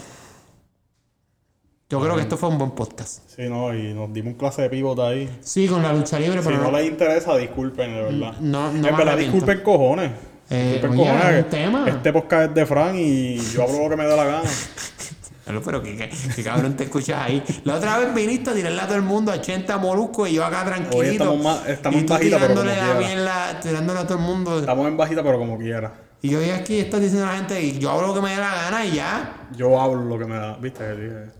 Yo 1.89 1.99
creo 1.99 2.15
que 2.15 2.21
esto 2.21 2.37
fue 2.37 2.47
un 2.49 2.57
buen 2.57 2.71
podcast. 2.71 3.19
Sí, 3.35 3.43
no, 3.49 3.73
y 3.73 3.93
nos 3.93 4.13
dimos 4.13 4.33
un 4.33 4.39
clase 4.39 4.61
de 4.61 4.69
pivot 4.69 4.97
ahí. 4.99 5.29
Sí, 5.41 5.67
con 5.67 5.83
la 5.83 5.91
lucha 5.91 6.17
libre, 6.19 6.39
Si 6.41 6.45
pero 6.47 6.59
no 6.61 6.71
no, 6.71 6.77
les 6.77 6.87
interesa, 6.87 7.35
disculpen, 7.35 7.93
de 7.93 8.01
verdad. 8.03 8.33
no, 8.39 8.71
no 8.71 8.87
en 8.87 8.95
verdad, 8.95 9.17
disculpen 9.17 9.61
cojones. 9.61 10.11
Eh, 10.49 10.79
disculpen 10.81 10.99
oye, 10.99 11.09
cojones. 11.09 11.33
es 11.37 11.43
un 11.43 11.49
tema. 11.49 11.89
Este 11.89 12.13
podcast 12.13 12.49
es 12.49 12.55
de 12.55 12.65
Fran 12.65 12.95
y 12.97 13.37
yo 13.39 13.63
hablo 13.63 13.83
lo 13.83 13.89
que 13.89 13.95
me 13.97 14.05
da 14.05 14.15
la 14.15 14.23
gana. 14.25 14.49
Pero 15.65 15.83
que, 15.83 15.97
que, 15.97 16.09
que 16.33 16.43
cabrón 16.43 16.77
te 16.77 16.85
escuchas 16.85 17.23
ahí. 17.25 17.43
La 17.65 17.75
otra 17.75 17.97
vez 17.97 18.13
viniste 18.13 18.51
a 18.51 18.53
tirarle 18.53 18.79
a 18.79 18.85
todo 18.85 18.95
el 18.95 19.01
mundo 19.01 19.33
a 19.33 19.35
80 19.35 19.77
moluscos 19.79 20.29
y 20.29 20.35
yo 20.35 20.45
acá 20.45 20.63
tranquilito. 20.63 21.11
Estamos 21.25 21.43
más- 21.43 21.67
estamos 21.67 22.01
y 22.01 22.05
tú 22.05 22.13
en 22.13 22.19
bajita, 22.19 22.37
pero 22.39 22.53
como 22.53 22.61
quiera. 22.63 23.59
tirándole 23.61 23.99
a 23.99 24.03
todo 24.07 24.17
el 24.17 24.23
mundo. 24.23 24.59
Estamos 24.59 24.87
en 24.87 24.95
bajita, 24.95 25.23
pero 25.23 25.37
como 25.39 25.57
quiera. 25.57 25.91
Y 26.21 26.29
yo 26.29 26.39
voy 26.39 26.51
aquí 26.51 26.75
y 26.75 26.79
estás 26.81 27.01
diciendo 27.01 27.27
a 27.27 27.31
la 27.31 27.37
gente, 27.37 27.61
y 27.61 27.79
yo 27.79 27.89
hago 27.89 28.07
lo 28.07 28.13
que 28.13 28.21
me 28.21 28.29
dé 28.29 28.37
la 28.37 28.53
gana 28.53 28.85
y 28.85 28.93
ya. 28.93 29.47
Yo 29.55 29.81
hablo 29.81 30.03
lo 30.03 30.19
que 30.19 30.25
me 30.25 30.35
da. 30.35 30.55
¿Viste? 30.57 30.79
Que 30.79 30.93
dije. 31.01 31.31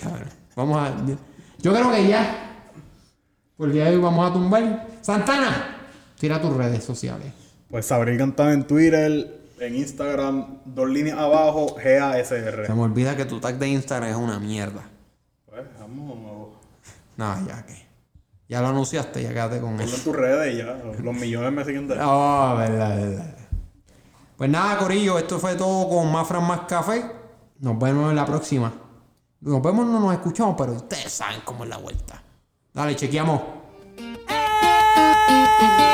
Cabrón, 0.00 0.28
vamos 0.56 0.78
a. 0.78 0.94
Yo 1.58 1.72
creo 1.72 1.92
que 1.92 2.08
ya. 2.08 2.48
Por 3.56 3.68
el 3.68 3.74
día 3.74 3.84
de 3.84 3.96
hoy 3.96 4.02
vamos 4.02 4.30
a 4.30 4.32
tumbar. 4.32 4.88
Santana, 5.02 5.76
tira 6.18 6.40
tus 6.40 6.56
redes 6.56 6.82
sociales. 6.82 7.32
Pues 7.68 7.86
Sabril 7.86 8.16
Cantana 8.16 8.52
en 8.52 8.66
Twitter, 8.66 9.40
en 9.60 9.76
Instagram, 9.76 10.58
dos 10.64 10.88
líneas 10.88 11.18
abajo, 11.18 11.76
GASR. 11.76 12.66
Se 12.66 12.74
me 12.74 12.82
olvida 12.82 13.16
que 13.16 13.24
tu 13.24 13.40
tag 13.40 13.58
de 13.58 13.68
Instagram 13.68 14.10
es 14.10 14.16
una 14.16 14.38
mierda. 14.38 14.82
Pues, 15.46 15.62
vamos. 15.78 16.56
No, 17.16 17.46
ya 17.46 17.64
que. 17.66 17.81
Ya 18.52 18.60
lo 18.60 18.68
anunciaste, 18.68 19.22
ya 19.22 19.30
quédate 19.30 19.62
con 19.62 19.80
eso. 19.80 19.96
en 19.96 20.04
tus 20.04 20.14
redes 20.14 20.58
ya. 20.58 20.78
Los 21.02 21.14
millones 21.16 21.52
me 21.52 21.64
siguen 21.64 21.88
de 21.88 21.94
dando. 21.94 22.12
No, 22.12 22.56
verdad, 22.58 22.96
verdad. 22.96 23.36
Pues 24.36 24.50
nada, 24.50 24.76
Corillo, 24.76 25.18
esto 25.18 25.38
fue 25.38 25.54
todo 25.54 25.88
con 25.88 26.12
Más 26.12 26.28
Fran 26.28 26.46
Más 26.46 26.60
Café. 26.68 27.02
Nos 27.60 27.78
vemos 27.78 28.10
en 28.10 28.16
la 28.16 28.26
próxima. 28.26 28.70
Nos 29.40 29.62
vemos, 29.62 29.86
no 29.86 29.98
nos 29.98 30.12
escuchamos, 30.12 30.54
pero 30.58 30.72
ustedes 30.74 31.10
saben 31.10 31.40
cómo 31.46 31.64
es 31.64 31.70
la 31.70 31.78
vuelta. 31.78 32.22
Dale, 32.74 32.94
chequeamos. 32.94 33.40
Eh. 33.96 35.88